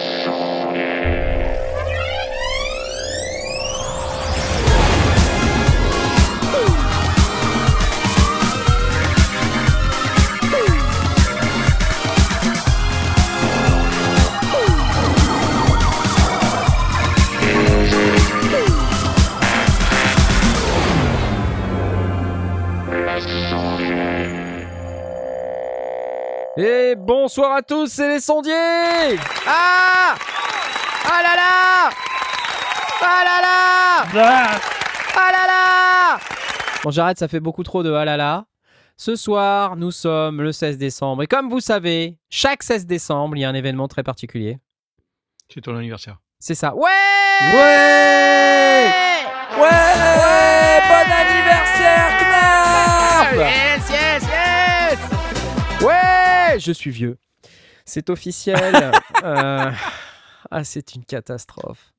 Et 0.00 0.57
bonsoir 27.38 27.54
à 27.56 27.62
tous, 27.62 27.86
c'est 27.86 28.08
les 28.14 28.18
sondiers 28.20 28.52
Ah 29.46 30.16
Ah 31.04 31.22
là 31.22 31.36
là 31.36 31.90
Ah 33.00 33.22
là 33.24 33.40
là 33.40 34.60
Ah 35.14 35.30
là 35.30 35.46
là 35.46 36.18
Bon 36.82 36.90
j'arrête, 36.90 37.16
ça 37.16 37.28
fait 37.28 37.38
beaucoup 37.38 37.62
trop 37.62 37.84
de 37.84 37.92
ah 37.92 38.04
là 38.04 38.16
là. 38.16 38.46
Ce 38.96 39.14
soir, 39.14 39.76
nous 39.76 39.92
sommes 39.92 40.42
le 40.42 40.50
16 40.50 40.78
décembre. 40.78 41.22
Et 41.22 41.28
comme 41.28 41.48
vous 41.48 41.60
savez, 41.60 42.18
chaque 42.28 42.64
16 42.64 42.86
décembre, 42.86 43.36
il 43.36 43.40
y 43.42 43.44
a 43.44 43.48
un 43.48 43.54
événement 43.54 43.86
très 43.86 44.02
particulier. 44.02 44.58
C'est 45.48 45.60
ton 45.60 45.76
anniversaire. 45.76 46.18
C'est 46.40 46.56
ça. 46.56 46.74
Ouais 46.74 46.90
Ouais 47.54 48.90
Ouais, 49.60 50.82
Bon 50.88 51.12
anniversaire, 51.22 52.18
Knarf 52.18 53.32
Yes, 53.36 53.90
yes, 53.90 54.22
yes 54.24 55.86
Ouais 55.86 56.58
Je 56.58 56.72
suis 56.72 56.90
vieux. 56.90 57.16
C'est 57.88 58.10
officiel. 58.10 58.74
Euh, 59.24 59.70
Ah, 60.52 60.62
c'est 60.62 60.94
une 60.94 61.04
catastrophe. 61.04 61.92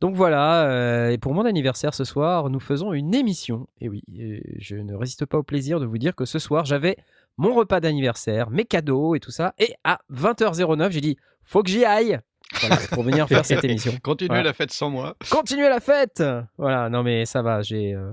Donc 0.00 0.14
voilà, 0.16 0.64
euh, 0.70 1.10
et 1.10 1.18
pour 1.18 1.34
mon 1.34 1.44
anniversaire 1.44 1.92
ce 1.92 2.04
soir, 2.04 2.48
nous 2.48 2.60
faisons 2.60 2.92
une 2.94 3.14
émission. 3.14 3.66
Et 3.80 3.88
oui, 3.90 4.02
je 4.58 4.76
ne 4.76 4.94
résiste 4.94 5.26
pas 5.26 5.36
au 5.38 5.42
plaisir 5.42 5.78
de 5.80 5.84
vous 5.86 5.98
dire 5.98 6.14
que 6.14 6.24
ce 6.24 6.38
soir, 6.38 6.64
j'avais 6.64 6.96
mon 7.36 7.54
repas 7.54 7.80
d'anniversaire, 7.80 8.48
mes 8.50 8.64
cadeaux 8.64 9.14
et 9.14 9.20
tout 9.20 9.30
ça. 9.30 9.54
Et 9.58 9.74
à 9.84 10.00
20h09, 10.12 10.90
j'ai 10.90 11.00
dit, 11.02 11.16
faut 11.44 11.62
que 11.62 11.68
j'y 11.70 11.84
aille 11.84 12.18
Voilà, 12.60 12.76
pour 12.90 13.02
venir 13.02 13.28
faire 13.28 13.44
cette 13.44 13.64
émission. 13.70 13.92
Continuez 14.02 14.28
Voilà. 14.28 14.44
la 14.44 14.52
fête 14.54 14.72
sans 14.72 14.88
moi. 14.90 15.14
Continuez 15.30 15.68
la 15.68 15.80
fête 15.80 16.22
Voilà, 16.56 16.88
non 16.88 17.02
mais 17.02 17.26
ça 17.26 17.42
va, 17.42 17.60
j'ai, 17.62 17.92
euh, 17.94 18.12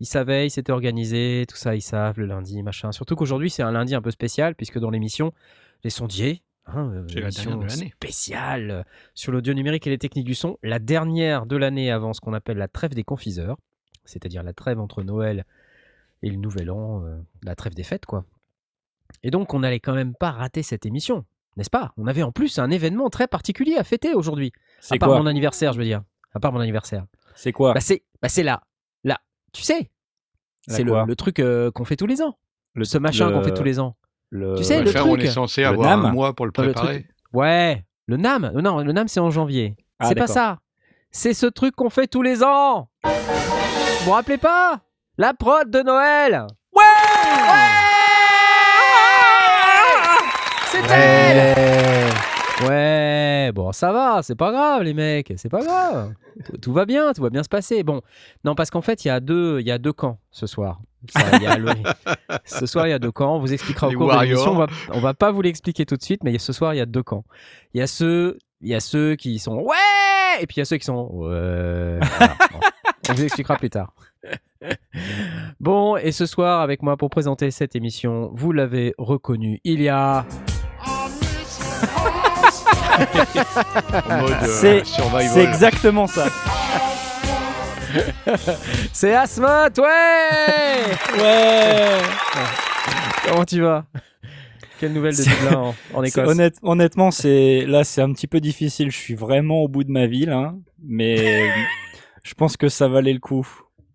ils 0.00 0.06
savaient, 0.06 0.46
ils 0.46 0.50
s'étaient 0.50 0.72
organisés, 0.72 1.44
tout 1.48 1.56
ça, 1.56 1.74
ils 1.74 1.82
savent, 1.82 2.18
le 2.18 2.26
lundi, 2.26 2.62
machin. 2.62 2.90
Surtout 2.92 3.16
qu'aujourd'hui, 3.16 3.50
c'est 3.50 3.62
un 3.62 3.72
lundi 3.72 3.94
un 3.94 4.02
peu 4.02 4.10
spécial, 4.10 4.54
puisque 4.54 4.78
dans 4.78 4.90
l'émission, 4.90 5.32
les 5.84 5.90
sondiers, 5.90 6.42
hein, 6.66 6.90
euh, 6.94 7.06
la 7.20 7.30
dernière 7.30 7.58
de 7.58 7.66
l'année. 7.66 7.90
spéciale 7.96 8.70
euh, 8.70 8.82
sur 9.14 9.32
l'audio 9.32 9.54
numérique 9.54 9.86
et 9.86 9.90
les 9.90 9.98
techniques 9.98 10.26
du 10.26 10.34
son, 10.34 10.58
la 10.62 10.78
dernière 10.78 11.46
de 11.46 11.56
l'année 11.56 11.90
avant 11.90 12.12
ce 12.12 12.20
qu'on 12.20 12.32
appelle 12.34 12.58
la 12.58 12.68
trêve 12.68 12.94
des 12.94 13.04
confiseurs, 13.04 13.56
c'est-à-dire 14.04 14.42
la 14.42 14.52
trêve 14.52 14.78
entre 14.80 15.02
Noël 15.02 15.44
et 16.22 16.30
le 16.30 16.36
Nouvel 16.36 16.70
An, 16.70 17.04
euh, 17.04 17.16
la 17.42 17.54
trêve 17.56 17.74
des 17.74 17.82
fêtes, 17.82 18.06
quoi. 18.06 18.24
Et 19.22 19.30
donc, 19.30 19.52
on 19.54 19.60
n'allait 19.60 19.80
quand 19.80 19.94
même 19.94 20.14
pas 20.14 20.30
rater 20.30 20.62
cette 20.62 20.86
émission, 20.86 21.24
n'est-ce 21.56 21.70
pas? 21.70 21.92
On 21.96 22.06
avait 22.06 22.22
en 22.22 22.32
plus 22.32 22.58
un 22.58 22.70
événement 22.70 23.10
très 23.10 23.28
particulier 23.28 23.76
à 23.76 23.84
fêter 23.84 24.14
aujourd'hui. 24.14 24.52
C'est 24.80 24.94
À 24.94 24.98
part 24.98 25.08
quoi? 25.10 25.18
mon 25.18 25.26
anniversaire, 25.26 25.72
je 25.72 25.78
veux 25.78 25.84
dire. 25.84 26.02
À 26.34 26.40
part 26.40 26.52
mon 26.52 26.60
anniversaire. 26.60 27.04
C'est 27.34 27.52
quoi? 27.52 27.74
Bah 27.74 27.80
c'est 27.80 28.02
bah 28.22 28.28
c'est 28.28 28.42
là. 28.42 28.62
Là, 29.04 29.18
tu 29.52 29.62
sais? 29.62 29.90
C'est 30.68 30.84
le, 30.84 31.14
truc 31.16 31.40
euh, 31.40 31.70
qu'on 31.72 31.84
fait 31.84 31.96
tous 31.96 32.06
les 32.06 32.22
ans. 32.22 32.38
Le- 32.74 32.84
Ce 32.84 32.96
machin 32.96 33.28
le- 33.28 33.34
qu'on 33.36 33.42
fait 33.42 33.52
tous 33.52 33.64
les 33.64 33.80
ans. 33.80 33.96
Le- 34.34 34.54
Tu 34.56 34.64
sais, 34.64 34.78
Ouais, 34.78 34.84
le 34.84 34.90
faire, 34.90 35.06
on 35.06 35.10
truc. 35.12 35.24
est 35.24 35.30
censé 35.30 35.60
Le 35.60 35.68
avoir 35.68 35.88
NAM. 35.90 36.06
un 36.06 36.12
mois 36.12 36.32
pour 36.34 36.46
le 36.46 36.52
préparer. 36.52 37.06
Ouais, 37.34 37.84
le 38.06 38.16
NAM. 38.16 38.50
Non, 38.54 38.78
le 38.80 38.92
NAM 38.92 39.06
c'est 39.08 39.20
en 39.20 39.30
janvier. 39.30 39.76
Ah, 39.98 40.08
c'est 40.08 40.14
pas 40.14 40.26
ça. 40.26 40.58
C'est 41.10 41.34
ce 41.34 41.44
truc 41.46 41.76
qu'on 41.76 41.90
fait 41.90 42.06
tous 42.06 42.22
les 42.22 42.42
ans. 42.42 42.88
Vous 43.04 43.10
vous 44.06 44.10
rappelez 44.12 44.38
pas? 44.38 44.80
La 45.18 45.34
prod 45.34 45.70
de 45.70 45.80
Noël. 45.82 46.46
Ouais 46.74 46.82
C'est 50.70 50.90
elle 50.90 52.12
Ouais, 52.68 53.50
bon, 53.54 53.72
ça 53.72 53.92
va, 53.92 54.20
c'est 54.22 54.36
pas 54.36 54.52
grave, 54.52 54.82
les 54.82 54.94
mecs, 54.94 55.32
c'est 55.36 55.48
pas 55.48 55.62
grave. 55.62 56.14
Tout, 56.46 56.56
tout 56.58 56.72
va 56.72 56.84
bien, 56.86 57.12
tout 57.12 57.20
va 57.22 57.28
bien 57.30 57.42
se 57.42 57.48
passer. 57.48 57.82
Bon, 57.82 58.00
non, 58.44 58.54
parce 58.54 58.70
qu'en 58.70 58.80
fait, 58.82 59.04
il 59.04 59.08
y 59.08 59.10
a 59.10 59.18
deux, 59.20 59.60
il 59.60 59.66
y 59.66 59.70
a 59.72 59.78
deux 59.78 59.92
camps 59.92 60.18
ce 60.30 60.46
soir. 60.46 60.78
Ça, 61.08 61.20
il 61.36 61.42
y 61.42 61.46
a 61.46 61.56
le- 61.58 61.72
Ce 62.44 62.66
soir, 62.66 62.86
il 62.86 62.90
y 62.90 62.92
a 62.94 62.98
deux 62.98 63.10
camps. 63.12 63.36
On 63.36 63.40
vous 63.40 63.52
expliquera 63.52 63.88
au 63.88 63.90
cours 63.98 64.08
de 64.08 64.12
l'émission. 64.24 64.52
On 64.52 64.56
va, 64.58 64.66
on 64.92 65.00
va 65.00 65.14
pas 65.14 65.30
vous 65.32 65.42
l'expliquer 65.42 65.84
tout 65.86 65.96
de 65.96 66.02
suite, 66.02 66.22
mais 66.24 66.38
ce 66.38 66.52
soir, 66.52 66.74
il 66.74 66.78
y 66.78 66.80
a 66.80 66.86
deux 66.86 67.02
camps. 67.02 67.24
Il 67.74 67.78
y 67.80 67.82
a 67.82 67.86
ceux, 67.86 68.38
il 68.60 68.68
y 68.68 68.74
a 68.74 68.80
ceux 68.80 69.16
qui 69.16 69.38
sont 69.38 69.56
ouais, 69.56 70.40
et 70.40 70.46
puis 70.46 70.56
il 70.56 70.60
y 70.60 70.62
a 70.62 70.64
ceux 70.64 70.76
qui 70.76 70.84
sont 70.84 71.08
ouais. 71.12 71.98
Voilà, 72.18 72.36
bon. 72.52 72.60
On 73.10 73.14
vous 73.14 73.24
expliquera 73.24 73.56
plus 73.56 73.70
tard. 73.70 73.92
Bon, 75.58 75.96
et 75.96 76.12
ce 76.12 76.24
soir, 76.26 76.60
avec 76.60 76.82
moi 76.82 76.96
pour 76.96 77.10
présenter 77.10 77.50
cette 77.50 77.74
émission, 77.74 78.30
vous 78.34 78.52
l'avez 78.52 78.94
reconnu, 78.96 79.60
il 79.64 79.82
y 79.82 79.88
a 79.88 80.24
euh. 84.10 84.46
C'est 85.34 85.42
exactement 85.42 86.06
ça. 86.06 86.26
c'est 88.92 89.14
Asmat, 89.14 89.70
ouais 89.78 91.18
Ouais. 91.18 91.98
Comment 93.28 93.44
tu 93.44 93.60
vas? 93.60 93.84
Quelle 94.78 94.92
nouvelle 94.92 95.16
de 95.16 95.22
Dublin 95.22 95.72
en, 95.94 96.02
Écosse 96.02 96.28
honnête- 96.28 96.56
honnêtement, 96.62 97.10
c'est 97.10 97.64
là, 97.66 97.84
c'est 97.84 98.02
un 98.02 98.12
petit 98.12 98.26
peu 98.26 98.40
difficile. 98.40 98.90
Je 98.90 98.96
suis 98.98 99.14
vraiment 99.14 99.60
au 99.62 99.68
bout 99.68 99.84
de 99.84 99.90
ma 99.92 100.06
vie 100.06 100.26
là, 100.26 100.54
mais 100.82 101.48
je 102.24 102.34
pense 102.34 102.56
que 102.56 102.68
ça 102.68 102.88
valait 102.88 103.12
le 103.12 103.20
coup. 103.20 103.46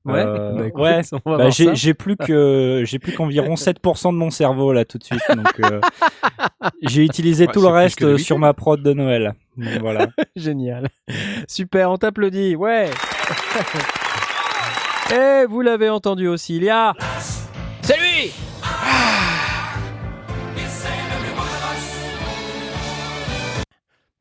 Ouais, 0.05 0.23
Euh, 0.25 0.53
bah, 0.53 0.67
écoute, 0.67 0.81
ouais. 0.81 1.01
Bah, 1.25 1.49
j'ai 1.49 1.93
plus 1.93 2.15
que 2.15 2.83
j'ai 2.85 2.97
plus 2.99 3.11
qu'environ 3.11 3.55
7% 3.55 4.13
de 4.13 4.17
mon 4.17 4.29
cerveau 4.29 4.71
là 4.71 4.85
tout 4.85 4.97
de 4.97 5.03
suite. 5.03 5.19
Donc 5.29 5.59
euh, 5.59 5.81
j'ai 6.83 7.03
utilisé 7.03 7.45
Ouais, 7.47 7.51
tout 7.51 7.61
le 7.61 7.67
reste 7.67 8.15
sur 8.15 8.39
ma 8.39 8.53
prod 8.53 8.81
de 8.81 8.93
Noël. 8.93 9.33
Donc, 9.57 9.67
voilà. 9.81 10.07
Génial. 10.37 10.87
Super, 11.49 11.91
on 11.91 11.97
t'applaudit. 11.97 12.55
Ouais. 12.55 12.89
Et 15.13 15.45
vous 15.47 15.61
l'avez 15.61 15.89
entendu 15.89 16.27
aussi, 16.27 16.57
il 16.57 16.63
y 16.63 16.69
a. 16.69 16.93
C'est 17.81 17.97
lui 17.97 18.31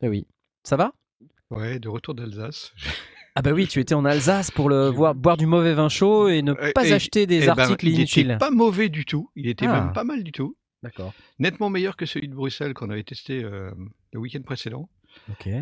Eh 0.03 0.09
oui. 0.09 0.27
Ça 0.63 0.77
va? 0.77 0.93
Ouais, 1.51 1.79
de 1.79 1.89
retour 1.89 2.15
d'Alsace. 2.15 2.73
Ah 3.35 3.43
bah 3.43 3.53
oui, 3.53 3.67
tu 3.67 3.81
étais 3.81 3.95
en 3.95 4.05
Alsace 4.05 4.51
pour 4.51 4.69
le 4.69 4.89
voir, 4.91 5.15
boire 5.15 5.37
du 5.37 5.47
mauvais 5.47 5.75
vin 5.75 5.89
chaud 5.89 6.29
et 6.29 6.43
ne 6.43 6.53
Euh, 6.53 6.73
pas 6.75 6.87
et- 6.89 6.93
acheter 6.93 7.27
des 7.27 7.43
Eh 7.45 7.47
ben, 7.47 7.59
articles 7.59 7.87
il 7.87 7.89
était 7.93 7.97
inutiles. 7.99 8.37
pas 8.41 8.51
mauvais 8.51 8.89
du 8.89 9.05
tout. 9.05 9.31
Il 9.37 9.47
était 9.49 9.67
Ah. 9.67 9.81
même 9.81 9.93
pas 9.93 10.05
mal 10.05 10.23
du 10.23 10.33
tout. 10.33 10.57
D'accord. 10.83 11.13
Nettement 11.39 11.71
meilleur 11.71 11.97
que 11.97 12.07
celui 12.07 12.29
de 12.29 12.35
Bruxelles 12.35 12.75
qu'on 12.75 12.91
avait 12.91 13.03
testé 13.03 13.43
euh, 13.43 13.71
le 14.13 14.21
week-end 14.21 14.43
précédent. 14.43 14.89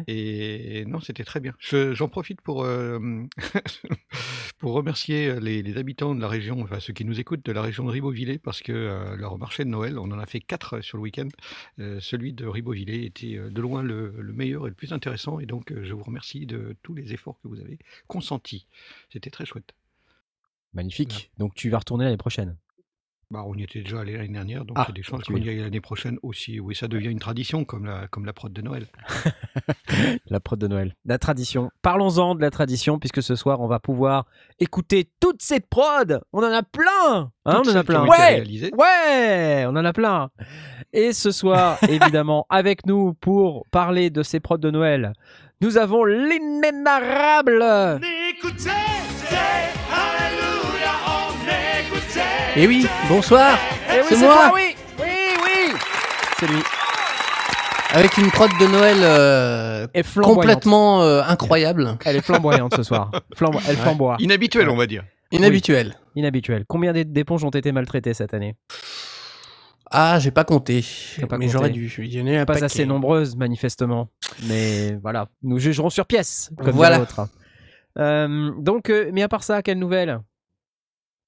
Et 0.08 0.84
non, 0.86 1.00
c'était 1.00 1.24
très 1.24 1.40
bien. 1.40 1.54
Je- 1.58 1.94
J'en 1.94 2.08
profite 2.08 2.40
pour, 2.40 2.64
euh, 2.64 2.98
pour 4.58 4.72
remercier 4.72 5.38
les, 5.40 5.62
les 5.62 5.76
habitants 5.76 6.14
de 6.14 6.20
la 6.20 6.28
région, 6.28 6.60
enfin 6.62 6.80
ceux 6.80 6.92
qui 6.92 7.04
nous 7.04 7.20
écoutent 7.20 7.44
de 7.44 7.52
la 7.52 7.62
région 7.62 7.84
de 7.84 7.90
Ribeauvillé, 7.90 8.38
parce 8.38 8.60
que 8.62 8.72
euh, 8.72 9.16
leur 9.16 9.38
marché 9.38 9.64
de 9.64 9.70
Noël, 9.70 9.98
on 9.98 10.10
en 10.10 10.18
a 10.18 10.26
fait 10.26 10.40
quatre 10.40 10.80
sur 10.80 10.98
le 10.98 11.02
week-end. 11.02 11.28
Euh, 11.78 11.98
celui 12.00 12.32
de 12.32 12.46
Ribeauvillé 12.46 13.04
était 13.06 13.36
euh, 13.36 13.50
de 13.50 13.60
loin 13.60 13.82
le, 13.82 14.14
le 14.20 14.32
meilleur 14.32 14.66
et 14.66 14.70
le 14.70 14.74
plus 14.74 14.92
intéressant. 14.92 15.40
Et 15.40 15.46
donc, 15.46 15.72
euh, 15.72 15.82
je 15.84 15.94
vous 15.94 16.02
remercie 16.02 16.46
de 16.46 16.76
tous 16.82 16.94
les 16.94 17.12
efforts 17.12 17.38
que 17.42 17.48
vous 17.48 17.60
avez 17.60 17.78
consentis. 18.06 18.66
C'était 19.12 19.30
très 19.30 19.44
chouette. 19.46 19.74
Magnifique. 20.72 21.30
Donc 21.38 21.54
tu 21.54 21.70
vas 21.70 21.78
retourner 21.78 22.04
l'année 22.04 22.16
prochaine. 22.16 22.56
Bah, 23.34 23.42
on 23.44 23.54
y 23.56 23.64
était 23.64 23.80
déjà 23.80 23.98
allé 23.98 24.12
l'année 24.16 24.28
dernière, 24.28 24.64
donc 24.64 24.76
Ah, 24.78 24.84
il 24.86 24.90
y 24.90 24.92
a 24.92 24.94
des 24.94 25.02
chances 25.02 25.24
qu'on 25.24 25.34
y 25.34 25.48
aille 25.48 25.58
l'année 25.58 25.80
prochaine 25.80 26.18
aussi. 26.22 26.60
Oui, 26.60 26.76
ça 26.76 26.86
devient 26.86 27.08
une 27.08 27.18
tradition 27.18 27.64
comme 27.64 27.84
la, 27.84 28.06
comme 28.06 28.26
la 28.26 28.32
prod 28.32 28.52
de 28.52 28.62
Noël. 28.62 28.86
La 30.26 30.38
prod 30.38 30.56
de 30.58 30.68
Noël. 30.68 30.94
La 31.04 31.18
tradition. 31.18 31.70
Parlons-en 31.82 32.36
de 32.36 32.40
la 32.40 32.50
tradition, 32.50 33.00
puisque 33.00 33.22
ce 33.24 33.34
soir, 33.34 33.60
on 33.60 33.66
va 33.66 33.80
pouvoir 33.80 34.26
écouter 34.60 35.10
toutes 35.18 35.42
ces 35.42 35.58
prods. 35.58 36.20
On 36.32 36.44
en 36.44 36.52
a 36.52 36.62
plein 36.62 37.32
Hein, 37.44 37.62
On 37.64 37.68
en 37.70 37.76
a 37.76 37.82
plein. 37.84 38.06
Ouais. 38.06 38.44
Ouais 38.72 39.64
On 39.66 39.76
en 39.76 39.84
a 39.84 39.92
plein 39.92 40.30
Et 40.92 41.12
ce 41.12 41.32
soir, 41.32 41.78
évidemment, 41.88 42.46
avec 42.50 42.86
nous 42.86 43.14
pour 43.14 43.66
parler 43.72 44.10
de 44.10 44.22
ces 44.22 44.38
prods 44.38 44.58
de 44.58 44.70
Noël, 44.70 45.12
nous 45.60 45.76
avons 45.76 46.04
l'inénarrable 46.04 47.64
Et 52.56 52.66
oui, 52.66 52.86
bonsoir, 53.08 53.58
Eh 53.92 54.00
oui, 54.00 54.06
C'est 54.08 54.18
moi. 54.18 54.34
toi, 54.34 54.52
oui 54.54 54.76
Oui, 55.00 55.04
oui 55.44 55.72
C'est 56.38 56.46
lui. 56.46 56.60
avec 57.92 58.16
une 58.16 58.30
prod 58.30 58.50
de 58.60 58.66
Noël 58.66 58.96
euh, 59.00 59.86
complètement 60.22 61.02
euh, 61.02 61.22
incroyable, 61.26 61.96
Elle 62.04 62.16
est 62.16 62.20
flamboyante 62.24 62.74
ce 62.76 62.82
soir. 62.82 63.10
Flambo- 63.36 63.60
Elle 63.68 63.76
flamboie. 63.76 64.16
Inhabituel, 64.20 64.68
on 64.68 64.76
va 64.76 64.86
dire. 64.86 65.04
inhabituelle. 65.32 65.96
Inhabituelle. 66.14 66.64
Combien 66.68 66.92
d'é- 66.92 67.04
d'éponges 67.04 67.44
ont 67.44 67.50
été 67.50 67.72
maltraitées 67.72 68.14
cette 68.14 68.34
année? 68.34 68.54
Ah, 69.90 70.18
j'ai 70.20 70.30
pas 70.30 70.44
compté. 70.44 70.84
Pas 71.28 71.38
mais 71.38 71.48
j'aurais 71.48 71.70
dû. 71.70 71.92
Il 71.98 72.12
y 72.14 72.20
en 72.20 72.40
a 72.42 72.46
Pas 72.46 72.54
paquet. 72.54 72.64
assez 72.66 72.86
nombreuses, 72.86 73.36
manifestement. 73.36 74.08
Mais 74.48 74.96
voilà, 75.02 75.26
nous 75.42 75.58
jugerons 75.58 75.90
sur 75.90 76.06
pièce, 76.06 76.50
comme 76.58 76.70
Voilà. 76.70 76.98
l'autre. 76.98 77.28
Euh, 77.98 78.50
donc, 78.58 78.92
mais 79.12 79.22
à 79.22 79.28
part 79.28 79.42
ça, 79.44 79.62
quelle 79.62 79.78
nouvelle? 79.78 80.20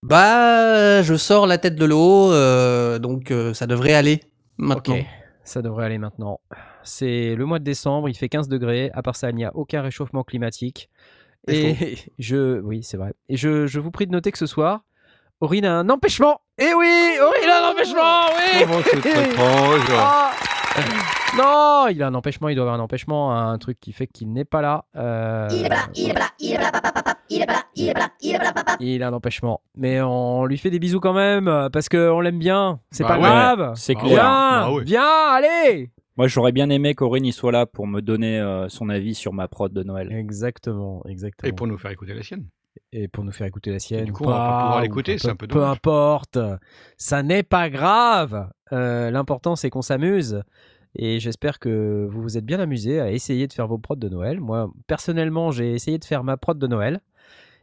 Bah, 0.09 1.03
je 1.03 1.17
sors 1.17 1.49
la 1.49 1.59
tête 1.59 1.75
de 1.75 1.85
l'eau, 1.85 2.31
euh, 2.31 3.01
donc 3.01 3.33
euh, 3.33 3.53
ça 3.55 3.67
devrait 3.67 3.93
aller 3.93 4.21
maintenant. 4.57 4.95
Ok, 4.95 5.05
ça 5.43 5.63
devrait 5.63 5.87
aller 5.87 5.99
maintenant. 5.99 6.39
C'est 6.85 7.35
le 7.35 7.45
mois 7.45 7.59
de 7.59 7.65
décembre, 7.65 8.09
il 8.09 8.15
fait 8.15 8.29
15 8.29 8.47
degrés. 8.47 8.93
À 8.95 9.03
part 9.03 9.17
ça, 9.17 9.31
il 9.31 9.35
n'y 9.35 9.45
a 9.45 9.51
aucun 9.57 9.83
réchauffement 9.83 10.23
climatique. 10.23 10.91
Et 11.49 11.97
je, 12.21 12.61
oui, 12.61 12.85
c'est 12.85 12.97
vrai. 12.97 13.15
Et 13.29 13.37
je, 13.37 13.67
je 13.67 13.81
vous 13.81 13.91
prie 13.91 14.07
de 14.07 14.13
noter 14.13 14.31
que 14.31 14.39
ce 14.39 14.47
soir, 14.47 14.85
Aurine 15.41 15.65
a 15.65 15.73
un 15.73 15.89
empêchement. 15.89 16.41
Eh 16.57 16.73
oui, 16.73 17.17
Aurine 17.21 17.51
a 17.51 17.67
un 17.67 17.71
empêchement, 17.73 18.27
oui. 18.37 18.61
Comment 18.61 18.81
proche 19.35 19.91
Ah 19.91 20.31
non, 21.37 21.87
il 21.91 22.03
a 22.03 22.07
un 22.07 22.15
empêchement, 22.15 22.49
il 22.49 22.55
doit 22.55 22.65
avoir 22.65 22.79
un 22.79 22.83
empêchement, 22.83 23.37
un 23.37 23.59
truc 23.59 23.79
qui 23.81 23.93
fait 23.93 24.07
qu'il 24.07 24.33
n'est 24.33 24.45
pas 24.45 24.63
là. 24.63 24.85
Euh, 24.97 25.49
Il 25.53 25.65
est 25.67 25.69
pas 25.69 25.75
là, 25.75 25.83
il 25.95 26.11
est 26.11 26.15
pas 26.15 26.21
là, 26.21 26.29
il 26.39 26.53
est 26.53 26.57
pas 26.57 26.63
là, 26.63 26.71
papa, 26.73 26.93
papa, 26.93 27.15
il 27.29 27.43
est 27.43 27.47
pas 27.47 27.53
là, 27.53 27.63
il 27.75 27.89
est 27.89 27.93
pas 27.93 28.01
là, 28.01 28.09
il 28.21 28.31
est 28.35 28.39
pas 28.39 28.45
là, 28.45 28.53
papa. 28.53 28.77
Il 28.81 29.03
a 29.03 29.09
un 29.09 29.13
empêchement. 29.13 29.61
Mais 29.77 30.01
on 30.01 30.45
lui 30.47 30.57
fait 30.59 30.71
des 30.71 30.79
bisous 30.79 31.01
quand 31.01 31.13
même, 31.13 31.69
parce 31.73 31.89
qu'on 31.89 32.21
l'aime 32.21 32.39
bien. 32.39 32.81
C'est 32.91 33.03
Bah 33.03 33.11
pas 33.11 33.15
ouais, 33.17 33.23
grave. 33.23 33.73
C'est 33.77 33.95
clair. 33.95 34.09
Viens, 34.15 34.21
Bah 34.67 34.73
ouais. 34.73 34.85
viens, 34.85 35.29
allez 35.31 35.91
Moi, 36.17 36.29
j'aurais 36.29 36.53
bien 36.53 36.71
aimé 36.71 36.95
qu'Aurine 36.95 37.27
y 37.27 37.33
soit 37.33 37.53
là 37.53 37.67
pour 37.67 37.87
me 37.87 38.01
donner 38.01 38.39
euh, 38.41 38.69
son 38.69 38.89
avis 38.89 39.15
sur 39.15 39.33
ma 39.33 39.49
prod 39.49 39.73
de 39.73 39.83
Noël. 39.83 40.13
Exactement, 40.13 41.03
exactement. 41.09 41.49
Et 41.49 41.53
pour 41.53 41.67
nous 41.67 41.77
faire 41.79 41.91
écouter 41.91 42.15
la 42.15 42.23
sienne. 42.23 42.47
et 42.93 43.09
pour 43.09 43.25
nous 43.25 43.33
faire 43.33 43.47
écouter 43.47 43.73
la 43.73 43.79
sienne. 43.79 44.05
du 44.07 44.11
ou 44.13 44.15
coup, 44.15 44.25
on 44.25 44.29
va 44.31 44.37
pas 44.39 44.61
pouvoir 44.63 44.79
ou 44.79 44.83
l'écouter, 44.83 45.13
peu- 45.15 45.19
c'est 45.19 45.31
un 45.31 45.37
peu 45.37 45.47
Peu 45.47 45.55
dommage. 45.57 45.73
importe, 45.73 46.39
ça 46.97 47.23
n'est 47.23 47.43
pas 47.43 47.69
grave. 47.69 48.49
Euh, 48.73 49.11
L'important, 49.11 49.57
c'est 49.57 49.69
qu'on 49.71 49.83
s'amuse. 49.83 50.43
Et 50.99 51.21
j'espère 51.21 51.59
que 51.59 52.07
vous 52.11 52.23
vous 52.23 52.37
êtes 52.39 52.45
bien 52.45 52.59
amusés 52.61 53.01
à 53.01 53.11
essayer 53.11 53.47
de 53.47 53.53
faire 53.53 53.67
vos 53.67 53.79
prods 53.79 53.97
de 53.97 54.09
Noël. 54.09 54.41
Moi, 54.41 54.71
personnellement, 54.87 55.51
j'ai 55.51 55.73
essayé 55.75 55.99
de 55.99 56.05
faire 56.05 56.25
ma 56.25 56.37
prod 56.37 56.59
de 56.59 56.67
Noël. 56.67 57.01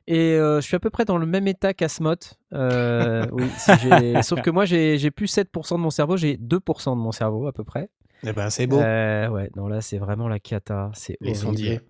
Et 0.06 0.34
euh, 0.34 0.60
je 0.60 0.66
suis 0.68 0.76
à 0.76 0.80
peu 0.80 0.90
près 0.90 1.06
dans 1.06 1.18
le 1.18 1.26
même 1.26 1.48
état 1.48 1.74
qu'Asmot. 1.74 2.16
Euh, 2.54 3.28
oui, 3.32 3.46
si 3.58 3.72
j'ai- 3.82 4.22
Sauf 4.22 4.42
que 4.42 4.50
moi, 4.50 4.66
j'ai 4.66 4.98
j'ai 4.98 5.12
plus 5.12 5.28
7% 5.28 5.76
de 5.78 5.82
mon 5.82 5.90
cerveau, 5.90 6.18
j'ai 6.18 6.38
2% 6.38 6.96
de 6.96 7.02
mon 7.02 7.12
cerveau 7.12 7.48
à 7.48 7.54
peu 7.54 7.64
près. 7.64 7.90
Eh 8.26 8.34
ben, 8.34 8.50
c'est 8.50 8.68
beau. 8.68 8.80
Euh, 8.80 9.28
ouais, 9.30 9.50
non, 9.56 9.68
là, 9.68 9.82
c'est 9.82 9.98
vraiment 9.98 10.28
la 10.28 10.40
cata. 10.40 10.92
C'est 10.94 11.18
Les 11.22 11.30
horrible. 11.30 11.42
sondiers. 11.44 11.82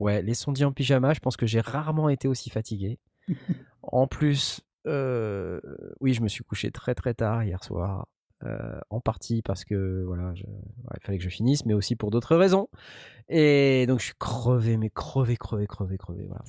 Ouais, 0.00 0.22
les 0.22 0.34
sondiers 0.34 0.64
en 0.64 0.72
pyjama, 0.72 1.12
je 1.12 1.20
pense 1.20 1.36
que 1.36 1.46
j'ai 1.46 1.60
rarement 1.60 2.08
été 2.08 2.26
aussi 2.28 2.50
fatigué. 2.50 2.98
en 3.82 4.06
plus, 4.06 4.60
euh, 4.86 5.60
oui, 6.00 6.14
je 6.14 6.22
me 6.22 6.28
suis 6.28 6.44
couché 6.44 6.70
très 6.70 6.94
très 6.94 7.14
tard 7.14 7.44
hier 7.44 7.62
soir. 7.64 8.06
Euh, 8.44 8.78
en 8.90 9.00
partie 9.00 9.42
parce 9.42 9.64
que 9.64 10.04
voilà, 10.06 10.32
je- 10.34 10.44
ouais, 10.44 10.96
il 11.00 11.04
fallait 11.04 11.18
que 11.18 11.24
je 11.24 11.28
finisse, 11.28 11.64
mais 11.66 11.74
aussi 11.74 11.96
pour 11.96 12.10
d'autres 12.10 12.36
raisons. 12.36 12.68
Et 13.28 13.84
donc 13.86 13.98
je 14.00 14.04
suis 14.06 14.14
crevé, 14.18 14.76
mais 14.76 14.90
crevé, 14.90 15.36
crevé, 15.36 15.66
crevé, 15.66 15.98
crevé. 15.98 16.26
Voilà. 16.28 16.44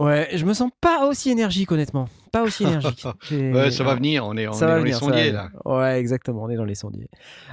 Ouais, 0.00 0.30
je 0.34 0.46
me 0.46 0.54
sens 0.54 0.70
pas 0.80 1.06
aussi 1.06 1.30
énergique, 1.30 1.70
honnêtement. 1.70 2.08
Pas 2.32 2.42
aussi 2.42 2.64
énergique. 2.64 3.06
Ouais, 3.30 3.70
ça 3.70 3.84
va 3.84 3.94
venir, 3.94 4.24
on 4.24 4.34
est, 4.36 4.48
on 4.48 4.52
dans 4.52 4.58
venir, 4.58 4.84
les 4.84 4.92
sondiers 4.92 5.30
là. 5.30 5.50
Ouais, 5.66 6.00
exactement, 6.00 6.44
on 6.44 6.48
est 6.48 6.56
dans 6.56 6.64
les 6.64 6.74
sondiers. 6.74 7.10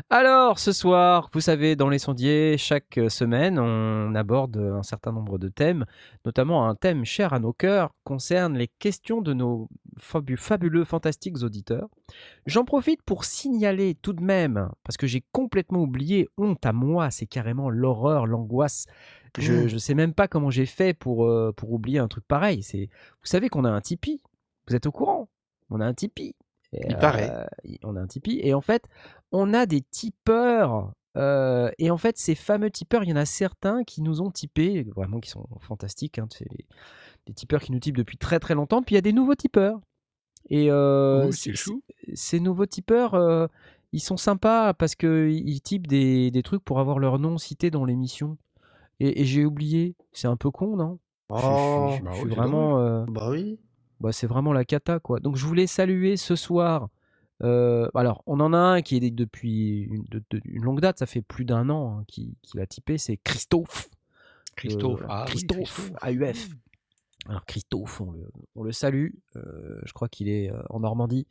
Alors, 0.09 0.57
ce 0.57 0.71
soir, 0.71 1.29
vous 1.33 1.41
savez, 1.41 1.75
dans 1.75 1.89
les 1.89 1.99
sondiers, 1.99 2.57
chaque 2.57 2.97
euh, 2.97 3.09
semaine, 3.09 3.59
on 3.59 4.15
aborde 4.15 4.55
un 4.57 4.83
certain 4.83 5.11
nombre 5.11 5.37
de 5.37 5.49
thèmes, 5.49 5.85
notamment 6.25 6.69
un 6.69 6.75
thème 6.75 7.03
cher 7.03 7.33
à 7.33 7.39
nos 7.39 7.51
cœurs, 7.51 7.93
concerne 8.05 8.57
les 8.57 8.69
questions 8.79 9.21
de 9.21 9.33
nos 9.33 9.67
fabuleux, 9.99 10.83
fantastiques 10.83 11.41
auditeurs. 11.43 11.87
J'en 12.45 12.65
profite 12.65 13.01
pour 13.03 13.25
signaler 13.25 13.95
tout 13.95 14.13
de 14.13 14.23
même, 14.23 14.69
parce 14.83 14.97
que 14.97 15.07
j'ai 15.07 15.23
complètement 15.31 15.81
oublié, 15.81 16.27
honte 16.37 16.65
à 16.65 16.73
moi, 16.73 17.11
c'est 17.11 17.27
carrément 17.27 17.69
l'horreur, 17.69 18.25
l'angoisse. 18.27 18.85
Je, 19.37 19.53
Mmh. 19.53 19.67
je 19.67 19.77
sais 19.77 19.93
même 19.93 20.13
pas 20.13 20.27
comment 20.27 20.49
j'ai 20.49 20.65
fait 20.65 20.93
pour, 20.93 21.25
euh, 21.25 21.51
pour 21.55 21.71
oublier 21.71 21.99
un 21.99 22.07
truc 22.07 22.25
pareil. 22.27 22.63
C'est, 22.63 22.87
vous 23.21 23.25
savez 23.27 23.49
qu'on 23.49 23.65
a 23.65 23.69
un 23.69 23.81
Tipeee. 23.81 24.21
Vous 24.67 24.75
êtes 24.75 24.85
au 24.87 24.91
courant? 24.91 25.29
On 25.69 25.79
a 25.79 25.85
un 25.85 25.93
Tipeee. 25.93 26.35
Et, 26.73 26.85
Il 26.89 26.97
paraît. 26.97 27.29
euh, 27.31 27.45
on 27.83 27.95
a 27.95 28.01
un 28.01 28.07
Tipeee. 28.07 28.39
Et 28.41 28.53
en 28.53 28.61
fait, 28.61 28.87
on 29.31 29.53
a 29.53 29.65
des 29.65 29.81
tipeurs. 29.81 30.91
euh, 31.17 31.69
et 31.77 31.89
en 31.91 31.97
fait, 31.97 32.17
ces 32.17 32.35
fameux 32.35 32.69
tipeurs, 32.71 33.03
il 33.03 33.09
y 33.09 33.13
en 33.13 33.17
a 33.17 33.25
certains 33.25 33.83
qui 33.83 34.01
nous 34.01 34.21
ont 34.21 34.31
tipés, 34.31 34.83
vraiment 34.95 35.19
qui 35.19 35.29
sont 35.29 35.47
fantastiques. 35.61 36.19
Hein, 36.19 36.27
des 37.27 37.33
tipeurs 37.33 37.61
qui 37.61 37.71
nous 37.71 37.79
typent 37.79 37.97
depuis 37.97 38.17
très 38.17 38.39
très 38.39 38.55
longtemps. 38.55 38.81
Puis 38.81 38.93
il 38.93 38.97
y 38.97 38.99
a 38.99 39.01
des 39.01 39.13
nouveaux 39.13 39.35
tipeurs. 39.35 39.79
Et 40.49 40.71
euh, 40.71 41.27
Oh, 41.27 41.31
ces 42.13 42.39
nouveaux 42.39 42.65
tipeurs, 42.65 43.13
euh, 43.15 43.47
ils 43.91 43.99
sont 43.99 44.17
sympas 44.17 44.73
parce 44.73 44.95
qu'ils 44.95 45.61
typent 45.61 45.87
des, 45.87 46.31
des 46.31 46.41
trucs 46.43 46.63
pour 46.63 46.79
avoir 46.79 46.99
leur 46.99 47.19
nom 47.19 47.37
cité 47.37 47.69
dans 47.69 47.85
l'émission. 47.85 48.37
Et, 48.99 49.21
et 49.21 49.25
j'ai 49.25 49.45
oublié. 49.45 49.95
C'est 50.13 50.27
un 50.27 50.37
peu 50.37 50.49
con, 50.49 50.75
non? 50.77 50.99
Je- 51.29 51.35
je- 51.35 51.41
je- 51.41 51.43
Oh, 51.43 51.89
je 51.99 52.03
bah 52.03 52.11
suis 52.13 52.23
oui, 52.23 52.29
vraiment. 52.35 52.79
euh, 52.79 53.05
bah 53.09 53.29
oui. 53.29 53.59
bah, 53.99 54.11
c'est 54.13 54.27
vraiment 54.27 54.53
la 54.53 54.63
cata, 54.63 54.99
quoi. 54.99 55.19
Donc, 55.19 55.35
je 55.35 55.45
voulais 55.45 55.67
saluer 55.67 56.15
ce 56.17 56.35
soir. 56.35 56.87
euh, 57.43 57.87
alors, 57.93 58.23
on 58.25 58.39
en 58.39 58.51
a 58.53 58.57
un 58.57 58.81
qui 58.81 58.95
est 58.95 59.11
depuis 59.11 59.81
une, 59.81 60.05
de- 60.05 60.23
de- 60.31 60.41
une 60.45 60.63
longue 60.63 60.79
date, 60.79 60.97
ça 60.99 61.05
fait 61.05 61.21
plus 61.21 61.45
d'un 61.45 61.69
an 61.69 61.99
hein, 61.99 62.03
qu'il 62.07 62.33
a 62.59 62.65
typé, 62.65 62.97
c'est 62.97 63.17
Christophe. 63.17 63.89
Christophe. 64.55 65.01
Euh, 65.01 65.05
ah 65.09 65.25
oui, 65.27 65.31
Christophe, 65.45 65.91
AUF. 66.01 66.49
Alors, 67.29 67.45
Christophe, 67.45 68.01
on 68.55 68.63
le, 68.63 68.71
salue. 68.71 69.09
euh, 69.35 69.79
je 69.85 69.93
crois 69.93 70.07
qu'il 70.07 70.29
est 70.29 70.51
euh, 70.51 70.61
en 70.69 70.79
Normandie. 70.79 71.27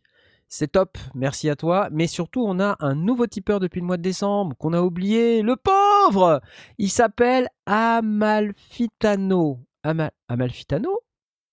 C'est 0.49 0.73
top, 0.73 0.97
merci 1.15 1.49
à 1.51 1.57
toi. 1.57 1.89
Mais 1.91 2.07
surtout, 2.07 2.45
on 2.47 2.61
a 2.61 2.77
un 2.81 2.95
nouveau 2.95 3.27
tipeur 3.27 3.59
depuis 3.61 3.81
le 3.81 3.87
mois 3.87 3.97
de 3.97 4.03
décembre 4.03 4.57
qu'on 4.59 4.73
a 4.75 4.81
oublié. 4.83 5.43
Le 5.43 5.57
pauvre 5.57 6.41
Il 6.79 6.91
s'appelle 6.91 7.49
Amalfitano. 7.67 9.61
Ama- 9.83 10.13
Amalfitano? 10.29 11.01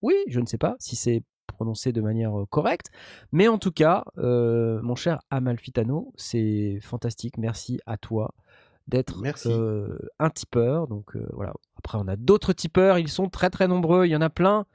Oui, 0.01 0.16
je 0.28 0.40
ne 0.40 0.46
sais 0.46 0.57
pas 0.57 0.75
si 0.80 0.96
c'est 0.96 1.24
prononcé 1.48 1.92
de 1.92 2.01
manière 2.01 2.38
euh, 2.39 2.46
correcte. 2.46 2.88
Mais 3.31 3.48
en 3.48 3.57
tout 3.57 3.72
cas, 3.72 4.04
mon 4.18 4.96
cher 4.96 5.19
Amalfitano, 5.30 6.12
c'est 6.16 6.80
fantastique. 6.81 7.38
Merci 7.38 7.80
à 7.86 7.98
toi 7.98 8.34
d'être 8.88 9.22
euh, 9.48 9.98
un 10.20 10.30
tipeur. 10.30 10.88
Donc 10.88 11.16
euh, 11.16 11.26
voilà. 11.34 11.54
Après, 11.78 11.98
on 11.98 12.08
a 12.08 12.16
d'autres 12.16 12.54
tipeurs. 12.54 13.00
Ils 13.00 13.08
sont 13.10 13.30
très 13.30 13.50
très 13.50 13.68
nombreux. 13.68 14.06
Il 14.06 14.10
y 14.10 14.16
en 14.16 14.22
a 14.22 14.30
plein. 14.30 14.66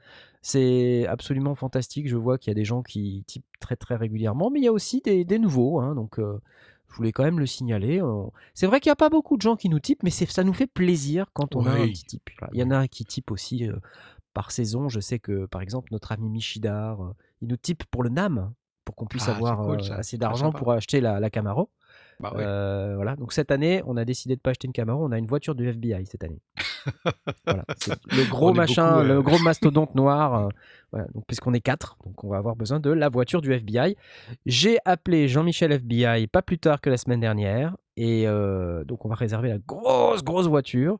C'est 0.40 1.06
absolument 1.06 1.54
fantastique. 1.54 2.08
Je 2.08 2.16
vois 2.16 2.38
qu'il 2.38 2.50
y 2.50 2.52
a 2.52 2.54
des 2.54 2.64
gens 2.64 2.82
qui 2.82 3.24
typent 3.26 3.44
très 3.60 3.76
très 3.76 3.96
régulièrement, 3.96 4.50
mais 4.50 4.60
il 4.60 4.64
y 4.64 4.68
a 4.68 4.72
aussi 4.72 5.00
des, 5.00 5.24
des 5.24 5.38
nouveaux. 5.38 5.80
hein. 5.80 5.94
donc, 5.94 6.18
euh, 6.18 6.38
je 6.88 6.94
voulais 6.96 7.12
quand 7.12 7.24
même 7.24 7.38
le 7.38 7.44
signaler. 7.44 8.00
C'est 8.54 8.66
vrai 8.66 8.80
qu'il 8.80 8.88
n'y 8.88 8.92
a 8.94 8.96
pas 8.96 9.10
beaucoup 9.10 9.36
de 9.36 9.42
gens 9.42 9.56
qui 9.56 9.68
nous 9.68 9.80
typent, 9.80 10.02
mais 10.02 10.10
ça 10.10 10.42
nous 10.42 10.54
fait 10.54 10.66
plaisir 10.66 11.26
quand 11.34 11.54
on 11.54 11.66
a 11.66 11.72
un 11.72 11.86
petit 11.88 12.04
type. 12.04 12.30
Voilà. 12.38 12.50
Il 12.54 12.60
y 12.60 12.62
en 12.62 12.70
a 12.70 12.88
qui 12.88 13.04
typent 13.04 13.30
aussi 13.30 13.68
par 14.32 14.52
saison. 14.52 14.88
Je 14.88 15.00
sais 15.00 15.18
que, 15.18 15.44
par 15.44 15.60
exemple, 15.60 15.88
notre 15.92 16.12
ami 16.12 16.30
Michidar, 16.30 17.12
il 17.42 17.48
nous 17.48 17.58
type 17.58 17.84
pour 17.90 18.02
le 18.02 18.08
NAM, 18.08 18.54
pour 18.86 18.94
qu'on 18.94 19.04
puisse 19.04 19.28
Ah, 19.28 19.32
avoir 19.34 19.66
cool, 19.66 19.80
assez 19.92 20.16
d'argent 20.16 20.50
pour 20.50 20.72
acheter 20.72 21.02
la, 21.02 21.20
la 21.20 21.28
Camaro. 21.28 21.68
Bah 22.20 22.32
ouais. 22.34 22.42
Euh, 22.44 22.94
voilà. 22.96 23.16
Donc 23.16 23.32
cette 23.32 23.50
année, 23.50 23.82
on 23.86 23.96
a 23.96 24.04
décidé 24.04 24.34
de 24.34 24.40
pas 24.40 24.50
acheter 24.50 24.66
une 24.66 24.72
Camaro, 24.72 25.04
on 25.04 25.12
a 25.12 25.18
une 25.18 25.26
voiture 25.26 25.54
du 25.54 25.68
FBI 25.68 26.04
cette 26.06 26.24
année. 26.24 26.40
voilà. 27.46 27.64
Le 28.10 28.28
gros 28.28 28.50
On 28.50 28.54
machin, 28.54 28.88
beaucoup, 28.88 29.00
euh, 29.00 29.14
le 29.14 29.22
gros 29.22 29.38
mastodonte 29.42 29.94
noir. 29.94 30.46
euh, 30.46 30.48
voilà. 30.90 31.06
Donc 31.14 31.24
puisqu'on 31.26 31.54
est 31.54 31.60
quatre, 31.60 31.96
donc 32.04 32.24
on 32.24 32.28
va 32.28 32.38
avoir 32.38 32.56
besoin 32.56 32.80
de 32.80 32.90
la 32.90 33.08
voiture 33.08 33.40
du 33.40 33.52
FBI. 33.52 33.96
J'ai 34.46 34.78
appelé 34.84 35.28
Jean-Michel 35.28 35.72
FBI 35.72 36.26
pas 36.26 36.42
plus 36.42 36.58
tard 36.58 36.80
que 36.80 36.90
la 36.90 36.96
semaine 36.96 37.20
dernière, 37.20 37.76
et 37.96 38.26
donc 38.86 39.04
on 39.04 39.08
va 39.08 39.14
réserver 39.14 39.50
la 39.50 39.58
grosse 39.58 40.24
grosse 40.24 40.46
voiture. 40.46 40.98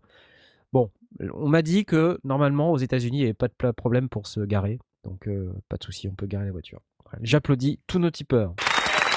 Bon, 0.73 0.91
on 1.33 1.49
m'a 1.49 1.63
dit 1.63 1.87
que 1.87 2.19
normalement 2.23 2.71
aux 2.71 2.77
États-Unis 2.77 3.17
il 3.17 3.21
n'y 3.21 3.27
avait 3.27 3.33
pas 3.33 3.49
de 3.49 3.71
problème 3.73 4.11
pour 4.11 4.27
se 4.27 4.41
garer, 4.41 4.79
donc 5.05 5.27
pas 5.71 5.79
de 5.79 5.85
souci, 5.85 6.07
on 6.07 6.15
peut 6.15 6.27
garer 6.27 6.45
la 6.45 6.53
voiture. 6.53 6.81
J'applaudis 7.23 7.81
tous 7.87 7.99
nos 7.99 8.11
tipeurs. 8.11 8.55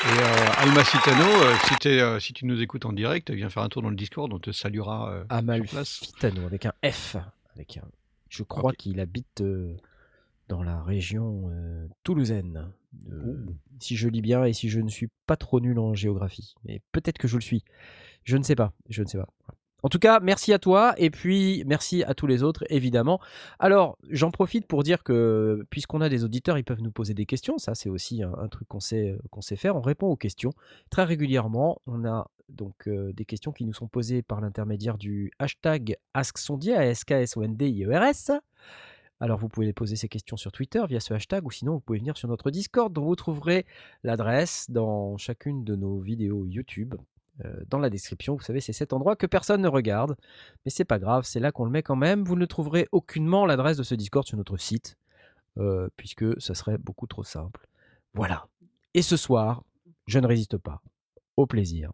Et 0.03 0.07
euh, 0.07 0.51
Alma 0.57 0.83
Citano, 0.83 1.23
euh, 1.23 1.55
si, 1.63 1.87
euh, 1.89 2.19
si 2.19 2.33
tu 2.33 2.45
nous 2.45 2.59
écoutes 2.61 2.85
en 2.85 2.93
direct, 2.93 3.29
viens 3.29 3.49
faire 3.49 3.61
un 3.63 3.69
tour 3.69 3.83
dans 3.83 3.89
le 3.91 3.95
Discord, 3.95 4.33
on 4.33 4.39
te 4.39 4.51
saluera. 4.51 5.11
euh. 5.11 5.23
Amalfitano 5.29 6.45
avec 6.45 6.65
un 6.65 6.73
F. 6.83 7.17
Avec 7.55 7.77
un... 7.77 7.83
Je 8.29 8.41
crois 8.43 8.73
qu'il 8.73 8.99
habite 8.99 9.41
euh, 9.41 9.75
dans 10.47 10.63
la 10.63 10.81
région 10.81 11.51
euh, 11.51 11.87
toulousaine. 12.03 12.71
Si 13.79 13.95
je 13.95 14.07
lis 14.09 14.21
bien 14.21 14.43
et 14.43 14.53
si 14.53 14.69
je 14.69 14.79
ne 14.79 14.89
suis 14.89 15.09
pas 15.27 15.37
trop 15.37 15.59
nul 15.59 15.77
en 15.77 15.93
géographie. 15.93 16.55
Mais 16.65 16.81
peut-être 16.91 17.17
que 17.19 17.27
je 17.27 17.35
le 17.35 17.41
suis. 17.41 17.63
Je 18.23 18.37
ne 18.37 18.43
sais 18.43 18.55
pas. 18.55 18.73
Je 18.89 19.03
ne 19.03 19.07
sais 19.07 19.17
pas. 19.19 19.27
En 19.83 19.89
tout 19.89 19.99
cas, 19.99 20.19
merci 20.19 20.53
à 20.53 20.59
toi 20.59 20.93
et 20.97 21.09
puis 21.09 21.63
merci 21.65 22.03
à 22.03 22.13
tous 22.13 22.27
les 22.27 22.43
autres, 22.43 22.63
évidemment. 22.69 23.19
Alors, 23.59 23.97
j'en 24.09 24.31
profite 24.31 24.67
pour 24.67 24.83
dire 24.83 25.03
que 25.03 25.65
puisqu'on 25.69 26.01
a 26.01 26.09
des 26.09 26.23
auditeurs, 26.23 26.57
ils 26.57 26.63
peuvent 26.63 26.81
nous 26.81 26.91
poser 26.91 27.13
des 27.13 27.25
questions. 27.25 27.57
Ça, 27.57 27.73
c'est 27.73 27.89
aussi 27.89 28.21
un, 28.23 28.47
truc 28.47 28.67
qu'on 28.67 28.79
sait, 28.79 29.17
qu'on 29.31 29.41
sait 29.41 29.55
faire. 29.55 29.75
On 29.75 29.81
répond 29.81 30.07
aux 30.07 30.17
questions 30.17 30.51
très 30.89 31.03
régulièrement. 31.03 31.81
On 31.87 32.05
a 32.05 32.29
donc 32.49 32.87
euh, 32.87 33.13
des 33.13 33.25
questions 33.25 33.51
qui 33.51 33.65
nous 33.65 33.73
sont 33.73 33.87
posées 33.87 34.21
par 34.21 34.41
l'intermédiaire 34.41 34.97
du 34.97 35.31
hashtag 35.39 35.97
AskSondier, 36.13 36.75
A-S-K-S-O-N-D-I-E-R-S. 36.75 38.31
Alors 39.19 39.37
vous 39.37 39.49
pouvez 39.49 39.71
poser 39.71 39.95
ces 39.95 40.09
questions 40.09 40.35
sur 40.35 40.51
Twitter 40.51 40.83
via 40.87 40.99
ce 40.99 41.13
hashtag 41.13 41.45
ou 41.45 41.51
sinon 41.51 41.73
vous 41.73 41.79
pouvez 41.79 41.99
venir 41.99 42.17
sur 42.17 42.27
notre 42.27 42.49
Discord 42.49 42.91
dont 42.91 43.05
vous 43.05 43.15
trouverez 43.15 43.65
l'adresse 44.03 44.65
dans 44.69 45.15
chacune 45.17 45.63
de 45.63 45.75
nos 45.75 45.99
vidéos 45.99 46.45
YouTube. 46.45 46.95
Euh, 47.45 47.53
dans 47.67 47.79
la 47.79 47.89
description, 47.89 48.35
vous 48.35 48.41
savez, 48.41 48.61
c'est 48.61 48.73
cet 48.73 48.93
endroit 48.93 49.15
que 49.15 49.25
personne 49.25 49.61
ne 49.61 49.67
regarde, 49.67 50.15
mais 50.65 50.71
c'est 50.71 50.85
pas 50.85 50.99
grave, 50.99 51.23
c'est 51.25 51.39
là 51.39 51.51
qu'on 51.51 51.65
le 51.65 51.71
met 51.71 51.83
quand 51.83 51.95
même. 51.95 52.23
Vous 52.23 52.35
ne 52.35 52.45
trouverez 52.45 52.87
aucunement 52.91 53.45
l'adresse 53.45 53.77
de 53.77 53.83
ce 53.83 53.95
Discord 53.95 54.25
sur 54.25 54.37
notre 54.37 54.57
site, 54.57 54.97
euh, 55.57 55.89
puisque 55.97 56.39
ça 56.41 56.53
serait 56.53 56.77
beaucoup 56.77 57.07
trop 57.07 57.23
simple. 57.23 57.67
Voilà. 58.13 58.47
Et 58.93 59.01
ce 59.01 59.17
soir, 59.17 59.63
je 60.07 60.19
ne 60.19 60.27
résiste 60.27 60.57
pas 60.57 60.81
au 61.37 61.45
plaisir 61.47 61.91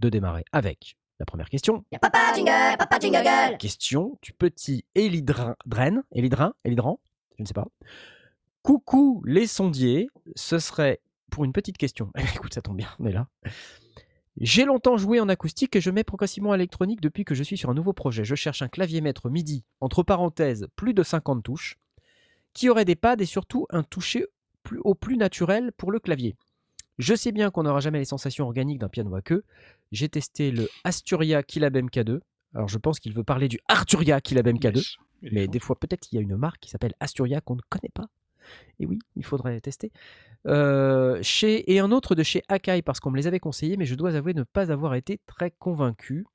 de 0.00 0.08
démarrer 0.08 0.44
avec 0.52 0.96
la 1.18 1.26
première 1.26 1.48
question. 1.48 1.84
Papa 2.00 2.32
jingle, 2.34 2.76
papa 2.78 2.98
jingle. 2.98 3.58
Question 3.58 4.18
du 4.22 4.32
petit 4.32 4.84
Élidrin, 4.94 5.54
Dren, 5.66 6.02
Élidrin, 6.12 6.54
Élidran, 6.64 6.98
je 7.36 7.42
ne 7.42 7.46
sais 7.46 7.54
pas. 7.54 7.68
Coucou 8.62 9.22
les 9.26 9.46
sondiers, 9.46 10.08
ce 10.34 10.58
serait 10.58 11.00
pour 11.30 11.44
une 11.44 11.52
petite 11.52 11.78
question. 11.78 12.10
Écoute, 12.34 12.54
ça 12.54 12.62
tombe 12.62 12.76
bien, 12.76 12.88
on 12.98 13.06
est 13.06 13.12
là. 13.12 13.28
J'ai 14.40 14.64
longtemps 14.64 14.96
joué 14.96 15.20
en 15.20 15.28
acoustique 15.28 15.76
et 15.76 15.82
je 15.82 15.90
mets 15.90 16.02
progressivement 16.02 16.52
à 16.52 16.56
l'électronique 16.56 17.02
depuis 17.02 17.26
que 17.26 17.34
je 17.34 17.42
suis 17.42 17.58
sur 17.58 17.68
un 17.68 17.74
nouveau 17.74 17.92
projet. 17.92 18.24
Je 18.24 18.34
cherche 18.34 18.62
un 18.62 18.68
clavier 18.68 19.02
maître 19.02 19.28
MIDI, 19.28 19.64
entre 19.82 20.02
parenthèses, 20.02 20.66
plus 20.76 20.94
de 20.94 21.02
50 21.02 21.42
touches, 21.42 21.78
qui 22.54 22.70
aurait 22.70 22.86
des 22.86 22.96
pads 22.96 23.16
et 23.18 23.26
surtout 23.26 23.66
un 23.68 23.82
toucher 23.82 24.26
plus, 24.62 24.80
au 24.82 24.94
plus 24.94 25.18
naturel 25.18 25.72
pour 25.76 25.92
le 25.92 26.00
clavier. 26.00 26.36
Je 26.98 27.14
sais 27.14 27.32
bien 27.32 27.50
qu'on 27.50 27.64
n'aura 27.64 27.80
jamais 27.80 27.98
les 27.98 28.06
sensations 28.06 28.46
organiques 28.46 28.78
d'un 28.78 28.88
piano 28.88 29.14
à 29.14 29.20
queue. 29.20 29.44
J'ai 29.92 30.08
testé 30.08 30.50
le 30.50 30.70
Asturia 30.84 31.42
Kilab 31.42 31.76
MK2. 31.76 32.20
Alors 32.54 32.68
je 32.68 32.78
pense 32.78 32.98
qu'il 32.98 33.12
veut 33.12 33.24
parler 33.24 33.48
du 33.48 33.60
Arturia 33.68 34.22
Kilab 34.22 34.48
MK2. 34.48 34.76
Yes. 34.76 34.96
Mais 35.32 35.48
des 35.48 35.58
fois, 35.58 35.78
peut-être 35.78 36.00
qu'il 36.00 36.16
y 36.16 36.18
a 36.18 36.22
une 36.22 36.36
marque 36.36 36.60
qui 36.60 36.70
s'appelle 36.70 36.94
Asturia 36.98 37.42
qu'on 37.42 37.56
ne 37.56 37.62
connaît 37.68 37.92
pas. 37.92 38.08
Et 38.78 38.86
oui, 38.86 38.98
il 39.16 39.24
faudrait 39.24 39.60
tester. 39.60 39.92
Euh, 40.46 41.18
chez, 41.22 41.70
et 41.72 41.80
un 41.80 41.92
autre 41.92 42.14
de 42.14 42.22
chez 42.22 42.42
Akai 42.48 42.82
parce 42.82 43.00
qu'on 43.00 43.10
me 43.10 43.16
les 43.16 43.26
avait 43.26 43.40
conseillés, 43.40 43.76
mais 43.76 43.84
je 43.84 43.94
dois 43.94 44.14
avouer 44.14 44.34
ne 44.34 44.42
pas 44.42 44.72
avoir 44.72 44.94
été 44.94 45.20
très 45.26 45.50
convaincu. 45.50 46.26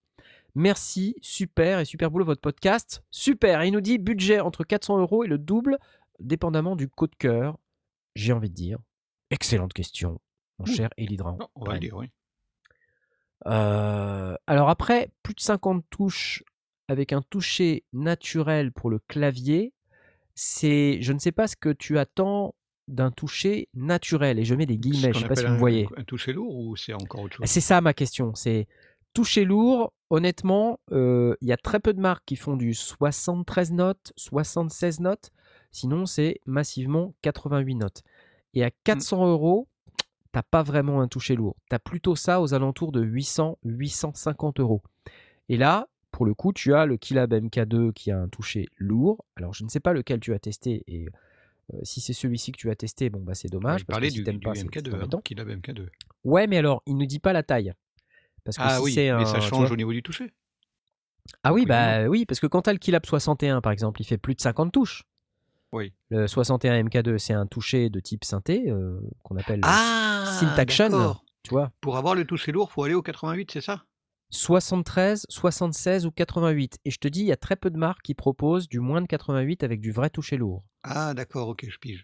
Merci, 0.54 1.16
super 1.22 1.80
et 1.80 1.86
super 1.86 2.12
boulot 2.12 2.26
votre 2.26 2.42
podcast. 2.42 3.04
Super, 3.12 3.64
il 3.64 3.72
nous 3.72 3.82
dit 3.82 3.98
budget 3.98 4.40
entre 4.40 4.64
400 4.64 5.00
euros 5.00 5.24
et 5.24 5.28
le 5.28 5.38
double, 5.38 5.78
dépendamment 6.20 6.76
du 6.76 6.88
coup 6.88 7.08
de 7.08 7.16
cœur. 7.16 7.58
J'ai 8.16 8.32
envie 8.32 8.50
de 8.50 8.56
dire, 8.56 8.78
excellente 9.32 9.74
question, 9.74 10.22
mon 10.60 10.66
Ouh. 10.66 10.74
cher 10.74 10.90
Elidran. 10.98 11.38
On 11.56 11.66
va 11.66 11.78
dire, 11.78 11.98
oui. 11.98 12.10
Euh, 13.48 14.36
alors 14.48 14.70
après, 14.70 15.12
plus 15.24 15.34
de 15.34 15.42
50 15.42 15.84
touches 15.90 16.44
avec 16.88 17.14
un 17.14 17.22
toucher 17.22 17.84
naturel 17.94 18.72
pour 18.72 18.90
le 18.90 19.00
clavier, 19.00 19.74
c'est, 20.36 20.98
je 21.02 21.14
ne 21.14 21.20
sais 21.20 21.32
pas 21.32 21.48
ce 21.48 21.56
que 21.56 21.70
tu 21.70 21.98
attends 21.98 22.54
d'un 22.88 23.10
toucher 23.10 23.68
naturel, 23.74 24.38
et 24.38 24.46
je 24.46 24.54
mets 24.54 24.66
des 24.68 24.78
guillemets, 24.78 25.12
je 25.12 25.14
qu'on 25.14 25.20
sais 25.22 25.28
pas 25.28 25.36
si 25.36 25.46
vous 25.46 25.54
un- 25.54 25.58
voyez. 25.58 25.88
Un 25.98 26.04
toucher 26.04 26.34
lourd 26.34 26.56
ou 26.56 26.76
c'est 26.76 26.94
encore 26.94 27.22
autre 27.22 27.38
chose? 27.38 27.46
C'est 27.48 27.62
ça 27.62 27.82
ma 27.82 27.94
question, 27.94 28.36
c'est 28.36 28.68
toucher 29.14 29.44
lourd, 29.46 29.92
honnêtement, 30.12 30.80
euh, 30.92 31.36
il 31.42 31.48
y 31.48 31.52
a 31.54 31.58
très 31.58 31.80
peu 31.80 31.94
de 31.94 32.00
marques 32.02 32.24
qui 32.26 32.36
font 32.36 32.56
du 32.58 32.74
73 32.76 33.72
notes, 33.72 34.14
76 34.18 35.00
notes, 35.00 35.32
sinon 35.72 36.06
c'est 36.06 36.40
massivement 36.46 37.14
88 37.24 37.76
notes. 37.76 38.02
Et 38.54 38.62
Mmh. 38.62 38.66
à 38.66 38.70
400 38.84 39.26
euros, 39.28 39.68
t'as 40.32 40.44
pas 40.44 40.62
vraiment 40.64 41.02
un 41.02 41.08
toucher 41.08 41.36
lourd. 41.36 41.56
T'as 41.70 41.80
plutôt 41.80 42.16
ça 42.16 42.40
aux 42.42 42.54
alentours 42.54 42.92
de 42.92 43.02
800, 43.02 43.58
850 43.64 44.60
euros. 44.60 44.84
Et 45.50 45.58
là, 45.58 45.88
pour 46.16 46.26
le 46.26 46.34
coup, 46.34 46.54
tu 46.54 46.74
as 46.74 46.86
le 46.86 46.96
Kilab 46.96 47.34
MK2 47.34 47.92
qui 47.92 48.10
a 48.10 48.18
un 48.18 48.30
toucher 48.30 48.70
lourd. 48.78 49.26
Alors, 49.36 49.54
je 49.54 49.66
ne 49.66 49.70
sais 49.70 49.82
pas 49.82 49.92
lequel 49.92 50.22
tu 50.22 50.34
as 50.34 50.40
testé 50.40 50.86
et 50.88 51.08
euh, 51.74 51.78
si 51.84 52.00
c'est 52.00 52.14
celui-ci 52.14 52.54
que 52.54 52.58
tu 52.58 52.70
as 52.72 52.76
testé, 52.78 53.10
bon 53.10 53.20
bah 53.20 53.34
c'est 53.36 53.50
dommage 53.50 53.82
si 53.82 54.14
du, 54.14 54.24
t'aimes 54.24 54.36
du 54.38 54.46
pas, 54.48 54.56
c'est 54.56 54.64
MK2, 54.64 54.92
c'est 54.92 54.96
hein, 54.96 55.42
avait 55.42 55.56
MK2. 55.58 55.88
Ouais, 56.24 56.48
mais 56.48 56.58
alors, 56.58 56.84
il 56.86 56.96
ne 56.96 57.04
dit 57.04 57.20
pas 57.20 57.34
la 57.34 57.44
taille. 57.44 57.74
Parce 58.46 58.56
que 58.56 58.64
Ah 58.64 58.78
si 58.78 58.82
oui, 58.84 58.94
mais 58.96 59.10
un, 59.10 59.26
ça 59.26 59.42
change 59.42 59.70
au 59.70 59.76
niveau 59.76 59.92
du 59.92 60.02
toucher. 60.02 60.32
Ah 61.44 61.52
oui, 61.52 61.62
Oui, 61.62 61.66
bah 61.66 62.08
oui, 62.08 62.26
parce 62.26 62.40
que 62.40 62.48
quand 62.48 62.62
tu 62.62 62.70
as 62.70 62.74
le 62.74 62.80
Kilab 62.80 63.06
61, 63.06 63.60
par 63.60 63.74
exemple, 63.74 64.00
il 64.02 64.06
fait 64.06 64.18
plus 64.18 64.36
de 64.36 64.42
50 64.42 64.72
touches. 64.72 65.04
Oui. 65.74 65.92
Le 66.12 66.28
61 66.28 66.82
MK2, 66.84 67.18
c'est 67.18 67.34
un 67.34 67.46
toucher 67.46 67.90
de 67.90 68.00
type 68.00 68.24
synthé 68.24 68.70
euh, 68.72 69.02
qu'on 69.24 69.36
appelle 69.36 69.60
Ah, 69.64 70.24
Syntaction, 70.40 70.88
d'accord. 70.92 71.26
tu 71.44 71.50
vois. 71.50 71.74
Pour 71.82 71.98
avoir 71.98 72.16
le 72.16 72.24
toucher 72.24 72.54
lourd, 72.54 72.72
faut 72.72 72.84
aller 72.84 72.94
au 72.94 73.02
88, 73.02 73.52
c'est 73.52 73.60
ça? 73.60 73.84
73, 74.36 75.26
76 75.30 76.06
ou 76.06 76.12
88. 76.12 76.80
Et 76.86 76.92
je 76.92 76.98
te 76.98 77.08
dis, 77.08 77.22
il 77.22 77.26
y 77.28 77.32
a 77.32 77.38
très 77.38 77.56
peu 77.56 77.70
de 77.70 77.78
marques 77.78 78.02
qui 78.04 78.14
proposent 78.14 78.68
du 78.68 78.80
moins 78.80 79.02
de 79.02 79.08
88 79.08 79.64
avec 79.64 79.82
du 79.82 79.92
vrai 79.92 80.10
toucher 80.10 80.38
lourd. 80.38 80.64
Ah, 80.84 81.14
d'accord, 81.14 81.48
ok, 81.50 81.66
je 81.70 81.78
pige. 81.78 82.04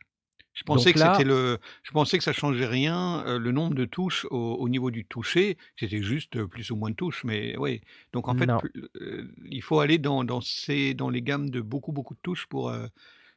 Je 0.54 0.64
pensais 0.64 0.90
Donc 0.90 0.96
que 0.96 1.00
là- 1.00 1.14
c'était 1.16 1.28
le, 1.30 1.60
je 1.84 1.92
pensais 1.92 2.18
que 2.18 2.24
ça 2.26 2.34
changeait 2.34 2.66
rien, 2.66 3.24
euh, 3.26 3.40
le 3.40 3.52
nombre 3.54 3.74
de 3.74 3.86
touches 3.86 4.26
au, 4.32 4.56
au 4.56 4.68
niveau 4.68 4.92
du 4.92 5.06
toucher, 5.06 5.58
c'était 5.78 6.02
juste 6.02 6.36
euh, 6.36 6.46
plus 6.48 6.72
ou 6.72 6.76
moins 6.76 6.90
de 6.90 6.96
touches, 6.96 7.24
mais 7.24 7.56
oui. 7.58 7.80
Donc 8.12 8.28
en 8.28 8.36
fait, 8.36 8.48
plus- 8.60 8.74
euh, 9.00 9.32
il 9.50 9.62
faut 9.62 9.80
aller 9.80 9.98
dans, 9.98 10.26
dans 10.26 10.42
ces, 10.42 10.94
dans 10.94 11.10
les 11.10 11.22
gammes 11.22 11.50
de 11.50 11.62
beaucoup 11.62 11.94
beaucoup 11.94 12.16
de 12.16 12.20
touches 12.22 12.48
pour, 12.48 12.68
euh, 12.70 12.88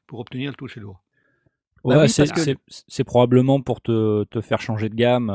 pour 0.08 0.18
obtenir 0.18 0.50
le 0.50 0.56
toucher 0.56 0.80
lourd. 0.80 1.04
Bah 1.84 1.96
Ouais, 1.96 2.02
oui, 2.02 2.08
c'est 2.08 2.26
parce 2.26 2.32
que- 2.32 2.58
c'est- 2.68 2.84
c'est 2.88 3.04
probablement 3.04 3.60
pour 3.60 3.80
te, 3.80 4.24
te 4.24 4.40
faire 4.40 4.60
changer 4.60 4.88
de 4.88 4.96
gamme. 4.96 5.30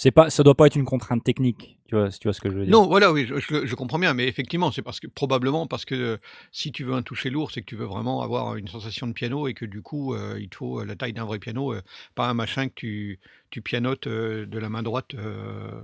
C'est 0.00 0.12
pas, 0.12 0.30
ça 0.30 0.44
doit 0.44 0.54
pas 0.54 0.68
être 0.68 0.76
une 0.76 0.84
contrainte 0.84 1.24
technique, 1.24 1.76
tu 1.88 1.96
vois, 1.96 2.12
si 2.12 2.20
tu 2.20 2.28
vois 2.28 2.32
ce 2.32 2.40
que 2.40 2.48
je 2.48 2.56
veux 2.56 2.64
dire. 2.64 2.70
Non, 2.72 2.86
voilà, 2.86 3.12
oui, 3.12 3.26
je, 3.26 3.34
je- 3.40 3.66
je 3.66 3.74
comprends 3.74 3.98
bien, 3.98 4.14
mais 4.14 4.28
effectivement, 4.28 4.70
c'est 4.70 4.80
parce 4.80 5.00
que 5.00 5.08
probablement 5.08 5.66
parce 5.66 5.84
que 5.84 5.94
euh, 5.96 6.16
si 6.52 6.70
tu 6.70 6.84
veux 6.84 6.94
un 6.94 7.02
toucher 7.02 7.30
lourd, 7.30 7.50
c'est 7.50 7.62
que 7.62 7.66
tu 7.66 7.74
veux 7.74 7.84
vraiment 7.84 8.22
avoir 8.22 8.54
une 8.54 8.68
sensation 8.68 9.08
de 9.08 9.12
piano 9.12 9.48
et 9.48 9.54
que 9.54 9.64
du 9.64 9.82
coup, 9.82 10.14
euh, 10.14 10.38
il 10.40 10.48
te 10.50 10.54
faut 10.54 10.78
euh, 10.80 10.84
la 10.84 10.94
taille 10.94 11.14
d'un 11.14 11.24
vrai 11.24 11.40
piano, 11.40 11.72
euh, 11.74 11.82
pas 12.14 12.28
un 12.28 12.34
machin 12.34 12.68
que 12.68 12.74
tu, 12.76 13.18
tu 13.50 13.60
pianotes 13.60 14.06
euh, 14.06 14.46
de 14.46 14.58
la 14.60 14.68
main 14.68 14.84
droite 14.84 15.14
euh, 15.14 15.82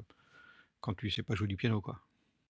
quand 0.81 0.95
tu 0.97 1.11
sais 1.11 1.25
pas 1.25 1.35
jouer 1.35 1.49
du 1.49 1.57
piano, 1.57 1.81
quoi. 1.81 1.99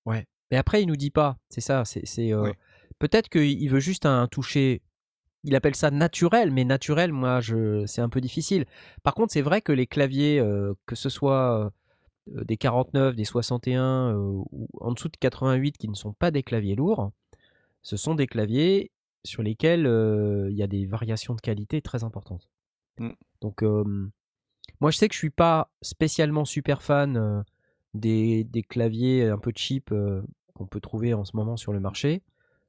Ouais. 0.05 0.27
Mais 0.51 0.59
après, 0.59 0.83
il 0.83 0.87
nous 0.87 0.97
dit 0.97 1.11
pas. 1.11 1.39
C'est 1.49 1.63
ça. 1.63 1.87
C'est 1.87 2.05
c'est, 2.05 2.31
euh, 2.35 2.43
Ouais. 2.43 2.55
peut-être 2.99 3.31
qu'il 3.31 3.71
veut 3.71 3.81
juste 3.81 4.05
un 4.05 4.27
toucher. 4.27 4.83
Il 5.45 5.55
appelle 5.55 5.75
ça 5.75 5.91
naturel, 5.91 6.51
mais 6.51 6.65
naturel, 6.65 7.13
moi, 7.13 7.41
je, 7.41 7.85
c'est 7.87 8.01
un 8.01 8.09
peu 8.09 8.21
difficile. 8.21 8.65
Par 9.03 9.15
contre, 9.15 9.33
c'est 9.33 9.43
vrai 9.43 9.61
que 9.61 9.73
les 9.73 9.87
claviers, 9.87 10.41
euh, 10.41 10.73
que 10.87 10.97
ce 10.97 11.11
soit 11.11 11.71
euh, 12.35 12.45
des 12.45 12.57
49, 12.57 13.15
des 13.15 13.25
61 13.25 13.83
euh, 13.83 14.17
ou 14.17 14.69
en 14.81 14.93
dessous 14.93 15.09
de 15.09 15.17
88, 15.19 15.77
qui 15.77 15.89
ne 15.89 15.95
sont 15.95 16.15
pas 16.15 16.31
des 16.31 16.43
claviers 16.43 16.75
lourds, 16.75 17.13
ce 17.83 17.99
sont 17.99 18.15
des 18.15 18.27
claviers 18.27 18.91
sur 19.25 19.43
lesquels 19.43 19.87
il 20.51 20.57
y 20.57 20.63
a 20.63 20.67
des 20.67 20.87
variations 20.87 21.35
de 21.35 21.41
qualité 21.41 21.83
très 21.83 22.05
importantes. 22.05 22.49
Mm. 22.99 23.11
Donc, 23.43 23.63
moi, 24.81 24.91
je 24.91 24.97
sais 24.97 25.09
que 25.09 25.15
je 25.15 25.19
suis 25.19 25.31
pas 25.31 25.71
spécialement 25.83 26.45
super 26.45 26.83
fan 26.83 27.45
des, 27.93 28.45
des 28.45 28.63
claviers 28.63 29.29
un 29.29 29.39
peu 29.39 29.53
cheap 29.55 29.93
qu'on 30.55 30.67
peut 30.67 30.81
trouver 30.81 31.13
en 31.13 31.25
ce 31.25 31.37
moment 31.37 31.57
sur 31.57 31.73
le 31.73 31.81
marché. 31.81 32.23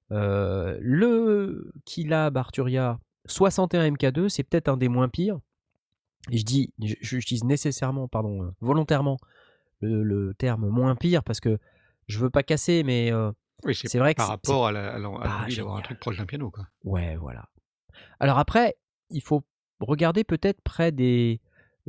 Le 0.09 1.71
Kilab 1.85 2.37
Arturia 2.37 2.99
61 3.25 3.91
MK2, 3.91 4.29
c'est 4.29 4.43
peut-être 4.43 4.67
un 4.67 4.77
des 4.77 4.87
moins 4.89 5.09
pires. 5.09 5.39
Et 6.31 6.37
je 6.37 6.43
dis, 6.45 6.73
je, 6.83 6.95
je 7.01 7.17
utilise 7.17 7.43
nécessairement, 7.43 8.07
pardon, 8.07 8.53
volontairement 8.59 9.17
le, 9.81 10.03
le 10.03 10.33
terme 10.33 10.67
moins 10.69 10.95
pire 10.95 11.23
parce 11.23 11.39
que 11.39 11.59
je 12.07 12.19
veux 12.19 12.29
pas 12.29 12.43
casser, 12.43 12.83
mais 12.83 13.11
euh, 13.11 13.31
Oui, 13.63 13.75
c'est 13.75 13.99
vrai 13.99 14.13
que 14.13 14.17
par 14.17 14.27
rapport 14.29 14.67
à 14.67 14.71
la- 14.71 14.93
à 14.93 14.97
l'envie 14.99 15.55
d'avoir 15.57 15.77
un 15.77 15.81
truc 15.81 15.99
proche 15.99 16.17
d'un 16.17 16.25
piano, 16.25 16.49
quoi. 16.49 16.67
Ouais, 16.83 17.15
voilà. 17.17 17.49
Alors 18.19 18.37
après, 18.39 18.75
il 19.09 19.21
faut 19.21 19.43
regarder 19.79 20.23
peut-être 20.23 20.61
près 20.61 20.91
des, 20.91 21.41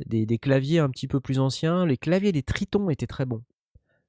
des, 0.05 0.25
des 0.25 0.37
claviers 0.37 0.79
un 0.79 0.89
petit 0.89 1.07
peu 1.07 1.19
plus 1.19 1.39
anciens. 1.39 1.85
Les 1.85 1.97
claviers 1.97 2.31
des 2.31 2.43
Tritons 2.43 2.89
étaient 2.89 3.07
très 3.07 3.25
bons. 3.25 3.43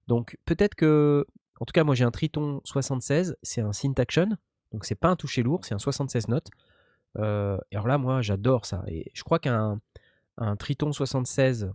Donc 0.09 0.37
peut-être 0.45 0.75
que, 0.75 1.27
en 1.61 1.65
tout 1.65 1.73
cas, 1.73 1.85
moi 1.85 1.95
j'ai 1.95 2.05
un 2.05 2.11
Triton 2.11 2.61
76, 2.65 3.37
c'est 3.43 3.61
un 3.61 3.73
Syntaction, 3.73 4.29
donc 4.73 4.85
c'est 4.85 4.95
pas 4.95 5.09
un 5.09 5.17
toucher 5.17 5.43
lourd, 5.43 5.65
c'est 5.65 5.75
un 5.75 5.79
76 5.79 6.29
notes. 6.29 6.49
Euh, 7.19 7.59
et 7.71 7.77
alors 7.77 7.89
là, 7.89 7.99
moi 7.99 8.23
j'adore 8.23 8.67
ça. 8.67 8.83
Et 8.87 9.11
je 9.15 9.23
crois 9.25 9.39
qu'un 9.39 9.81
un 10.37 10.57
Triton 10.57 10.93
76, 10.93 11.73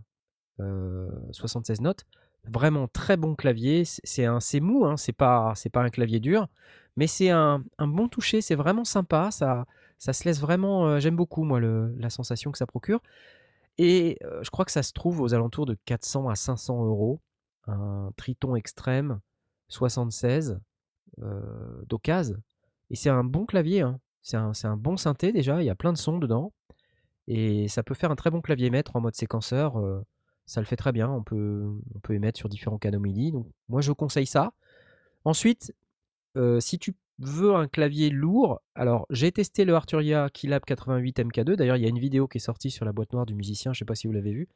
euh, 0.60 1.08
76 1.32 1.80
notes, 1.80 2.04
vraiment 2.44 2.88
très 2.88 3.16
bon 3.16 3.34
clavier. 3.34 3.84
C'est- 3.84 4.24
un, 4.24 4.40
c'est 4.40 4.60
mou, 4.60 4.84
hein, 4.86 4.96
c'est 4.96 5.12
pas, 5.12 5.54
pas 5.72 5.82
un 5.82 5.90
clavier 5.90 6.20
dur, 6.20 6.48
mais 6.96 7.06
c'est 7.06 7.30
un, 7.30 7.62
bon 7.78 8.08
toucher. 8.08 8.40
C'est 8.40 8.54
vraiment 8.54 8.84
sympa. 8.84 9.30
Ça, 9.30 9.66
ça 9.98 10.12
se 10.12 10.24
laisse 10.24 10.40
vraiment. 10.40 10.86
euh, 10.86 10.98
J'aime 11.00 11.16
beaucoup 11.16 11.44
moi 11.44 11.60
la 11.60 12.10
sensation 12.10 12.52
que 12.52 12.58
ça 12.58 12.66
procure. 12.66 13.00
Et 13.78 14.18
euh, 14.24 14.42
je 14.42 14.50
crois 14.50 14.64
que 14.64 14.72
ça 14.72 14.82
se 14.82 14.92
trouve 14.92 15.20
aux 15.20 15.34
alentours 15.34 15.66
de 15.66 15.76
400 15.84 16.28
à 16.28 16.36
500 16.36 16.84
euros. 16.84 17.20
Un 17.66 18.10
Triton 18.16 18.56
extrême 18.56 19.20
76 19.74 20.58
euh, 21.22 21.40
d'occasion. 21.88 22.36
Et 22.90 22.96
c'est 22.96 23.10
un 23.10 23.24
bon 23.24 23.44
clavier. 23.46 23.80
hein. 23.82 24.00
C'est 24.22 24.36
un, 24.36 24.76
bon 24.76 24.96
synthé 24.96 25.32
déjà. 25.32 25.62
Il 25.62 25.66
y 25.66 25.70
a 25.70 25.74
plein 25.74 25.92
de 25.92 25.98
sons 25.98 26.18
dedans. 26.18 26.52
Et 27.26 27.68
ça 27.68 27.82
peut 27.82 27.94
faire 27.94 28.10
un 28.10 28.16
très 28.16 28.30
bon 28.30 28.40
clavier 28.40 28.70
maître 28.70 28.96
en 28.96 29.00
mode 29.00 29.14
séquenceur. 29.14 29.76
euh, 29.78 30.02
Ça 30.46 30.60
le 30.60 30.66
fait 30.66 30.76
très 30.76 30.92
bien. 30.92 31.10
On 31.10 31.22
peut, 31.22 31.64
on 32.08 32.12
émettre 32.12 32.38
sur 32.38 32.48
différents 32.48 32.78
canaux 32.78 33.00
MIDI. 33.00 33.32
Donc, 33.32 33.46
moi, 33.68 33.80
je 33.80 33.92
conseille 33.92 34.26
ça. 34.26 34.52
Ensuite, 35.24 35.74
euh, 36.36 36.60
si 36.60 36.78
tu 36.78 36.94
veux 37.18 37.54
un 37.54 37.68
clavier 37.68 38.10
lourd, 38.10 38.60
alors 38.74 39.06
j'ai 39.10 39.30
testé 39.32 39.64
le 39.64 39.74
Arturia 39.74 40.28
Keylab 40.30 40.64
88 40.64 41.18
MK2. 41.20 41.54
D'ailleurs, 41.56 41.76
il 41.76 41.82
y 41.82 41.86
a 41.86 41.88
une 41.88 41.98
vidéo 41.98 42.26
qui 42.28 42.38
est 42.38 42.40
sortie 42.40 42.70
sur 42.70 42.84
la 42.84 42.92
boîte 42.92 43.12
noire 43.12 43.26
du 43.26 43.34
musicien. 43.34 43.72
Je 43.72 43.78
ne 43.78 43.80
sais 43.80 43.84
pas 43.84 43.94
si 43.94 44.06
vous 44.06 44.12
l'avez 44.12 44.32
vu, 44.32 44.48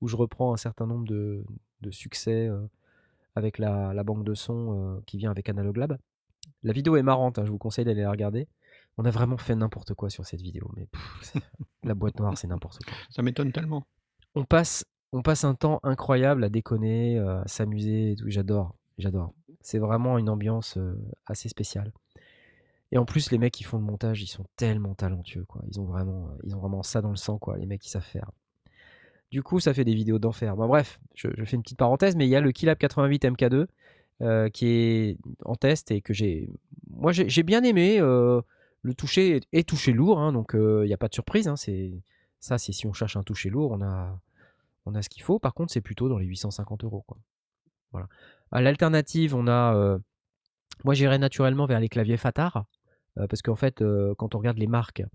où 0.00 0.08
je 0.08 0.16
reprends 0.16 0.52
un 0.52 0.56
certain 0.56 0.86
nombre 0.86 1.06
de, 1.06 1.44
de 1.82 1.90
succès 1.90 2.48
euh, 2.48 2.60
avec 3.34 3.58
la, 3.58 3.92
la 3.94 4.04
banque 4.04 4.24
de 4.24 4.34
sons 4.34 4.96
euh, 4.96 5.00
qui 5.06 5.16
vient 5.18 5.30
avec 5.30 5.48
Analog 5.48 5.76
Lab. 5.76 5.98
La 6.62 6.72
vidéo 6.72 6.96
est 6.96 7.02
marrante. 7.02 7.38
hein, 7.38 7.44
je 7.44 7.50
vous 7.50 7.58
conseille 7.58 7.84
d'aller 7.84 8.02
la 8.02 8.10
regarder. 8.10 8.48
On 8.98 9.04
a 9.04 9.10
vraiment 9.10 9.36
fait 9.38 9.54
n'importe 9.54 9.94
quoi 9.94 10.10
sur 10.10 10.26
cette 10.26 10.40
vidéo, 10.42 10.70
mais 10.76 10.86
pff, 10.86 11.34
la 11.84 11.94
boîte 11.94 12.18
noire, 12.18 12.36
c'est 12.36 12.48
n'importe 12.48 12.84
quoi 12.84 12.94
Ça 13.10 13.22
m'étonne 13.22 13.52
tellement. 13.52 13.86
on 14.34 14.44
passe, 14.44 14.84
on 15.12 15.22
passe 15.22 15.44
un 15.44 15.54
temps 15.54 15.80
incroyable 15.82 16.44
à 16.44 16.48
déconner, 16.48 17.18
euh, 17.18 17.42
à 17.42 17.48
s'amuser 17.48 18.12
et 18.12 18.16
tout. 18.16 18.24
J'adore, 18.28 18.74
j'adore. 18.98 19.32
C'est 19.60 19.78
vraiment 19.78 20.18
une 20.18 20.28
ambiance 20.28 20.76
euh, 20.76 20.94
assez 21.26 21.48
spéciale. 21.48 21.92
Et 22.92 22.98
en 22.98 23.04
plus, 23.04 23.30
les 23.30 23.38
mecs 23.38 23.52
qui 23.54 23.62
font 23.62 23.78
le 23.78 23.84
montage, 23.84 24.20
ils 24.22 24.26
sont 24.26 24.44
tellement 24.56 24.94
talentueux, 24.94 25.44
quoi. 25.44 25.62
Ils 25.68 25.78
ont 25.80 25.84
vraiment, 25.84 26.30
ils 26.42 26.56
ont 26.56 26.58
vraiment 26.58 26.82
ça 26.82 27.00
dans 27.00 27.10
le 27.10 27.16
sang, 27.16 27.38
quoi. 27.38 27.56
Les 27.56 27.66
mecs 27.66 27.80
qui 27.80 27.88
savent 27.90 28.02
faire. 28.02 28.30
Du 29.30 29.42
coup, 29.42 29.60
ça 29.60 29.72
fait 29.74 29.84
des 29.84 29.94
vidéos 29.94 30.18
d'enfer. 30.18 30.56
Bon, 30.56 30.66
bref, 30.66 30.98
je, 31.14 31.28
fais 31.44 31.56
une 31.56 31.62
petite 31.62 31.78
parenthèse, 31.78 32.16
mais 32.16 32.26
il 32.26 32.30
y 32.30 32.36
a 32.36 32.40
le 32.40 32.50
Keylab 32.52 32.78
88 32.78 33.24
MK2 33.26 33.66
euh, 34.22 34.48
qui 34.48 34.66
est 34.66 35.18
en 35.44 35.54
test 35.54 35.90
et 35.90 36.00
que 36.00 36.12
j'ai, 36.12 36.50
moi, 36.88 37.12
j'ai 37.12 37.42
bien 37.42 37.62
aimé. 37.62 37.98
euh, 38.00 38.40
le 38.82 38.94
toucher 38.94 39.40
est, 39.52 39.68
touché 39.68 39.92
lourd, 39.92 40.18
hein, 40.20 40.32
donc 40.32 40.54
euh, 40.54 40.84
il 40.84 40.88
n'y 40.88 40.94
a 40.94 40.96
pas 40.96 41.08
de 41.08 41.14
surprise. 41.14 41.48
hein, 41.48 41.56
ça, 41.56 42.58
c'est 42.58 42.72
si 42.72 42.86
on 42.86 42.92
cherche 42.92 43.16
un 43.16 43.22
toucher 43.22 43.50
lourd, 43.50 43.72
on 43.72 43.82
a, 43.82 44.18
on 44.86 44.94
a 44.94 45.02
ce 45.02 45.08
qu'il 45.08 45.22
faut. 45.22 45.38
Par 45.38 45.54
contre, 45.54 45.72
c'est 45.72 45.80
plutôt 45.80 46.08
dans 46.08 46.18
les 46.18 46.26
850 46.26 46.84
euros. 46.84 47.04
Voilà. 47.92 48.08
À 48.50 48.60
l'alternative, 48.60 49.34
on 49.34 49.46
a. 49.46 49.74
euh, 49.74 49.98
moi, 50.84 50.94
j'irais 50.94 51.18
naturellement 51.18 51.66
vers 51.66 51.80
les 51.80 51.88
claviers 51.88 52.16
Fatar. 52.16 52.64
euh, 53.18 53.26
parce 53.26 53.42
qu'en 53.42 53.56
fait, 53.56 53.82
euh, 53.82 54.14
quand 54.16 54.34
on 54.34 54.38
regarde 54.38 54.58
les 54.58 54.66
marques 54.66 55.00
euh, 55.00 55.06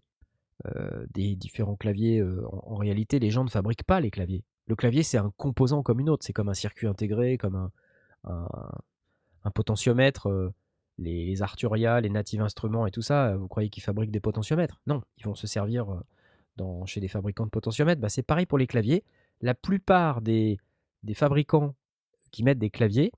des 1.14 1.36
différents 1.36 1.76
claviers, 1.76 2.20
euh, 2.20 2.44
en, 2.52 2.76
réalité, 2.76 3.20
les 3.20 3.30
gens 3.30 3.44
ne 3.44 3.50
fabriquent 3.50 3.84
pas 3.84 4.00
les 4.00 4.12
claviers. 4.12 4.44
Le 4.68 4.76
clavier, 4.76 5.04
c'est 5.04 5.18
un 5.18 5.32
composant 5.38 5.84
comme 5.84 6.00
une 6.00 6.10
autre. 6.10 6.26
C'est 6.26 6.34
comme 6.34 6.50
un 6.50 6.56
circuit 6.56 6.88
intégré, 6.88 7.38
comme 7.38 7.56
un, 7.56 7.72
un, 9.44 9.52
potentiomètre. 9.52 10.28
euh, 10.28 10.54
les, 10.98 11.42
Arturia, 11.42 12.02
les 12.02 12.10
Native 12.10 12.42
Instruments 12.42 12.88
et 12.88 12.92
tout 12.92 13.02
ça, 13.02 13.28
euh, 13.28 13.38
vous 13.38 13.48
croyez 13.48 13.70
qu'ils 13.70 13.84
fabriquent 13.84 14.12
des 14.12 14.20
potentiomètres? 14.20 14.80
Non, 14.88 15.02
ils 15.18 15.26
vont 15.26 15.36
se 15.36 15.48
servir 15.48 15.92
euh, 15.92 16.00
dans, 16.56 16.86
chez 16.86 17.00
des 17.00 17.08
fabricants 17.08 17.46
de 17.46 17.50
potentiomètres. 17.50 18.02
Bah, 18.02 18.10
c'est 18.10 18.24
pareil 18.24 18.46
pour 18.46 18.58
les 18.58 18.68
claviers. 18.68 19.04
La 19.42 19.54
plupart 19.54 20.22
des, 20.22 20.58
des 21.04 21.14
fabricants 21.14 21.76
qui 22.32 22.44
mettent 22.44 22.60
des 22.60 22.70
claviers, 22.70 23.12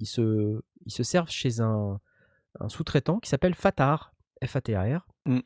ils 0.00 0.06
se, 0.06 0.60
ils 0.84 0.92
se 0.92 1.02
servent 1.02 1.30
chez 1.30 1.60
un, 1.60 2.00
un 2.60 2.68
sous-traitant 2.68 3.20
qui 3.20 3.30
s'appelle 3.30 3.54
Fatar, 3.54 4.14
F-A-T-A-R. 4.44 5.06
Mm. 5.26 5.40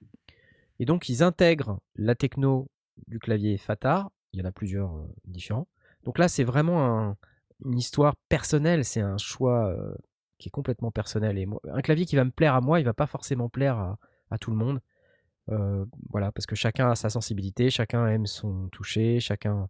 Et 0.78 0.84
donc, 0.84 1.08
ils 1.08 1.22
intègrent 1.22 1.80
la 1.96 2.14
techno 2.14 2.68
du 3.06 3.18
clavier 3.18 3.56
Fatar. 3.58 4.10
Il 4.32 4.40
y 4.40 4.42
en 4.42 4.46
a 4.46 4.52
plusieurs 4.52 4.96
euh, 4.96 5.06
différents. 5.24 5.66
Donc 6.04 6.18
là, 6.18 6.28
c'est 6.28 6.44
vraiment 6.44 6.84
un- 6.84 7.16
une 7.64 7.78
histoire 7.78 8.16
personnelle. 8.28 8.84
C'est 8.84 9.00
un 9.00 9.18
choix 9.18 9.68
euh, 9.68 9.94
qui 10.38 10.48
est 10.48 10.50
complètement 10.50 10.90
personnel. 10.90 11.38
Et 11.38 11.46
un 11.72 11.80
clavier 11.80 12.06
qui 12.06 12.16
va 12.16 12.24
me 12.24 12.30
plaire 12.30 12.54
à 12.54 12.60
moi, 12.60 12.80
il 12.80 12.84
va 12.84 12.94
pas 12.94 13.06
forcément 13.06 13.48
plaire 13.48 13.96
à, 14.30 14.38
tout 14.38 14.50
le 14.50 14.56
monde. 14.56 14.80
Euh, 15.50 15.84
voilà, 16.10 16.30
parce 16.30 16.46
que 16.46 16.54
chacun 16.54 16.90
a 16.90 16.94
sa 16.94 17.08
sensibilité, 17.08 17.70
chacun 17.70 18.06
aime 18.06 18.26
son 18.26 18.68
toucher, 18.68 19.18
chacun. 19.18 19.68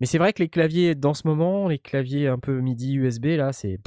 Mais 0.00 0.06
c'est 0.06 0.18
vrai 0.18 0.32
que 0.32 0.42
les 0.42 0.48
claviers 0.48 0.94
dans 0.94 1.14
ce 1.14 1.26
moment, 1.26 1.68
les 1.68 1.78
claviers 1.78 2.26
un 2.26 2.38
peu 2.38 2.60
MIDI 2.60 2.94
USB 2.94 3.26
là, 3.36 3.52
c'est 3.52 3.78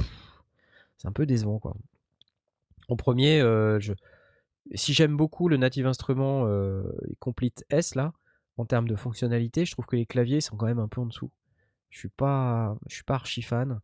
un 1.04 1.12
peu 1.12 1.26
décevant 1.26 1.58
quoi. 1.58 1.74
En 2.88 2.96
premier, 2.96 3.40
je... 3.40 3.92
si 4.74 4.94
j'aime 4.94 5.16
beaucoup 5.16 5.48
le 5.48 5.56
Native 5.56 5.86
Instrument 5.86 6.46
euh, 6.46 6.82
Complete 7.18 7.64
S 7.70 7.94
là, 7.94 8.12
en 8.56 8.64
termes 8.64 8.88
de 8.88 8.96
fonctionnalité, 8.96 9.64
je 9.64 9.72
trouve 9.72 9.86
que 9.86 9.96
les 9.96 10.06
claviers 10.06 10.40
sont 10.40 10.56
quand 10.56 10.66
même 10.66 10.78
un 10.78 10.88
peu 10.88 11.00
en 11.00 11.06
dessous. 11.06 11.30
Je 11.90 11.98
suis 11.98 12.08
pas, 12.08 12.76
je 12.88 12.94
suis 12.96 13.04
pas 13.04 13.14
archi 13.14 13.42
fan. 13.42 13.80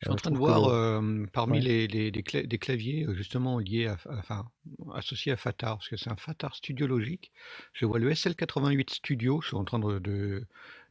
Je 0.00 0.06
suis 0.06 0.12
en 0.12 0.14
Euh, 0.14 0.16
train 0.16 0.30
de 0.30 0.38
voir 0.38 0.64
euh, 0.66 1.24
parmi 1.32 1.58
Ouais. 1.58 1.60
les, 1.60 1.86
les- 1.88 2.10
cla- 2.22 2.46
des 2.46 2.58
claviers 2.58 3.06
justement 3.14 3.58
liés 3.58 3.86
à, 3.86 3.94
à- 4.08 4.18
enfin, 4.18 4.46
associés 4.94 5.32
à 5.32 5.36
Fatar, 5.36 5.78
parce 5.78 5.88
que 5.88 5.96
c'est 5.96 6.10
un 6.10 6.16
Fatar 6.16 6.54
Studio 6.56 6.86
Logic. 6.86 7.32
Je 7.72 7.86
vois 7.86 7.98
le 7.98 8.10
SL88 8.10 8.90
Studio, 8.90 9.40
je 9.42 9.48
suis 9.48 9.56
en 9.56 9.64
train 9.64 9.78
de, 9.78 9.98
de, 9.98 10.46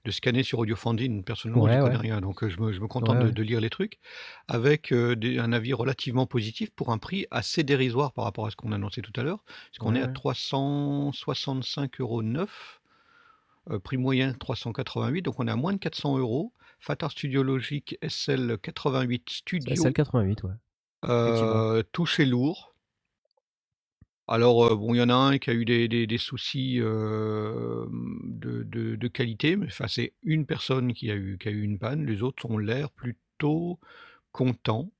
de 0.05 0.11
scanner 0.11 0.43
sur 0.43 0.59
Audiofandine. 0.59 1.23
Personnellement, 1.23 1.67
je 1.67 1.71
ne 1.73 1.81
connais 1.81 1.95
ouais. 1.95 2.01
rien, 2.01 2.21
donc 2.21 2.43
euh, 2.43 2.49
je 2.49 2.59
me, 2.59 2.71
je 2.73 2.79
me 2.81 2.87
contente 2.87 3.17
Ouais, 3.23 3.31
de, 3.31 3.43
lire 3.43 3.61
les 3.61 3.69
trucs, 3.69 3.99
avec 4.47 4.91
euh, 4.91 5.15
des- 5.15 5.39
un 5.39 5.53
avis 5.53 5.73
relativement 5.73 6.25
positif 6.25 6.71
pour 6.71 6.91
un 6.91 6.97
prix 6.97 7.25
assez 7.31 7.63
dérisoire 7.63 8.11
par 8.11 8.25
rapport 8.25 8.45
à 8.45 8.51
ce 8.51 8.55
qu'on 8.55 8.71
annonçait 8.71 9.01
tout 9.01 9.13
à 9.19 9.23
l'heure, 9.23 9.43
parce 9.45 9.77
qu'on 9.79 9.95
est 9.95 10.01
à 10.01 10.07
ouais. 10.07 10.13
365,9 10.13 11.89
euros 11.99 12.21
euh, 13.71 13.79
prix 13.79 13.97
moyen 13.97 14.33
388, 14.33 15.21
donc 15.21 15.39
on 15.39 15.47
est 15.47 15.51
à 15.51 15.55
moins 15.55 15.73
de 15.73 15.77
400 15.79 16.17
euros. 16.17 16.51
Fatar 16.79 17.11
Studio 17.11 17.43
Logic 17.43 17.97
SL88 18.03 19.21
C'est 19.27 19.35
Studio, 19.37 19.73
SL88, 19.73 20.45
ouais. 20.45 20.51
Euh, 21.05 21.81
touché 21.93 22.25
lourd. 22.25 22.72
Alors, 24.27 24.77
bon, 24.77 24.93
il 24.93 24.97
y 24.97 25.01
en 25.01 25.09
a 25.09 25.13
un 25.15 25.37
qui 25.37 25.49
a 25.49 25.53
eu 25.53 25.65
des, 25.65 25.87
des- 25.87 26.07
des 26.07 26.17
soucis 26.17 26.79
de, 26.79 28.63
de- 28.63 28.95
de 28.95 29.07
qualité, 29.07 29.55
mais 29.55 29.67
enfin, 29.67 29.87
c'est 29.87 30.13
une 30.23 30.45
personne 30.45 30.93
qui 30.93 31.11
a 31.11 31.15
eu, 31.15 31.37
qui 31.37 31.47
a 31.49 31.51
eu 31.51 31.61
une 31.61 31.77
panne. 31.79 32.05
Les 32.05 32.23
autres 32.23 32.49
ont 32.49 32.57
l'air 32.57 32.89
plutôt 32.91 33.79
contents. 34.31 34.91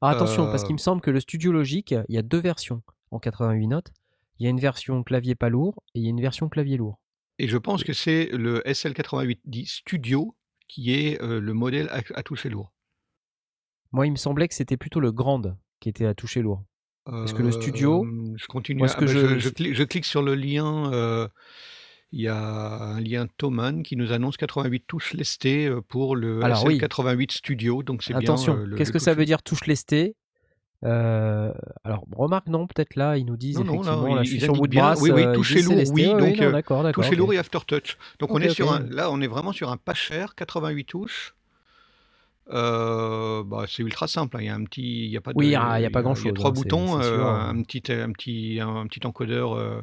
Alors 0.00 0.14
attention, 0.16 0.46
parce 0.50 0.64
qu'il 0.64 0.74
me 0.74 0.78
semble 0.78 1.00
que 1.02 1.10
le 1.10 1.20
Studio 1.20 1.52
Logic, 1.52 1.92
il 2.08 2.14
y 2.14 2.18
a 2.18 2.22
deux 2.22 2.40
versions 2.40 2.82
en 3.10 3.18
88 3.18 3.66
notes. 3.68 3.92
Il 4.38 4.44
y 4.44 4.46
a 4.46 4.50
une 4.50 4.60
version 4.60 5.02
clavier 5.02 5.34
pas 5.34 5.48
lourd 5.48 5.82
et 5.94 6.00
il 6.00 6.04
y 6.04 6.06
a 6.06 6.10
une 6.10 6.20
version 6.20 6.48
clavier 6.48 6.76
lourd. 6.76 6.98
et 7.38 7.46
je 7.48 7.58
pense 7.58 7.84
que 7.84 7.92
c'est 7.92 8.26
le 8.32 8.60
SL88 8.66 9.66
Studio 9.66 10.36
qui 10.68 10.92
est 10.92 11.20
le 11.22 11.52
modèle 11.52 11.88
à, 11.90 12.00
à 12.14 12.22
toucher 12.22 12.48
lourd. 12.48 12.72
Moi, 13.92 14.06
il 14.06 14.10
me 14.12 14.16
semblait 14.16 14.48
que 14.48 14.54
c'était 14.54 14.76
plutôt 14.78 15.00
le 15.00 15.12
Grand 15.12 15.42
qui 15.80 15.88
était 15.88 16.06
à 16.06 16.14
toucher 16.14 16.42
lourd. 16.42 16.64
Parce 17.04 17.32
que 17.32 17.42
le 17.42 17.50
Studio, 17.50 18.06
je 18.36 18.46
continue. 18.46 18.82
ah 18.84 18.94
que 18.94 19.04
bah, 19.04 19.38
je, 19.38 19.48
clique, 19.48 19.74
je 19.74 19.82
clique 19.82 20.04
sur 20.04 20.22
le 20.22 20.34
lien. 20.34 20.90
Il 22.14 22.20
y 22.20 22.28
a 22.28 22.36
un 22.36 23.00
lien 23.00 23.26
Thomann 23.38 23.82
qui 23.82 23.96
nous 23.96 24.12
annonce 24.12 24.36
88 24.36 24.84
touches 24.86 25.14
lestées 25.14 25.70
pour 25.88 26.14
le 26.14 26.44
Alors 26.44 26.64
oui, 26.66 26.78
SL88 26.78 27.32
Studio. 27.32 27.82
Donc 27.82 28.02
c'est 28.02 28.12
bien 28.12 28.20
attention, 28.20 28.66
qu'est-ce 28.76 28.92
que 28.92 28.98
ça 28.98 29.14
veut 29.14 29.24
dire 29.24 29.42
touche 29.42 29.66
lestée 29.66 30.14
Euh, 30.84 31.52
Alors, 31.84 32.04
remarque, 32.14 32.48
non, 32.48 32.66
peut-être 32.66 32.96
là, 32.96 33.16
ils 33.16 33.24
nous 33.24 33.36
disent 33.36 33.60
Non, 33.60 33.82
non, 33.82 33.82
là, 33.82 33.92
effectivement, 33.92 34.16
je 34.16 34.22
ils, 34.22 34.26
suis 34.26 34.40
sur. 34.40 34.60
Woodbrass, 34.60 35.00
Oui, 35.00 35.10
oui, 35.12 35.24
c'est 35.44 35.62
lourd, 35.62 35.82
oui. 35.92 36.04
Donc 36.06 36.98
ok. 36.98 37.16
lourd 37.16 37.32
et 37.32 37.38
aftertouch. 37.38 37.96
Donc 38.18 38.30
on 38.32 38.40
est 38.40 38.50
sur 38.50 38.72
un. 38.72 38.80
Là, 38.80 39.10
on 39.10 39.20
est 39.20 39.28
vraiment 39.28 39.52
sur 39.52 39.70
un 39.70 39.76
pas 39.76 39.94
cher, 39.94 40.34
88 40.34 40.84
touches. 40.84 41.34
Euh, 42.50 43.44
bah, 43.44 43.64
c'est 43.68 43.82
ultra 43.82 44.08
simple. 44.08 44.36
hein. 44.36 44.40
Il 44.40 44.46
y 44.46 44.48
a 44.50 44.54
un 44.54 44.64
petit, 44.64 45.04
il 45.04 45.10
y 45.10 45.16
a 45.16 45.20
pas 45.20 45.32
Oui, 45.34 45.46
il 45.48 45.50
de, 45.52 45.56
a, 45.56 45.78
il 45.80 45.82
y 45.82 45.86
a 45.86 45.90
pas 45.90 46.00
y 46.02 46.06
a, 46.06 46.14
il 46.14 46.24
y 46.26 46.28
a 46.28 46.32
trois 46.32 46.50
hein, 46.50 46.52
boutons, 46.52 46.98
euh, 47.00 47.02
sûr. 47.02 47.26
un 47.26 47.62
petit, 47.62 47.82
un 47.92 48.10
petit, 48.12 48.58
un, 48.60 48.86
petit 48.86 49.06
encodeur 49.06 49.52
euh, 49.54 49.80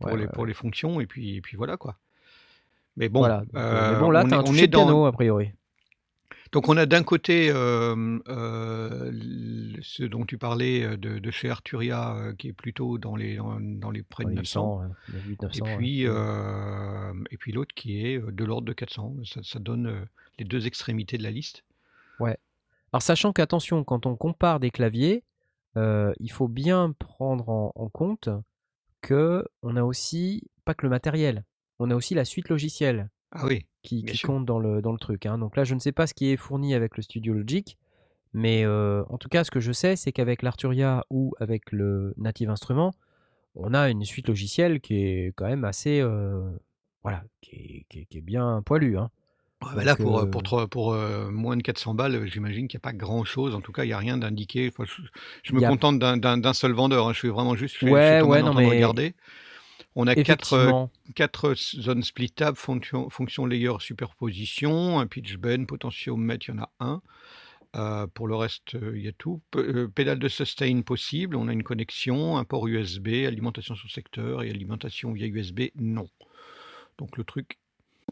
pour 0.00 0.10
Ouais, 0.12 0.18
les, 0.18 0.26
pour 0.28 0.44
les 0.46 0.54
fonctions 0.54 1.00
et 1.00 1.06
puis, 1.06 1.36
et 1.36 1.40
puis 1.40 1.56
voilà 1.56 1.76
quoi. 1.76 1.96
Mais 2.96 3.08
bon, 3.08 3.20
Voilà. 3.20 3.38
donc, 3.40 3.48
mais 3.54 3.98
bon, 4.00 4.10
là, 4.10 4.22
on 4.26 4.30
as 4.32 4.34
est, 4.34 4.38
un 4.38 4.42
on 4.46 4.54
est 4.54 4.66
de 4.66 4.76
piano, 4.76 4.90
dans. 4.92 5.04
a 5.06 5.12
priori. 5.12 5.52
Donc 6.52 6.68
on 6.68 6.76
a 6.76 6.84
d'un 6.84 7.04
côté 7.04 7.50
ce 9.82 10.02
dont 10.02 10.24
tu 10.24 10.36
parlais 10.38 10.96
de, 10.96 11.18
de 11.18 11.30
chez 11.30 11.48
Arturia, 11.48 12.32
qui 12.38 12.48
est 12.48 12.52
plutôt 12.52 12.98
dans 12.98 13.14
les, 13.14 13.36
dans, 13.36 13.58
dans 13.60 13.90
les 13.92 14.02
près 14.02 14.24
Dans 14.24 14.30
de 14.30 14.34
les 14.34 14.40
900. 14.40 14.82
800, 14.82 14.82
ouais, 14.82 15.20
800, 15.28 15.46
Et 15.54 15.60
900, 15.60 15.64
ouais. 15.64 15.76
puis, 15.76 16.04
Mm. 16.04 16.08
euh, 16.10 17.12
et 17.30 17.36
puis 17.36 17.52
l'autre 17.52 17.72
qui 17.74 18.04
est 18.04 18.18
de 18.18 18.44
l'ordre 18.44 18.66
de 18.66 18.72
400. 18.72 19.16
Ça, 19.24 19.40
ça 19.44 19.58
donne 19.60 20.06
les 20.38 20.44
deux 20.44 20.66
extrémités 20.66 21.18
de 21.18 21.22
la 21.22 21.30
liste. 21.30 21.62
Ouais. 22.20 22.36
Alors, 22.92 23.02
sachant 23.02 23.32
qu'attention, 23.32 23.84
quand 23.84 24.06
on 24.06 24.16
compare 24.16 24.60
des 24.60 24.70
claviers, 24.70 25.24
euh, 25.76 26.12
il 26.18 26.30
faut 26.30 26.48
bien 26.48 26.92
prendre 26.98 27.48
en, 27.48 27.72
en 27.74 27.88
compte 27.88 28.28
que 29.00 29.46
on 29.62 29.76
a 29.76 29.82
aussi, 29.82 30.48
pas 30.64 30.74
que 30.74 30.84
le 30.86 30.90
matériel, 30.90 31.44
on 31.78 31.90
a 31.90 31.94
aussi 31.94 32.14
la 32.14 32.24
suite 32.24 32.48
logicielle 32.48 33.08
Ah 33.32 33.46
oui, 33.46 33.66
qui, 33.82 34.04
compte 34.26 34.44
dans 34.44 34.58
le, 34.58 34.82
dans 34.82 34.92
le 34.92 34.98
truc. 34.98 35.24
hein. 35.26 35.38
Donc 35.38 35.56
là, 35.56 35.64
je 35.64 35.74
ne 35.74 35.80
sais 35.80 35.92
pas 35.92 36.06
ce 36.06 36.14
qui 36.14 36.30
est 36.30 36.36
fourni 36.36 36.74
avec 36.74 36.96
le 36.96 37.02
Studio 37.02 37.32
Logic, 37.32 37.78
mais 38.32 38.64
euh, 38.64 39.02
en 39.08 39.18
tout 39.18 39.28
cas, 39.28 39.44
ce 39.44 39.50
que 39.50 39.60
je 39.60 39.72
sais, 39.72 39.96
c'est 39.96 40.12
qu'avec 40.12 40.42
l'Arturia 40.42 41.04
ou 41.10 41.34
avec 41.40 41.72
le 41.72 42.12
Native 42.16 42.50
Instrument, 42.50 42.92
on 43.54 43.72
a 43.74 43.88
une 43.88 44.04
suite 44.04 44.28
logicielle 44.28 44.80
qui 44.80 44.96
est 45.02 45.32
quand 45.34 45.46
même 45.46 45.64
assez, 45.64 46.00
euh, 46.00 46.50
voilà, 47.02 47.24
qui 47.40 47.56
est, 47.56 47.86
qui 47.88 48.00
est- 48.00 48.04
qui 48.06 48.18
est 48.18 48.22
bien 48.22 48.62
poilue. 48.64 48.96
hein. 48.98 49.10
Ah 49.62 49.74
bah 49.76 49.84
là, 49.84 49.92
Donc, 49.92 49.98
pour, 49.98 50.18
euh, 50.18 50.26
pour, 50.26 50.42
trois- 50.42 50.68
pour 50.68 50.94
moins 51.30 51.56
de 51.56 51.62
400 51.62 51.94
balles, 51.94 52.26
j'imagine 52.26 52.66
qu'il 52.66 52.78
n'y 52.78 52.80
a 52.80 52.86
pas 52.90 52.92
grand-chose. 52.94 53.54
En 53.54 53.60
tout 53.60 53.72
cas, 53.72 53.84
il 53.84 53.88
n'y 53.88 53.92
a 53.92 53.98
rien 53.98 54.16
d'indiqué. 54.16 54.68
Enfin, 54.72 54.84
je, 54.86 55.02
je 55.42 55.54
me 55.54 55.58
a 55.58 55.62
contente 55.68 55.98
d'un 55.98 56.52
seul 56.54 56.72
vendeur. 56.72 57.06
hein. 57.08 57.12
Je 57.12 57.18
suis 57.18 57.28
vraiment 57.28 57.54
juste 57.54 57.76
chez 57.76 57.86
Ouais, 58.22 58.42
non, 58.42 58.54
mais 58.54 58.62
regarder. 58.62 59.14
On 59.96 60.06
a 60.06 60.16
quatre, 60.16 60.54
zones 61.54 62.02
splittables, 62.02 62.56
fonction, 62.56 63.10
fonction 63.10 63.46
layer 63.46 63.72
superposition, 63.80 64.98
un 65.00 65.06
pitch 65.06 65.36
bend, 65.36 65.66
potentiomet, 65.66 66.36
il 66.48 66.54
y 66.54 66.58
en 66.58 66.62
a 66.62 66.70
un. 66.80 67.02
Euh, 67.76 68.06
pour 68.08 68.28
le 68.28 68.36
reste, 68.36 68.74
euh, 68.76 68.94
il 68.96 69.04
y 69.04 69.08
a 69.08 69.12
tout. 69.12 69.42
P- 69.52 69.58
euh, 69.60 69.88
pédale 69.88 70.18
de 70.18 70.28
sustain 70.28 70.82
possible, 70.82 71.36
on 71.36 71.48
a 71.48 71.52
une 71.52 71.62
connexion, 71.62 72.36
un 72.38 72.44
port 72.44 72.66
USB, 72.66 73.08
alimentation 73.26 73.76
sur 73.76 73.90
secteur 73.90 74.42
et 74.42 74.50
alimentation 74.50 75.12
via 75.12 75.26
USB, 75.28 75.70
non. 75.76 76.08
Donc 76.98 77.16
le 77.18 77.24
truc 77.24 77.59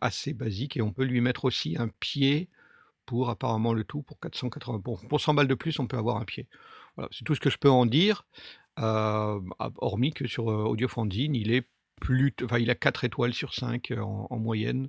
assez 0.01 0.35
basique 0.35 0.77
et 0.77 0.83
on 0.83 0.93
peut 0.93 1.05
lui 1.05 1.21
mettre 1.21 1.45
aussi 1.45 1.77
un 1.79 1.89
pied 2.01 2.49
pour 3.07 3.31
apparemment 3.31 3.73
le 3.75 3.85
tout 3.85 4.03
pour 4.03 4.21
480. 4.21 4.79
Bon, 4.81 4.97
pour 5.09 5.21
100 5.21 5.35
balles 5.35 5.49
de 5.49 5.55
plus, 5.55 5.79
on 5.81 5.87
peut 5.87 5.99
avoir 5.99 6.19
un 6.19 6.25
pied. 6.25 6.49
Voilà, 6.97 7.09
c'est 7.13 7.25
tout 7.25 7.35
ce 7.35 7.41
que 7.41 7.51
je 7.51 7.59
peux 7.59 7.71
en 7.71 7.87
dire. 7.87 8.27
euh, 8.81 9.41
hormis 9.79 10.13
que 10.13 10.27
sur 10.29 10.51
euh, 10.51 10.65
Audiofanzine, 10.65 11.35
il 11.37 11.53
est 11.53 11.69
plus, 12.01 12.35
enfin, 12.45 12.59
il 12.61 12.71
a 12.71 12.75
4 12.77 13.05
étoiles 13.05 13.35
sur 13.35 13.55
5 13.55 13.91
euh, 13.93 14.01
en, 14.03 14.29
en 14.31 14.39
moyenne, 14.39 14.89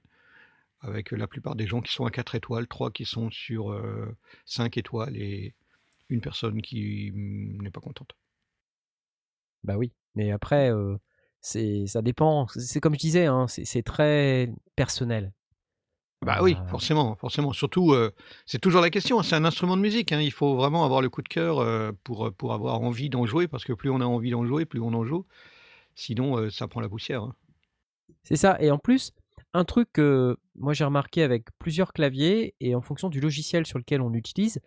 avec 0.82 1.12
la 1.12 1.28
plupart 1.28 1.56
des 1.56 1.68
gens 1.68 1.82
qui 1.82 1.94
sont 1.94 2.06
à 2.06 2.12
4 2.12 2.36
étoiles, 2.36 2.68
3 2.68 2.92
qui 2.92 3.06
sont 3.06 3.32
sur 3.32 3.72
euh, 3.72 4.16
5 4.46 4.78
étoiles 4.78 5.18
et 5.18 5.56
une 6.10 6.22
personne 6.22 6.62
qui 6.62 7.12
mm, 7.14 7.62
n'est 7.64 7.72
pas 7.72 7.82
contente. 7.82 8.14
Bah 9.64 9.78
oui, 9.78 9.92
mais 10.16 10.32
après, 10.32 10.72
euh, 10.72 10.98
c'est, 11.42 11.86
ça 11.88 12.02
dépend. 12.02 12.48
C'est 12.48 12.80
comme 12.80 12.94
je 12.94 13.00
disais, 13.00 13.26
hein, 13.26 13.48
c'est, 13.48 13.84
très 13.84 14.52
personnel. 14.76 15.32
Bah 16.26 16.40
oui, 16.42 16.56
Euh, 16.60 16.66
forcément, 16.68 17.16
forcément. 17.16 17.54
Surtout, 17.54 17.94
euh, 17.94 18.12
c'est 18.46 18.60
toujours 18.60 18.82
la 18.82 18.90
question. 18.90 19.24
C'est 19.24 19.36
un 19.36 19.46
instrument 19.46 19.78
de 19.78 19.82
musique. 19.82 20.12
hein, 20.12 20.20
Il 20.20 20.32
faut 20.34 20.56
vraiment 20.56 20.84
avoir 20.84 21.02
le 21.02 21.10
coup 21.10 21.22
de 21.22 21.30
cœur 21.30 21.60
euh, 21.60 21.92
pour, 22.04 22.32
pour 22.34 22.54
avoir 22.54 22.82
envie 22.82 23.10
d'en 23.10 23.26
jouer, 23.26 23.48
parce 23.48 23.64
que 23.64 23.72
plus 23.74 23.90
on 23.90 24.02
a 24.02 24.06
envie 24.06 24.32
d'en 24.32 24.46
jouer, 24.46 24.66
plus 24.66 24.82
on 24.82 24.94
en 24.94 25.06
joue. 25.06 25.26
Sinon, 25.96 26.38
euh, 26.38 26.50
ça 26.50 26.68
prend 26.68 26.82
la 26.82 26.90
poussière. 26.90 27.24
hein. 27.24 27.36
C'est 28.24 28.36
ça. 28.36 28.58
Et 28.60 28.70
en 28.70 28.78
plus, 28.78 29.14
un 29.54 29.64
truc 29.64 29.90
que 29.94 30.38
moi 30.56 30.74
j'ai 30.74 30.84
remarqué 30.84 31.24
avec 31.24 31.46
plusieurs 31.58 31.94
claviers 31.94 32.54
et 32.60 32.76
en 32.76 32.82
fonction 32.82 33.08
du 33.10 33.22
logiciel 33.22 33.66
sur 33.66 33.80
lequel 33.80 34.02
on 34.02 34.10
l'utilise, 34.10 34.60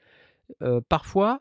euh, 0.62 0.80
parfois 0.88 1.40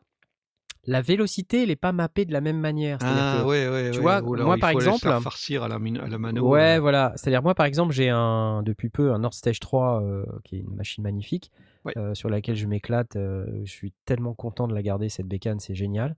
la 0.84 1.00
vélocité 1.00 1.62
elle 1.62 1.68
n'est 1.68 1.76
pas 1.76 1.92
mappée 1.92 2.24
de 2.24 2.32
la 2.32 2.40
même 2.40 2.58
manière. 2.58 2.98
Ah 3.02 3.38
que- 3.42 3.46
ouais, 3.46 3.68
ouais, 3.68 3.90
tu 3.90 3.98
ouais. 3.98 4.02
vois, 4.02 4.14
alors, 4.16 4.36
moi, 4.46 4.56
par 4.58 4.70
exemple- 4.70 5.06
la 5.08 5.20
farcir 5.20 5.62
à 5.62 5.68
la, 5.68 5.76
à 5.76 6.08
la 6.08 6.18
mano. 6.18 6.48
Ouais, 6.48 6.76
euh. 6.76 6.80
voilà. 6.80 7.12
C'est-à-dire 7.16 7.42
moi 7.42 7.54
par 7.54 7.66
exemple 7.66 7.92
j'ai 7.92 8.08
un 8.08 8.62
depuis 8.62 8.88
peu 8.90 9.12
un 9.12 9.18
Nord 9.20 9.34
Stage 9.34 9.60
3 9.60 10.02
euh, 10.02 10.24
qui 10.44 10.56
est 10.56 10.60
une 10.60 10.74
machine 10.74 11.02
magnifique 11.04 11.50
Ouais. 11.84 11.92
euh, 11.96 12.14
sur 12.14 12.28
laquelle 12.30 12.56
je 12.56 12.66
m'éclate. 12.66 13.16
euh, 13.16 13.46
je 13.64 13.70
suis 13.70 13.92
tellement 14.04 14.34
content 14.34 14.66
de 14.68 14.74
la 14.74 14.82
garder 14.82 15.08
cette 15.08 15.26
bécane, 15.26 15.60
c'est 15.60 15.74
génial. 15.74 16.16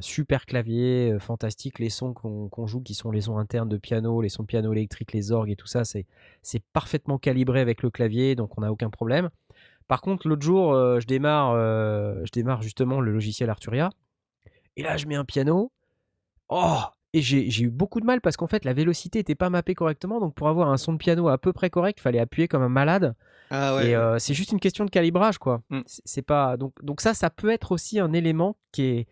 Super 0.00 0.46
clavier, 0.46 1.16
fantastique. 1.18 1.80
Les 1.80 1.90
sons 1.90 2.14
qu'on 2.14 2.66
joue 2.68 2.80
qui 2.80 2.94
sont 2.94 3.10
les 3.10 3.22
sons 3.22 3.38
internes 3.38 3.68
de 3.68 3.76
piano, 3.76 4.20
les 4.22 4.28
sons 4.28 4.44
de 4.44 4.46
piano 4.46 4.72
électrique, 4.72 5.12
les 5.12 5.32
orgues 5.32 5.50
et 5.50 5.56
tout 5.56 5.66
ça, 5.66 5.84
c'est 5.84 6.06
c'est 6.42 6.62
parfaitement 6.72 7.18
calibré 7.18 7.60
avec 7.60 7.82
le 7.82 7.90
clavier, 7.90 8.36
donc 8.36 8.56
on 8.56 8.60
n'a 8.60 8.70
aucun 8.70 8.88
problème. 8.88 9.30
Par 9.88 10.00
contre, 10.02 10.28
l'autre 10.28 10.42
jour, 10.42 10.72
euh, 10.74 11.00
je 11.00 11.06
démarre, 11.06 11.52
euh, 11.52 12.20
je 12.24 12.30
démarre 12.32 12.62
justement 12.62 13.00
le 13.00 13.10
logiciel 13.10 13.48
Arturia, 13.50 13.90
et 14.76 14.82
là 14.82 14.96
je 14.96 15.06
mets 15.06 15.16
un 15.16 15.24
piano. 15.24 15.72
Oh 16.50 16.78
Et 17.14 17.20
j'ai 17.22 17.62
eu 17.62 17.70
beaucoup 17.70 18.00
de 18.00 18.06
mal 18.06 18.20
parce 18.20 18.36
qu'en 18.36 18.46
fait 18.46 18.64
la 18.64 18.72
vélocité 18.74 19.18
n'était 19.18 19.34
pas 19.34 19.50
mappée 19.50 19.74
correctement, 19.74 20.20
donc 20.20 20.34
pour 20.34 20.48
avoir 20.48 20.68
un 20.70 20.76
son 20.76 20.92
de 20.92 20.98
piano 20.98 21.28
à 21.28 21.38
peu 21.38 21.52
près 21.52 21.70
correct, 21.70 21.98
il 21.98 22.02
fallait 22.02 22.20
appuyer 22.20 22.48
comme 22.48 22.62
un 22.62 22.68
malade. 22.68 23.14
Ah 23.50 23.76
ouais. 23.76 23.88
et 23.90 23.96
euh, 23.96 24.18
c'est 24.18 24.34
juste 24.34 24.52
une 24.52 24.60
question 24.60 24.84
de 24.84 24.90
calibrage, 24.90 25.38
quoi. 25.38 25.62
Mm. 25.70 25.80
C'est 25.86 26.20
pas 26.22 26.56
donc 26.58 26.74
donc 26.82 27.00
ça, 27.00 27.14
ça 27.14 27.30
peut 27.30 27.48
être 27.50 27.72
aussi 27.72 27.98
un 27.98 28.12
élément 28.12 28.56
qui 28.72 28.82
est 28.82 29.06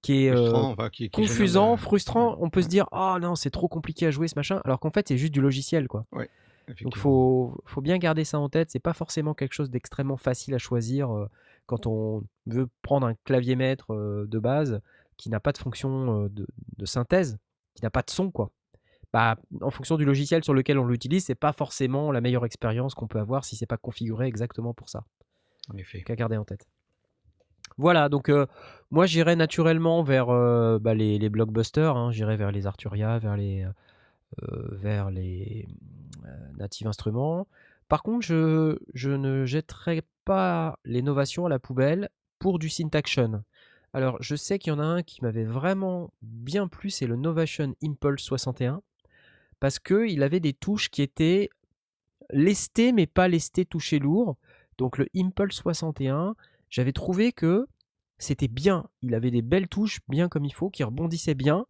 qui 0.00 0.24
est 0.24 0.30
euh, 0.30 0.36
frustrant, 0.36 0.70
enfin, 0.70 0.88
qui- 0.90 1.10
confusant, 1.10 1.76
frustrant. 1.76 2.30
ouais. 2.30 2.38
On 2.40 2.50
peut 2.50 2.62
se 2.62 2.68
dire 2.68 2.86
oh 2.92 3.16
non 3.20 3.34
c'est 3.34 3.50
trop 3.50 3.68
compliqué 3.68 4.06
à 4.06 4.10
jouer 4.10 4.26
ce 4.28 4.34
machin, 4.36 4.62
alors 4.64 4.80
qu'en 4.80 4.90
fait 4.90 5.08
c'est 5.08 5.18
juste 5.18 5.34
du 5.34 5.40
logiciel, 5.42 5.86
quoi. 5.86 6.06
Donc 6.68 6.76
Effectivement. 6.76 7.02
faut, 7.02 7.62
faut 7.64 7.80
bien 7.80 7.98
garder 7.98 8.24
ça 8.24 8.38
en 8.38 8.48
tête. 8.48 8.70
C'est 8.70 8.78
pas 8.78 8.92
forcément 8.92 9.34
quelque 9.34 9.54
chose 9.54 9.70
d'extrêmement 9.70 10.16
facile 10.16 10.54
à 10.54 10.58
choisir 10.58 11.10
euh, 11.10 11.26
quand 11.66 11.86
on 11.86 12.24
veut 12.46 12.68
prendre 12.82 13.06
un 13.06 13.14
clavier 13.24 13.56
maître 13.56 13.94
euh, 13.94 14.26
de 14.26 14.38
base 14.38 14.80
qui 15.16 15.30
n'a 15.30 15.40
pas 15.40 15.52
de 15.52 15.58
fonction 15.58 16.24
euh, 16.24 16.28
de, 16.28 16.46
de 16.76 16.86
synthèse, 16.86 17.38
qui 17.74 17.82
n'a 17.82 17.90
pas 17.90 18.02
de 18.02 18.10
son 18.10 18.30
quoi. 18.30 18.50
Bah, 19.14 19.38
en 19.62 19.70
fonction 19.70 19.96
du 19.96 20.04
logiciel 20.04 20.44
sur 20.44 20.52
lequel 20.52 20.78
on 20.78 20.84
l'utilise, 20.84 21.24
c'est 21.24 21.34
pas 21.34 21.54
forcément 21.54 22.12
la 22.12 22.20
meilleure 22.20 22.44
expérience 22.44 22.94
qu'on 22.94 23.06
peut 23.06 23.18
avoir 23.18 23.46
si 23.46 23.56
c'est 23.56 23.66
pas 23.66 23.78
configuré 23.78 24.26
exactement 24.26 24.74
pour 24.74 24.90
ça. 24.90 25.04
En 25.72 25.76
effet. 25.78 26.02
Qu'à 26.02 26.14
garder 26.14 26.36
en 26.36 26.44
tête. 26.44 26.66
Voilà, 27.78 28.10
donc 28.10 28.30
moi 28.90 29.06
j'irai 29.06 29.36
naturellement 29.36 30.02
vers 30.02 30.26
bah, 30.80 30.94
les, 30.94 31.18
les 31.18 31.28
blockbusters, 31.28 31.96
hein. 31.96 32.10
j'irai 32.10 32.36
vers 32.36 32.50
les 32.50 32.66
Arturia, 32.66 33.18
vers 33.18 33.36
les, 33.36 33.66
vers 34.42 35.10
les 35.10 35.66
euh, 36.24 36.52
Native 36.56 36.86
Instruments. 36.86 37.46
Par 37.88 38.02
contre, 38.02 38.26
je, 38.26 38.78
je 38.94 39.10
ne 39.10 39.46
jetterai 39.46 40.02
pas 40.24 40.78
les 40.84 41.02
novations 41.02 41.46
à 41.46 41.48
la 41.48 41.58
poubelle 41.58 42.10
pour 42.38 42.58
du 42.58 42.68
Syntaction. 42.68 43.42
Alors, 43.92 44.18
je 44.20 44.36
sais 44.36 44.58
qu'il 44.58 44.72
y 44.72 44.76
en 44.76 44.80
a 44.80 44.84
un 44.84 45.02
qui 45.02 45.22
m'avait 45.22 45.44
vraiment 45.44 46.12
bien 46.20 46.68
plu, 46.68 46.90
c'est 46.90 47.06
le 47.06 47.16
Novation 47.16 47.74
Impulse 47.82 48.22
61, 48.22 48.82
parce 49.60 49.78
qu'il 49.78 50.22
avait 50.22 50.40
des 50.40 50.52
touches 50.52 50.90
qui 50.90 51.02
étaient 51.02 51.48
lestées, 52.30 52.92
mais 52.92 53.06
pas 53.06 53.28
lestées 53.28 53.64
touchées 53.64 53.98
lourd. 53.98 54.36
Donc, 54.76 54.98
le 54.98 55.06
Impulse 55.16 55.56
61, 55.56 56.36
j'avais 56.68 56.92
trouvé 56.92 57.32
que 57.32 57.66
c'était 58.18 58.48
bien. 58.48 58.88
Il 59.02 59.14
avait 59.14 59.30
des 59.30 59.42
belles 59.42 59.68
touches, 59.68 60.00
bien 60.08 60.28
comme 60.28 60.44
il 60.44 60.52
faut, 60.52 60.68
qui 60.68 60.84
rebondissaient 60.84 61.34
bien. 61.34 61.66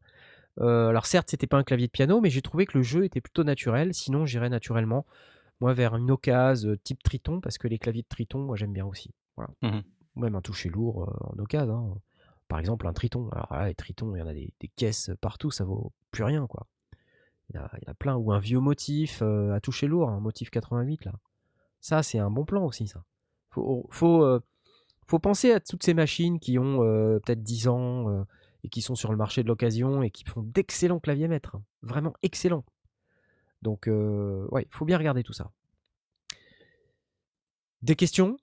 Euh, 0.60 0.88
alors 0.88 1.06
certes, 1.06 1.28
c'était 1.30 1.46
pas 1.46 1.56
un 1.58 1.64
clavier 1.64 1.86
de 1.86 1.92
piano, 1.92 2.20
mais 2.20 2.30
j'ai 2.30 2.42
trouvé 2.42 2.66
que 2.66 2.76
le 2.76 2.82
jeu 2.82 3.04
était 3.04 3.20
plutôt 3.20 3.44
naturel. 3.44 3.94
Sinon, 3.94 4.26
j'irais 4.26 4.48
naturellement, 4.48 5.06
moi, 5.60 5.72
vers 5.72 5.96
une 5.96 6.10
occasion 6.10 6.74
type 6.82 7.02
Triton, 7.02 7.40
parce 7.40 7.58
que 7.58 7.68
les 7.68 7.78
claviers 7.78 8.02
de 8.02 8.08
Triton, 8.08 8.40
moi, 8.40 8.56
j'aime 8.56 8.72
bien 8.72 8.86
aussi. 8.86 9.12
Voilà. 9.36 9.50
Ou 10.16 10.20
Même 10.20 10.34
un 10.34 10.40
toucher 10.40 10.68
lourd 10.68 11.04
euh, 11.04 11.34
en 11.34 11.38
occasion. 11.38 11.94
hein. 11.96 12.00
Par 12.48 12.58
exemple, 12.58 12.86
un 12.86 12.92
Triton. 12.92 13.28
Alors 13.30 13.48
là, 13.52 13.66
les 13.68 13.74
Tritons, 13.74 14.14
il 14.16 14.20
y 14.20 14.22
en 14.22 14.26
a 14.26 14.32
des, 14.32 14.52
des 14.58 14.68
caisses 14.68 15.10
partout, 15.20 15.50
ça 15.50 15.64
vaut 15.64 15.92
plus 16.10 16.24
rien, 16.24 16.46
quoi. 16.46 16.66
Il 17.50 17.56
y, 17.56 17.58
en 17.58 17.62
a, 17.64 17.70
il 17.80 17.84
y 17.86 17.88
en 17.88 17.92
a 17.92 17.94
plein. 17.94 18.16
Ou 18.16 18.32
un 18.32 18.38
vieux 18.38 18.58
motif 18.60 19.20
euh, 19.22 19.52
à 19.52 19.60
toucher 19.60 19.86
lourd, 19.86 20.08
un 20.08 20.20
motif 20.20 20.50
88, 20.50 21.04
là. 21.04 21.12
Ça, 21.80 22.02
c'est 22.02 22.18
un 22.18 22.30
bon 22.30 22.44
plan 22.44 22.64
aussi, 22.64 22.88
ça. 22.88 23.04
Faut, 23.50 23.86
faut, 23.90 24.24
euh, 24.24 24.40
faut 25.06 25.18
penser 25.18 25.52
à 25.52 25.60
toutes 25.60 25.82
ces 25.82 25.94
machines 25.94 26.40
qui 26.40 26.58
ont 26.58 26.82
euh, 26.82 27.18
peut-être 27.20 27.42
10 27.42 27.68
ans 27.68 28.08
euh, 28.10 28.22
et 28.68 28.70
qui 28.70 28.82
sont 28.82 28.94
sur 28.94 29.10
le 29.10 29.16
marché 29.16 29.42
de 29.42 29.48
l'occasion 29.48 30.02
et 30.02 30.10
qui 30.10 30.24
font 30.24 30.42
d'excellents 30.42 31.00
claviers 31.00 31.26
maîtres. 31.26 31.56
hein. 31.56 31.62
Vraiment 31.82 32.12
excellents. 32.22 32.66
Donc, 33.62 33.88
euh, 33.88 34.46
ouais, 34.50 34.66
il 34.70 34.74
faut 34.76 34.84
bien 34.84 34.98
regarder 34.98 35.22
tout 35.22 35.32
ça. 35.32 35.50
Des 37.80 37.96
questions? 37.96 38.36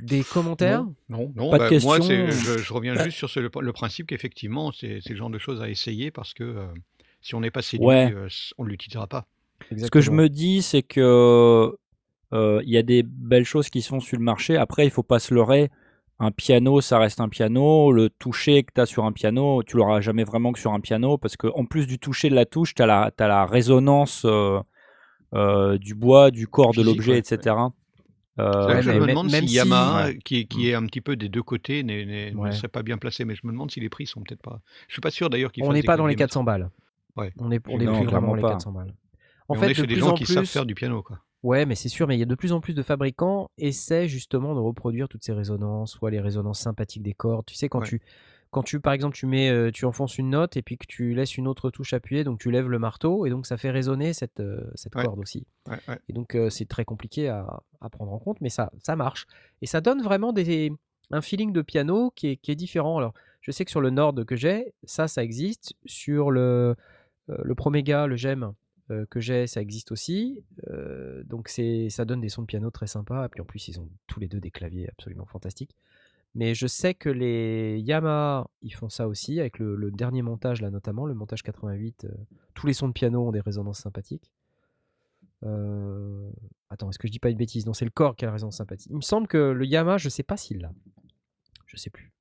Des 0.00 0.24
commentaires? 0.24 0.86
Non, 1.10 1.30
non, 1.36 1.50
Pas 1.50 1.58
de 1.58 1.62
bah, 1.64 1.68
question. 1.68 1.88
moi, 1.88 2.00
je, 2.00 2.30
je 2.58 2.72
reviens 2.72 2.94
Bah. 2.94 3.04
juste 3.04 3.18
sur 3.18 3.28
ce- 3.28 3.38
le, 3.40 3.50
le 3.60 3.72
principe 3.74 4.06
qu'effectivement, 4.06 4.72
c'est 4.72 5.00
le 5.06 5.14
genre 5.16 5.28
de 5.28 5.38
choses 5.38 5.60
à 5.60 5.68
essayer 5.68 6.10
parce 6.10 6.32
que 6.32 6.42
euh, 6.42 6.66
si 7.20 7.34
on 7.34 7.40
n'est 7.40 7.50
pas 7.50 7.60
séduit, 7.60 7.86
Ouais. 7.86 8.10
euh, 8.14 8.28
on 8.56 8.64
ne 8.64 8.70
l'utilisera 8.70 9.06
pas. 9.08 9.26
Ce 9.76 9.90
que 9.90 10.00
je 10.00 10.10
me 10.10 10.30
dis, 10.30 10.62
c'est 10.62 10.82
que 10.82 11.70
euh, 12.32 12.62
il 12.64 12.70
y 12.70 12.78
a 12.78 12.82
des 12.82 13.02
belles 13.02 13.44
choses 13.44 13.68
qui 13.68 13.82
sont 13.82 14.00
sur 14.00 14.16
le 14.16 14.24
marché. 14.24 14.56
Après, 14.56 14.86
il 14.86 14.90
faut 14.90 15.02
pas 15.02 15.18
se 15.18 15.34
leurrer. 15.34 15.70
Un 16.22 16.30
piano, 16.30 16.80
ça 16.82 16.98
reste 16.98 17.20
un 17.20 17.28
piano. 17.30 17.90
Le 17.92 18.10
toucher 18.10 18.62
que 18.62 18.72
tu 18.74 18.80
as 18.80 18.86
sur 18.86 19.04
un 19.06 19.12
piano, 19.12 19.62
tu 19.62 19.76
l'auras 19.78 20.00
jamais 20.02 20.24
vraiment 20.24 20.52
que 20.52 20.58
sur 20.58 20.72
un 20.72 20.80
piano 20.80 21.16
parce 21.18 21.36
que 21.36 21.46
en 21.54 21.64
plus 21.64 21.86
du 21.86 21.98
toucher 21.98 22.28
de 22.28 22.34
la 22.34 22.44
touche, 22.44 22.74
tu 22.74 22.82
as 22.82 22.86
la, 22.86 23.10
t'as 23.16 23.26
la 23.26 23.46
résonance 23.46 24.24
euh, 24.26 24.60
euh, 25.34 25.78
du 25.78 25.94
bois, 25.94 26.30
du 26.30 26.46
corps 26.46 26.72
de 26.74 26.82
l'objet, 26.82 27.12
ouais, 27.12 27.18
etc. 27.18 27.38
C'est 28.36 28.42
Euh, 28.42 28.80
je 28.82 28.88
mais 28.90 28.94
me 28.94 29.00
même- 29.00 29.08
demande 29.10 29.30
même 29.30 29.46
si 29.46 29.54
Yamaha, 29.54 30.04
Ouais. 30.06 30.18
qui, 30.24 30.46
qui 30.46 30.68
est 30.70 30.74
un 30.74 30.84
petit 30.86 31.00
peu 31.00 31.16
des 31.16 31.28
deux 31.28 31.42
côtés, 31.42 31.82
Ouais. 31.84 32.32
ne 32.32 32.50
serait 32.52 32.68
pas 32.68 32.82
bien 32.82 32.96
placé. 32.98 33.24
Mais 33.24 33.34
je 33.34 33.46
me 33.46 33.52
demande 33.52 33.70
si 33.70 33.80
les 33.80 33.88
prix 33.88 34.06
sont 34.06 34.20
peut-être 34.22 34.42
pas. 34.42 34.60
Je 34.88 34.94
suis 34.94 35.00
pas 35.00 35.10
sûr 35.10 35.30
d'ailleurs 35.30 35.52
qu'ils 35.52 35.64
On 35.64 35.72
n'est 35.72 35.82
pas 35.82 35.96
dans 35.96 36.06
les 36.06 36.14
claviers 36.14 36.28
400 36.28 36.44
balles. 36.44 36.70
Ouais. 37.16 37.32
On 37.38 37.50
est, 37.50 37.60
on 37.68 37.80
est 37.80 37.84
Non, 37.84 37.92
plus 37.98 38.06
vraiment 38.06 38.08
clairement 38.08 38.34
les 38.34 38.42
pas. 38.42 38.50
400 38.52 38.72
balles. 38.72 38.94
En 39.48 39.54
Mais 39.54 39.60
fait, 39.60 39.66
on 39.66 39.68
est 39.70 39.74
de 39.74 39.80
des 39.86 39.94
plus 39.94 40.00
gens 40.00 40.10
en 40.10 40.14
qui 40.14 40.24
plus, 40.24 40.34
savent 40.34 40.44
faire 40.44 40.64
du 40.66 40.74
piano, 40.74 41.02
quoi. 41.02 41.18
Ouais, 41.42 41.64
mais 41.64 41.74
c'est 41.74 41.88
sûr, 41.88 42.06
mais 42.06 42.16
il 42.16 42.20
y 42.20 42.22
a 42.22 42.26
de 42.26 42.34
plus 42.34 42.52
en 42.52 42.60
plus 42.60 42.74
de 42.74 42.82
fabricants 42.82 43.50
essaient 43.56 44.08
justement 44.08 44.54
de 44.54 44.60
reproduire 44.60 45.08
toutes 45.08 45.24
ces 45.24 45.32
résonances, 45.32 45.92
soit 45.92 46.10
les 46.10 46.20
résonances 46.20 46.60
sympathiques 46.60 47.02
des 47.02 47.14
cordes. 47.14 47.46
Tu 47.46 47.54
sais, 47.54 47.68
quand 47.70 47.80
Ouais. 47.80 47.86
tu, 47.88 48.02
quand 48.50 48.62
tu, 48.62 48.78
par 48.80 48.92
exemple, 48.92 49.14
tu 49.16 49.24
mets, 49.26 49.48
euh, 49.48 49.70
tu 49.70 49.84
enfonces 49.86 50.18
une 50.18 50.30
note 50.30 50.56
et 50.58 50.62
puis 50.62 50.76
que 50.76 50.84
tu 50.86 51.14
laisses 51.14 51.36
une 51.38 51.46
autre 51.48 51.70
touche 51.70 51.92
appuyée, 51.94 52.24
donc 52.24 52.40
tu 52.40 52.50
lèves 52.50 52.68
le 52.68 52.78
marteau 52.78 53.24
et 53.24 53.30
donc 53.30 53.46
ça 53.46 53.56
fait 53.56 53.70
résonner 53.70 54.12
cette, 54.12 54.40
euh, 54.40 54.70
cette 54.74 54.94
Ouais. 54.96 55.04
corde 55.04 55.18
aussi. 55.20 55.46
Ouais. 55.68 55.78
Et 56.08 56.12
donc 56.12 56.34
euh, 56.34 56.50
c'est 56.50 56.66
très 56.66 56.84
compliqué 56.84 57.28
à, 57.28 57.60
à 57.80 57.88
prendre 57.88 58.12
en 58.12 58.18
compte, 58.18 58.40
mais 58.42 58.50
ça, 58.50 58.70
ça 58.82 58.94
marche. 58.96 59.26
Et 59.62 59.66
ça 59.66 59.80
donne 59.80 60.02
vraiment 60.02 60.32
des, 60.34 60.72
un 61.10 61.20
feeling 61.22 61.52
de 61.52 61.62
piano 61.62 62.10
qui 62.14 62.26
est, 62.32 62.36
qui 62.36 62.50
est 62.50 62.56
différent. 62.56 62.98
Alors, 62.98 63.14
je 63.40 63.50
sais 63.52 63.64
que 63.64 63.70
sur 63.70 63.80
le 63.80 63.88
Nord 63.90 64.14
que 64.26 64.36
j'ai, 64.36 64.74
ça, 64.84 65.08
ça 65.08 65.22
existe. 65.24 65.72
Sur 65.86 66.30
le, 66.32 66.74
le 67.28 67.54
Promega, 67.54 68.06
le 68.06 68.16
GEM 68.16 68.52
euh, 68.90 69.06
que 69.06 69.20
j'ai, 69.20 69.46
ça 69.46 69.60
existe 69.60 69.92
aussi. 69.92 70.42
Euh, 70.68 71.22
donc 71.24 71.48
c'est, 71.48 71.90
ça 71.90 72.04
donne 72.04 72.20
des 72.20 72.28
sons 72.28 72.42
de 72.42 72.46
piano 72.46 72.70
très 72.70 72.86
sympas. 72.86 73.26
Et 73.26 73.28
puis 73.28 73.40
en 73.40 73.44
plus, 73.44 73.68
ils 73.68 73.78
ont 73.78 73.88
tous 74.06 74.18
les 74.20 74.28
deux 74.28 74.40
des 74.40 74.50
claviers 74.50 74.88
absolument 74.88 75.26
fantastiques. 75.26 75.76
Mais 76.34 76.54
je 76.54 76.66
sais 76.66 76.94
que 76.94 77.08
les 77.08 77.80
Yamaha, 77.80 78.48
ils 78.62 78.74
font 78.74 78.88
ça 78.88 79.08
aussi, 79.08 79.40
avec 79.40 79.58
le, 79.58 79.90
dernier 79.90 80.22
montage, 80.22 80.60
là, 80.60 80.70
notamment, 80.70 81.06
le 81.06 81.14
montage 81.14 81.42
88. 81.42 82.04
euh, 82.04 82.08
tous 82.54 82.66
les 82.66 82.72
sons 82.72 82.88
de 82.88 82.92
piano 82.92 83.26
ont 83.26 83.32
des 83.32 83.40
résonances 83.40 83.80
sympathiques. 83.80 84.30
Attends, 85.42 86.90
est-ce 86.90 86.98
que 86.98 87.08
je 87.08 87.12
dis 87.12 87.18
pas 87.18 87.30
une 87.30 87.36
bêtise? 87.36 87.66
Non, 87.66 87.72
c'est 87.72 87.86
le 87.86 87.90
corps 87.90 88.14
qui 88.14 88.24
a 88.24 88.28
la 88.28 88.32
résonance 88.32 88.58
sympathique. 88.58 88.90
Il 88.90 88.96
me 88.96 89.00
semble 89.00 89.26
que 89.26 89.38
le 89.38 89.64
Yamaha, 89.64 89.98
je 89.98 90.08
sais 90.08 90.22
pas 90.22 90.36
s'il 90.36 90.58
l'a. 90.60 90.72
Je 91.66 91.76
sais 91.76 91.90
plus. 91.90 92.12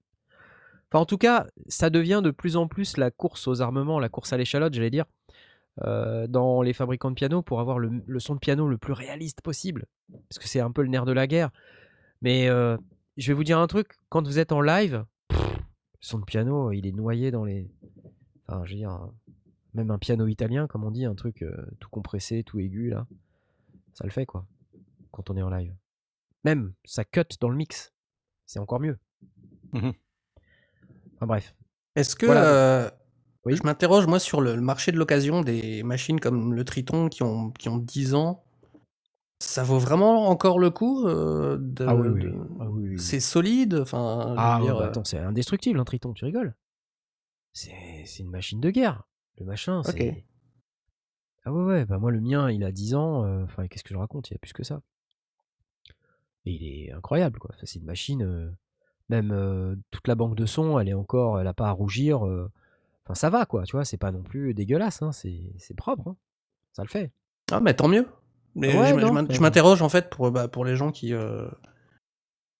Enfin, 0.89 1.01
en 1.01 1.05
tout 1.05 1.17
cas, 1.17 1.45
ça 1.67 1.89
devient 1.89 2.21
de 2.23 2.31
plus 2.31 2.55
en 2.55 2.67
plus 2.67 2.97
la 2.97 3.11
course 3.11 3.47
aux 3.47 3.61
armements, 3.61 3.99
la 3.99 4.09
course 4.09 4.33
à 4.33 4.37
l'échalote, 4.37 4.73
j'allais 4.73 4.89
dire, 4.89 5.05
euh, 5.83 6.27
dans 6.27 6.61
les 6.61 6.73
fabricants 6.73 7.09
de 7.09 7.15
piano 7.15 7.41
pour 7.41 7.59
avoir 7.59 7.79
le, 7.79 8.03
le 8.05 8.19
son 8.19 8.35
de 8.35 8.39
piano 8.39 8.67
le 8.67 8.77
plus 8.77 8.93
réaliste 8.93 9.41
possible. 9.41 9.85
Parce 10.29 10.39
que 10.39 10.47
c'est 10.47 10.59
un 10.59 10.71
peu 10.71 10.81
le 10.81 10.89
nerf 10.89 11.05
de 11.05 11.11
la 11.11 11.27
guerre. 11.27 11.51
Mais 12.21 12.49
euh, 12.49 12.77
je 13.17 13.27
vais 13.31 13.33
vous 13.33 13.43
dire 13.43 13.59
un 13.59 13.67
truc, 13.67 13.93
quand 14.09 14.25
vous 14.25 14.39
êtes 14.39 14.51
en 14.51 14.61
live, 14.61 15.05
pff, 15.27 15.39
le 15.39 15.61
son 16.01 16.19
de 16.19 16.25
piano, 16.25 16.71
il 16.71 16.85
est 16.85 16.91
noyé 16.91 17.31
dans 17.31 17.45
les. 17.45 17.69
Enfin, 18.47 18.65
je 18.65 18.71
veux 18.71 18.77
dire, 18.77 19.09
même 19.73 19.91
un 19.91 19.99
piano 19.99 20.25
italien, 20.27 20.67
comme 20.67 20.83
on 20.83 20.91
dit, 20.91 21.05
un 21.05 21.15
truc 21.15 21.43
euh, 21.43 21.65
tout 21.79 21.89
compressé, 21.89 22.43
tout 22.43 22.59
aigu, 22.59 22.89
là, 22.89 23.05
ça 23.93 24.03
le 24.03 24.09
fait, 24.11 24.25
quoi, 24.25 24.45
quand 25.11 25.29
on 25.29 25.37
est 25.37 25.41
en 25.41 25.49
live. 25.49 25.73
Même, 26.43 26.73
ça 26.83 27.03
cut 27.05 27.21
dans 27.39 27.49
le 27.49 27.55
mix. 27.55 27.93
C'est 28.45 28.59
encore 28.59 28.79
mieux. 28.79 28.97
Mhm. 29.73 29.93
Enfin, 31.15 31.27
bref. 31.27 31.55
Est-ce 31.95 32.15
que 32.15 32.25
Voilà. 32.25 32.93
Oui. 33.45 33.55
je 33.55 33.63
m'interroge 33.63 34.05
moi 34.07 34.19
sur 34.19 34.41
le 34.41 34.55
le 34.55 34.61
marché 34.61 34.91
de 34.91 34.97
l'occasion 34.97 35.41
des 35.41 35.83
machines 35.83 36.19
comme 36.19 36.53
le 36.53 36.63
Triton 36.65 37.09
qui 37.09 37.23
ont, 37.23 37.51
qui 37.51 37.69
ont 37.69 37.77
10 37.77 38.13
ans 38.13 38.43
Ça 39.41 39.63
vaut 39.63 39.79
vraiment 39.79 40.27
encore 40.29 40.59
le 40.59 40.69
coup 40.69 41.07
euh, 41.07 41.57
de, 41.59 41.85
Ah 41.85 41.95
oui, 41.95 42.09
oui. 42.09 42.21
de- 42.23 42.33
Ah 42.59 42.69
oui. 42.69 42.99
C'est 42.99 43.19
solide, 43.21 43.75
enfin, 43.81 44.33
je 44.35 44.41
Ah, 44.41 44.59
dire, 44.61 44.75
bah, 44.75 44.83
euh, 44.83 44.89
attends, 44.89 45.03
c'est 45.05 45.17
indestructible, 45.19 45.79
un 45.79 45.85
Triton, 45.85 46.13
tu 46.13 46.25
rigoles 46.25 46.53
C'est 47.53 48.03
c'est 48.05 48.23
une 48.23 48.29
machine 48.31 48.59
de 48.59 48.69
guerre. 48.71 49.03
Le 49.37 49.45
machin, 49.45 49.79
Ok. 49.79 49.95
c'est. 49.95 50.25
Ah 51.45 51.51
ouais, 51.51 51.63
ouais, 51.63 51.85
bah 51.85 51.97
moi 51.99 52.11
le 52.11 52.21
mien, 52.21 52.49
il 52.51 52.63
a 52.63 52.71
10 52.71 52.95
ans, 52.95 53.23
euh, 53.25 53.43
enfin, 53.43 53.67
qu'est-ce 53.67 53.83
que 53.83 53.93
je 53.93 53.99
raconte? 53.99 54.29
Il 54.29 54.33
y 54.33 54.35
a 54.35 54.39
plus 54.39 54.53
que 54.53 54.63
ça. 54.63 54.81
Et 56.45 56.51
il 56.51 56.63
est 56.87 56.91
incroyable, 56.91 57.39
quoi. 57.39 57.51
Enfin, 57.53 57.65
c'est 57.65 57.79
une 57.79 57.85
machine, 57.85 58.23
euh, 58.23 58.49
même 59.09 59.31
euh, 59.31 59.75
toute 59.91 60.07
la 60.07 60.15
banque 60.15 60.35
de 60.35 60.45
sons, 60.45 60.79
elle 60.79 60.89
est 60.89 60.93
encore, 60.93 61.39
elle 61.39 61.47
a 61.47 61.53
pas 61.53 61.67
à 61.69 61.71
rougir. 61.71 62.25
euh, 62.27 62.51
Enfin, 63.09 63.15
ça 63.15 63.31
va, 63.31 63.47
quoi, 63.47 63.63
tu 63.63 63.75
vois, 63.75 63.85
c'est 63.85 63.97
pas 63.97 64.11
non 64.11 64.21
plus 64.21 64.53
dégueulasse, 64.53 65.01
hein, 65.01 65.11
c'est 65.11 65.73
propre, 65.75 66.09
hein. 66.09 66.15
ça 66.73 66.83
le 66.83 66.89
fait. 66.89 67.11
Ah, 67.51 67.59
mais 67.59 67.73
tant 67.73 67.87
mieux. 67.87 68.05
Mais 68.53 68.75
Ouais, 68.77 68.89
je 69.31 69.41
m'interroge 69.41 69.81
en 69.81 69.89
fait 69.89 70.11
pour, 70.11 70.29
bah, 70.29 70.47
pour 70.47 70.63
les 70.63 70.75
gens 70.75 70.91
qui. 70.91 71.13
euh, 71.13 71.47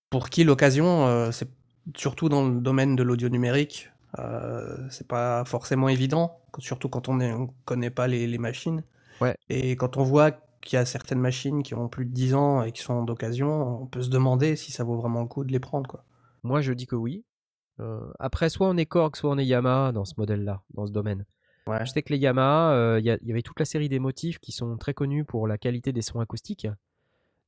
pour 0.10 0.30
qui 0.30 0.44
l'occasion, 0.44 1.06
euh, 1.06 1.30
c'est 1.32 1.50
surtout 1.96 2.30
dans 2.30 2.48
le 2.48 2.62
domaine 2.62 2.96
de 2.96 3.04
l'audio 3.04 3.30
numérique, 3.30 3.92
euh, 4.18 4.76
c'est 4.90 5.08
pas 5.08 5.46
forcément 5.46 5.88
évident, 5.88 6.40
surtout 6.58 6.90
quand 6.90 7.10
on 7.10 7.14
ne 7.14 7.46
connaît 7.66 7.92
pas 7.92 8.08
les, 8.08 8.26
les 8.26 8.38
machines. 8.40 8.84
Ouais. 9.22 9.36
Et 9.50 9.76
quand 9.76 9.98
on 9.98 10.04
voit 10.04 10.32
qu'il 10.62 10.78
y 10.78 10.82
a 10.82 10.86
certaines 10.86 11.20
machines 11.20 11.62
qui 11.62 11.76
ont 11.76 11.90
plus 11.90 12.06
de 12.06 12.12
10 12.12 12.34
ans 12.34 12.64
et 12.64 12.72
qui 12.72 12.82
sont 12.82 13.04
d'occasion, 13.04 13.82
on 13.84 13.86
peut 13.86 14.02
se 14.02 14.10
demander 14.10 14.56
si 14.56 14.72
ça 14.72 14.84
vaut 14.84 14.98
vraiment 14.98 15.22
le 15.22 15.28
coup 15.28 15.44
de 15.44 15.52
les 15.52 15.60
prendre. 15.60 15.88
Quoi. 15.88 16.04
Moi, 16.42 16.62
je 16.62 16.74
dis 16.74 16.88
que 16.88 16.96
oui. 16.96 17.24
Euh, 17.80 18.00
après, 18.20 18.50
soit 18.50 18.68
on 18.68 18.76
est 18.78 18.86
Korg, 18.86 19.15
soit 19.15 19.30
on 19.32 19.38
est 19.38 19.46
Yamaha 19.46 19.92
dans 19.92 20.06
ce 20.06 20.13
modèle-là, 20.18 20.62
dans 20.74 20.86
ce 20.86 20.92
domaine. 20.92 21.26
Ouais. 21.68 21.86
Je 21.86 21.92
sais 21.92 22.02
que 22.02 22.12
les 22.12 22.20
Yamaha, 22.20 22.74
euh, 22.74 23.00
il 23.00 23.06
y, 23.06 23.18
il 23.22 23.28
y 23.28 23.32
avait 23.32 23.42
toute 23.42 23.60
la 23.60 23.65
série 23.65 23.89
des 23.89 24.00
motifs 24.00 24.39
qui 24.39 24.52
sont 24.52 24.78
très 24.78 24.94
connus 24.94 25.24
pour 25.24 25.48
la 25.48 25.58
qualité 25.58 25.94
des 25.94 26.02
sons 26.02 26.20
acoustiques. 26.20 26.68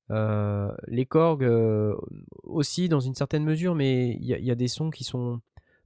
Euh, 0.09 0.71
les 0.87 1.05
Korg 1.05 1.43
euh, 1.43 1.95
aussi 2.43 2.89
dans 2.89 2.99
une 2.99 3.15
certaine 3.15 3.43
mesure, 3.43 3.75
mais 3.75 4.11
il 4.19 4.25
y, 4.25 4.33
a- 4.33 4.37
il 4.39 4.45
y 4.45 4.51
a 4.51 4.55
des 4.55 4.67
sons 4.67 4.89
qui 4.89 5.03
sont 5.03 5.39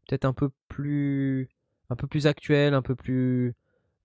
peut-être 0.08 0.26
un 0.26 0.34
peu 0.34 0.50
plus, 0.68 1.50
un 1.90 1.96
peu 1.96 2.08
plus 2.08 2.26
actuels, 2.28 2.74
un 2.74 2.82
peu 2.82 2.96
plus, 2.96 3.54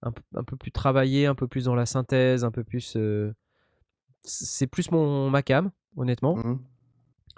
un, 0.02 0.12
peu- 0.12 0.22
un 0.34 0.44
peu 0.44 0.56
plus 0.56 0.72
travaillés, 0.72 1.26
un 1.26 1.34
peu 1.34 1.48
plus 1.48 1.64
dans 1.64 1.74
la 1.74 1.86
synthèse, 1.86 2.44
un 2.44 2.50
peu 2.50 2.64
plus. 2.64 2.94
euh, 2.96 3.34
c'est 4.22 4.66
plus 4.66 4.90
mon 4.90 5.30
ma 5.30 5.42
cam, 5.42 5.70
honnêtement. 5.96 6.36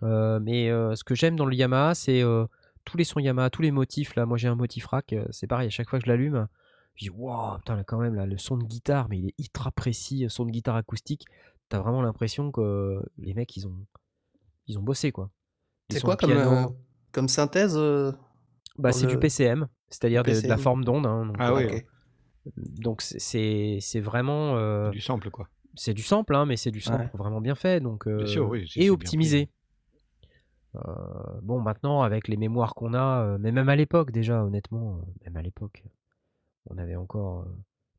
Euh, 0.02 0.40
mais 0.40 0.68
euh, 0.68 0.96
ce 0.96 1.04
que 1.04 1.14
j'aime 1.14 1.36
dans 1.36 1.46
le 1.46 1.54
Yamaha, 1.54 1.94
c'est 1.94 2.22
euh, 2.24 2.44
tous 2.84 2.96
les 2.96 3.04
sons 3.04 3.20
Yamaha, 3.20 3.50
tous 3.50 3.62
les 3.62 3.70
motifs. 3.70 4.14
Là, 4.16 4.26
moi 4.26 4.36
j'ai 4.38 4.48
un 4.48 4.54
motif 4.54 4.86
rack, 4.86 5.12
euh, 5.12 5.24
c'est 5.30 5.46
pareil, 5.46 5.66
à 5.66 5.70
chaque 5.70 5.88
fois 5.88 5.98
que 5.98 6.04
je 6.04 6.10
l'allume, 6.10 6.46
je 6.96 7.04
dis 7.06 7.10
waouh, 7.10 7.58
putain, 7.58 7.76
là, 7.76 7.84
quand 7.84 7.98
même, 7.98 8.14
là, 8.14 8.26
le 8.26 8.38
son 8.38 8.56
de 8.56 8.64
guitare, 8.64 9.08
mais 9.08 9.18
il 9.18 9.28
est 9.28 9.34
ultra 9.38 9.70
précis, 9.72 10.26
son 10.28 10.44
de 10.44 10.50
guitare 10.50 10.76
acoustique. 10.76 11.26
T'as 11.68 11.80
vraiment 11.80 12.02
l'impression 12.02 12.50
que 12.52 12.60
euh, 12.60 13.02
les 13.18 13.34
mecs, 13.34 13.56
ils 13.56 13.66
ont, 13.66 13.76
ils 14.66 14.78
ont 14.78 14.82
bossé 14.82 15.10
quoi. 15.12 15.30
C'est 15.90 16.02
quoi 16.02 16.16
comme, 16.16 16.30
euh, 16.32 17.26
synthèse 17.28 17.74
euh, 17.76 18.12
bah, 18.78 18.92
c'est 18.92 19.06
du 19.06 19.18
PCM, 19.18 19.68
c'est-à-dire 19.88 20.22
de, 20.22 20.40
de 20.40 20.48
la 20.48 20.56
forme 20.56 20.84
d'onde. 20.84 21.06
hein, 21.06 21.26
donc, 21.26 21.36
Ah 21.38 21.52
euh, 21.52 21.56
oui, 21.56 21.64
Ok. 21.64 21.72
ouais. 21.72 21.86
donc 22.56 23.02
c'est- 23.02 24.00
vraiment. 24.00 24.56
euh, 24.56 24.90
Du 24.90 25.00
sample, 25.00 25.30
quoi. 25.30 25.48
c'est 25.74 25.94
du 25.94 26.02
sample, 26.02 26.34
hein, 26.34 26.44
mais 26.46 26.56
c'est 26.56 26.70
du 26.70 26.80
sample 26.80 27.02
Ouais. 27.04 27.10
vraiment 27.14 27.40
bien 27.40 27.54
fait, 27.54 27.80
donc 27.80 28.06
euh, 28.06 28.26
sûr, 28.26 28.48
oui, 28.48 28.66
et 28.76 28.80
bien 28.84 28.92
optimisé. 28.92 29.48
Euh, 30.74 31.40
bon, 31.42 31.60
maintenant 31.60 32.02
avec 32.02 32.28
les 32.28 32.36
mémoires 32.36 32.74
qu'on 32.74 32.94
a, 32.94 33.22
euh, 33.24 33.38
mais 33.38 33.52
même 33.52 33.68
à 33.68 33.76
l'époque 33.76 34.10
déjà, 34.10 34.42
honnêtement, 34.42 34.96
euh, 34.96 35.00
même 35.24 35.36
à 35.36 35.42
l'époque, 35.42 35.84
on 36.70 36.78
avait 36.78 36.96
encore 36.96 37.46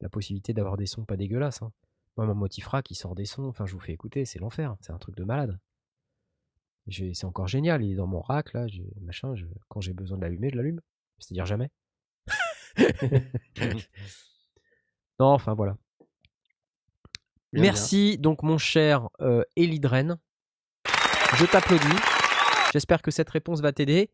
la 0.01 0.09
possibilité 0.09 0.53
d'avoir 0.53 0.75
des 0.77 0.85
sons 0.87 1.05
pas 1.05 1.17
dégueulasses. 1.17 1.61
hein. 1.61 1.71
Moi, 2.17 2.25
mon 2.27 2.35
motif 2.35 2.67
rack, 2.67 2.89
il 2.91 2.95
sort 2.95 3.15
des 3.15 3.25
sons, 3.25 3.45
enfin, 3.45 3.65
je 3.65 3.73
vous 3.73 3.79
fais 3.79 3.93
écouter, 3.93 4.25
c'est 4.25 4.39
l'enfer, 4.39 4.75
c'est 4.81 4.91
un 4.91 4.97
truc 4.97 5.15
de 5.15 5.23
malade. 5.23 5.59
C'est 6.89 7.23
encore 7.25 7.47
génial, 7.47 7.81
il 7.83 7.93
est 7.93 7.95
dans 7.95 8.07
mon 8.07 8.19
rack 8.21 8.51
là, 8.53 8.65
machin, 9.01 9.35
je- 9.35 9.45
quand 9.69 9.79
j'ai 9.79 9.93
besoin 9.93 10.17
de 10.17 10.23
l'allumer, 10.23 10.49
je 10.49 10.57
l'allume. 10.57 10.81
C'est-à-dire 11.19 11.45
jamais. 11.45 11.69
non, 15.19 15.27
enfin 15.27 15.53
voilà. 15.53 15.77
Bien, 17.53 17.63
Merci 17.63 18.17
donc 18.17 18.43
mon 18.43 18.57
cher 18.57 19.09
euh, 19.21 19.43
Elidren. 19.55 20.17
Je 21.35 21.45
t'applaudis. 21.45 22.22
J'espère 22.73 23.03
que 23.03 23.11
cette 23.11 23.29
réponse 23.29 23.61
va 23.61 23.71
t'aider. 23.71 24.09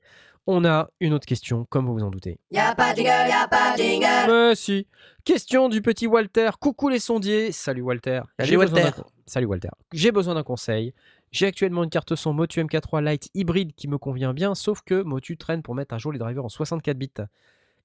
On 0.46 0.66
a 0.66 0.90
une 1.00 1.14
autre 1.14 1.26
question, 1.26 1.66
comme 1.70 1.86
vous 1.86 1.94
vous 1.94 2.04
en 2.04 2.10
doutez. 2.10 2.40
Y'a 2.52 2.76
pas 2.76 2.92
de 2.92 2.98
jingle, 2.98 3.30
y'a 3.30 3.48
pas 3.48 3.72
de 3.72 3.82
jingle. 3.82 4.28
Mais 4.28 4.54
si. 4.56 4.86
Question 5.24 5.70
du 5.70 5.82
petit 5.82 6.08
Walter. 6.08 6.50
Coucou 6.60 6.90
les 6.90 7.00
sondiers. 7.00 7.54
Salut 7.54 7.84
Walter. 7.84 8.24
Salut 8.38 8.58
Walter. 8.58 8.90
Salut 9.26 9.46
Walter. 9.46 9.70
J'ai 9.94 10.12
besoin 10.12 10.34
d'un 10.34 10.44
conseil. 10.44 10.94
J'ai 11.32 11.46
actuellement 11.46 11.86
une 11.86 11.90
carte 11.90 12.16
son 12.16 12.34
Motu 12.34 12.62
MK3 12.62 13.10
Lite 13.10 13.30
hybride 13.34 13.74
qui 13.76 13.88
me 13.88 13.98
convient 13.98 14.34
bien, 14.34 14.54
sauf 14.56 14.82
que 14.82 15.04
Motu 15.04 15.38
traîne 15.38 15.62
pour 15.62 15.74
mettre 15.74 15.96
à 15.96 15.98
jour 15.98 16.12
les 16.12 16.20
drivers 16.20 16.44
en 16.44 16.50
64 16.50 16.98
bits. 16.98 17.12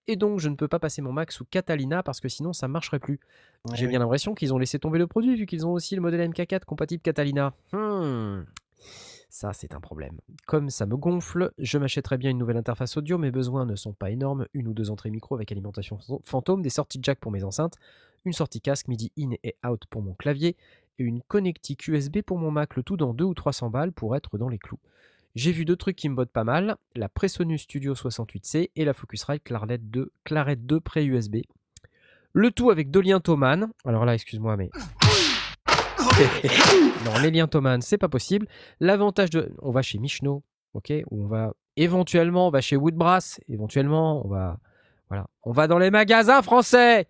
Et 0.08 0.16
donc 0.16 0.40
je 0.40 0.48
ne 0.48 0.56
peux 0.56 0.66
pas 0.66 0.80
passer 0.80 1.02
mon 1.02 1.12
Mac 1.12 1.30
sous 1.30 1.44
Catalina 1.44 2.02
parce 2.02 2.20
que 2.20 2.28
sinon 2.28 2.52
ça 2.52 2.66
marcherait 2.66 2.98
plus. 2.98 3.20
Ouais, 3.68 3.76
J'ai 3.76 3.86
bien 3.86 4.00
l'impression 4.00 4.34
qu'ils 4.34 4.52
ont 4.52 4.58
laissé 4.58 4.80
tomber 4.80 4.98
le 4.98 5.06
produit 5.06 5.36
vu 5.36 5.46
qu'ils 5.46 5.66
ont 5.66 5.72
aussi 5.72 5.94
le 5.94 6.00
modèle 6.00 6.28
MK4 6.28 6.64
compatible 6.64 7.00
Catalina. 7.00 7.54
Hmm. 7.72 8.42
Ça, 9.36 9.52
c'est 9.52 9.74
un 9.74 9.80
problème. 9.80 10.20
Comme 10.46 10.70
ça 10.70 10.86
me 10.86 10.96
gonfle, 10.96 11.50
je 11.58 11.76
m'achèterais 11.76 12.18
bien 12.18 12.30
une 12.30 12.38
nouvelle 12.38 12.56
interface 12.56 12.96
audio. 12.96 13.18
Mes 13.18 13.32
besoins 13.32 13.66
ne 13.66 13.74
sont 13.74 13.92
pas 13.92 14.12
énormes. 14.12 14.46
Une 14.54 14.68
ou 14.68 14.74
deux 14.74 14.90
entrées 14.90 15.10
micro 15.10 15.34
avec 15.34 15.50
alimentation 15.50 15.98
fan- 15.98 16.20
fantôme, 16.22 16.62
des 16.62 16.70
sorties 16.70 17.00
jack 17.02 17.18
pour 17.18 17.32
mes 17.32 17.42
enceintes, 17.42 17.74
une 18.24 18.32
sortie 18.32 18.60
casque 18.60 18.86
MIDI 18.86 19.10
in 19.18 19.30
et 19.42 19.56
out 19.66 19.86
pour 19.90 20.02
mon 20.02 20.14
clavier 20.14 20.56
et 21.00 21.02
une 21.02 21.20
connectique 21.20 21.88
USB 21.88 22.22
pour 22.22 22.38
mon 22.38 22.52
Mac. 22.52 22.76
Le 22.76 22.84
tout 22.84 22.96
dans 22.96 23.12
2 23.12 23.24
ou 23.24 23.34
300 23.34 23.70
balles 23.70 23.90
pour 23.90 24.14
être 24.14 24.38
dans 24.38 24.48
les 24.48 24.58
clous. 24.58 24.78
J'ai 25.34 25.50
vu 25.50 25.64
deux 25.64 25.74
trucs 25.74 25.96
qui 25.96 26.08
me 26.08 26.14
bottent 26.14 26.30
pas 26.30 26.44
mal 26.44 26.76
la 26.94 27.08
Presonus 27.08 27.62
Studio 27.62 27.94
68C 27.94 28.70
et 28.76 28.84
la 28.84 28.92
Focusrite 28.94 29.42
Claret 29.42 29.78
2, 29.78 30.12
Claret 30.22 30.54
2 30.54 30.78
pré-USB. 30.78 31.38
Le 32.34 32.52
tout 32.52 32.70
avec 32.70 32.92
deux 32.92 33.00
liens 33.00 33.18
Thomann. 33.18 33.72
Alors 33.84 34.04
là, 34.04 34.14
excuse-moi, 34.14 34.56
mais. 34.56 34.70
non, 37.04 37.18
les 37.22 37.30
liens 37.30 37.46
Thomann, 37.46 37.82
c'est 37.82 37.98
pas 37.98 38.08
possible. 38.08 38.46
L'avantage 38.80 39.30
de. 39.30 39.52
On 39.62 39.70
va 39.70 39.82
chez 39.82 39.98
Michno, 39.98 40.42
ok 40.74 40.92
Ou 41.10 41.24
on 41.24 41.26
va. 41.26 41.52
Éventuellement, 41.76 42.48
on 42.48 42.50
va 42.50 42.60
chez 42.60 42.76
Woodbrass. 42.76 43.40
Éventuellement, 43.48 44.24
on 44.24 44.28
va. 44.28 44.58
Voilà. 45.08 45.26
On 45.42 45.52
va 45.52 45.66
dans 45.66 45.78
les 45.78 45.90
magasins 45.90 46.42
français 46.42 47.06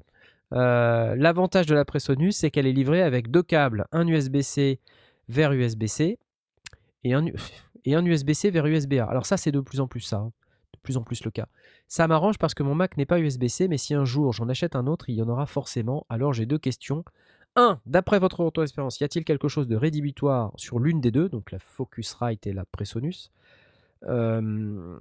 Euh, 0.52 1.14
L'avantage 1.16 1.66
de 1.66 1.74
la 1.74 1.84
Presonus, 1.84 2.36
c'est 2.36 2.50
qu'elle 2.50 2.66
est 2.66 2.72
livrée 2.72 3.02
avec 3.02 3.30
deux 3.30 3.42
câbles, 3.42 3.86
un 3.92 4.06
USB-C 4.06 4.78
vers 5.28 5.52
USB-C 5.52 6.18
et 7.02 7.14
un, 7.14 7.26
et 7.84 7.92
USB-C 7.92 8.50
vers 8.50 8.66
USB-A. 8.66 9.04
Alors 9.04 9.26
ça, 9.26 9.36
c'est 9.36 9.52
de 9.52 9.60
plus 9.60 9.80
en 9.80 9.88
plus 9.88 10.00
ça, 10.00 10.18
hein. 10.18 10.32
de 10.74 10.78
plus 10.82 10.96
en 10.96 11.02
plus 11.02 11.24
le 11.24 11.30
cas. 11.30 11.46
Ça 11.88 12.06
m'arrange 12.08 12.38
parce 12.38 12.54
que 12.54 12.62
mon 12.62 12.74
Mac 12.74 12.96
n'est 12.96 13.06
pas 13.06 13.18
USB-C, 13.20 13.68
mais 13.68 13.78
si 13.78 13.94
un 13.94 14.04
jour 14.04 14.32
j'en 14.32 14.48
achète 14.48 14.76
un 14.76 14.86
autre, 14.86 15.08
il 15.08 15.16
y 15.16 15.22
en 15.22 15.28
aura 15.28 15.46
forcément. 15.46 16.06
Alors 16.08 16.32
j'ai 16.32 16.46
deux 16.46 16.58
questions. 16.58 17.04
1. 17.56 17.80
D'après 17.86 18.18
votre 18.18 18.40
retour 18.40 18.62
d'expérience, 18.62 19.00
y 19.00 19.04
a-t-il 19.04 19.24
quelque 19.24 19.48
chose 19.48 19.68
de 19.68 19.76
rédhibitoire 19.76 20.52
sur 20.56 20.78
l'une 20.78 21.00
des 21.00 21.10
deux, 21.10 21.28
donc 21.28 21.50
la 21.52 21.58
Focusrite 21.58 22.46
et 22.46 22.52
la 22.52 22.64
Presonus? 22.64 23.30
Euh, 24.06 24.98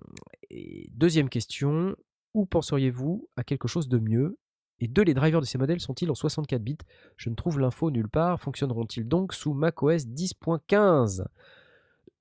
et 0.50 0.90
Deuxième 0.94 1.30
question, 1.30 1.96
où 2.34 2.46
penseriez-vous 2.46 3.28
à 3.36 3.44
quelque 3.44 3.68
chose 3.68 3.90
de 3.90 3.98
mieux? 3.98 4.38
Et 4.80 4.88
deux, 4.88 5.04
les 5.04 5.14
drivers 5.14 5.40
de 5.40 5.46
ces 5.46 5.58
modèles 5.58 5.80
sont-ils 5.80 6.10
en 6.10 6.16
64 6.16 6.62
bits? 6.62 6.78
Je 7.18 7.30
ne 7.30 7.36
trouve 7.36 7.60
l'info 7.60 7.92
nulle 7.92 8.10
part. 8.10 8.40
Fonctionneront-ils 8.40 9.08
donc 9.08 9.34
sous 9.34 9.54
macOS 9.54 10.06
10.15 10.08 11.26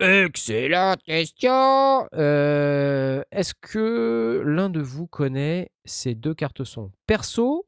Excellente 0.01 1.03
question. 1.03 2.09
Euh, 2.15 3.23
Est-ce 3.31 3.55
que 3.55 4.43
l'un 4.45 4.69
de 4.69 4.81
vous 4.81 5.07
connaît 5.07 5.71
ces 5.85 6.15
deux 6.15 6.35
cartes 6.35 6.65
son 6.65 6.91
Perso, 7.07 7.67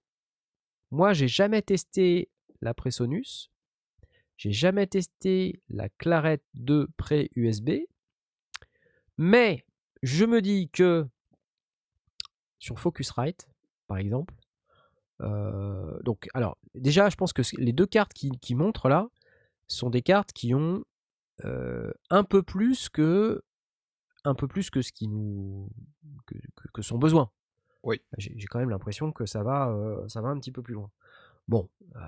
moi, 0.91 1.13
j'ai 1.13 1.29
jamais 1.29 1.63
testé 1.63 2.29
la 2.65 2.75
Presonus. 2.75 3.51
J'ai 4.37 4.53
jamais 4.53 4.87
testé 4.89 5.63
la 5.69 5.89
Claret 5.91 6.41
2 6.55 6.89
pré 6.97 7.31
USB. 7.37 7.71
Mais 9.17 9.65
je 10.03 10.25
me 10.25 10.43
dis 10.43 10.69
que 10.71 11.07
sur 12.59 12.79
Focusrite, 12.81 13.49
par 13.87 13.99
exemple, 13.99 14.35
euh, 15.21 15.99
donc, 16.03 16.29
alors, 16.35 16.59
déjà, 16.75 17.09
je 17.09 17.17
pense 17.17 17.33
que 17.33 17.43
les 17.59 17.73
deux 17.73 17.87
cartes 17.87 18.13
qui, 18.13 18.31
qui 18.41 18.55
montrent 18.57 18.89
là 18.89 19.09
sont 19.69 19.91
des 19.91 20.03
cartes 20.03 20.33
qui 20.33 20.55
ont 20.55 20.85
euh, 21.45 21.93
un 22.11 22.25
peu 22.25 22.43
plus 22.43 22.89
que 22.89 23.43
un 24.25 24.35
peu 24.35 24.49
plus 24.49 24.71
que 24.71 24.81
ce 24.83 24.91
qui 24.93 25.07
nous 25.07 25.69
que, 26.27 26.35
que- 26.57 26.69
que 26.73 26.83
son 26.83 26.99
besoin. 26.99 27.31
Oui. 27.83 28.01
J'ai 28.19 28.33
j'ai 28.37 28.47
quand 28.47 28.59
même 28.59 28.71
l'impression 28.71 29.13
que 29.13 29.27
ça 29.27 29.43
va 29.43 29.69
euh, 29.71 30.09
ça 30.09 30.21
va 30.23 30.29
un 30.29 30.39
petit 30.39 30.53
peu 30.53 30.63
plus 30.63 30.75
loin. 30.75 30.91
Bon, 31.47 31.69
euh, 31.97 32.01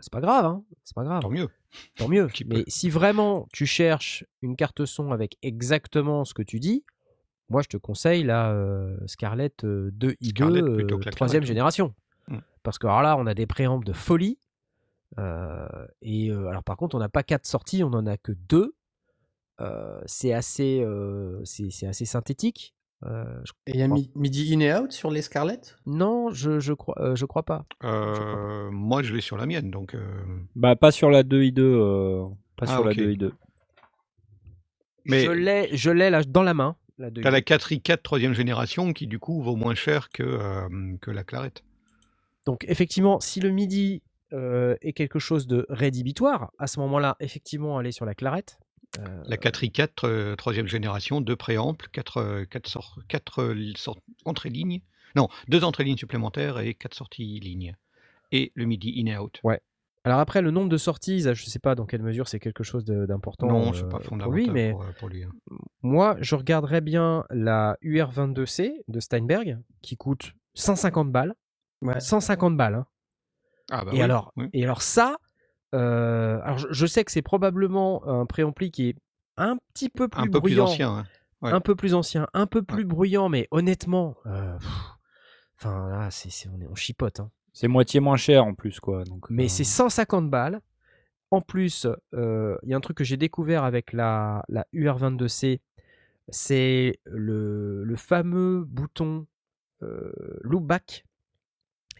c'est 0.00 0.12
pas 0.12 0.20
grave, 0.20 0.44
hein, 0.44 0.64
c'est 0.84 0.94
pas 0.94 1.04
grave, 1.04 1.20
Tant 1.22 1.30
mieux. 1.30 1.48
tant 1.96 2.08
mieux. 2.08 2.28
Mais 2.46 2.64
si 2.68 2.90
vraiment 2.90 3.48
tu 3.52 3.66
cherches 3.66 4.24
une 4.42 4.56
carte 4.56 4.84
son 4.84 5.10
avec 5.12 5.36
exactement 5.42 6.24
ce 6.24 6.32
que 6.34 6.42
tu 6.42 6.60
dis, 6.60 6.84
moi 7.48 7.62
je 7.62 7.68
te 7.68 7.76
conseille 7.76 8.22
la 8.22 8.52
euh, 8.52 8.96
Scarlett 9.06 9.64
euh, 9.64 9.90
2i2 9.98 10.28
Scarlett 10.30 10.64
plutôt 10.74 10.94
euh, 10.96 10.98
que 10.98 11.04
la 11.04 11.10
troisième 11.10 11.40
Claret, 11.40 11.44
oui. 11.44 11.46
génération. 11.48 11.94
Mm. 12.28 12.38
Parce 12.62 12.78
que 12.78 12.86
alors 12.86 13.02
là, 13.02 13.16
on 13.18 13.26
a 13.26 13.34
des 13.34 13.46
préampes 13.46 13.84
de 13.84 13.92
folie. 13.92 14.38
Euh, 15.18 15.66
et 16.02 16.30
alors 16.30 16.64
par 16.64 16.76
contre, 16.76 16.96
on 16.96 16.98
n'a 16.98 17.08
pas 17.08 17.22
quatre 17.22 17.46
sorties, 17.46 17.84
on 17.84 17.92
en 17.92 18.06
a 18.06 18.16
que 18.16 18.32
deux. 18.32 18.74
C'est 20.06 20.32
assez, 20.32 20.84
c'est 21.44 21.70
c'est 21.70 21.86
assez 21.86 22.04
synthétique. 22.04 22.73
Euh, 23.04 23.24
je- 23.44 23.52
Et 23.66 23.72
il 23.74 23.80
y 23.80 23.82
a 23.82 23.88
mi- 23.88 24.10
midi 24.14 24.54
in 24.54 24.60
et 24.60 24.74
out 24.74 24.92
sur 24.92 25.10
les 25.10 25.20
Scarlett 25.20 25.76
Non, 25.84 26.30
je, 26.30 26.58
je 26.60 26.72
crois, 26.72 26.94
euh, 27.00 27.14
je 27.16 27.26
crois 27.26 27.42
pas. 27.42 27.64
Euh, 27.82 28.70
moi, 28.70 29.02
je 29.02 29.12
l'ai 29.14 29.20
sur 29.20 29.36
la 29.36 29.44
mienne, 29.46 29.70
donc. 29.70 29.94
euh, 29.94 30.00
Bah, 30.56 30.74
pas 30.76 30.90
sur 30.90 31.10
la 31.10 31.22
2i2. 31.22 31.60
euh, 31.62 32.24
Pas 32.56 32.66
Ah, 32.68 32.74
sur 32.76 32.84
la 32.84 32.94
2i2. 32.94 33.32
Mais- 35.06 35.24
Je 35.24 35.30
l'ai, 35.30 35.76
je 35.76 35.90
l'ai 35.90 36.08
là 36.10 36.22
dans 36.22 36.42
la 36.42 36.54
main. 36.54 36.76
La 36.96 37.10
T'as 37.10 37.30
la 37.30 37.40
4i4 37.40 38.02
troisième 38.02 38.32
génération 38.34 38.92
qui, 38.92 39.06
du 39.08 39.18
coup, 39.18 39.42
vaut 39.42 39.56
moins 39.56 39.74
cher 39.74 40.08
que, 40.10 40.22
euh, 40.22 40.96
que 41.00 41.10
la 41.10 41.24
Clarette. 41.24 41.64
Donc 42.46 42.64
effectivement, 42.68 43.20
si 43.20 43.40
le 43.40 43.50
midi 43.50 44.02
euh, 44.32 44.76
est 44.80 44.92
quelque 44.92 45.18
chose 45.18 45.46
de 45.46 45.64
rédhibitoire, 45.68 46.52
à 46.58 46.66
ce 46.66 46.80
moment-là, 46.80 47.16
effectivement, 47.20 47.78
aller 47.78 47.92
sur 47.92 48.04
la 48.04 48.14
clarette. 48.14 48.58
Euh, 49.00 49.22
La 49.26 49.36
4i4 49.36 49.88
euh, 50.04 50.36
troisième 50.36 50.66
génération, 50.66 51.20
deux 51.20 51.36
préamples, 51.36 51.88
quatre, 51.92 52.18
euh, 52.18 52.44
quatre, 52.44 52.68
sor- 52.68 52.98
quatre, 53.08 53.40
euh, 53.42 53.72
entrées 54.24 54.50
lignes. 54.50 54.80
Non, 55.16 55.28
deux 55.48 55.64
entrées 55.64 55.84
lignes 55.84 55.96
supplémentaires 55.96 56.58
et 56.58 56.74
quatre 56.74 56.94
sorties 56.94 57.38
lignes. 57.40 57.76
Et 58.32 58.52
le 58.54 58.64
midi 58.64 58.94
in 59.00 59.06
et 59.06 59.16
out. 59.18 59.40
Alors 60.06 60.18
après, 60.18 60.42
le 60.42 60.50
nombre 60.50 60.68
de 60.68 60.76
sorties, 60.76 61.20
je 61.20 61.28
ne 61.30 61.34
sais 61.34 61.58
pas 61.58 61.74
dans 61.74 61.86
quelle 61.86 62.02
mesure 62.02 62.28
c'est 62.28 62.38
quelque 62.40 62.62
chose 62.62 62.84
d'important 62.84 63.46
non, 63.48 63.72
euh, 63.74 63.82
pas 63.84 63.98
pour 63.98 64.04
fondamental 64.06 64.36
lui, 64.38 64.50
mais 64.50 64.70
pour, 64.72 64.82
euh, 64.82 64.92
pour 64.98 65.08
lui. 65.08 65.24
hein. 65.24 65.30
moi, 65.82 66.16
je 66.20 66.34
regarderais 66.34 66.80
bien 66.82 67.24
la 67.30 67.78
UR22C 67.82 68.72
de 68.86 69.00
Steinberg, 69.00 69.58
qui 69.82 69.96
coûte 69.96 70.32
150 70.54 71.10
balles. 71.10 71.34
Ouais. 71.80 71.98
150 72.00 72.56
balles. 72.56 72.74
hein. 72.74 72.86
Ah 73.70 73.84
bah 73.84 73.92
et, 73.92 73.96
oui, 73.96 74.02
alors, 74.02 74.32
oui. 74.36 74.46
et 74.52 74.62
alors 74.62 74.82
ça, 74.82 75.16
euh, 75.74 76.40
alors 76.42 76.56
je, 76.58 76.68
je 76.70 76.86
sais 76.86 77.04
que 77.04 77.10
c'est 77.12 77.22
probablement 77.22 78.06
un 78.08 78.24
préampli 78.26 78.70
qui 78.70 78.88
est 78.90 78.96
un 79.36 79.58
petit 79.74 79.88
peu 79.90 80.08
plus 80.08 80.20
un 80.22 80.24
peu 80.26 80.30
plus 80.40 80.54
bruyant, 80.54 80.64
ancien. 80.64 80.90
hein. 80.98 81.04
ouais. 81.42 81.50
un 81.52 81.60
peu 81.60 81.74
plus 81.74 81.94
ancien, 81.94 82.26
un 82.32 82.46
peu 82.46 82.62
plus 82.62 82.78
Ouais. 82.78 82.84
bruyant, 82.84 83.28
mais 83.28 83.48
honnêtement, 83.50 84.16
euh, 84.26 84.56
pff, 84.58 84.68
enfin 85.58 85.88
là, 85.90 86.10
c'est, 86.10 86.30
c'est- 86.30 86.48
on, 86.48 86.60
est, 86.60 86.66
on 86.66 86.74
chipote. 86.74 87.20
hein. 87.20 87.30
C'est 87.52 87.68
moitié 87.68 88.00
moins 88.00 88.16
cher 88.16 88.44
en 88.44 88.54
plus, 88.54 88.80
quoi. 88.80 89.04
Donc, 89.04 89.28
Mais 89.30 89.44
euh, 89.44 89.48
c'est 89.48 89.64
150 89.64 90.30
balles. 90.30 90.60
En 91.30 91.40
plus, 91.40 91.86
euh, 92.14 92.56
il 92.62 92.68
y 92.70 92.74
a 92.74 92.76
un 92.76 92.80
truc 92.80 92.96
que 92.96 93.04
j'ai 93.04 93.16
découvert 93.16 93.64
avec 93.64 93.92
la, 93.92 94.44
la 94.48 94.66
UR22C, 94.72 95.60
c'est 96.28 97.00
le, 97.04 97.82
le 97.84 97.96
fameux 97.96 98.64
bouton 98.64 99.26
euh, 99.82 100.12
loopback 100.42 101.04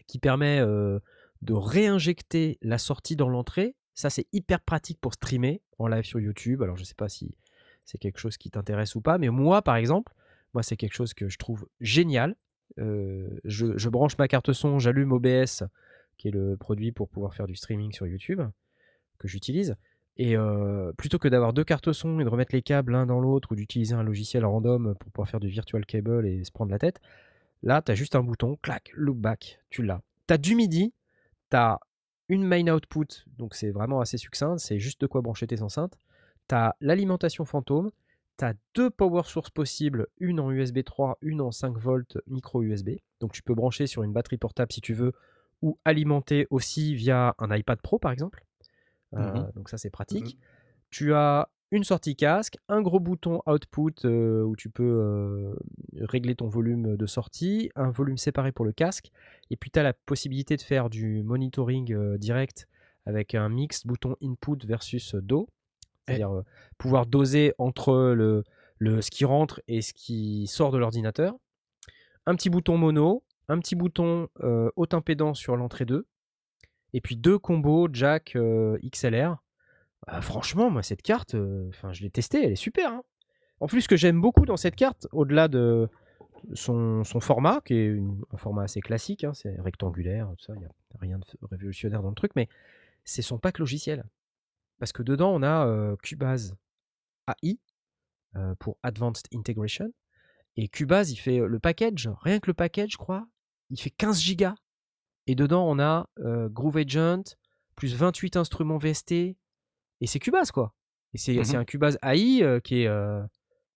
qui 0.07 0.19
permet 0.19 0.59
euh, 0.59 0.99
de 1.45 1.53
réinjecter 1.53 2.57
la 2.61 2.77
sortie 2.77 3.15
dans 3.15 3.29
l'entrée. 3.29 3.75
Ça, 3.93 4.09
c'est 4.09 4.27
hyper 4.33 4.59
pratique 4.61 4.99
pour 4.99 5.13
streamer 5.13 5.61
en 5.79 5.87
live 5.87 6.03
sur 6.03 6.19
YouTube. 6.19 6.61
Alors, 6.61 6.75
je 6.75 6.81
ne 6.81 6.85
sais 6.85 6.95
pas 6.95 7.07
si 7.07 7.37
c'est 7.85 7.97
quelque 7.97 8.19
chose 8.19 8.37
qui 8.37 8.49
t'intéresse 8.49 8.95
ou 8.95 9.01
pas, 9.01 9.17
mais 9.17 9.29
moi, 9.29 9.61
par 9.61 9.75
exemple, 9.75 10.11
moi, 10.53 10.63
c'est 10.63 10.75
quelque 10.75 10.93
chose 10.93 11.13
que 11.13 11.29
je 11.29 11.37
trouve 11.37 11.67
génial. 11.79 12.35
Euh, 12.79 13.29
je, 13.45 13.89
branche 13.89 14.17
ma 14.17 14.27
carte 14.27 14.51
son, 14.53 14.79
j'allume 14.79 15.11
OBS, 15.11 15.63
qui 16.17 16.27
est 16.27 16.31
le 16.31 16.57
produit 16.57 16.91
pour 16.91 17.09
pouvoir 17.09 17.33
faire 17.35 17.47
du 17.47 17.55
streaming 17.55 17.91
sur 17.91 18.07
YouTube, 18.07 18.41
que 19.19 19.27
j'utilise. 19.27 19.75
Et 20.17 20.35
euh, 20.35 20.93
plutôt 20.93 21.19
que 21.19 21.27
d'avoir 21.27 21.53
deux 21.53 21.63
cartes 21.65 21.91
son 21.91 22.19
et 22.19 22.23
de 22.23 22.29
remettre 22.29 22.55
les 22.55 22.61
câbles 22.61 22.93
l'un 22.93 23.05
dans 23.05 23.19
l'autre 23.19 23.51
ou 23.51 23.55
d'utiliser 23.55 23.95
un 23.95 24.03
logiciel 24.03 24.45
random 24.45 24.95
pour 24.97 25.11
pouvoir 25.11 25.29
faire 25.29 25.41
du 25.41 25.49
virtual 25.49 25.85
cable 25.85 26.25
et 26.25 26.43
se 26.43 26.51
prendre 26.51 26.71
la 26.71 26.79
tête, 26.79 27.01
là, 27.61 27.81
tu 27.81 27.91
as 27.91 27.95
juste 27.95 28.15
un 28.15 28.23
bouton, 28.23 28.57
clac, 28.61 28.91
loopback, 28.95 29.59
tu 29.69 29.83
l'as. 29.83 30.01
Tu 30.27 30.33
as 30.33 30.37
du 30.37 30.55
MIDI, 30.55 30.93
tu 31.49 31.57
as 31.57 31.79
une 32.27 32.43
main 32.43 32.67
output, 32.67 33.05
donc 33.37 33.53
c'est 33.53 33.71
vraiment 33.71 33.99
assez 34.01 34.17
succinct, 34.17 34.57
c'est 34.57 34.79
juste 34.79 35.01
de 35.01 35.07
quoi 35.07 35.21
brancher 35.21 35.45
tes 35.47 35.61
enceintes. 35.61 35.97
Tu 36.47 36.55
as 36.55 36.75
l'alimentation 36.81 37.45
fantôme, 37.45 37.91
tu 38.37 38.45
as 38.45 38.53
deux 38.73 38.89
power 38.89 39.23
sources 39.25 39.51
possibles, 39.51 40.07
une 40.19 40.39
en 40.39 40.51
USB 40.51 40.83
3, 40.83 41.17
une 41.21 41.41
en 41.41 41.51
5 41.51 41.77
volts 41.77 42.17
micro 42.27 42.61
USB. 42.63 42.91
Donc 43.19 43.31
tu 43.31 43.43
peux 43.43 43.53
brancher 43.53 43.87
sur 43.87 44.03
une 44.03 44.11
batterie 44.13 44.37
portable 44.37 44.71
si 44.73 44.81
tu 44.81 44.93
veux, 44.93 45.13
ou 45.61 45.77
alimenter 45.85 46.47
aussi 46.49 46.95
via 46.95 47.35
un 47.37 47.55
iPad 47.55 47.79
Pro 47.81 47.99
par 47.99 48.11
exemple. 48.11 48.43
Euh, 49.13 49.19
Mhm. 49.19 49.51
Donc 49.55 49.69
ça 49.69 49.77
c'est 49.77 49.89
pratique. 49.89 50.37
Tu 50.89 51.13
as 51.13 51.49
une 51.75 51.83
sortie 51.83 52.15
casque, 52.15 52.57
un 52.69 52.81
gros 52.81 52.99
bouton 52.99 53.41
output 53.45 54.05
euh, 54.05 54.43
où 54.43 54.55
tu 54.55 54.69
peux 54.69 54.83
euh, 54.83 55.53
régler 56.01 56.35
ton 56.35 56.47
volume 56.47 56.95
de 56.95 57.05
sortie, 57.05 57.69
un 57.75 57.89
volume 57.89 58.17
séparé 58.17 58.51
pour 58.51 58.65
le 58.65 58.71
casque, 58.71 59.11
et 59.49 59.57
puis 59.57 59.69
tu 59.69 59.79
as 59.79 59.83
la 59.83 59.93
possibilité 59.93 60.55
de 60.55 60.61
faire 60.61 60.89
du 60.89 61.21
monitoring 61.23 61.93
euh, 61.93 62.17
direct 62.17 62.67
avec 63.05 63.35
un 63.35 63.49
mix 63.49 63.85
bouton 63.85 64.15
input 64.23 64.65
versus 64.65 65.15
DO, 65.15 65.49
c'est-à-dire 66.07 66.43
pouvoir 66.77 67.05
doser 67.05 67.53
entre 67.57 68.13
le, 68.13 68.43
le, 68.79 69.01
ce 69.01 69.11
qui 69.11 69.25
rentre 69.25 69.61
et 69.67 69.81
ce 69.81 69.93
qui 69.93 70.47
sort 70.47 70.71
de 70.71 70.77
l'ordinateur. 70.77 71.35
Un 72.25 72.35
petit 72.35 72.49
bouton 72.49 72.77
mono, 72.77 73.23
un 73.47 73.59
petit 73.59 73.75
bouton 73.75 74.27
haute 74.75 74.95
impédance 74.95 75.37
sur 75.37 75.55
l'entrée 75.55 75.85
2, 75.85 76.07
et 76.93 77.01
puis 77.01 77.15
deux 77.15 77.37
combos 77.37 77.89
jack 77.91 78.35
XLR. 78.83 79.37
Euh, 80.11 80.21
franchement, 80.21 80.69
moi, 80.69 80.83
cette 80.83 81.01
carte, 81.01 81.35
euh, 81.35 81.69
je 81.91 82.01
l'ai 82.03 82.09
testée, 82.09 82.43
elle 82.43 82.51
est 82.51 82.55
super. 82.55 82.91
hein. 82.91 83.03
En 83.59 83.67
plus, 83.67 83.81
ce 83.81 83.87
que 83.87 83.95
j'aime 83.95 84.21
beaucoup 84.21 84.45
dans 84.45 84.57
cette 84.57 84.75
carte, 84.75 85.07
au-delà 85.11 85.47
de 85.47 85.89
son, 86.53 87.03
format, 87.21 87.61
qui 87.65 87.73
est 87.73 87.99
un 88.31 88.37
format 88.37 88.63
assez 88.63 88.81
classique, 88.81 89.23
hein, 89.23 89.33
c'est 89.33 89.59
rectangulaire, 89.59 90.29
tout 90.37 90.45
ça, 90.45 90.53
il 90.55 90.59
n'y 90.59 90.65
a 90.65 90.71
rien 90.99 91.17
de 91.17 91.25
révolutionnaire 91.49 92.01
dans 92.01 92.09
le 92.09 92.15
truc, 92.15 92.31
mais 92.35 92.49
c'est 93.03 93.21
son 93.21 93.39
pack 93.39 93.59
logiciel. 93.59 94.03
Parce 94.79 94.91
que 94.91 95.03
dedans, 95.03 95.33
on 95.33 95.41
a 95.41 95.65
euh, 95.67 95.95
Cubase 96.03 96.55
AI 97.27 97.59
euh, 98.35 98.53
pour 98.59 98.77
Advanced 98.83 99.25
Integration. 99.33 99.91
Et 100.57 100.67
Cubase, 100.67 101.11
il 101.11 101.17
fait 101.17 101.39
le 101.39 101.59
package, 101.59 102.09
rien 102.21 102.39
que 102.39 102.47
le 102.47 102.53
package, 102.53 102.91
je 102.91 102.97
crois, 102.97 103.27
il 103.69 103.79
fait 103.79 103.89
15 103.89 104.19
gigas. 104.19 104.55
Et 105.27 105.35
dedans, 105.35 105.67
on 105.67 105.79
a 105.79 106.07
Groove 106.49 106.77
Agent, 106.77 107.23
plus 107.75 107.95
28 107.95 108.37
instruments 108.37 108.77
VST. 108.77 109.35
Et 110.01 110.07
c'est 110.07 110.19
Cubase, 110.19 110.51
quoi. 110.51 110.73
Et 111.13 111.17
c'est 111.17 111.43
c'est 111.45 111.55
un 111.57 111.65
Cubase 111.65 111.97
AI 112.03 112.43
euh, 112.43 112.59
qui 112.59 112.81
est. 112.83 112.87
euh, 112.87 113.21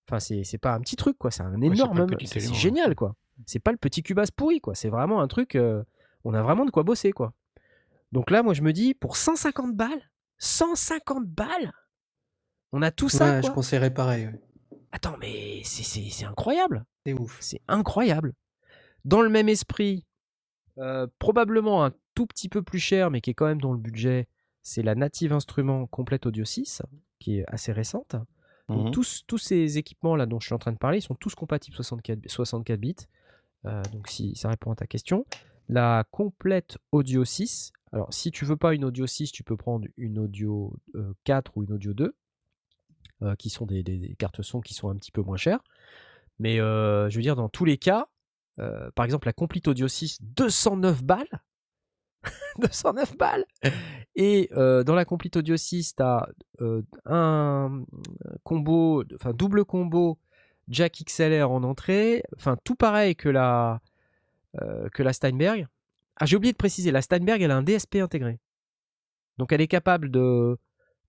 Enfin, 0.08 0.20
c'est 0.20 0.44
c'est 0.44 0.58
pas 0.58 0.74
un 0.74 0.80
petit 0.82 0.96
truc, 0.96 1.18
quoi. 1.20 1.30
C'est 1.32 1.44
un 1.44 1.54
énorme. 1.62 1.98
c'est 2.26 2.40
génial, 2.54 2.96
quoi. 2.96 3.16
C'est 3.46 3.60
pas 3.60 3.72
le 3.72 3.78
petit 3.78 4.02
Cubase 4.04 4.32
pourri, 4.32 4.60
quoi. 4.60 4.74
C'est 4.76 4.90
vraiment 4.90 5.22
un 5.22 5.28
truc. 5.28 5.56
euh, 5.56 5.84
on 6.26 6.34
a 6.34 6.42
vraiment 6.42 6.66
de 6.66 6.72
quoi 6.72 6.84
bosser, 6.84 7.12
quoi. 7.12 7.32
Donc 8.12 8.32
là, 8.32 8.42
moi, 8.44 8.54
je 8.56 8.62
me 8.64 8.74
dis, 8.74 8.94
pour 8.96 9.16
150 9.18 9.76
balles, 9.76 10.10
150 10.40 11.28
balles, 11.28 11.72
on 12.72 12.82
a 12.82 12.92
tout 12.92 13.08
ça, 13.10 13.36
Ouais, 13.36 13.42
je 13.44 13.52
conseillerais 13.52 13.94
pareil. 13.94 14.26
ouais. 14.28 14.42
Attends, 14.92 15.16
mais 15.20 15.62
c'est- 15.64 15.84
c'est 15.84 16.10
c'est 16.10 16.26
incroyable. 16.26 16.84
C'est 17.06 17.14
ouf. 17.14 17.38
C'est 17.40 17.62
incroyable. 17.68 18.34
Dans 19.06 19.22
le 19.22 19.30
même 19.30 19.48
esprit, 19.48 20.06
euh, 20.80 21.06
probablement 21.20 21.86
un 21.86 21.92
tout 22.15 22.26
petit 22.26 22.50
peu 22.50 22.63
plus 22.63 22.80
cher, 22.80 23.12
mais 23.12 23.22
qui 23.22 23.30
est 23.30 23.34
quand 23.36 23.46
même 23.46 23.62
dans 23.62 23.72
le 23.74 23.78
budget, 23.80 24.28
c'est 24.62 24.82
la 24.84 24.96
Native 24.96 25.34
Instrument 25.34 25.88
Complete 25.88 26.26
Audio 26.26 26.46
6, 26.46 26.82
qui 27.20 27.40
est 27.40 27.46
assez 27.48 27.72
récente. 27.72 28.16
Donc, 28.68 28.86
Mhm. 28.86 28.92
tous, 28.92 29.24
tous 29.26 29.38
ces 29.40 29.78
équipements-là 29.78 30.26
dont 30.26 30.40
je 30.40 30.46
suis 30.48 30.54
en 30.56 30.60
train 30.60 30.72
de 30.72 30.78
parler, 30.78 31.00
ils 31.00 31.02
sont 31.02 31.16
tous 31.16 31.34
compatibles 31.36 31.76
64, 31.76 32.20
64 32.30 32.80
bits. 32.80 32.96
Euh, 33.66 33.82
donc 33.92 34.08
si 34.08 34.36
ça 34.36 34.50
répond 34.50 34.72
à 34.72 34.76
ta 34.76 34.86
question. 34.88 35.26
La 35.68 36.06
Complete 36.12 36.78
Audio 36.92 37.26
6, 37.26 37.72
alors 37.92 38.14
si 38.14 38.32
tu 38.32 38.46
veux 38.46 38.56
pas 38.58 38.74
une 38.74 38.86
Audio 38.86 39.06
6, 39.08 39.32
tu 39.32 39.44
peux 39.44 39.58
prendre 39.58 39.88
une 39.98 40.18
Audio 40.20 40.76
euh, 40.96 41.14
4 41.26 41.58
ou 41.58 41.64
une 41.64 41.74
Audio 41.74 41.94
2. 41.94 42.16
euh, 43.22 43.36
qui 43.36 43.50
sont 43.50 43.66
des, 43.66 43.84
des- 43.84 43.98
des 43.98 44.16
cartes 44.16 44.42
son 44.42 44.62
qui 44.62 44.74
sont 44.74 44.88
un 44.90 44.96
petit 44.96 45.12
peu 45.12 45.22
moins 45.22 45.36
chères. 45.36 45.60
Mais 46.40 46.62
euh, 46.62 47.10
je 47.10 47.18
veux 47.18 47.22
dire, 47.22 47.36
dans 47.36 47.50
tous 47.50 47.66
les 47.66 47.78
cas, 47.78 48.08
euh, 48.60 48.90
par 48.92 49.04
exemple, 49.04 49.28
la 49.28 49.34
Complete 49.34 49.68
Audio 49.68 49.90
6, 49.90 50.20
209 50.22 51.04
balles. 51.04 51.44
209 52.60 53.18
balles. 53.18 53.46
Et 54.22 54.50
euh, 54.52 54.84
dans 54.84 54.96
la 54.96 55.06
Complete 55.06 55.38
Audio 55.38 55.56
6, 55.56 55.96
tu 55.96 56.04
as 56.04 56.28
un 57.06 57.86
combo, 58.44 59.06
enfin 59.15 59.32
double 59.32 59.63
combo 59.63 60.20
jack 60.67 61.02
XLR 61.06 61.50
en 61.50 61.63
entrée, 61.63 62.24
enfin 62.36 62.58
tout 62.65 62.76
pareil 62.76 63.15
que 63.15 63.30
la, 63.30 63.80
euh, 64.62 64.90
que 64.90 65.04
la 65.04 65.13
Steinberg. 65.13 65.67
Ah, 66.17 66.26
j'ai 66.26 66.36
oublié 66.36 66.52
de 66.52 66.58
préciser, 66.58 66.92
la 66.92 67.02
Steinberg, 67.02 67.42
elle 67.42 67.52
a 67.52 67.56
un 67.56 67.63
DSP 67.63 67.96
intégré. 67.96 68.42
Donc 69.38 69.54
elle 69.54 69.62
est 69.62 69.70
capable 69.70 70.12
de, 70.12 70.58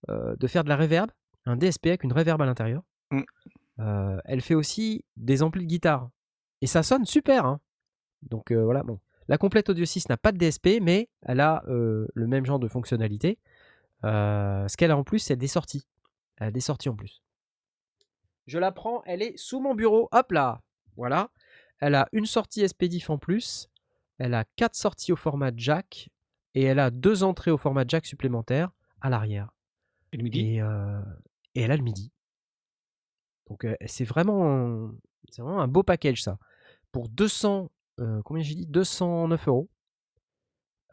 euh, 0.09 0.37
de 0.37 0.47
faire 0.47 0.63
de 0.63 0.69
la 0.69 0.77
reverb, 0.77 1.11
un 1.47 1.57
DSP 1.57 1.89
avec 1.89 2.05
une 2.05 2.13
reverb 2.13 2.41
à 2.41 2.47
l'intérieur. 2.47 2.85
Mm. 3.11 3.23
Elle 4.25 4.41
fait 4.41 4.55
aussi 4.55 5.05
des 5.17 5.43
amplis 5.43 5.65
de 5.65 5.69
guitare. 5.69 6.11
Et 6.61 6.69
ça 6.69 6.85
sonne 6.85 7.07
super. 7.07 7.45
hein. 7.45 7.61
Donc 8.23 8.53
voilà, 8.53 8.85
bon. 8.85 9.01
La 9.31 9.39
complète 9.39 9.69
Audio 9.69 9.85
6 9.85 10.09
n'a 10.09 10.17
pas 10.17 10.33
de 10.33 10.39
DSP, 10.39 10.81
mais 10.83 11.09
elle 11.23 11.39
a 11.39 11.63
euh, 11.69 12.09
le 12.15 12.27
même 12.27 12.45
genre 12.45 12.59
de 12.59 12.67
fonctionnalité. 12.67 13.39
Euh, 14.05 14.67
ce 14.67 14.77
qu'elle 14.77 14.91
a 14.91 14.97
en 14.97 15.05
plus, 15.05 15.21
c'est 15.21 15.37
des 15.37 15.47
sorties. 15.47 15.87
Elle 16.39 16.49
a 16.49 16.51
des 16.51 16.61
sorties 16.61 16.89
en 16.89 16.97
plus. 16.97 17.23
Je 18.49 18.59
la 18.59 18.73
prends, 18.73 19.05
elle 19.07 19.23
est 19.23 19.37
sous 19.37 19.61
mon 19.61 19.77
bureau. 19.77 20.09
Hop 20.11 20.33
là 20.33 20.63
Voilà. 20.97 21.31
Elle 21.79 21.95
a 21.95 22.09
une 22.11 22.27
sortie 22.27 22.69
SPDIF 22.69 23.09
en 23.09 23.19
plus. 23.19 23.71
Elle 24.19 24.35
a 24.35 24.45
quatre 24.57 24.75
sorties 24.75 25.13
au 25.13 25.17
format 25.17 25.53
jack. 25.57 26.11
Et 26.57 26.65
elle 26.65 26.81
a 26.81 26.91
deux 26.91 27.23
entrées 27.23 27.53
au 27.53 27.57
format 27.57 27.85
jack 27.87 28.07
supplémentaires 28.07 28.73
à 29.01 29.11
l'arrière. 29.11 29.53
Et 30.13 30.17
le 30.17 30.25
midi? 30.25 30.41
Et, 30.41 30.61
euh, 30.61 31.01
et 31.55 31.61
elle 31.61 31.71
a 31.71 31.77
le 31.77 31.85
midi. 31.85 32.11
Donc 33.49 33.65
c'est 33.87 34.05
vraiment, 34.05 34.91
c'est 35.31 35.43
vraiment 35.43 35.61
un 35.61 35.69
beau 35.69 35.85
package 35.85 36.21
ça. 36.21 36.37
Pour 36.91 37.09
200, 37.09 37.71
euh, 38.01 38.23
combien 38.25 38.43
j'ai 38.43 38.55
dit? 38.55 38.67
209 38.67 39.49
euros. 39.49 39.69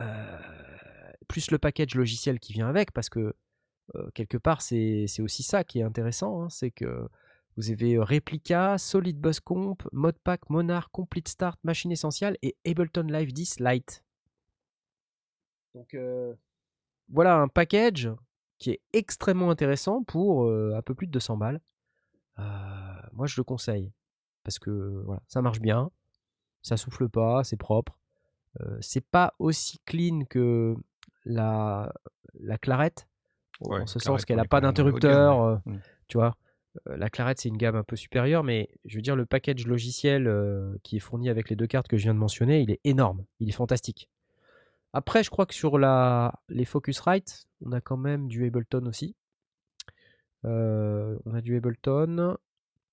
Euh, 0.02 0.38
plus 1.28 1.52
le 1.52 1.58
package 1.58 1.96
logiciel 1.96 2.40
qui 2.40 2.54
vient 2.54 2.68
avec, 2.68 2.92
parce 2.92 3.10
que 3.10 3.34
euh, 3.96 4.10
quelque 4.14 4.38
part 4.38 4.62
c'est 4.62 5.08
aussi 5.20 5.44
ça 5.44 5.64
qui 5.64 5.80
est 5.80 5.84
intéressant, 5.84 6.44
hein, 6.44 6.50
c'est 6.50 6.72
que 6.72 7.08
vous 7.56 7.72
avez 7.72 7.98
Replica, 7.98 8.78
Solid 8.78 9.20
Bus 9.20 9.40
Comp, 9.40 9.88
Modpack, 9.92 10.50
Monarch, 10.50 10.90
Complete 10.92 11.28
Start, 11.28 11.60
Machine 11.64 11.92
Essentiale 11.92 12.38
et 12.44 12.56
Ableton 12.66 13.08
Live 13.08 13.34
10 13.34 13.60
Lite. 13.60 14.04
Donc 15.74 15.98
voilà 17.10 17.38
un 17.38 17.48
package 17.48 18.12
qui 18.60 18.72
est 18.72 18.82
extrêmement 18.94 19.50
intéressant 19.50 20.04
pour 20.04 20.48
un 20.48 20.82
peu 20.84 20.94
plus 20.94 21.08
de 21.08 21.12
200 21.14 21.38
balles. 21.38 21.62
Moi, 22.38 23.26
je 23.26 23.36
le 23.38 23.44
conseille 23.44 23.92
parce 24.44 24.60
que 24.60 25.02
voilà, 25.06 25.22
ça 25.28 25.42
marche 25.42 25.60
bien, 25.60 25.92
ça 26.68 26.78
souffle 26.78 27.10
pas, 27.10 27.44
c'est 27.44 27.58
propre. 27.58 27.98
Euh, 28.62 28.78
c'est 28.82 29.06
pas 29.06 29.34
aussi 29.40 29.80
clean 29.86 30.22
que 30.30 30.76
la, 31.26 31.92
la 32.40 32.58
clarette, 32.58 33.08
Ouais, 33.62 33.82
en 33.82 33.88
ce 33.88 33.98
sens 34.00 34.24
qu'elle 34.26 34.38
n'a 34.38 34.46
pas 34.46 34.62
d'interrupteur. 34.62 35.40
ouais. 35.40 35.58
euh, 35.68 35.72
Mm. 35.72 35.80
Tu 36.08 36.18
vois, 36.18 36.36
Euh, 36.88 36.96
la 36.96 37.10
clarette, 37.10 37.40
c'est 37.40 37.50
une 37.50 37.58
gamme 37.58 37.76
un 37.76 37.84
peu 37.84 37.96
supérieure, 37.96 38.44
mais 38.44 38.70
je 38.86 38.98
veux 38.98 39.02
dire, 39.02 39.16
le 39.16 39.26
package 39.26 39.66
logiciel 39.66 40.32
qui 40.84 40.98
est 40.98 41.00
fourni 41.00 41.28
avec 41.30 41.50
les 41.50 41.56
deux 41.56 41.66
cartes 41.66 41.88
que 41.88 41.98
je 41.98 42.04
viens 42.04 42.14
de 42.14 42.20
mentionner, 42.20 42.62
il 42.62 42.70
est 42.70 42.80
énorme, 42.84 43.26
il 43.40 43.50
est 43.50 43.52
fantastique. 43.54 44.10
Après, 44.94 45.24
je 45.24 45.30
crois 45.32 45.46
que 45.48 45.56
sur 45.56 45.80
la, 45.80 46.34
les 46.50 46.66
Focusrite, 46.66 47.48
on 47.66 47.72
a 47.72 47.82
quand 47.82 47.98
même 47.98 48.28
du 48.28 48.46
Ableton 48.46 48.86
aussi. 48.86 49.16
On 50.44 51.34
a 51.34 51.42
du 51.42 51.58
Ableton, 51.58 52.38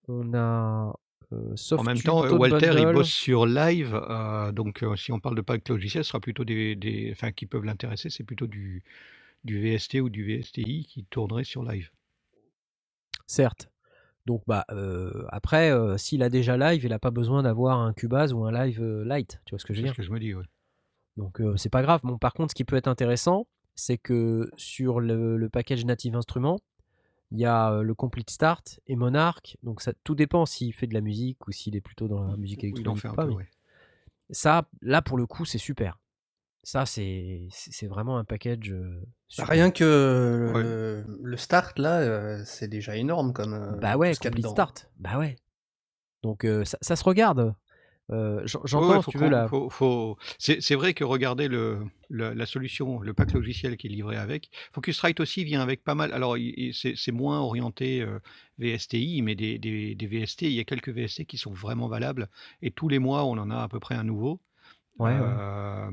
on 0.08 0.34
a 0.34 0.94
euh, 1.32 1.54
En 1.76 1.82
même 1.82 1.98
temps, 2.00 2.24
euh, 2.24 2.30
Walter, 2.32 2.74
il 2.78 2.86
bosse 2.92 3.08
sur 3.08 3.46
live, 3.46 3.94
euh, 3.94 4.52
donc 4.52 4.82
euh, 4.82 4.96
si 4.96 5.12
on 5.12 5.20
parle 5.20 5.36
de 5.36 5.40
pack 5.40 5.68
logiciel, 5.68 6.04
ce 6.04 6.08
sera 6.08 6.20
plutôt 6.20 6.44
des, 6.44 6.76
des, 6.76 7.10
enfin, 7.12 7.32
qui 7.32 7.46
peuvent 7.46 7.64
l'intéresser, 7.64 8.10
c'est 8.10 8.24
plutôt 8.24 8.46
du, 8.46 8.82
du 9.44 9.60
VST 9.60 9.94
ou 10.00 10.10
du 10.10 10.24
VSTI 10.40 10.86
qui 10.86 11.04
tournerait 11.04 11.44
sur 11.44 11.62
live. 11.62 11.90
Certes. 13.26 13.70
Donc 14.26 14.42
bah 14.46 14.64
euh, 14.70 15.24
après, 15.28 15.70
s'il 15.98 16.22
a 16.22 16.30
déjà 16.30 16.56
live, 16.56 16.82
il 16.84 16.90
n'a 16.90 16.98
pas 16.98 17.10
besoin 17.10 17.42
d'avoir 17.42 17.80
un 17.80 17.92
Cubase 17.92 18.32
ou 18.32 18.44
un 18.44 18.52
live 18.52 18.82
light. 19.04 19.40
Tu 19.44 19.50
vois 19.50 19.58
ce 19.58 19.64
que 19.66 19.74
je 19.74 19.80
veux 19.80 19.82
C'est 19.82 19.88
dire? 19.88 19.92
ce 19.92 19.96
que 19.98 20.02
je 20.02 20.10
me 20.12 20.18
dis. 20.18 20.34
ouais. 20.34 20.44
Donc 21.16 21.40
c'est 21.56 21.68
pas 21.70 21.82
grave. 21.82 22.00
Bon, 22.04 22.16
par 22.18 22.32
contre, 22.32 22.50
ce 22.52 22.54
qui 22.54 22.64
peut 22.64 22.76
être 22.76 22.88
intéressant, 22.88 23.46
c'est 23.74 23.98
que 23.98 24.48
sur 24.56 25.00
le, 25.00 25.36
le 25.36 25.48
package 25.50 25.84
Native 25.84 26.16
Instruments, 26.16 26.58
il 27.34 27.40
y 27.40 27.44
a 27.44 27.72
euh, 27.72 27.82
le 27.82 27.94
Complete 27.94 28.30
Start 28.30 28.80
et 28.86 28.96
Monarch. 28.96 29.56
Donc 29.62 29.82
ça, 29.82 29.92
tout 30.04 30.14
dépend 30.14 30.46
s'il 30.46 30.72
fait 30.72 30.86
de 30.86 30.94
la 30.94 31.00
musique 31.02 31.46
ou 31.46 31.52
s'il 31.52 31.76
est 31.76 31.80
plutôt 31.80 32.08
dans 32.08 32.24
la 32.24 32.36
musique 32.36 32.62
Oui, 32.62 32.72
il 32.76 32.88
en 32.88 32.94
électronique 32.94 33.02
fait 33.02 33.08
ou 33.08 33.12
un 33.12 33.14
pas. 33.14 33.24
peu, 33.26 33.30
mais 33.30 33.36
ouais. 33.36 33.48
Ça, 34.30 34.66
là 34.80 35.02
pour 35.02 35.18
le 35.18 35.26
coup, 35.26 35.44
c'est 35.44 35.58
super. 35.58 35.98
Ça, 36.62 36.86
c'est 36.86 37.48
vraiment 37.82 38.16
un 38.16 38.24
package 38.24 38.72
euh, 38.72 39.00
Bah, 39.00 39.06
super. 39.28 39.48
Rien 39.50 39.70
que 39.70 39.84
le, 39.84 40.52
Ouais. 40.54 40.62
le- 40.62 41.04
le 41.22 41.36
start 41.36 41.78
là, 41.78 42.00
euh, 42.00 42.42
c'est 42.46 42.68
déjà 42.68 42.96
énorme 42.96 43.32
comme. 43.34 43.52
euh, 43.52 43.76
Bah 43.80 43.96
ouais, 43.98 44.14
Complete. 44.14 44.46
Start. 44.46 44.88
Bah 44.98 45.18
ouais. 45.18 45.36
Donc 46.22 46.44
euh, 46.46 46.64
ça, 46.64 46.78
ça 46.80 46.96
se 46.96 47.04
regarde. 47.04 47.54
Euh, 48.10 48.42
J'entends, 48.46 48.98
ouais, 48.98 49.02
tu 49.08 49.16
veux, 49.16 49.24
qu'on- 49.24 49.30
la... 49.30 49.48
faut- 49.48 49.70
faut- 49.70 50.18
C'est 50.38 50.74
vrai 50.74 50.92
que 50.92 51.04
regarder 51.04 51.48
le, 51.48 51.78
le- 52.10 52.34
la 52.34 52.44
solution, 52.46 53.00
le 53.00 53.14
pack 53.14 53.32
logiciel 53.32 53.76
qui 53.78 53.86
est 53.86 53.90
livré 53.90 54.16
avec. 54.16 54.50
Focusrite 54.72 55.20
aussi 55.20 55.42
vient 55.44 55.62
avec 55.62 55.82
pas 55.84 55.94
mal. 55.94 56.12
Alors, 56.12 56.36
c'est 56.72 57.12
moins 57.12 57.40
orienté 57.40 58.02
euh, 58.02 58.18
VSTI, 58.58 59.22
mais 59.22 59.34
des, 59.34 59.58
des- 59.58 59.94
des 59.94 60.06
VST, 60.06 60.42
il 60.42 60.52
y 60.52 60.60
a 60.60 60.64
quelques 60.64 60.90
VST 60.90 61.24
qui 61.24 61.38
sont 61.38 61.52
vraiment 61.52 61.88
valables. 61.88 62.28
Et 62.60 62.70
tous 62.70 62.88
les 62.88 62.98
mois, 62.98 63.24
on 63.24 63.38
en 63.38 63.50
a 63.50 63.62
à 63.62 63.68
peu 63.68 63.80
près 63.80 63.94
un 63.94 64.04
nouveau. 64.04 64.40
Ouais. 64.98 65.10
Euh, 65.18 65.90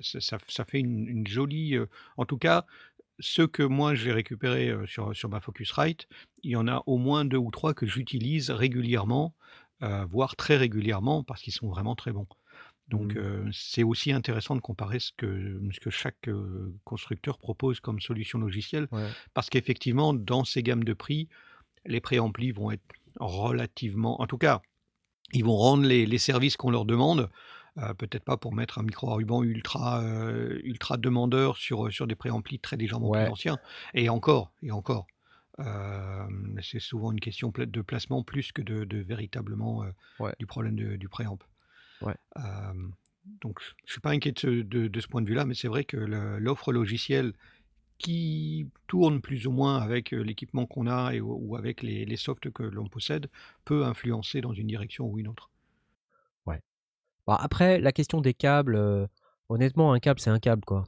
ça, 0.00 0.20
ça- 0.20 0.38
ça 0.48 0.64
fait 0.64 0.80
une, 0.80 1.06
une 1.06 1.26
jolie. 1.26 1.76
en 2.16 2.24
tout 2.24 2.38
cas, 2.38 2.66
ceux 3.18 3.46
que 3.46 3.62
moi 3.62 3.94
j'ai 3.94 4.10
récupérés 4.12 4.74
sur, 4.86 5.14
sur 5.14 5.28
ma 5.28 5.40
Focusrite, 5.40 6.08
il 6.42 6.50
y 6.50 6.56
en 6.56 6.66
a 6.66 6.82
au 6.86 6.98
moins 6.98 7.24
deux 7.24 7.36
ou 7.36 7.50
trois 7.52 7.72
que 7.72 7.86
j'utilise 7.86 8.50
régulièrement, 8.50 9.34
euh, 9.82 10.04
voire 10.06 10.36
très 10.36 10.56
régulièrement, 10.56 11.22
parce 11.24 11.42
qu'ils 11.42 11.52
sont 11.52 11.68
vraiment 11.68 11.94
très 11.94 12.12
bons. 12.12 12.26
Donc 12.88 13.16
euh, 13.16 13.48
c'est 13.52 13.82
aussi 13.84 14.12
intéressant 14.12 14.54
de 14.54 14.60
comparer 14.60 14.98
ce 15.00 15.12
que, 15.16 15.60
ce 15.72 15.80
que 15.80 15.88
chaque 15.90 16.28
euh, 16.28 16.74
constructeur 16.84 17.38
propose 17.38 17.80
comme 17.80 18.00
solution 18.00 18.38
logicielle, 18.38 18.86
Ouais. 18.92 19.08
parce 19.34 19.48
qu'effectivement, 19.50 20.12
dans 20.12 20.44
ces 20.44 20.62
gammes 20.62 20.84
de 20.84 20.92
prix, 20.92 21.28
les 21.86 22.00
préamplis 22.00 22.52
vont 22.52 22.70
être 22.70 22.82
relativement... 23.18 24.20
En 24.20 24.26
tout 24.26 24.38
cas, 24.38 24.62
ils 25.32 25.44
vont 25.44 25.56
rendre 25.56 25.84
les, 25.84 26.06
les 26.06 26.18
services 26.18 26.56
qu'on 26.56 26.70
leur 26.70 26.84
demande. 26.84 27.30
euh, 27.78 27.94
Peut-être 27.94 28.24
pas 28.24 28.36
pour 28.36 28.52
mettre 28.54 28.78
un 28.78 28.82
micro 28.82 29.10
à 29.10 29.14
ruban 29.14 29.42
ultra, 29.42 30.02
euh, 30.02 30.60
ultra 30.62 30.96
demandeur 30.98 31.56
sur, 31.56 31.90
sur 31.92 32.06
des 32.06 32.14
préamplis 32.14 32.58
très 32.58 32.76
légèrement 32.76 33.08
Ouais. 33.08 33.24
plus 33.24 33.32
anciens. 33.32 33.58
Et 33.94 34.08
encore, 34.10 34.52
et 34.62 34.70
encore. 34.70 35.06
Euh, 35.62 36.26
c'est 36.62 36.80
souvent 36.80 37.12
une 37.12 37.20
question 37.20 37.52
de 37.56 37.80
placement 37.82 38.22
plus 38.22 38.52
que 38.52 38.62
de, 38.62 38.84
de 38.84 38.98
véritablement 38.98 39.84
euh, 39.84 39.90
Ouais. 40.18 40.34
du 40.38 40.46
problème 40.46 40.76
de- 40.76 40.96
du 40.96 41.08
préamp. 41.08 41.38
Ouais. 42.00 42.14
Euh, 42.38 42.42
donc, 43.40 43.60
je 43.86 43.92
suis 43.92 44.00
pas 44.00 44.10
inquiet 44.10 44.32
de 44.32 44.38
ce, 44.38 44.46
de- 44.46 44.88
de 44.88 45.00
ce 45.00 45.06
point 45.08 45.22
de 45.22 45.28
vue-là, 45.28 45.44
mais 45.44 45.54
c'est 45.54 45.68
vrai 45.68 45.84
que 45.84 45.96
l'offre 45.96 46.72
logicielle 46.72 47.32
qui 47.98 48.68
tourne 48.88 49.20
plus 49.20 49.46
ou 49.46 49.52
moins 49.52 49.78
avec 49.80 50.10
l'équipement 50.10 50.66
qu'on 50.66 50.88
a 50.88 51.12
et, 51.14 51.20
ou 51.20 51.54
avec 51.56 51.82
les, 51.82 52.04
les 52.04 52.16
softs 52.16 52.50
que 52.50 52.64
l'on 52.64 52.88
possède 52.88 53.28
peut 53.64 53.84
influencer 53.84 54.40
dans 54.40 54.52
une 54.52 54.66
direction 54.66 55.06
ou 55.06 55.18
une 55.18 55.28
autre. 55.28 55.48
Bon, 57.24 57.34
après, 57.34 57.78
la 57.78 57.92
question 57.92 58.20
des 58.20 58.34
câbles, 58.34 59.08
honnêtement, 59.52 59.92
un 59.92 60.00
câble, 60.00 60.20
c'est 60.20 60.30
un 60.30 60.38
câble, 60.38 60.64
quoi. 60.64 60.84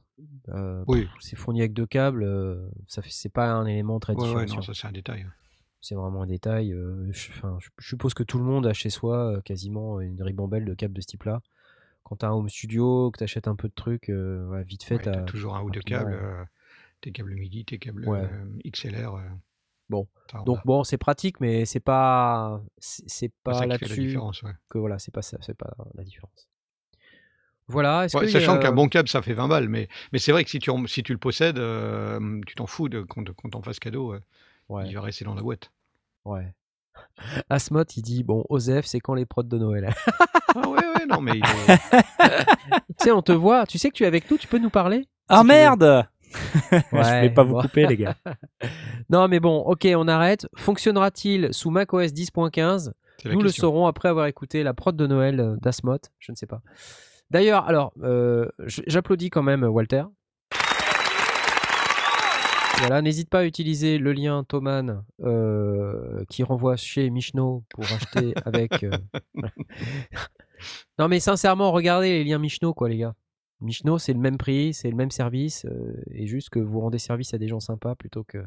Euh, 0.48 0.84
Oui. 0.86 1.08
c'est 1.20 1.36
fourni 1.36 1.60
avec 1.60 1.72
deux 1.72 1.86
câbles, 1.86 2.22
euh, 2.22 2.68
ça 2.86 3.02
fait, 3.02 3.10
c'est 3.10 3.32
pas 3.32 3.50
un 3.50 3.66
élément 3.66 3.98
très 4.00 4.14
Ouais, 4.14 4.32
ouais, 4.34 4.46
non, 4.46 4.62
ça 4.62 4.74
c'est 4.74 4.86
un 4.86 4.92
détail. 4.92 5.26
c'est 5.80 5.94
vraiment 5.94 6.22
un 6.22 6.26
détail. 6.26 6.72
euh, 6.72 7.10
je, 7.12 7.30
suppose 7.80 8.14
que 8.14 8.22
tout 8.22 8.38
le 8.38 8.44
monde 8.44 8.66
a 8.66 8.72
chez 8.72 8.90
soi 8.90 9.36
euh, 9.36 9.40
quasiment 9.40 10.00
une 10.00 10.22
ribambelle 10.22 10.64
de 10.64 10.74
câbles 10.74 10.94
de 10.94 11.00
ce 11.00 11.06
type-là. 11.06 11.40
Quand 12.04 12.16
t'as 12.16 12.28
un 12.28 12.32
home 12.32 12.48
studio, 12.48 13.10
que 13.10 13.18
t'achètes 13.18 13.48
un 13.48 13.56
peu 13.56 13.68
de 13.68 13.74
trucs, 13.74 14.08
ouais, 14.08 14.62
vite 14.64 14.84
fait, 14.84 14.98
t'as 14.98 15.12
t'as 15.12 15.22
toujours 15.22 15.56
un 15.56 15.62
ou 15.62 15.70
deux 15.70 15.80
câbles, 15.80 16.18
tes 17.00 17.12
câbles 17.12 17.34
MIDI, 17.34 17.64
tes 17.64 17.78
câbles 17.78 18.06
XLR. 18.64 19.18
Bon. 19.88 20.06
Donc 20.46 20.60
bon, 20.64 20.84
c'est 20.84 20.98
pratique, 20.98 21.40
mais 21.40 21.64
c'est 21.64 21.80
pas, 21.80 22.62
c'est 22.78 23.32
pas 23.42 23.60
la 23.60 23.66
là-dessus 23.66 24.18
que 24.68 24.78
voilà, 24.78 24.98
c'est 24.98 25.12
pas 25.12 25.22
ça, 25.22 25.38
c'est 25.40 25.56
pas 25.56 25.74
la 25.94 26.04
différence. 26.04 26.48
Voilà. 27.68 28.04
Est-ce 28.04 28.16
Ouais, 28.16 28.24
que 28.24 28.28
a- 28.28 28.32
sachant 28.32 28.58
qu'un 28.58 28.72
bon 28.72 28.88
câble, 28.88 29.08
ça 29.08 29.22
fait 29.22 29.32
20 29.34 29.48
balles, 29.48 29.68
mais, 29.68 29.88
mais 30.12 30.18
c'est 30.18 30.32
vrai 30.32 30.44
que 30.44 30.50
si 30.50 30.58
tu, 30.58 30.70
en- 30.70 30.86
si 30.86 31.02
tu 31.02 31.12
le 31.12 31.18
possèdes, 31.18 31.58
euh, 31.58 32.40
tu 32.46 32.54
t'en 32.54 32.66
fous 32.66 32.88
de, 32.88 33.00
qu'on 33.02 33.24
qu'on 33.24 33.48
t'en 33.50 33.62
fasse 33.62 33.78
cadeau, 33.78 34.12
euh, 34.12 34.20
Ouais. 34.68 34.84
il 34.88 34.94
va 34.94 35.00
rester 35.02 35.24
dans 35.24 35.34
la 35.34 35.42
boîte. 35.42 35.70
Ouais. 36.24 36.54
Asmot, 37.50 37.84
il 37.96 38.02
dit 38.02 38.22
bon, 38.22 38.44
Osef, 38.48 38.86
c'est 38.86 39.00
quand 39.00 39.14
les 39.14 39.26
prods 39.26 39.42
de 39.44 39.58
Noël? 39.58 39.92
Ah 40.56 40.68
ouais, 40.68 40.78
ouais, 40.78 41.06
non, 41.08 41.20
mais 41.20 41.32
il 41.34 41.42
Tu 41.42 42.94
sais, 43.00 43.10
on 43.10 43.22
te 43.22 43.32
voit. 43.32 43.66
Tu 43.66 43.76
sais 43.76 43.88
que 43.90 43.94
tu 43.96 44.04
es 44.04 44.06
avec 44.06 44.30
nous. 44.30 44.38
Tu 44.38 44.46
peux 44.46 44.58
nous 44.60 44.70
parler? 44.70 45.08
Ah 45.28 45.40
Si 45.40 45.46
merde 45.46 46.06
Je 46.70 46.96
Ouais, 46.96 47.22
vais 47.22 47.30
pas 47.30 47.42
vous 47.42 47.54
bon. 47.54 47.62
couper, 47.62 47.88
les 47.88 47.96
gars. 47.96 48.14
Non, 49.10 49.26
mais 49.26 49.40
bon, 49.40 49.56
ok, 49.58 49.88
on 49.96 50.06
arrête. 50.06 50.46
Fonctionnera-t-il 50.56 51.52
sous 51.52 51.70
macOS 51.70 52.12
10.15 52.12 52.92
C'est 53.18 53.28
la 53.28 53.34
Nous 53.34 53.40
le 53.42 53.48
saurons 53.48 53.86
après 53.88 54.08
avoir 54.08 54.26
écouté 54.26 54.62
la 54.62 54.74
prod 54.74 54.94
de 54.94 55.06
Noël 55.08 55.40
euh, 55.40 55.56
d'Asmot. 55.60 55.98
Je 56.20 56.30
ne 56.30 56.36
sais 56.36 56.46
pas. 56.46 56.60
D'ailleurs, 57.30 57.66
alors, 57.66 57.92
euh, 58.02 58.48
j'applaudis 58.86 59.30
quand 59.30 59.42
même 59.42 59.64
Walter. 59.64 60.04
Voilà, 62.78 63.00
n'hésite 63.02 63.30
pas 63.30 63.40
à 63.40 63.44
utiliser 63.44 63.98
le 63.98 64.12
lien 64.12 64.44
Thoman 64.44 65.04
euh, 65.22 66.24
qui 66.28 66.42
renvoie 66.42 66.76
chez 66.76 67.08
Michno 67.08 67.64
pour 67.70 67.84
acheter 67.84 68.34
avec. 68.44 68.82
euh, 68.82 68.90
non, 70.98 71.08
mais 71.08 71.20
sincèrement, 71.20 71.72
regardez 71.72 72.10
les 72.10 72.24
liens 72.24 72.38
Michno, 72.38 72.74
quoi, 72.74 72.88
les 72.88 72.98
gars. 72.98 73.14
Michno, 73.60 73.98
c'est 73.98 74.12
le 74.12 74.18
même 74.18 74.36
prix, 74.36 74.74
c'est 74.74 74.90
le 74.90 74.96
même 74.96 75.10
service, 75.10 75.64
euh, 75.66 76.02
et 76.10 76.26
juste 76.26 76.50
que 76.50 76.58
vous 76.58 76.80
rendez 76.80 76.98
service 76.98 77.32
à 77.32 77.38
des 77.38 77.48
gens 77.48 77.60
sympas 77.60 77.94
plutôt 77.94 78.24
que 78.24 78.44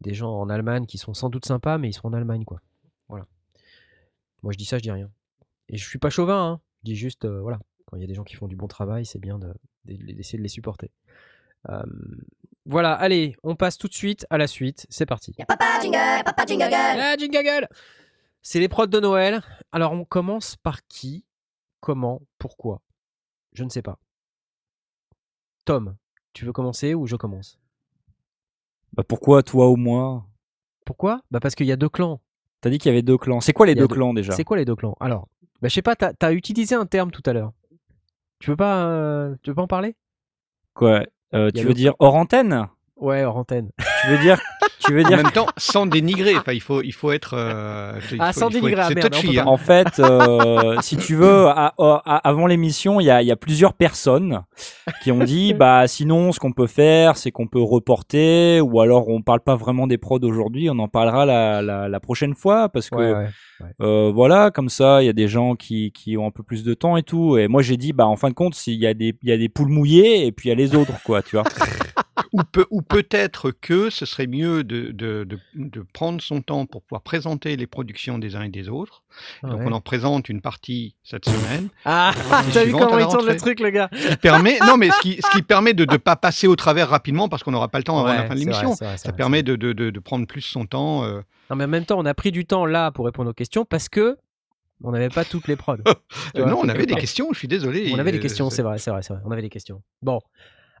des 0.00 0.12
gens 0.12 0.32
en 0.32 0.50
Allemagne 0.50 0.84
qui 0.84 0.98
sont 0.98 1.14
sans 1.14 1.30
doute 1.30 1.46
sympas, 1.46 1.78
mais 1.78 1.88
ils 1.88 1.94
sont 1.94 2.08
en 2.08 2.12
Allemagne, 2.12 2.44
quoi. 2.44 2.60
Voilà. 3.08 3.26
Moi, 4.42 4.52
je 4.52 4.58
dis 4.58 4.66
ça, 4.66 4.78
je 4.78 4.82
dis 4.82 4.90
rien. 4.90 5.10
Et 5.68 5.78
je 5.78 5.88
suis 5.88 5.98
pas 5.98 6.10
chauvin, 6.10 6.44
hein. 6.44 6.60
je 6.82 6.90
dis 6.90 6.96
juste, 6.96 7.24
voilà, 7.26 7.60
quand 7.94 7.98
il 7.98 8.00
y 8.00 8.04
a 8.04 8.08
des 8.08 8.14
gens 8.14 8.24
qui 8.24 8.34
font 8.34 8.48
du 8.48 8.56
bon 8.56 8.66
travail, 8.66 9.06
c'est 9.06 9.20
bien 9.20 9.38
de- 9.38 9.54
de- 9.84 10.12
d'essayer 10.14 10.36
de 10.36 10.42
les 10.42 10.48
supporter. 10.48 10.90
Euh, 11.68 11.80
voilà, 12.66 12.92
allez, 12.94 13.36
on 13.44 13.54
passe 13.54 13.78
tout 13.78 13.86
de 13.86 13.94
suite 13.94 14.26
à 14.30 14.36
la 14.38 14.48
suite. 14.48 14.84
C'est 14.90 15.06
parti. 15.06 15.32
Papa 15.46 15.78
jingle, 15.80 16.24
papa 16.24 16.44
jingle. 16.44 16.64
Ah, 16.72 17.14
jingle 17.16 17.68
C'est 18.42 18.58
les 18.58 18.68
prods 18.68 18.88
de 18.88 18.98
Noël. 18.98 19.42
Alors, 19.70 19.92
on 19.92 20.04
commence 20.04 20.56
par 20.56 20.84
qui 20.88 21.24
Comment 21.78 22.20
Pourquoi? 22.38 22.82
Je 23.52 23.62
ne 23.62 23.68
sais 23.68 23.82
pas. 23.82 23.98
Tom, 25.64 25.94
tu 26.32 26.44
veux 26.44 26.52
commencer 26.52 26.94
ou 26.94 27.06
je 27.06 27.14
commence? 27.14 27.58
Bah 28.92 29.04
pourquoi 29.06 29.42
toi 29.44 29.70
ou 29.70 29.76
moi 29.76 30.26
Pourquoi? 30.84 31.22
Bah 31.30 31.38
parce 31.40 31.54
qu'il 31.54 31.66
y 31.66 31.72
a 31.72 31.76
deux 31.76 31.88
clans. 31.88 32.20
T'as 32.60 32.70
dit 32.70 32.78
qu'il 32.78 32.88
y 32.88 32.92
avait 32.92 33.02
deux 33.02 33.18
clans. 33.18 33.40
C'est 33.40 33.52
quoi 33.52 33.66
les 33.66 33.76
deux- 33.76 33.86
clans 33.86 34.14
déjà? 34.14 34.32
C'est 34.32 34.44
quoi 34.44 34.56
les 34.56 34.64
deux 34.64 34.74
clans? 34.76 34.96
Alors, 34.98 35.28
bah, 35.62 35.68
je 35.68 35.74
sais 35.74 35.82
pas, 35.82 35.94
t'as 35.96 36.12
as 36.20 36.32
utilisé 36.32 36.74
un 36.74 36.86
terme 36.86 37.10
tout 37.12 37.22
à 37.26 37.32
l'heure. 37.32 37.52
Tu 38.44 38.50
veux 38.50 38.56
pas, 38.56 38.84
euh, 38.88 39.34
tu 39.42 39.48
veux 39.48 39.54
pas 39.54 39.62
en 39.62 39.66
parler? 39.66 39.96
Quoi? 40.74 41.04
Euh, 41.32 41.50
Tu 41.50 41.62
veux 41.62 41.68
le- 41.68 41.74
dire 41.74 41.94
hors 41.98 42.14
antenne? 42.14 42.68
Ouais, 42.96 43.24
hors 43.24 43.38
antenne. 43.38 43.70
Tu 44.04 44.10
veux 44.10 44.18
dire 44.18 44.38
Tu 44.86 44.92
veux 44.92 45.04
En 45.04 45.08
dire 45.08 45.16
même 45.18 45.30
temps, 45.32 45.46
sans 45.56 45.86
dénigrer. 45.86 46.36
Enfin, 46.36 46.52
il 46.52 46.60
faut, 46.60 46.82
il 46.82 46.92
faut 46.92 47.10
être. 47.12 47.34
euh, 47.36 47.98
il 48.12 48.18
Ah, 48.20 48.32
faut- 48.32 48.40
sans 48.40 48.50
dénigrer, 48.50 48.72
être- 48.72 48.80
ah, 48.82 48.88
C'est 48.88 48.94
merde, 48.96 49.12
touchy. 49.12 49.38
hein. 49.38 49.44
En 49.46 49.56
fait, 49.56 49.98
euh, 49.98 50.76
si 50.82 50.96
tu 50.98 51.14
veux, 51.14 51.46
à- 51.46 51.72
à- 51.78 52.28
avant 52.28 52.46
l'émission, 52.46 53.00
il 53.00 53.04
y 53.04 53.10
a, 53.10 53.22
il 53.22 53.28
y 53.28 53.32
a 53.32 53.36
plusieurs 53.36 53.72
personnes 53.72 54.40
qui 55.02 55.10
ont 55.10 55.24
dit, 55.24 55.54
bah 55.54 55.86
sinon, 55.88 56.32
ce 56.32 56.38
qu'on 56.40 56.52
peut 56.52 56.66
faire, 56.66 57.16
c'est 57.16 57.30
qu'on 57.30 57.46
peut 57.46 57.62
reporter, 57.62 58.60
ou 58.60 58.80
alors 58.80 59.08
on 59.08 59.22
parle 59.22 59.40
pas 59.40 59.56
vraiment 59.56 59.86
des 59.86 59.96
prods 59.98 60.18
aujourd'hui, 60.22 60.68
on 60.70 60.78
en 60.78 60.88
parlera 60.88 61.24
la, 61.24 61.62
la, 61.62 61.88
la 61.88 62.00
prochaine 62.00 62.34
fois, 62.34 62.68
parce 62.68 62.90
que 62.90 62.96
Ouais, 62.96 63.12
ouais. 63.14 63.28
euh, 63.80 64.10
voilà, 64.14 64.50
comme 64.50 64.68
ça, 64.68 65.02
il 65.02 65.06
y 65.06 65.08
a 65.10 65.12
des 65.14 65.28
gens 65.28 65.54
qui, 65.54 65.92
qui 65.92 66.16
ont 66.18 66.26
un 66.26 66.30
peu 66.30 66.42
plus 66.42 66.62
de 66.64 66.74
temps 66.74 66.96
et 66.98 67.02
tout. 67.02 67.38
Et 67.38 67.48
moi, 67.48 67.62
j'ai 67.62 67.76
dit, 67.78 67.92
bah 67.94 68.06
en 68.06 68.16
fin 68.16 68.28
de 68.28 68.34
compte, 68.34 68.54
s'il 68.54 68.78
y 68.78 68.86
a 68.86 68.92
des, 68.92 69.14
il 69.22 69.28
y 69.30 69.32
a 69.32 69.38
des 69.38 69.48
poules 69.48 69.68
mouillées 69.70 70.26
et 70.26 70.32
puis 70.32 70.48
il 70.48 70.50
y 70.50 70.52
a 70.52 70.56
les 70.56 70.74
autres, 70.74 70.92
quoi, 71.04 71.22
tu 71.22 71.36
vois. 71.36 71.44
Ou, 72.32 72.40
peut- 72.50 72.66
ou 72.70 72.82
peut-être 72.82 73.52
que 73.52 73.90
ce 73.94 74.04
serait 74.06 74.26
mieux 74.26 74.64
de, 74.64 74.90
de, 74.90 75.24
de, 75.24 75.38
de 75.54 75.86
prendre 75.92 76.20
son 76.20 76.42
temps 76.42 76.66
pour 76.66 76.82
pouvoir 76.82 77.02
présenter 77.02 77.56
les 77.56 77.66
productions 77.66 78.18
des 78.18 78.36
uns 78.36 78.42
et 78.42 78.48
des 78.48 78.68
autres. 78.68 79.02
Donc 79.42 79.60
on 79.64 79.72
en 79.72 79.80
présente 79.80 80.28
une 80.28 80.40
partie 80.40 80.94
cette 81.04 81.24
semaine. 81.24 81.68
Ah, 81.84 82.12
t'as 82.52 82.64
vu 82.64 82.72
comment 82.72 82.98
il 82.98 83.06
tourne 83.06 83.26
le 83.26 83.36
truc, 83.36 83.60
le 83.60 83.70
gars 83.70 83.88
Ce 83.92 84.08
qui 84.08 84.16
permet, 84.16 84.58
non 84.66 84.76
mais 84.76 84.90
ce 84.90 85.00
qui, 85.00 85.20
ce 85.22 85.30
qui 85.36 85.42
permet 85.42 85.72
de 85.74 85.84
ne 85.90 85.96
pas 85.96 86.16
passer 86.16 86.46
au 86.46 86.56
travers 86.56 86.88
rapidement 86.88 87.28
parce 87.28 87.42
qu'on 87.42 87.52
n'aura 87.52 87.68
pas 87.68 87.78
le 87.78 87.84
temps 87.84 87.98
avant 87.98 88.12
la 88.12 88.24
fin 88.26 88.34
de 88.34 88.40
l'émission. 88.40 88.74
Ça 88.74 89.12
permet 89.12 89.42
de, 89.42 89.98
prendre 90.00 90.26
plus 90.26 90.40
son 90.42 90.66
temps. 90.66 91.04
euh. 91.04 91.20
Non, 91.50 91.56
mais 91.56 91.64
en 91.64 91.68
même 91.68 91.84
temps, 91.84 91.98
on 91.98 92.06
a 92.06 92.14
pris 92.14 92.32
du 92.32 92.46
temps 92.46 92.66
là 92.66 92.90
pour 92.90 93.04
répondre 93.06 93.30
aux 93.30 93.34
questions 93.34 93.64
parce 93.64 93.88
que 93.88 94.16
on 94.82 94.90
n'avait 94.90 95.08
pas 95.08 95.24
toutes 95.24 95.46
les 95.48 95.56
prods. 95.56 95.76
Non, 96.34 96.58
on 96.62 96.68
avait 96.68 96.84
des 96.86 96.96
questions, 96.96 97.28
je 97.32 97.38
suis 97.38 97.48
désolé. 97.48 97.90
On 97.94 97.98
avait 97.98 98.10
des 98.12 98.18
Euh, 98.18 98.20
questions, 98.20 98.50
c'est 98.50 98.62
vrai, 98.62 98.78
c'est 98.78 98.90
vrai, 98.90 99.02
c'est 99.02 99.12
vrai. 99.14 99.22
On 99.24 99.30
avait 99.30 99.40
des 99.42 99.48
questions. 99.48 99.80
Bon. 100.02 100.20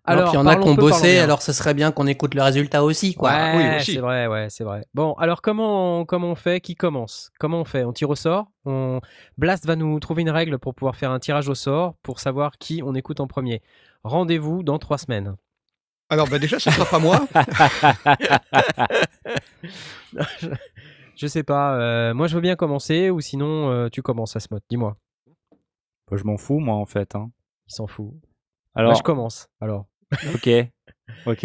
Alors, 0.06 0.32
il 0.32 0.34
y 0.34 0.36
en 0.36 0.46
a 0.46 0.56
qui 0.56 0.68
ont 0.68 0.74
bossé, 0.74 1.18
alors 1.18 1.40
ce 1.40 1.54
serait 1.54 1.72
bien 1.72 1.90
qu'on 1.90 2.06
écoute 2.06 2.34
le 2.34 2.42
résultat 2.42 2.84
aussi, 2.84 3.14
quoi. 3.14 3.30
Ouais, 3.32 3.52
oui, 3.56 3.76
aussi. 3.76 3.94
c'est 3.94 4.00
vrai, 4.00 4.26
ouais, 4.26 4.48
c'est 4.50 4.64
vrai. 4.64 4.84
Bon, 4.92 5.14
alors 5.14 5.40
comment 5.40 6.00
on, 6.00 6.04
comment 6.04 6.28
on 6.28 6.34
fait? 6.34 6.60
Qui 6.60 6.74
commence? 6.74 7.30
Comment 7.40 7.60
on 7.60 7.64
fait? 7.64 7.84
On 7.84 7.92
tire 7.94 8.10
au 8.10 8.14
sort? 8.14 8.48
On... 8.66 9.00
Blast 9.38 9.64
va 9.66 9.76
nous 9.76 9.98
trouver 10.00 10.20
une 10.22 10.30
règle 10.30 10.58
pour 10.58 10.74
pouvoir 10.74 10.96
faire 10.96 11.10
un 11.10 11.20
tirage 11.20 11.48
au 11.48 11.54
sort 11.54 11.94
pour 12.02 12.20
savoir 12.20 12.58
qui 12.58 12.82
on 12.84 12.94
écoute 12.94 13.20
en 13.20 13.26
premier. 13.26 13.62
Rendez-vous 14.02 14.62
dans 14.62 14.78
trois 14.78 14.98
semaines. 14.98 15.36
Alors 16.10 16.28
bah, 16.28 16.38
déjà, 16.38 16.58
ce 16.58 16.70
sera 16.70 16.84
pas 16.84 16.98
moi. 16.98 17.26
je, 20.40 20.48
je 21.16 21.26
sais 21.26 21.42
pas. 21.42 21.76
euh, 21.78 22.14
moi, 22.14 22.26
je 22.26 22.34
veux 22.34 22.40
bien 22.42 22.56
commencer 22.56 23.10
ou 23.10 23.20
sinon 23.20 23.70
euh, 23.70 23.88
tu 23.88 24.02
commences, 24.02 24.36
Asmod. 24.36 24.62
Dis-moi. 24.68 24.96
Bah, 26.10 26.16
je 26.18 26.24
m'en 26.24 26.36
fous, 26.36 26.58
moi, 26.58 26.76
en 26.76 26.86
fait. 26.86 27.14
hein. 27.14 27.30
Il 27.68 27.74
s'en 27.74 27.86
fout. 27.86 28.12
Alors, 28.74 28.90
Moi, 28.90 28.98
je 28.98 29.02
commence. 29.02 29.48
Alors, 29.60 29.86
ok, 30.34 30.48
ok. 31.26 31.44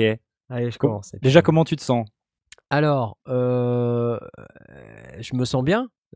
allez, 0.49 0.71
je 0.71 0.77
Com- 0.77 0.89
commence. 0.89 1.11
Déjà, 1.21 1.41
comment 1.41 1.63
tu 1.63 1.75
te 1.75 1.81
sens? 1.81 2.07
Alors, 2.69 3.17
euh, 3.27 4.19
je 5.19 5.35
me 5.35 5.45
sens 5.45 5.63
bien. 5.63 5.89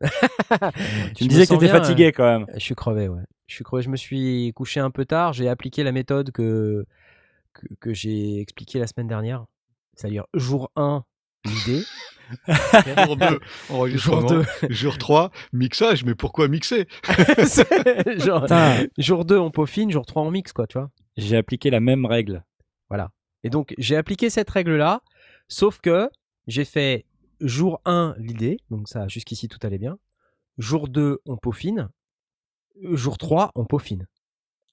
Tu 1.14 1.24
me 1.24 1.28
disais 1.28 1.44
que 1.46 1.50
tu 1.50 1.56
étais 1.56 1.68
fatigué 1.68 2.12
quand 2.12 2.24
même. 2.24 2.46
Je 2.54 2.58
suis 2.60 2.74
crevé, 2.74 3.08
ouais. 3.08 3.22
Je 3.46 3.54
suis 3.54 3.64
crevé. 3.64 3.82
Je 3.82 3.90
me 3.90 3.96
suis 3.96 4.52
couché 4.54 4.80
un 4.80 4.90
peu 4.90 5.04
tard. 5.04 5.32
J'ai 5.32 5.48
appliqué 5.48 5.82
la 5.84 5.92
méthode 5.92 6.30
que, 6.32 6.84
que, 7.52 7.66
que 7.80 7.94
j'ai 7.94 8.40
expliquée 8.40 8.78
la 8.80 8.86
semaine 8.86 9.06
dernière. 9.06 9.44
C'est-à-dire, 9.96 10.24
jour 10.34 10.70
1, 10.76 11.04
l'idée. 11.44 11.82
Jour 13.06 13.16
2, 13.18 13.38
enregistrement. 13.68 14.26
Jour 14.28 14.44
Jour 14.70 14.98
3, 14.98 15.30
mixage. 15.52 16.04
Mais 16.04 16.14
pourquoi 16.14 16.48
mixer? 16.48 16.88
Genre, 18.16 18.46
jour 18.96 19.24
2, 19.26 19.38
on 19.38 19.50
peaufine. 19.50 19.90
Jour 19.90 20.06
3, 20.06 20.22
on 20.22 20.30
mixe, 20.30 20.52
quoi, 20.54 20.66
tu 20.66 20.78
vois. 20.78 20.90
J'ai 21.16 21.36
appliqué 21.36 21.70
la 21.70 21.80
même 21.80 22.06
règle. 22.06 22.44
Et 23.46 23.50
donc, 23.50 23.74
j'ai 23.76 23.96
appliqué 23.96 24.30
cette 24.30 24.48
règle-là. 24.48 25.02
Sauf 25.48 25.80
que 25.80 26.08
j'ai 26.46 26.64
fait 26.64 27.04
jour 27.40 27.80
1, 27.84 28.14
l'idée. 28.18 28.56
Donc, 28.70 28.88
ça, 28.88 29.06
jusqu'ici, 29.06 29.48
tout 29.48 29.58
allait 29.62 29.76
bien. 29.78 29.98
Jour 30.56 30.88
2, 30.88 31.18
on 31.26 31.36
peaufine. 31.36 31.90
Jour 32.82 33.18
3, 33.18 33.52
on 33.54 33.66
peaufine. 33.66 34.06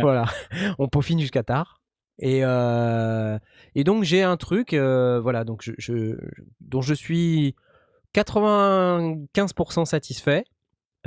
voilà, 0.00 0.24
on 0.78 0.88
peaufine 0.88 1.20
jusqu'à 1.20 1.42
tard. 1.42 1.80
Et, 2.18 2.40
euh, 2.44 3.38
et 3.74 3.84
donc 3.84 4.04
j'ai 4.04 4.22
un 4.22 4.36
truc, 4.36 4.72
euh, 4.72 5.20
voilà, 5.20 5.44
donc 5.44 5.62
je, 5.62 5.72
je- 5.78 6.16
dont 6.60 6.80
je 6.80 6.94
suis 6.94 7.54
95% 8.14 9.84
satisfait. 9.84 10.44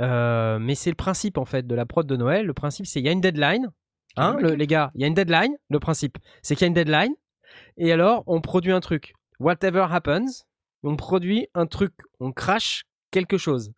Euh, 0.00 0.58
mais 0.58 0.74
c'est 0.74 0.90
le 0.90 0.96
principe 0.96 1.38
en 1.38 1.44
fait 1.44 1.66
de 1.66 1.74
la 1.74 1.86
prod 1.86 2.06
de 2.06 2.16
Noël. 2.16 2.46
Le 2.46 2.54
principe 2.54 2.86
c'est 2.86 3.00
il 3.00 3.06
y 3.06 3.08
a 3.08 3.12
une 3.12 3.20
deadline, 3.20 3.68
hein, 4.16 4.36
le- 4.40 4.54
les 4.54 4.66
gars, 4.66 4.90
il 4.94 5.00
y 5.00 5.04
a 5.04 5.06
une 5.06 5.14
deadline. 5.14 5.56
Le 5.70 5.80
principe 5.80 6.18
c'est 6.42 6.54
qu'il 6.54 6.62
y 6.62 6.66
a 6.66 6.68
une 6.68 6.74
deadline. 6.74 7.14
Et 7.76 7.92
alors 7.92 8.22
on 8.26 8.40
produit 8.40 8.72
un 8.72 8.80
truc. 8.80 9.14
Whatever 9.40 9.86
happens, 9.90 10.44
on 10.82 10.96
produit 10.96 11.48
un 11.54 11.66
truc, 11.66 11.92
on 12.20 12.32
crache 12.32 12.84
quelque 13.10 13.38
chose. 13.38 13.72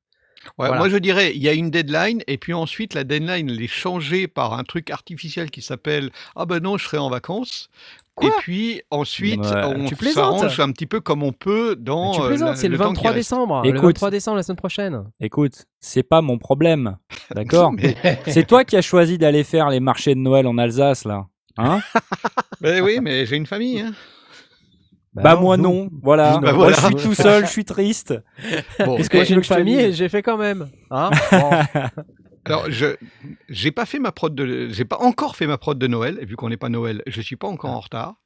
Ouais, 0.57 0.69
Voilà. 0.69 0.79
Moi, 0.79 0.89
je 0.89 0.97
dirais, 0.97 1.33
il 1.35 1.43
y 1.43 1.51
a 1.51 1.53
une 1.53 1.71
deadline, 1.71 2.23
et 2.27 2.39
puis 2.39 2.55
ensuite, 2.55 2.95
la 2.95 3.05
deadline, 3.05 3.51
elle 3.51 3.61
est 3.61 3.67
changée 3.67 4.27
par 4.27 4.55
un 4.55 4.65
truc 4.65 4.89
artificiel 4.91 5.51
qui 5.51 5.61
s'appelle 5.61 6.11
Ah 6.35 6.47
ben 6.47 6.61
non, 6.61 6.79
je 6.79 6.85
serai 6.87 6.97
en 6.97 7.11
vacances. 7.11 7.69
Quoi 8.17 8.29
et 8.29 8.33
puis 8.41 8.83
ensuite, 8.91 9.41
Ouais. 9.41 9.63
on 9.65 9.89
s'arrange 10.13 10.61
un 10.61 10.73
petit 10.73 10.87
peu 10.87 11.01
comme 11.01 11.23
on 11.23 11.33
peut 11.33 11.75
dans. 11.77 12.11
Mais 12.11 12.17
tu 12.17 12.23
euh, 12.23 12.27
plaisantes, 12.29 12.49
la- 12.51 12.57
c'est 12.57 12.69
le, 12.69 12.77
qui 12.77 12.83
23 12.83 13.11
reste. 13.11 13.15
décembre. 13.17 13.63
Le 13.65 13.71
Écoute. 13.71 13.83
23 13.83 14.11
décembre 14.11 14.37
la 14.37 14.43
semaine 14.43 14.57
prochaine. 14.57 15.05
Écoute, 15.21 15.65
c'est 15.79 16.03
pas 16.03 16.21
mon 16.21 16.37
problème. 16.37 16.97
D'accord 17.35 17.73
Mais- 17.73 17.97
C'est 18.27 18.47
toi 18.47 18.65
qui 18.65 18.77
as 18.77 18.83
choisi 18.83 19.17
d'aller 19.17 19.45
faire 19.45 19.71
les 19.71 19.81
marchés 19.81 20.15
de 20.15 20.21
Noël 20.21 20.47
en 20.47 20.59
Alsace, 20.59 21.05
là. 21.05 21.27
Hein 21.57 21.81
Ben 22.61 22.83
oui, 22.83 22.99
mais 23.01 23.25
j'ai 23.27 23.37
une 23.37 23.47
famille. 23.47 23.81
hein. 23.81 23.93
Bah, 25.15 25.35
non, 25.35 25.41
moi 25.41 25.57
non. 25.57 25.89
Voilà. 26.03 26.39
Bah, 26.39 26.53
Moi 26.53 26.71
je 26.73 26.81
suis 26.81 26.95
tout 26.95 27.15
seul, 27.15 27.45
je 27.47 27.51
suis 27.51 27.65
triste. 27.65 28.15
Bon, 28.85 28.97
Qu'est-ce 28.97 29.11
que 29.11 29.25
j'ai 29.25 29.35
une 29.35 29.43
famille 29.43 29.75
et 29.81 29.93
j'ai 29.93 30.09
fait 30.09 30.23
quand 30.23 30.37
même. 30.37 30.69
Hein 30.91 31.11
Bon. 31.33 31.51
Alors, 32.53 32.71
je 32.71 32.97
j'ai 33.49 33.71
pas 33.71 33.87
fait 33.87 33.99
ma 33.99 34.13
prod 34.13 34.35
de, 34.35 34.69
j'ai 34.69 34.85
pas 34.85 34.99
encore 34.99 35.37
fait 35.37 35.47
ma 35.47 35.59
prod 35.59 35.79
de 35.79 35.87
Noël. 35.87 36.19
Et 36.21 36.25
vu 36.25 36.37
qu'on 36.37 36.49
n'est 36.49 36.57
pas 36.57 36.69
Noël, 36.69 37.03
je 37.07 37.21
suis 37.21 37.37
pas 37.37 37.49
encore 37.49 37.71
en 37.71 37.81
retard. 37.81 38.17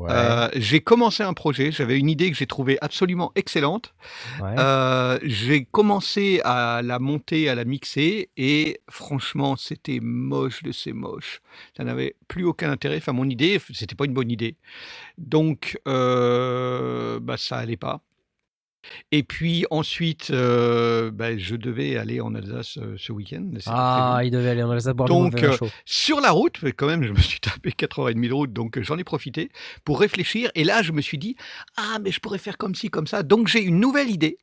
Euh, 0.00 0.48
j'ai 0.54 0.80
commencé 0.80 1.22
un 1.22 1.32
projet. 1.32 1.72
J'avais 1.72 1.98
une 1.98 2.08
idée 2.08 2.30
que 2.30 2.36
j'ai 2.36 2.46
trouvée 2.46 2.78
absolument 2.80 3.32
excellente. 3.34 3.94
Ouais. 4.40 4.54
Euh, 4.58 5.18
j'ai 5.22 5.64
commencé 5.64 6.40
à 6.44 6.82
la 6.82 6.98
monter, 6.98 7.48
à 7.48 7.54
la 7.54 7.64
mixer, 7.64 8.30
et 8.36 8.80
franchement, 8.88 9.56
c'était 9.56 10.00
moche 10.00 10.62
de 10.62 10.72
ces 10.72 10.92
moches. 10.92 11.40
Ça 11.76 11.84
n'avait 11.84 12.16
plus 12.28 12.44
aucun 12.44 12.70
intérêt. 12.70 12.96
Enfin, 12.96 13.12
mon 13.12 13.28
idée, 13.28 13.60
c'était 13.72 13.94
pas 13.94 14.04
une 14.04 14.14
bonne 14.14 14.30
idée. 14.30 14.56
Donc, 15.18 15.78
euh, 15.86 17.20
bah, 17.20 17.36
ça 17.36 17.58
allait 17.58 17.76
pas. 17.76 18.00
Et 19.12 19.22
puis 19.22 19.66
ensuite, 19.70 20.30
heu, 20.30 21.10
bah, 21.12 21.36
je 21.36 21.56
devais 21.56 21.96
aller 21.96 22.20
en 22.20 22.34
Alsace, 22.34 22.78
heu, 22.78 22.96
ce 22.96 23.12
week-end. 23.12 23.50
Ah, 23.66 24.20
il 24.24 24.30
devait 24.30 24.50
aller 24.50 24.62
en 24.62 24.70
Alsace 24.70 24.94
boire 24.94 25.08
Donc, 25.08 25.38
chaud. 25.52 25.68
sur 25.84 26.20
la 26.20 26.30
route, 26.30 26.58
quand 26.76 26.86
même, 26.86 27.04
je 27.04 27.12
me 27.12 27.20
suis 27.20 27.40
tapé 27.40 27.72
4 27.72 28.00
heures 28.00 28.08
et 28.08 28.14
demie 28.14 28.28
de 28.28 28.34
route, 28.34 28.52
donc 28.52 28.78
heu, 28.78 28.82
j'en 28.82 28.98
ai 28.98 29.04
profité 29.04 29.50
pour 29.84 30.00
réfléchir 30.00 30.50
et 30.54 30.64
là, 30.64 30.82
je 30.82 30.92
me 30.92 31.00
suis 31.00 31.18
dit: 31.18 31.36
«Ah, 31.76 31.98
mais 32.02 32.10
je 32.10 32.20
pourrais 32.20 32.38
faire 32.38 32.56
comme 32.58 32.74
ci, 32.74 32.90
comme 32.90 33.06
ça». 33.06 33.22
Donc 33.22 33.48
j'ai 33.48 33.62
une 33.62 33.80
nouvelle 33.80 34.10
idée 34.10 34.38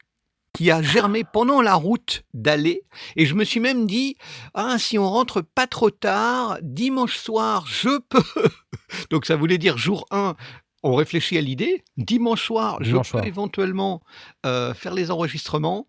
qui 0.54 0.72
a 0.72 0.82
germé 0.82 1.24
pendant 1.24 1.62
la 1.62 1.76
route 1.76 2.24
d'aller 2.34 2.82
et 3.16 3.26
je 3.26 3.36
me 3.36 3.44
suis 3.44 3.60
même 3.60 3.86
dit: 3.86 4.16
«Ah, 4.54 4.78
si 4.80 4.98
on 4.98 5.08
rentre 5.10 5.42
pas 5.42 5.68
trop 5.68 5.90
tard, 5.92 6.58
dimanche 6.62 7.18
soir, 7.18 7.66
je 7.68 8.00
peux» 8.10 8.24
donc 9.12 9.26
ça 9.26 9.36
voulait 9.36 9.58
dire 9.58 9.78
jour 9.78 10.06
1, 10.12 10.36
on 10.84 10.96
réfléchit 10.96 11.38
à 11.38 11.42
l'idée. 11.42 11.84
Dimanche 11.98 12.44
soir, 12.44 12.78
je 12.82 12.98
peux 12.98 13.04
soir. 13.04 13.26
éventuellement, 13.26 14.02
heu, 14.46 14.74
faire 14.74 14.94
les 14.94 15.12
enregistrements 15.12 15.88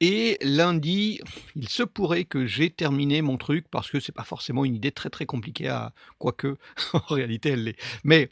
et 0.00 0.38
lundi, 0.42 1.20
il 1.54 1.68
se 1.68 1.82
pourrait 1.82 2.24
que 2.24 2.46
j'ai 2.46 2.70
terminé 2.70 3.22
mon 3.22 3.36
truc 3.38 3.66
parce 3.70 3.90
que 3.90 4.00
c'est 4.00 4.12
pas 4.12 4.24
forcément 4.24 4.64
une 4.64 4.74
idée 4.74 4.92
très, 4.92 5.08
très 5.08 5.24
compliquée 5.24 5.68
à 5.68 5.92
quoique 6.18 6.56
en 6.92 7.14
réalité 7.14 7.50
elle 7.50 7.64
l'est. 7.64 7.78
Mais 8.02 8.28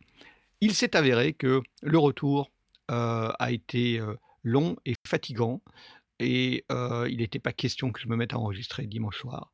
il 0.61 0.74
s'est 0.74 0.96
avéré 0.96 1.32
que 1.32 1.62
le 1.82 1.98
retour, 1.98 2.50
heu, 2.90 3.30
a 3.38 3.50
été, 3.53 3.98
heu, 4.00 4.18
long 4.42 4.76
et 4.84 4.94
fatigant 5.07 5.62
et 6.19 6.65
il 6.71 7.17
n'était 7.19 7.39
pas 7.39 7.53
question 7.53 7.91
que 7.91 8.01
je 8.01 8.09
me 8.09 8.17
mette 8.17 8.33
à 8.33 8.39
enregistrer 8.39 8.87
dimanche 8.87 9.19
soir 9.19 9.53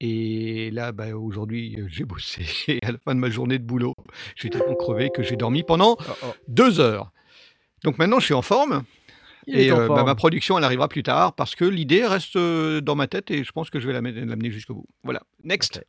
et 0.00 0.70
là, 0.70 0.92
bah, 0.92 1.16
aujourd'hui, 1.16 1.78
j'ai 1.88 2.04
bossé 2.04 2.44
et 2.68 2.78
à 2.84 2.92
la 2.92 2.98
fin 2.98 3.14
de 3.14 3.20
ma 3.20 3.30
journée 3.30 3.58
de 3.58 3.64
boulot, 3.64 3.94
j'étais 4.36 4.58
tellement 4.58 4.74
crevé 4.74 5.10
que 5.14 5.22
j'ai 5.22 5.36
dormi 5.36 5.62
pendant 5.62 5.96
Oh, 6.00 6.12
oh. 6.24 6.34
2 6.48 6.80
heures. 6.80 7.12
Donc 7.84 7.98
maintenant 7.98 8.20
je 8.20 8.26
suis 8.26 8.34
en 8.34 8.42
forme 8.42 8.84
Il 9.46 9.58
et 9.58 9.72
en 9.72 9.88
bah, 9.88 10.04
ma 10.04 10.14
production 10.14 10.56
elle 10.56 10.64
arrivera 10.64 10.88
plus 10.88 11.02
tard 11.02 11.34
parce 11.34 11.54
que 11.54 11.64
l'idée 11.64 12.06
reste, 12.06 12.38
dans 12.38 12.94
ma 12.94 13.06
tête 13.06 13.30
et 13.30 13.44
je 13.44 13.52
pense 13.52 13.70
que 13.70 13.80
je 13.80 13.88
vais 13.88 13.92
l'amener 13.92 14.50
jusqu'au 14.50 14.74
bout. 14.74 14.86
Voilà, 15.02 15.22
next. 15.42 15.84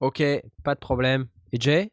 Ok, 0.00 0.22
pas 0.62 0.74
de 0.74 0.80
problème. 0.80 1.26
Et 1.52 1.60
Jay? 1.60 1.90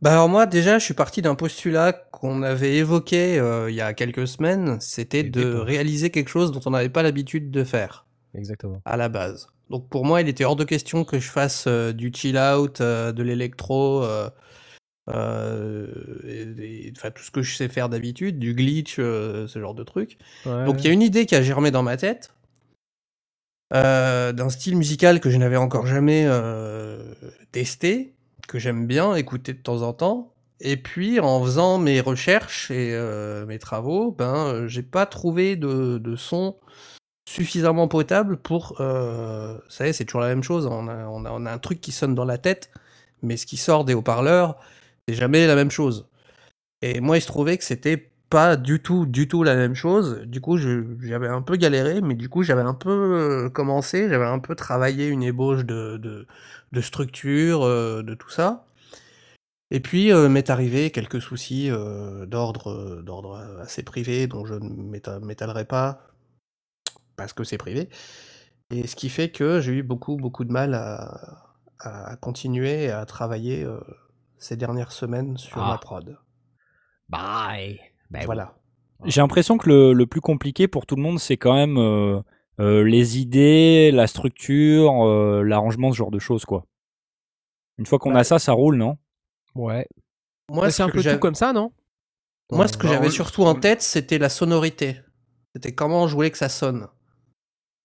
Bah 0.00 0.12
alors 0.12 0.28
moi 0.28 0.46
déjà 0.46 0.78
je 0.78 0.84
suis 0.84 0.94
parti 0.94 1.22
d'un 1.22 1.34
postulat 1.34 1.92
qu'on 1.92 2.42
avait 2.42 2.76
évoqué 2.76 3.38
euh, 3.38 3.68
il 3.68 3.74
y 3.74 3.80
a 3.80 3.94
quelques 3.94 4.28
semaines, 4.28 4.80
c'était 4.80 5.22
Les 5.24 5.30
de 5.30 5.40
dépenses. 5.44 5.62
réaliser 5.62 6.10
quelque 6.10 6.28
chose 6.28 6.52
dont 6.52 6.60
on 6.66 6.70
n'avait 6.70 6.88
pas 6.88 7.02
l'habitude 7.02 7.50
de 7.50 7.64
faire 7.64 8.06
Exactement. 8.34 8.80
à 8.84 8.96
la 8.96 9.08
base. 9.08 9.48
Donc 9.70 9.88
pour 9.88 10.04
moi 10.04 10.20
il 10.20 10.28
était 10.28 10.44
hors 10.44 10.54
de 10.56 10.64
question 10.64 11.04
que 11.04 11.18
je 11.18 11.28
fasse 11.28 11.64
euh, 11.66 11.92
du 11.92 12.12
chill 12.14 12.38
out, 12.38 12.80
euh, 12.80 13.10
de 13.12 13.22
l'électro, 13.24 14.04
euh, 14.04 14.30
euh, 15.10 15.88
et- 16.24 16.86
et- 16.88 16.92
enfin 16.96 17.10
tout 17.10 17.22
ce 17.24 17.30
que 17.32 17.42
je 17.42 17.56
sais 17.56 17.68
faire 17.68 17.88
d'habitude, 17.88 18.38
du 18.38 18.54
glitch, 18.54 18.96
euh, 19.00 19.48
ce 19.48 19.58
genre 19.58 19.74
de 19.74 19.82
trucs. 19.82 20.16
Donc 20.44 20.76
il 20.80 20.86
y 20.86 20.90
a 20.90 20.92
une 20.92 21.02
idée 21.02 21.26
qui 21.26 21.34
a 21.34 21.42
germé 21.42 21.70
dans 21.72 21.82
ma 21.82 21.96
tête, 21.96 22.32
euh, 23.74 24.32
d'un 24.32 24.48
style 24.48 24.76
musical 24.76 25.20
que 25.20 25.28
je 25.28 25.36
n'avais 25.38 25.56
encore 25.56 25.86
jamais 25.86 26.24
euh, 26.26 27.14
testé, 27.52 28.14
que 28.48 28.58
j'aime 28.58 28.86
bien 28.86 29.14
écouter 29.14 29.52
de 29.52 29.62
temps 29.62 29.82
en 29.82 29.92
temps. 29.92 30.34
Et 30.60 30.76
puis 30.76 31.20
en 31.20 31.42
faisant 31.44 31.78
mes 31.78 32.00
recherches 32.00 32.72
et 32.72 32.92
euh, 32.92 33.46
mes 33.46 33.60
travaux, 33.60 34.10
ben 34.10 34.48
euh, 34.48 34.68
j'ai 34.68 34.82
pas 34.82 35.06
trouvé 35.06 35.54
de, 35.54 35.98
de 35.98 36.16
son 36.16 36.56
suffisamment 37.28 37.88
potable 37.88 38.38
pour. 38.38 38.80
Euh, 38.80 39.54
vous 39.54 39.70
savez, 39.70 39.92
c'est 39.92 40.04
toujours 40.04 40.22
la 40.22 40.28
même 40.28 40.42
chose. 40.42 40.66
On 40.66 40.88
a, 40.88 41.06
on, 41.08 41.24
a, 41.24 41.30
on 41.30 41.46
a 41.46 41.52
un 41.52 41.58
truc 41.58 41.80
qui 41.80 41.92
sonne 41.92 42.14
dans 42.14 42.24
la 42.24 42.38
tête, 42.38 42.70
mais 43.22 43.36
ce 43.36 43.46
qui 43.46 43.56
sort 43.56 43.84
des 43.84 43.94
haut-parleurs, 43.94 44.58
c'est 45.08 45.14
jamais 45.14 45.46
la 45.46 45.54
même 45.54 45.70
chose. 45.70 46.08
Et 46.82 47.00
moi, 47.00 47.18
il 47.18 47.20
se 47.22 47.26
trouvait 47.28 47.58
que 47.58 47.64
c'était 47.64 48.10
pas 48.30 48.56
du 48.56 48.80
tout, 48.80 49.06
du 49.06 49.28
tout 49.28 49.42
la 49.42 49.54
même 49.56 49.74
chose. 49.74 50.22
Du 50.26 50.40
coup, 50.40 50.58
j'avais 50.58 51.28
un 51.28 51.42
peu 51.42 51.56
galéré, 51.56 52.00
mais 52.00 52.14
du 52.14 52.28
coup, 52.28 52.42
j'avais 52.42 52.62
un 52.62 52.74
peu 52.74 52.90
euh, 52.90 53.50
commencé, 53.50 54.08
j'avais 54.08 54.26
un 54.26 54.38
peu 54.38 54.54
travaillé 54.54 55.06
une 55.08 55.22
ébauche 55.22 55.64
de, 55.64 55.96
de, 55.98 56.26
de 56.72 56.80
structure, 56.80 57.62
euh, 57.62 58.02
de 58.02 58.14
tout 58.14 58.30
ça. 58.30 58.64
Et 59.70 59.80
puis, 59.80 60.12
euh, 60.12 60.28
m'est 60.28 60.48
arrivé 60.50 60.90
quelques 60.90 61.20
soucis 61.20 61.70
euh, 61.70 62.24
d'ordre 62.26 63.02
d'ordre 63.02 63.36
assez 63.60 63.82
privé, 63.82 64.26
dont 64.26 64.44
je 64.46 64.54
ne 64.54 64.68
m'éta- 64.90 65.20
m'étalerai 65.20 65.64
pas, 65.66 66.06
parce 67.16 67.32
que 67.34 67.44
c'est 67.44 67.58
privé. 67.58 67.88
Et 68.70 68.86
ce 68.86 68.96
qui 68.96 69.08
fait 69.10 69.30
que 69.30 69.60
j'ai 69.60 69.72
eu 69.72 69.82
beaucoup, 69.82 70.16
beaucoup 70.16 70.44
de 70.44 70.52
mal 70.52 70.74
à, 70.74 71.54
à 71.80 72.16
continuer 72.16 72.90
à 72.90 73.04
travailler 73.06 73.62
euh, 73.64 73.78
ces 74.38 74.56
dernières 74.56 74.92
semaines 74.92 75.36
sur 75.36 75.62
Ah. 75.62 75.68
ma 75.72 75.78
prod. 75.78 76.18
Bye. 77.08 77.80
Ben 78.10 78.24
voilà. 78.24 78.54
J'ai 79.04 79.20
l'impression 79.20 79.58
que 79.58 79.68
le, 79.68 79.92
le 79.92 80.06
plus 80.06 80.20
compliqué 80.20 80.66
pour 80.66 80.84
tout 80.86 80.96
le 80.96 81.02
monde, 81.02 81.18
c'est 81.18 81.36
quand 81.36 81.54
même 81.54 81.76
euh, 82.60 82.82
les 82.84 83.18
idées, 83.18 83.90
la 83.92 84.06
structure, 84.06 85.06
euh, 85.06 85.42
l'arrangement, 85.42 85.92
ce 85.92 85.96
genre 85.96 86.10
de 86.10 86.18
choses, 86.18 86.44
quoi. 86.44 86.64
Une 87.78 87.86
fois 87.86 87.98
qu'on 87.98 88.14
a 88.14 88.24
ça, 88.24 88.38
ça 88.38 88.52
roule, 88.52 88.76
non? 88.76 88.96
Ouais. 89.54 89.86
Moi, 90.50 90.70
c'est 90.70 90.82
un 90.82 90.88
que 90.88 90.92
peu 90.94 91.00
j'avais- 91.00 91.16
tout 91.16 91.20
comme 91.20 91.34
ça, 91.34 91.52
non? 91.52 91.72
Moi, 92.50 92.66
ce 92.68 92.76
que 92.76 92.86
Bah, 92.86 92.94
j'avais 92.94 93.08
on- 93.08 93.10
surtout 93.10 93.44
en 93.44 93.54
tête, 93.54 93.82
c'était 93.82 94.18
la 94.18 94.28
sonorité. 94.28 95.00
C'était 95.54 95.72
comment 95.74 96.08
je 96.08 96.14
voulais 96.14 96.30
que 96.30 96.38
ça 96.38 96.48
sonne. 96.48 96.88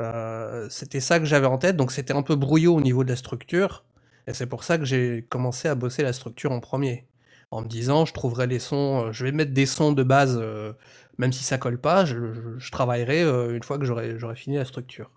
Euh, 0.01 0.67
c'était 0.69 0.99
ça 0.99 1.19
que 1.19 1.25
j'avais 1.25 1.45
en 1.47 1.57
tête, 1.57 1.77
donc 1.77 1.91
c'était 1.91 2.13
un 2.13 2.23
peu 2.23 2.35
brouillot 2.35 2.75
au 2.75 2.81
niveau 2.81 3.03
de 3.03 3.09
la 3.09 3.15
structure. 3.15 3.85
Et 4.27 4.33
c'est 4.33 4.47
pour 4.47 4.63
ça 4.63 4.77
que 4.77 4.85
j'ai 4.85 5.25
commencé 5.29 5.67
à 5.67 5.75
bosser 5.75 6.03
la 6.03 6.13
structure 6.13 6.51
en 6.51 6.59
premier. 6.59 7.07
En 7.51 7.61
me 7.61 7.67
disant, 7.67 8.05
je 8.05 8.13
trouverai 8.13 8.47
les 8.47 8.59
sons, 8.59 9.11
je 9.11 9.25
vais 9.25 9.31
mettre 9.31 9.53
des 9.53 9.65
sons 9.65 9.91
de 9.91 10.03
base, 10.03 10.37
euh, 10.41 10.73
même 11.17 11.31
si 11.33 11.43
ça 11.43 11.57
colle 11.57 11.79
pas, 11.79 12.05
je, 12.05 12.33
je- 12.33 12.57
je 12.57 12.71
travaillerai 12.71 13.23
euh, 13.23 13.55
une 13.55 13.63
fois 13.63 13.77
que 13.79 13.85
j'aurai 13.85 14.17
j'aurai 14.19 14.35
fini 14.35 14.55
la 14.57 14.65
structure. 14.65 15.11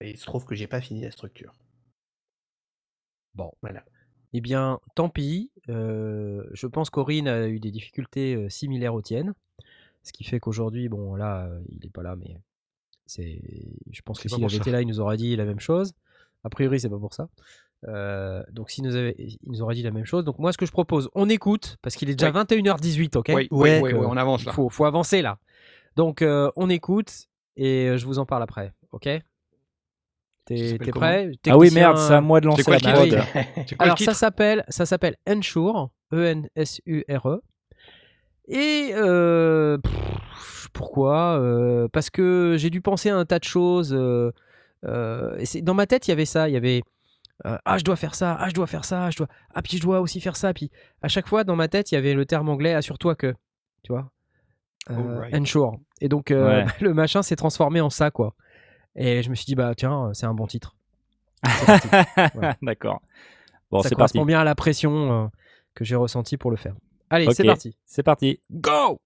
Et 0.00 0.10
il 0.10 0.18
se 0.18 0.24
trouve 0.26 0.44
que 0.44 0.54
j'ai 0.54 0.66
pas 0.68 0.80
fini 0.80 1.00
la 1.02 1.10
structure. 1.10 1.54
Bon. 3.34 3.52
Voilà. 3.62 3.84
Eh 4.32 4.40
bien, 4.40 4.80
tant 4.94 5.08
pis. 5.08 5.50
Euh, 5.68 6.44
je 6.52 6.66
pense 6.66 6.90
qu'Aurine 6.90 7.28
a 7.28 7.48
eu 7.48 7.60
des 7.60 7.70
difficultés 7.70 8.34
euh, 8.34 8.48
similaires 8.48 8.94
aux 8.94 9.02
tiennes. 9.02 9.34
Ce 10.02 10.12
qui 10.12 10.24
fait 10.24 10.40
qu'aujourd'hui, 10.40 10.88
bon, 10.88 11.14
là, 11.16 11.50
il 11.68 11.78
n'est 11.82 11.90
pas 11.90 12.02
là, 12.02 12.16
mais 12.16 12.40
c'est. 13.06 13.40
Je 13.90 14.00
pense 14.02 14.18
C'est 14.18 14.24
que 14.24 14.28
s'il 14.34 14.44
avait 14.44 14.56
été 14.56 14.70
là, 14.70 14.80
il 14.82 14.86
nous 14.88 15.00
aurait 15.00 15.16
dit 15.16 15.36
la 15.36 15.44
même 15.44 15.60
chose. 15.60 15.92
A 16.44 16.50
priori, 16.50 16.80
c'est 16.80 16.88
pas 16.88 16.98
pour 16.98 17.14
ça. 17.14 17.28
Euh, 17.86 18.42
donc, 18.50 18.70
s'il 18.70 18.82
nous, 18.84 18.96
avait... 18.96 19.14
il 19.18 19.38
nous 19.46 19.62
aurait 19.62 19.74
dit 19.76 19.82
la 19.84 19.90
même 19.92 20.04
chose. 20.04 20.24
Donc, 20.24 20.38
moi, 20.40 20.52
ce 20.52 20.58
que 20.58 20.66
je 20.66 20.72
propose, 20.72 21.08
on 21.14 21.28
écoute, 21.28 21.76
parce 21.82 21.94
qu'il 21.94 22.10
est 22.10 22.16
déjà 22.16 22.32
Oui. 22.32 22.44
21h18, 22.44 23.16
ok? 23.16 23.26
Oui, 23.28 23.48
oui, 23.50 23.70
Ouais, 23.80 23.80
oui, 23.82 23.92
on 23.94 24.16
avance 24.16 24.42
Il 24.42 24.46
là. 24.46 24.52
faut, 24.52 24.68
faut 24.68 24.84
avancer 24.84 25.22
là. 25.22 25.38
Donc, 25.94 26.22
euh, 26.22 26.50
on 26.56 26.68
écoute 26.70 27.12
et 27.56 27.88
euh, 27.88 27.96
je 27.96 28.04
vous 28.06 28.18
en 28.18 28.26
parle 28.26 28.42
après, 28.42 28.72
ok? 28.92 29.08
T'es 30.44 30.78
prêt? 30.92 31.30
Ah 31.48 31.58
oui, 31.58 31.70
merde, 31.70 31.98
c'est 31.98 32.14
à 32.14 32.20
moi 32.22 32.40
de 32.40 32.46
lancer 32.46 32.62
quoi 32.62 32.78
la 32.78 32.92
prod. 32.92 33.18
Alors 33.78 33.98
ça 33.98 34.14
s'appelle 34.14 34.64
ça 34.68 34.86
s'appelle 34.86 35.16
Ensure, 35.28 35.90
E 36.14 36.24
N 36.24 36.48
S 36.56 36.80
U 36.86 37.04
R 37.10 37.28
E. 37.28 37.42
Et 38.48 38.92
euh, 38.94 39.76
pff, 39.76 40.68
pourquoi? 40.72 41.38
Euh, 41.38 41.86
Parce 41.92 42.08
que 42.08 42.54
j'ai 42.58 42.70
dû 42.70 42.80
penser 42.80 43.10
à 43.10 43.16
un 43.16 43.26
tas 43.26 43.38
de 43.38 43.44
choses. 43.44 43.92
euh, 43.92 44.32
euh, 44.86 45.38
dans 45.60 45.74
ma 45.74 45.86
tête, 45.86 46.08
il 46.08 46.12
y 46.12 46.14
avait 46.14 46.24
ça. 46.24 46.48
Il 46.48 46.52
y 46.54 46.56
avait 46.56 46.80
euh, 47.46 47.56
ah 47.64 47.78
je 47.78 47.84
dois 47.84 47.96
faire 47.96 48.14
ça, 48.14 48.36
ah 48.38 48.48
je 48.48 48.54
dois 48.54 48.66
faire 48.66 48.84
ça, 48.84 49.10
je 49.10 49.18
dois 49.18 49.28
ah 49.54 49.62
puis 49.62 49.76
je 49.76 49.82
dois 49.82 50.00
aussi 50.00 50.20
faire 50.20 50.36
ça. 50.36 50.52
Puis 50.52 50.70
à 51.02 51.08
chaque 51.08 51.28
fois 51.28 51.44
dans 51.44 51.56
ma 51.56 51.68
tête, 51.68 51.92
il 51.92 51.94
y 51.94 51.98
avait 51.98 52.14
le 52.14 52.26
terme 52.26 52.48
anglais 52.48 52.74
assure-toi 52.74 53.14
que, 53.14 53.34
tu 53.82 53.92
vois. 53.92 54.10
Euh, 54.90 54.94
Alright. 54.96 55.34
ensure. 55.34 55.78
Et 56.00 56.08
donc 56.08 56.30
euh, 56.30 56.64
Ouais. 56.64 56.66
le 56.80 56.94
machin 56.94 57.22
s'est 57.22 57.36
transformé 57.36 57.80
en 57.80 57.90
ça 57.90 58.10
quoi. 58.10 58.34
Et 58.96 59.22
je 59.22 59.30
me 59.30 59.34
suis 59.34 59.46
dit 59.46 59.54
bah 59.54 59.74
tiens 59.76 60.10
c'est 60.14 60.26
un 60.26 60.34
bon 60.34 60.46
titre. 60.46 60.76
Voilà. 62.34 62.56
D'accord. 62.62 63.00
Bon, 63.70 63.82
ça 63.82 63.88
c'est 63.88 63.94
parti. 63.94 64.14
correspond 64.14 64.24
bien 64.24 64.40
à 64.40 64.44
la 64.44 64.54
pression 64.54 65.24
euh, 65.24 65.26
que 65.74 65.84
j'ai 65.84 65.94
ressentie 65.94 66.36
pour 66.36 66.50
le 66.50 66.56
faire. 66.56 66.74
Allez, 67.10 67.30
c'est 67.32 67.44
parti. 67.44 67.76
C'est 67.86 68.02
parti. 68.02 68.40
Go 68.50 69.00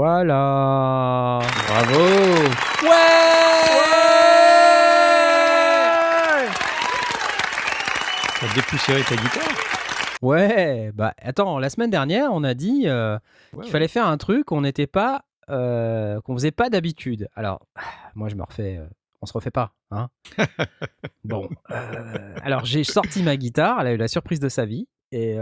voilà. 0.00 1.40
Bravo. 1.68 2.04
T'as 8.40 8.54
dépoussiéré 8.54 9.02
ta 9.02 9.14
guitare. 9.16 9.42
Ouais, 10.22 10.90
bah 10.94 11.12
attends, 11.20 11.58
la 11.58 11.68
semaine 11.68 11.90
dernière, 11.90 12.30
on 12.32 12.44
a 12.44 12.54
dit 12.54 12.84
euh, 12.86 13.18
Ouais, 13.52 13.64
qu'il 13.64 13.70
fallait 13.70 13.88
faire 13.88 14.06
un 14.06 14.16
truc 14.16 14.46
qu'on 14.46 14.62
n'était 14.62 14.86
pas, 14.86 15.26
euh, 15.50 16.18
qu'on 16.22 16.32
faisait 16.32 16.50
pas 16.50 16.70
d'habitude. 16.70 17.28
Alors, 17.36 17.66
moi, 18.14 18.30
je 18.30 18.36
me 18.36 18.42
refais, 18.42 18.78
euh, 18.78 18.86
on 19.20 19.26
se 19.26 19.34
refait 19.34 19.50
pas, 19.50 19.74
hein. 19.90 20.08
Bon, 21.24 21.46
euh, 21.72 22.34
alors 22.42 22.64
j'ai 22.64 22.84
sorti 22.84 23.22
ma 23.22 23.36
guitare, 23.36 23.82
elle 23.82 23.86
a 23.86 23.92
eu 23.92 23.98
la 23.98 24.08
surprise 24.08 24.40
de 24.40 24.48
sa 24.48 24.64
vie, 24.64 24.88
et 25.12 25.36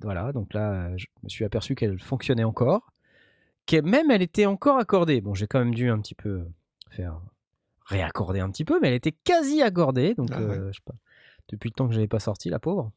voilà, 0.00 0.30
donc 0.32 0.54
là, 0.54 0.96
je 0.96 1.06
me 1.24 1.28
suis 1.28 1.44
aperçu 1.44 1.74
qu'elle 1.74 1.98
fonctionnait 1.98 2.44
encore, 2.44 2.92
que 3.68 3.80
même 3.82 4.10
elle 4.10 4.22
était 4.22 4.46
encore 4.46 4.78
accordée. 4.78 5.20
Bon, 5.20 5.34
j'ai 5.34 5.46
quand 5.46 5.58
même 5.60 5.74
dû 5.74 5.90
un 5.90 6.00
petit 6.00 6.14
peu 6.14 6.44
faire 6.90 7.20
réaccorder 7.86 8.40
un 8.40 8.50
petit 8.50 8.64
peu, 8.64 8.78
mais 8.80 8.88
elle 8.88 8.94
était 8.94 9.12
quasi 9.12 9.62
accordée, 9.62 10.14
donc 10.14 10.30
Ah 10.32 10.40
ouais. 10.40 10.56
euh, 10.56 10.68
je 10.72 10.76
sais 10.78 10.82
pas, 10.84 10.94
depuis 11.48 11.68
le 11.68 11.74
temps 11.74 11.86
que 11.88 11.94
j'avais 11.94 12.08
pas 12.08 12.18
sorti, 12.20 12.50
la 12.50 12.58
pauvre. 12.58 12.90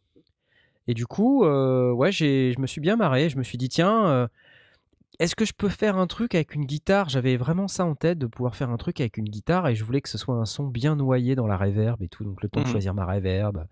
Et 0.88 0.94
du 0.94 1.06
coup, 1.06 1.46
euh, 1.46 1.92
ouais, 1.92 2.12
j'ai, 2.12 2.54
je 2.54 2.60
me 2.60 2.68
suis 2.68 2.82
bien 2.82 2.96
marré. 2.96 3.30
Je 3.30 3.38
me 3.38 3.44
suis 3.44 3.58
dit, 3.58 3.70
tiens, 3.70 4.08
euh, 4.08 4.28
est-ce 5.20 5.36
que 5.36 5.46
je 5.46 5.54
peux 5.54 5.70
faire 5.70 5.98
un 5.98 6.08
truc 6.08 6.34
avec 6.36 6.56
une 6.56 6.66
guitare? 6.66 7.08
J'avais 7.08 7.38
vraiment 7.38 7.68
ça 7.68 7.86
en 7.86 7.94
tête 7.96 8.18
de 8.18 8.26
pouvoir 8.28 8.56
faire 8.56 8.70
un 8.72 8.78
truc 8.78 9.00
avec 9.00 9.18
une 9.18 9.30
guitare 9.30 9.68
et 9.68 9.76
je 9.76 9.84
voulais 9.86 10.02
que 10.02 10.10
ce 10.10 10.18
soit 10.18 10.36
un 10.36 10.46
son 10.46 10.66
bien 10.66 10.96
noyé 10.96 11.36
dans 11.36 11.48
la 11.48 11.56
reverb 11.56 12.02
et 12.02 12.08
tout. 12.10 12.24
Donc 12.24 12.42
le 12.42 12.50
temps 12.50 12.62
de 12.62 12.66
Mhm. 12.66 12.72
choisir 12.72 12.94
ma 12.94 13.06
reverb. 13.06 13.66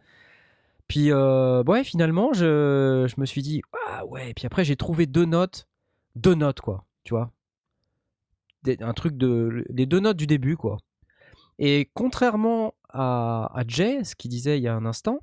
Puis, 0.87 1.11
euh, 1.11 1.63
ouais, 1.63 1.83
finalement, 1.83 2.31
je, 2.33 3.05
je 3.13 3.19
me 3.19 3.25
suis 3.25 3.41
dit, 3.41 3.61
ah 3.87 4.05
ouais. 4.05 4.29
Et 4.29 4.33
puis 4.33 4.45
après, 4.45 4.63
j'ai 4.63 4.75
trouvé 4.75 5.05
deux 5.05 5.25
notes, 5.25 5.67
deux 6.15 6.35
notes, 6.35 6.61
quoi. 6.61 6.85
Tu 7.03 7.13
vois? 7.13 7.31
Un 8.81 8.93
truc 8.93 9.17
de. 9.17 9.65
Les 9.69 9.85
deux 9.85 9.99
notes 9.99 10.17
du 10.17 10.27
début, 10.27 10.57
quoi. 10.57 10.77
Et 11.59 11.89
contrairement 11.93 12.73
à, 12.89 13.63
Jay, 13.67 14.03
ce 14.03 14.15
qu'il 14.15 14.31
disait 14.31 14.57
il 14.57 14.63
y 14.63 14.67
a 14.67 14.75
un 14.75 14.85
instant, 14.85 15.19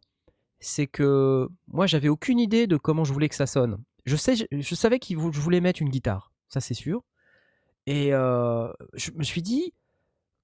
c'est 0.61 0.87
que 0.87 1.49
moi, 1.69 1.87
j'avais 1.87 2.09
aucune 2.09 2.39
idée 2.39 2.67
de 2.67 2.77
comment 2.77 3.05
je 3.05 3.13
voulais 3.13 3.29
que 3.29 3.35
ça 3.35 3.47
sonne. 3.47 3.79
Je, 4.05 4.17
sais, 4.17 4.35
je, 4.37 4.75
savais 4.75 4.99
que 4.99 5.07
je 5.09 5.41
voulais 5.41 5.61
mettre 5.61 5.83
une 5.83 5.89
guitare, 5.89 6.33
ça 6.49 6.61
c'est 6.61 6.75
sûr. 6.75 7.03
Et 7.87 8.13
euh, 8.13 8.71
je 8.95 9.11
me 9.13 9.23
suis 9.23 9.43
dit, 9.43 9.73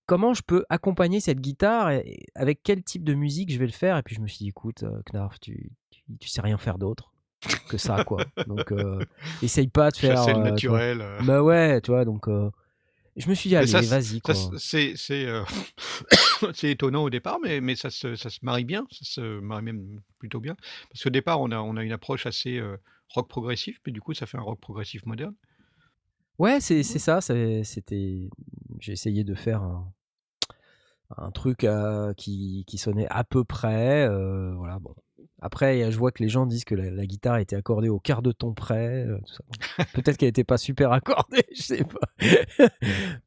comment 0.06 0.34
je 0.34 0.42
peux 0.42 0.64
accompagner 0.68 1.20
cette 1.20 1.40
guitare 1.40 1.90
et 1.90 2.24
avec 2.34 2.62
quel 2.62 2.82
type 2.82 3.04
de 3.04 3.14
musique 3.14 3.52
je 3.52 3.58
vais 3.58 3.66
le 3.66 3.72
faire? 3.72 3.96
Et 3.98 4.02
puis 4.02 4.14
je 4.14 4.20
me 4.20 4.26
suis 4.26 4.38
dit, 4.38 4.48
écoute, 4.48 4.82
euh, 4.84 5.02
Knarf, 5.12 5.38
tu, 5.40 5.70
tu, 5.90 6.02
tu 6.18 6.28
sais 6.28 6.40
rien 6.40 6.58
faire 6.58 6.78
d'autre 6.78 7.11
que 7.68 7.76
ça, 7.78 8.04
quoi. 8.04 8.24
Donc, 8.46 8.72
euh, 8.72 9.04
essaye 9.42 9.68
pas 9.68 9.90
de 9.90 9.96
faire. 9.96 10.16
Chasser 10.16 10.32
le 10.34 10.38
euh, 10.40 10.42
naturel. 10.50 11.00
euh. 11.00 11.20
Bah 11.22 11.42
ouais, 11.42 11.80
tu 11.80 11.90
vois, 11.90 12.04
donc. 12.04 12.26
je 13.16 13.28
me 13.28 13.34
suis 13.34 13.48
dit, 13.50 13.56
allez, 13.56 13.70
vas-y, 13.72 14.20
quoi. 14.20 14.34
C'est 14.58 14.94
c'est, 14.96 15.26
euh, 15.26 15.42
c'est 16.54 16.70
étonnant 16.70 17.02
au 17.04 17.10
départ, 17.10 17.38
mais, 17.42 17.60
mais 17.60 17.74
ça, 17.76 17.90
se, 17.90 18.14
ça 18.16 18.30
se 18.30 18.38
marie 18.42 18.64
bien, 18.64 18.86
ça 18.90 19.04
se 19.04 19.40
marie 19.40 19.62
même 19.64 20.00
plutôt 20.18 20.40
bien. 20.40 20.56
Parce 20.90 21.02
qu'au 21.04 21.10
départ, 21.10 21.40
on 21.40 21.50
a, 21.50 21.58
on 21.58 21.76
a 21.76 21.82
une 21.84 21.92
approche 21.92 22.26
assez 22.26 22.58
euh, 22.58 22.76
rock 23.14 23.28
progressif, 23.28 23.78
mais 23.86 23.92
du 23.92 24.00
coup, 24.00 24.14
ça 24.14 24.26
fait 24.26 24.38
un 24.38 24.42
rock 24.42 24.60
progressif 24.60 25.04
moderne. 25.06 25.34
Ouais, 26.38 26.60
c'est 26.60 26.82
c'est 26.82 26.98
ça. 26.98 27.20
c'est- 27.20 27.62
C'était. 27.64 28.28
J'ai 28.80 28.92
essayé 28.92 29.22
de 29.24 29.34
faire 29.34 29.62
un, 29.62 29.92
un 31.18 31.30
truc 31.30 31.62
euh, 31.64 32.14
qui, 32.14 32.64
qui 32.66 32.78
sonnait 32.78 33.06
à 33.10 33.22
peu 33.24 33.44
près. 33.44 34.08
voilà, 34.56 34.78
bon. 34.78 34.94
Après, 35.44 35.90
je 35.90 35.98
vois 35.98 36.12
que 36.12 36.22
les 36.22 36.28
gens 36.28 36.46
disent 36.46 36.64
que 36.64 36.76
la, 36.76 36.90
la 36.90 37.04
guitare 37.04 37.38
était 37.38 37.56
accordée 37.56 37.88
au 37.88 37.98
quart 37.98 38.22
de 38.22 38.30
ton 38.30 38.52
près. 38.54 39.04
euh, 39.08 39.18
Peut-être 39.92 40.16
qu'elle 40.16 40.28
n'était 40.28 40.44
pas 40.44 40.56
super 40.56 40.92
accordée, 40.92 41.44
je 41.54 41.62
sais 41.62 41.84
pas. 41.84 42.68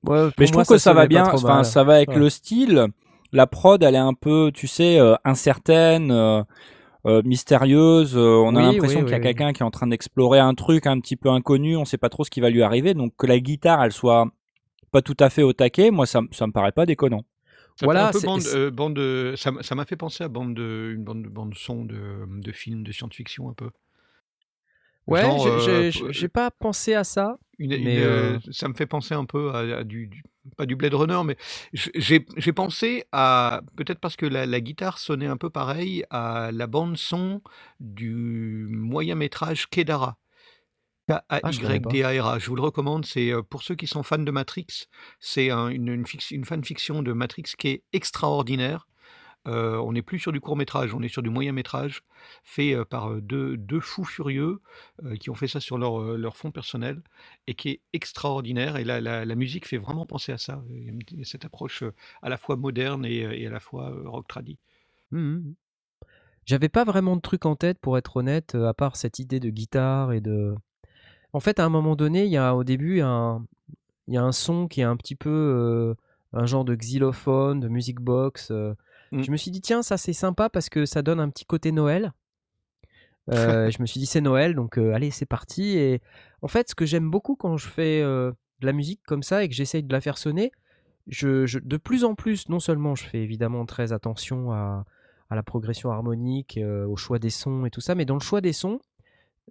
Ouais, 0.07 0.29
Mais 0.39 0.45
je 0.47 0.53
moi, 0.53 0.63
trouve 0.63 0.77
que 0.77 0.81
ça 0.81 0.93
va 0.93 1.07
bien. 1.07 1.25
Enfin, 1.27 1.55
mal. 1.55 1.65
ça 1.65 1.83
va 1.83 1.95
avec 1.95 2.09
Ouais. 2.09 2.15
le 2.17 2.29
style. 2.29 2.87
La 3.33 3.47
prod, 3.47 3.83
elle 3.83 3.95
est 3.95 3.97
un 3.97 4.13
peu, 4.13 4.51
tu 4.53 4.65
sais, 4.67 4.97
euh, 4.97 5.15
incertaine, 5.25 6.09
euh, 6.11 6.43
mystérieuse. 7.25 8.15
on 8.17 8.55
a 8.55 8.61
l'impression 8.61 8.99
oui, 8.99 9.05
qu'il 9.05 9.11
y 9.11 9.15
a 9.15 9.17
oui, 9.17 9.23
quelqu'un 9.23 9.51
qui 9.53 9.61
est 9.61 9.65
en 9.65 9.71
train 9.71 9.87
d'explorer 9.87 10.39
un 10.39 10.53
truc 10.53 10.87
un 10.87 10.99
petit 10.99 11.17
peu 11.17 11.29
inconnu. 11.29 11.75
On 11.75 11.85
sait 11.85 11.97
pas 11.97 12.09
trop 12.09 12.23
ce 12.23 12.29
qui 12.31 12.39
va 12.39 12.49
lui 12.49 12.63
arriver. 12.63 12.93
Donc 12.93 13.13
que 13.17 13.27
la 13.27 13.39
guitare, 13.39 13.83
elle 13.83 13.91
soit 13.91 14.27
pas 14.91 15.01
tout 15.01 15.17
à 15.19 15.29
fait 15.29 15.43
au 15.43 15.51
taquet, 15.51 15.91
moi, 15.91 16.05
ça, 16.05 16.21
ça 16.31 16.47
me 16.47 16.53
paraît 16.53 16.71
pas 16.71 16.85
déconnant. 16.85 17.23
Ça 17.75 17.85
Voilà, 17.87 18.07
un 18.07 18.11
peu 18.11 18.19
bande, 18.21 18.47
euh, 18.47 18.71
bande 18.71 18.93
de- 18.95 19.33
ça 19.37 19.75
m'a 19.75 19.85
fait 19.85 19.97
penser 19.97 20.23
à 20.23 20.29
bande 20.29 20.53
de, 20.55 20.93
une 20.95 21.03
bande, 21.03 21.27
bande 21.27 21.55
son 21.55 21.83
de, 21.83 22.25
de 22.41 22.51
film 22.53 22.83
de 22.83 22.91
science-fiction 22.91 23.49
un 23.49 23.53
peu. 23.53 23.69
Ouais, 25.07 25.21
j'ai- 25.37 25.49
euh, 25.49 25.91
j'ai 26.11 26.27
pas 26.29 26.49
pensé 26.51 26.93
à 26.95 27.03
ça. 27.03 27.37
Une, 27.59 27.71
une, 27.71 27.85
Mais, 27.85 27.99
euh, 27.99 28.37
euh, 28.37 28.39
ça 28.51 28.67
me 28.67 28.73
fait 28.73 28.85
penser 28.85 29.13
un 29.13 29.25
peu 29.25 29.51
à, 29.51 29.77
à 29.79 29.83
du, 29.83 30.07
du- 30.07 30.23
pas 30.57 30.65
du 30.65 30.75
Blade 30.75 30.93
Runner, 30.93 31.21
mais 31.25 31.37
j'ai 31.73 32.25
j'ai 32.37 32.53
pensé 32.53 33.05
à 33.11 33.61
peut-être 33.77 33.99
parce 33.99 34.15
que 34.15 34.25
la, 34.25 34.45
la 34.45 34.59
guitare 34.61 34.97
sonnait 34.99 35.27
un 35.27 35.37
peu 35.37 35.49
pareil 35.49 36.03
à 36.09 36.49
la 36.51 36.67
bande 36.67 36.97
son 36.97 37.41
du 37.79 38.13
moyen 38.69 39.15
métrage 39.15 39.69
Kedara. 39.69 40.17
Ah, 40.17 40.17
je 40.17 40.17
connais 40.17 40.93
pas. 40.93 40.94
K-A-Y-D-A-R-A. 41.07 42.39
Je 42.39 42.47
vous 42.49 42.55
le 42.55 42.61
recommande. 42.61 43.05
C'est 43.05 43.31
euh, 43.31 43.41
pour 43.41 43.63
ceux 43.63 43.75
qui 43.75 43.87
sont 43.87 44.03
fans 44.03 44.17
de 44.17 44.31
Matrix. 44.31 44.67
C'est 45.19 45.49
un- 45.51 45.69
une, 45.69 45.87
une, 45.89 46.03
fic- 46.03 46.33
une 46.33 46.45
fanfiction 46.45 47.03
de 47.03 47.13
Matrix 47.13 47.43
qui 47.57 47.67
est 47.69 47.83
extraordinaire. 47.93 48.87
Euh, 49.47 49.77
on 49.77 49.91
n'est 49.91 50.01
plus 50.01 50.17
sur 50.17 50.31
du 50.31 50.39
court 50.41 50.57
métrage, 50.57 50.95
on 50.95 51.03
est 51.03 51.07
sur 51.07 51.21
du 51.21 51.29
moyen 51.29 51.51
métrage, 51.51 52.01
fait 52.43 52.73
euh, 52.73 52.83
par 52.83 53.11
euh, 53.11 53.21
deux, 53.21 53.57
deux 53.57 53.79
fous 53.79 54.03
furieux 54.03 54.59
qui 55.19 55.29
ont 55.29 55.35
fait 55.35 55.47
ça 55.47 55.59
sur 55.59 55.77
leur, 55.77 55.99
leur 56.17 56.35
fond 56.35 56.49
personnel 56.49 57.03
et 57.45 57.53
qui 57.53 57.69
est 57.69 57.81
extraordinaire. 57.93 58.77
Et 58.77 58.83
la, 58.83 58.99
la, 58.99 59.23
la 59.23 59.35
musique 59.35 59.67
fait 59.67 59.77
vraiment 59.77 60.07
penser 60.07 60.31
à 60.31 60.39
ça. 60.39 60.63
Il 60.71 60.83
y 60.83 60.87
a 60.87 60.91
une- 60.91 60.99
il 61.11 61.19
y 61.19 61.21
a 61.21 61.25
cette 61.25 61.45
approche 61.45 61.83
à 62.23 62.29
la 62.29 62.37
fois 62.39 62.55
moderne 62.55 63.05
et, 63.05 63.17
et 63.19 63.45
à 63.45 63.51
la 63.51 63.59
fois 63.59 63.93
rock 64.05 64.27
tradi. 64.27 64.57
Mhm. 65.11 65.53
J'avais 66.47 66.69
pas 66.69 66.83
vraiment 66.83 67.15
de 67.15 67.21
truc 67.21 67.45
en 67.45 67.55
tête, 67.55 67.77
pour 67.79 67.97
être 67.99 68.17
honnête, 68.17 68.55
euh, 68.55 68.67
à 68.67 68.73
part 68.73 68.95
cette 68.97 69.19
idée 69.19 69.39
de 69.39 69.49
guitare 69.51 70.11
et 70.11 70.21
de. 70.21 70.55
En 71.35 71.41
fait, 71.41 71.59
à 71.59 71.65
un 71.65 71.69
moment 71.69 71.95
donné, 71.97 72.23
il 72.23 72.31
y 72.31 72.37
a 72.37 72.55
au 72.55 72.63
début 72.63 73.01
un, 73.01 73.45
il 74.07 74.13
y 74.13 74.17
a 74.17 74.23
un 74.23 74.31
son 74.31 74.67
qui 74.67 74.79
est 74.79 74.85
un 74.85 74.95
petit 74.95 75.15
peu 75.15 75.29
euh, 75.29 75.93
un 76.31 76.45
genre 76.45 76.63
de 76.63 76.75
xylophone, 76.75 77.59
de 77.59 77.67
music 77.67 77.99
box. 77.99 78.51
euh. 78.51 78.73
Mm. 79.11 79.21
Je 79.23 79.31
me 79.31 79.37
suis 79.37 79.51
dit, 79.51 79.59
tiens, 79.59 79.81
ça 79.83 79.97
c'est 79.97 80.13
sympa 80.13 80.49
parce 80.49 80.69
que 80.69 80.85
ça 80.85 81.01
donne 81.01 81.19
un 81.19 81.29
petit 81.29 81.45
côté 81.45 81.71
Noël. 81.71 82.13
Euh, 83.33 83.71
je 83.71 83.81
me 83.81 83.87
suis 83.87 83.99
dit, 83.99 84.05
c'est 84.05 84.21
Noël, 84.21 84.53
donc 84.53 84.77
allez, 84.77 85.09
c'est 85.09 85.25
parti. 85.25 85.79
Et 85.79 85.99
en 86.43 86.47
fait, 86.47 86.69
ce 86.69 86.75
que 86.75 86.85
j'aime 86.85 87.09
beaucoup 87.09 87.35
quand 87.35 87.57
je 87.57 87.67
fais 87.67 88.01
de 88.03 88.35
la 88.61 88.71
musique 88.71 89.01
comme 89.07 89.23
ça 89.23 89.43
et 89.43 89.49
que 89.49 89.55
j'essaye 89.55 89.81
de 89.81 89.91
la 89.91 89.99
faire 89.99 90.19
sonner, 90.19 90.51
je, 91.07 91.47
je- 91.47 91.57
de 91.57 91.77
plus 91.77 92.03
en 92.03 92.13
plus, 92.13 92.49
non 92.49 92.59
seulement 92.59 92.93
je 92.93 93.03
fais 93.03 93.23
évidemment 93.23 93.65
très 93.65 93.93
attention 93.93 94.51
à, 94.51 94.85
à 95.31 95.35
la 95.35 95.41
progression 95.41 95.89
harmonique, 95.89 96.59
au 96.87 96.95
choix 96.97 97.17
des 97.17 97.31
sons 97.31 97.65
et 97.65 97.71
tout 97.71 97.81
ça, 97.81 97.95
mais 97.95 98.05
dans 98.05 98.13
le 98.13 98.19
choix 98.19 98.41
des 98.41 98.53
sons, 98.53 98.79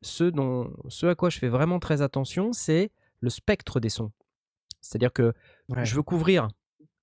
ce, 0.03 0.24
dont, 0.24 0.70
ce 0.88 1.07
à 1.07 1.14
quoi 1.14 1.30
je 1.30 1.38
fais 1.38 1.49
vraiment 1.49 1.78
très 1.78 2.03
attention, 2.03 2.53
c'est 2.53 2.90
le 3.20 3.30
spectre 3.30 3.80
des 3.80 3.88
sons. 3.88 4.11
C'est-à-dire 4.80 5.12
que 5.12 5.32
Ouais. 5.70 5.84
je 5.84 5.95
veux 5.95 6.03
couvrir, 6.03 6.49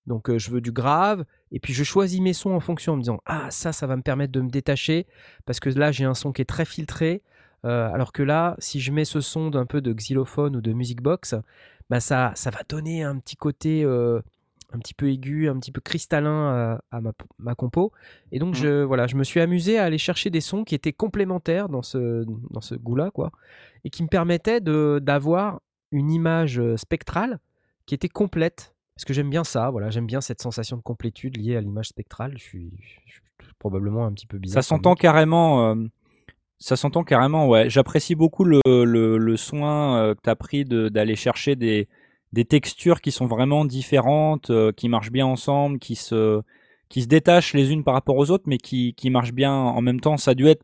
donc 0.05 0.29
euh, 0.29 0.37
je 0.37 0.51
veux 0.51 0.61
du 0.61 0.71
grave, 0.71 1.25
et 1.51 1.59
puis 1.59 1.73
je 1.73 1.83
choisis 1.83 2.19
mes 2.21 2.33
sons 2.33 2.51
en 2.51 2.59
fonction 2.59 2.93
en 2.93 2.95
me 2.97 3.01
disant 3.01 3.19
Ah, 3.25 3.49
ça, 3.49 3.73
ça 3.73 3.87
va 3.87 3.95
me 3.95 4.03
permettre 4.03 4.31
de 4.31 4.41
me 4.41 4.49
détacher, 4.49 5.07
parce 5.45 5.59
que 5.59 5.69
là, 5.69 5.91
j'ai 5.91 6.05
un 6.05 6.13
son 6.13 6.31
qui 6.31 6.41
est 6.43 6.45
très 6.45 6.65
filtré, 6.65 7.23
euh, 7.65 7.91
alors 7.91 8.11
que 8.11 8.21
là, 8.23 8.55
si 8.59 8.79
je 8.79 8.91
mets 8.91 9.05
ce 9.05 9.19
son 9.21 9.49
d'un 9.49 9.65
peu 9.65 9.81
de 9.81 9.93
xylophone 9.93 10.55
ou 10.55 10.61
de 10.61 10.73
music 10.73 11.01
box, 11.01 11.35
bah 11.89 11.99
ça, 11.99 12.31
ça 12.35 12.51
va 12.51 12.59
donner 12.69 13.03
un 13.03 13.17
petit 13.17 13.35
côté 13.35 13.83
euh, 13.83 14.21
un 14.73 14.79
petit 14.79 14.93
peu 14.93 15.09
aigu, 15.09 15.49
un 15.49 15.59
petit 15.59 15.71
peu 15.71 15.81
cristallin 15.81 16.79
à, 16.91 16.97
à 16.97 17.01
ma, 17.01 17.11
ma 17.39 17.55
compo. 17.55 17.91
Et 18.31 18.39
donc, 18.39 18.49
Mhm. 18.55 18.61
je, 18.61 18.83
voilà, 18.83 19.07
je 19.07 19.15
me 19.15 19.23
suis 19.23 19.39
amusé 19.41 19.77
à 19.77 19.83
aller 19.85 19.97
chercher 19.97 20.29
des 20.29 20.41
sons 20.41 20.63
qui 20.63 20.75
étaient 20.75 20.93
complémentaires 20.93 21.67
dans 21.69 21.81
ce, 21.81 22.25
dans 22.51 22.61
ce 22.61 22.75
goût-là, 22.75 23.11
quoi, 23.11 23.31
et 23.83 23.89
qui 23.89 24.03
me 24.03 24.07
permettaient 24.07 24.61
de- 24.61 24.99
d'avoir 25.01 25.61
une 25.91 26.09
image 26.11 26.59
euh, 26.59 26.77
spectrale 26.77 27.39
qui 27.85 27.95
était 27.95 28.09
complète. 28.09 28.73
Parce 28.95 29.05
que 29.05 29.13
j'aime 29.13 29.29
bien 29.29 29.43
ça, 29.43 29.69
voilà, 29.71 29.89
j'aime 29.89 30.05
bien 30.05 30.21
cette 30.21 30.41
sensation 30.41 30.77
de 30.77 30.81
complétude 30.81 31.35
liée 31.37 31.55
à 31.55 31.61
l'image 31.61 31.87
spectrale. 31.87 32.33
Je 32.37 32.43
suis, 32.43 32.71
je 33.07 33.13
suis 33.13 33.21
probablement 33.59 34.05
un 34.05 34.11
petit 34.13 34.27
peu 34.27 34.37
bizarre. 34.37 34.61
Ça 34.63 34.67
s'entend 34.67 34.95
carrément. 34.95 35.69
euh, 35.71 35.75
ça 36.59 36.75
s'entend 36.75 37.03
carrément, 37.03 37.47
ouais. 37.47 37.69
J'apprécie 37.69 38.13
beaucoup 38.13 38.43
le, 38.43 38.59
le, 38.67 39.17
le 39.17 39.37
soin 39.37 39.97
euh, 39.97 40.13
que 40.13 40.19
tu 40.23 40.29
as 40.29 40.35
pris 40.35 40.63
de- 40.63 40.89
d'aller 40.89 41.15
chercher 41.15 41.55
des, 41.55 41.87
des 42.33 42.45
textures 42.45 43.01
qui 43.01 43.11
sont 43.11 43.25
vraiment 43.25 43.65
différentes, 43.65 44.49
euh, 44.49 44.71
qui 44.71 44.89
marchent 44.89 45.11
bien 45.11 45.25
ensemble, 45.25 45.79
qui 45.79 45.95
se, 45.95 46.41
qui 46.89 47.01
se 47.01 47.07
détachent 47.07 47.53
les 47.53 47.71
unes 47.71 47.83
par 47.83 47.93
rapport 47.93 48.17
aux 48.17 48.31
autres, 48.31 48.45
mais 48.47 48.57
qui, 48.57 48.93
qui 48.95 49.09
marchent 49.09 49.33
bien 49.33 49.53
en 49.53 49.81
même 49.81 49.99
temps. 49.99 50.17
Ça 50.17 50.31
a 50.31 50.33
dû 50.33 50.47
être. 50.47 50.63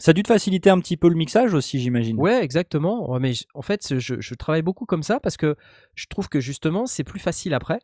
Ça 0.00 0.12
a 0.12 0.14
dû 0.14 0.22
te 0.22 0.28
faciliter 0.28 0.70
un 0.70 0.78
petit 0.78 0.96
peu 0.96 1.08
le 1.08 1.16
mixage 1.16 1.54
aussi, 1.54 1.80
j'imagine. 1.80 2.20
Ouais, 2.20 2.40
exactement. 2.42 3.10
Ouais, 3.10 3.18
mais 3.18 3.32
en 3.54 3.62
fait, 3.62 3.98
je, 3.98 4.20
je 4.20 4.34
travaille 4.34 4.62
beaucoup 4.62 4.86
comme 4.86 5.02
ça 5.02 5.18
parce 5.18 5.36
que 5.36 5.56
je 5.96 6.06
trouve 6.06 6.28
que 6.28 6.38
justement, 6.38 6.86
c'est 6.86 7.02
plus 7.02 7.18
facile 7.18 7.52
après. 7.52 7.80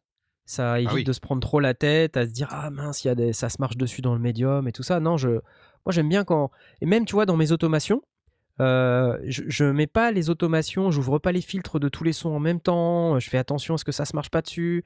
Ça 0.47 0.79
évite 0.79 0.93
oui. 0.93 1.05
de 1.05 1.12
se 1.12 1.21
prendre 1.21 1.41
trop 1.41 1.59
la 1.59 1.75
tête, 1.75 2.17
à 2.17 2.27
se 2.27 2.31
dire 2.31 2.49
ah 2.51 2.71
mince, 2.71 3.03
il 3.03 3.09
y 3.09 3.11
a 3.11 3.15
des... 3.15 3.33
ça 3.33 3.49
se 3.49 3.57
marche 3.61 3.77
dessus 3.77 4.03
dans 4.03 4.15
le 4.15 4.21
médium 4.21 4.69
et 4.69 4.73
tout 4.73 4.83
ça. 4.83 5.01
Non, 5.01 5.17
je, 5.17 5.29
moi 5.31 5.91
j'aime 5.91 6.09
bien 6.09 6.23
quand 6.23 6.51
et 6.83 6.87
même 6.87 7.05
tu 7.07 7.15
vois 7.15 7.27
dans 7.27 7.37
mes 7.37 7.51
automations, 7.51 8.03
Euh, 8.61 9.19
je, 9.25 9.43
je 9.47 9.65
mets 9.65 9.87
pas 9.87 10.13
les 10.13 10.31
automations, 10.31 10.91
j'ouvre 10.91 11.19
pas 11.19 11.33
les 11.33 11.41
filtres 11.41 11.81
de 11.81 11.89
tous 11.89 12.05
les 12.05 12.13
sons 12.13 12.31
en 12.31 12.39
même 12.39 12.61
temps, 12.61 13.19
je 13.19 13.29
fais 13.29 13.39
attention 13.39 13.75
à 13.75 13.79
ce 13.79 13.85
que 13.85 13.93
ça 13.93 14.05
se 14.05 14.15
marche 14.15 14.31
pas 14.31 14.43
dessus. 14.43 14.85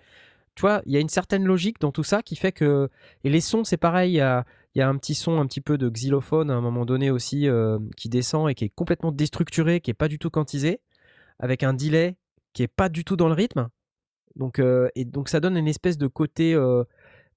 Tu 0.54 0.62
vois, 0.62 0.82
il 0.86 0.92
y 0.92 0.96
a 0.96 1.00
une 1.00 1.08
certaine 1.08 1.44
logique 1.44 1.80
dans 1.80 1.92
tout 1.92 2.02
ça 2.02 2.22
qui 2.22 2.34
fait 2.34 2.50
que. 2.50 2.88
Et 3.22 3.30
les 3.30 3.40
sons, 3.40 3.64
c'est 3.64 3.76
pareil, 3.76 4.12
il 4.12 4.16
y 4.16 4.20
a, 4.20 4.44
il 4.74 4.80
y 4.80 4.82
a 4.82 4.88
un 4.88 4.96
petit 4.96 5.14
son 5.14 5.38
un 5.38 5.46
petit 5.46 5.60
peu 5.60 5.78
de 5.78 5.88
xylophone 5.88 6.50
à 6.50 6.54
un 6.54 6.60
moment 6.60 6.84
donné 6.84 7.10
aussi 7.10 7.46
euh, 7.48 7.78
qui 7.96 8.08
descend 8.08 8.50
et 8.50 8.54
qui 8.54 8.64
est 8.64 8.68
complètement 8.70 9.12
déstructuré, 9.12 9.80
qui 9.80 9.90
est 9.90 9.94
pas 9.94 10.08
du 10.08 10.18
tout 10.18 10.30
quantisé, 10.30 10.80
avec 11.38 11.62
un 11.62 11.74
delay 11.74 12.16
qui 12.54 12.62
est 12.62 12.68
pas 12.68 12.88
du 12.88 13.04
tout 13.04 13.16
dans 13.16 13.28
le 13.28 13.34
rythme. 13.34 13.68
Donc, 14.34 14.58
euh, 14.58 14.88
et 14.96 15.04
donc 15.04 15.28
ça 15.28 15.40
donne 15.40 15.56
une 15.56 15.68
espèce 15.68 15.98
de 15.98 16.06
côté 16.06 16.56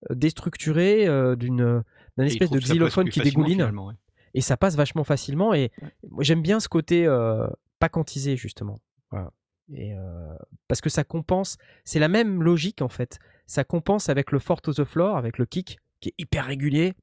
déstructuré 0.10 1.06
d'une 1.36 1.84
d'un 2.18 2.26
espèce 2.26 2.50
de 2.50 2.60
xylophone 2.60 3.10
qui 3.10 3.22
dégouline 3.22 3.62
ouais. 3.62 3.94
Et 4.34 4.42
ça 4.42 4.58
passe 4.58 4.76
vachement 4.76 5.04
facilement 5.04 5.54
et 5.54 5.72
j'aime 6.20 6.42
bien 6.42 6.60
ce 6.60 6.70
côté 6.70 7.06
euh, 7.06 7.48
pas 7.80 7.90
quantisé 7.90 8.36
justement. 8.38 8.80
Voilà. 9.10 9.32
et 9.74 9.94
euh, 9.94 10.36
parce 10.68 10.80
que 10.82 10.90
ça 10.90 11.04
compense 11.04 11.58
c'est 11.84 12.00
la 12.00 12.08
même 12.08 12.42
logique 12.44 12.82
en 12.82 12.90
fait. 12.90 13.20
Ça 13.46 13.64
compense 13.64 14.10
avec 14.10 14.32
le 14.32 14.40
fort 14.40 14.62
to 14.62 14.74
the 14.74 14.86
floor 14.86 15.18
avec 15.18 15.38
le 15.38 15.46
kick 15.46 15.80
qui 16.00 16.10
est 16.10 16.16
hyper 16.18 16.46
régulier 16.46 16.94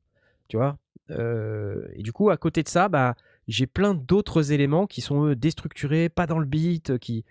tu 0.49 0.57
vois? 0.57 0.79
Euh, 1.11 1.87
et 1.95 2.03
du 2.03 2.13
coup 2.13 2.31
à 2.31 2.37
côté 2.37 2.63
de 2.63 2.69
ça 2.69 2.89
bah 2.89 3.15
j'ai 3.47 3.67
plein 3.67 3.95
d'autres 3.95 4.53
éléments 4.53 4.87
qui 4.87 5.01
sont 5.01 5.25
eux 5.25 5.35
déstructurés 5.37 6.09
pas 6.11 6.27
dans 6.27 6.39
le 6.39 6.45
beat 6.47 6.99
qui 6.99 7.25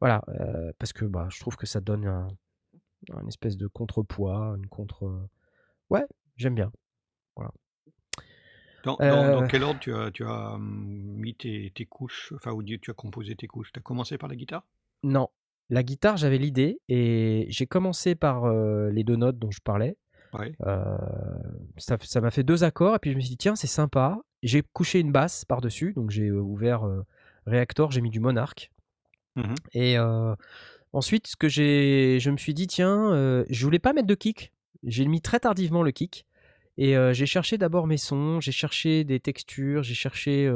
voilà 0.00 0.22
euh, 0.28 0.72
parce 0.78 0.92
que 0.92 1.06
bah 1.06 1.28
je 1.30 1.40
trouve 1.40 1.56
que 1.56 1.66
ça 1.66 1.80
donne 1.80 2.06
un, 2.06 2.28
un 3.12 3.26
espèce 3.26 3.56
de 3.56 3.66
contrepoids 3.66 4.54
une 4.58 4.66
contre 4.66 5.28
ouais 5.88 6.04
j'aime 6.36 6.54
bien 6.54 6.70
Dans, 8.84 8.96
dans- 8.96 9.32
dans 9.32 9.42
Euh, 9.42 9.46
quel 9.48 9.62
ordre 9.62 9.80
tu 9.80 9.94
as, 9.94 10.10
tu 10.10 10.24
as 10.24 10.54
hum, 10.54 10.84
mis 11.16 11.34
tes, 11.34 11.72
tes 11.74 11.86
couches, 11.86 12.32
enfin, 12.36 12.52
ou 12.52 12.62
tu 12.62 12.90
as 12.90 12.94
composé 12.94 13.34
tes 13.34 13.46
couches? 13.46 13.72
Tu 13.72 13.78
as 13.78 13.82
commencé 13.82 14.18
par 14.18 14.28
la 14.28 14.36
guitare? 14.36 14.64
Non. 15.02 15.28
La 15.70 15.82
guitare, 15.82 16.16
j'avais 16.18 16.36
l'idée 16.38 16.78
et 16.88 17.46
j'ai 17.48 17.66
commencé 17.66 18.14
par 18.14 18.44
euh, 18.44 18.90
les 18.90 19.02
deux 19.04 19.16
notes 19.16 19.38
dont 19.38 19.50
je 19.50 19.60
parlais. 19.62 19.96
Ouais. 20.34 20.52
Euh, 20.66 20.96
ça 21.78 21.96
ça 22.02 22.20
m'a 22.20 22.30
fait 22.30 22.42
deux 22.42 22.64
accords 22.64 22.96
et 22.96 22.98
puis 22.98 23.12
je 23.12 23.16
me 23.16 23.20
suis 23.20 23.30
dit 23.30 23.36
tiens 23.36 23.54
c'est 23.56 23.66
sympa. 23.68 24.18
J'ai 24.42 24.62
couché 24.62 24.98
une 25.00 25.12
basse 25.12 25.44
par 25.44 25.60
dessus 25.60 25.92
donc 25.94 26.10
j'ai 26.10 26.30
ouvert 26.30 26.84
euh, 26.84 27.02
Reactor, 27.46 27.90
j'ai 27.92 28.00
mis 28.00 28.10
du 28.10 28.20
Monarch 28.20 28.70
Mhm. 29.36 29.54
et 29.72 29.96
ensuite 30.92 31.26
ce 31.28 31.36
que 31.36 31.48
je 31.48 32.30
me 32.30 32.36
suis 32.36 32.52
dit 32.54 32.66
tiens 32.66 33.44
je 33.48 33.64
voulais 33.64 33.78
pas 33.78 33.92
mettre 33.92 34.06
de 34.08 34.14
kick. 34.14 34.52
J'ai 34.82 35.06
mis 35.06 35.20
très 35.20 35.40
tardivement 35.40 35.82
le 35.82 35.92
kick 35.92 36.26
et 36.76 36.96
j'ai 37.12 37.26
cherché 37.26 37.58
d'abord 37.58 37.86
mes 37.86 37.96
sons, 37.96 38.40
j'ai 38.40 38.52
cherché 38.52 39.04
des 39.04 39.20
textures, 39.20 39.82
j'ai 39.82 39.94
cherché 39.94 40.50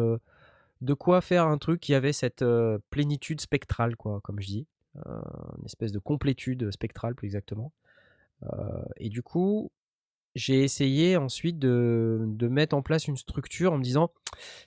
de 0.81 0.95
quoi 0.95 1.21
faire 1.21 1.47
un 1.47 1.59
truc 1.59 1.81
qui 1.81 1.95
avait 1.95 2.13
cette 2.13 2.45
plénitude 2.91 3.41
spectrale, 3.41 3.97
quoi, 3.97 4.21
comme 4.23 4.41
je 4.41 4.47
dis, 4.47 4.67
une 4.97 5.65
espèce 5.65 5.93
de 5.93 5.99
complétude 5.99 6.71
spectrale 6.71 7.15
plus 7.15 7.27
exactement. 7.27 7.73
Et 8.97 9.09
du 9.09 9.23
coup, 9.23 9.71
j'ai 10.35 10.63
essayé 10.63 11.17
ensuite 11.17 11.59
de, 11.59 12.49
mettre 12.51 12.77
en 12.77 12.83
place 12.83 13.07
une 13.09 13.17
structure 13.17 13.73
en 13.73 13.79
me 13.79 13.83
disant 13.83 14.11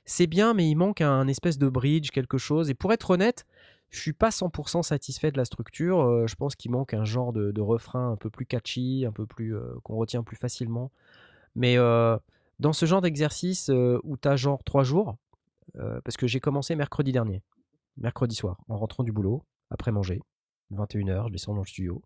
c'est 0.05 0.27
bien, 0.27 0.53
mais 0.53 0.69
il 0.69 0.75
manque 0.75 1.01
un 1.01 1.27
espèce 1.27 1.57
de 1.57 1.69
bridge, 1.69 2.11
quelque 2.11 2.37
chose. 2.37 2.69
Et 2.69 2.73
pour 2.73 2.93
être 2.93 3.09
honnête, 3.11 3.45
je 3.89 3.99
suis 3.99 4.13
pas 4.13 4.29
100% 4.29 4.83
satisfait 4.83 5.31
de 5.31 5.37
la 5.37 5.45
structure. 5.45 6.27
Je 6.27 6.35
pense 6.35 6.55
qu'il 6.55 6.71
manque 6.71 6.93
un 6.93 7.05
genre 7.05 7.33
de, 7.33 7.51
de 7.51 7.61
refrain 7.61 8.11
un 8.11 8.15
peu 8.15 8.29
plus 8.29 8.45
catchy, 8.45 9.05
un 9.07 9.11
peu 9.11 9.25
plus 9.25 9.55
qu'on 9.83 9.95
retient 9.95 10.23
plus 10.23 10.37
facilement. 10.37 10.91
Mais 11.55 11.77
euh, 11.77 12.17
dans 12.59 12.73
ce 12.73 12.85
genre 12.85 13.01
d'exercice 13.01 13.69
euh, 13.69 13.99
où 14.03 14.17
tu 14.17 14.27
as 14.27 14.35
genre 14.35 14.63
trois 14.63 14.83
jours, 14.83 15.17
euh, 15.75 15.99
parce 16.03 16.17
que 16.17 16.27
j'ai 16.27 16.39
commencé 16.39 16.75
mercredi 16.75 17.11
dernier, 17.11 17.43
mercredi 17.97 18.35
soir, 18.35 18.57
en 18.67 18.77
rentrant 18.77 19.03
du 19.03 19.11
boulot, 19.11 19.45
après 19.69 19.91
manger, 19.91 20.19
21h, 20.73 21.27
je 21.27 21.31
descends 21.31 21.53
dans 21.53 21.61
le 21.61 21.67
studio. 21.67 22.01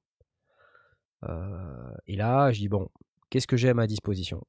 Et 2.06 2.16
là, 2.16 2.52
je 2.52 2.60
dis, 2.60 2.70
bon, 2.70 2.88
qu'est-ce 3.32 3.48
que 3.48 3.58
j'ai 3.58 3.70
à 3.70 3.74
ma 3.74 3.88
disposition? 3.88 4.46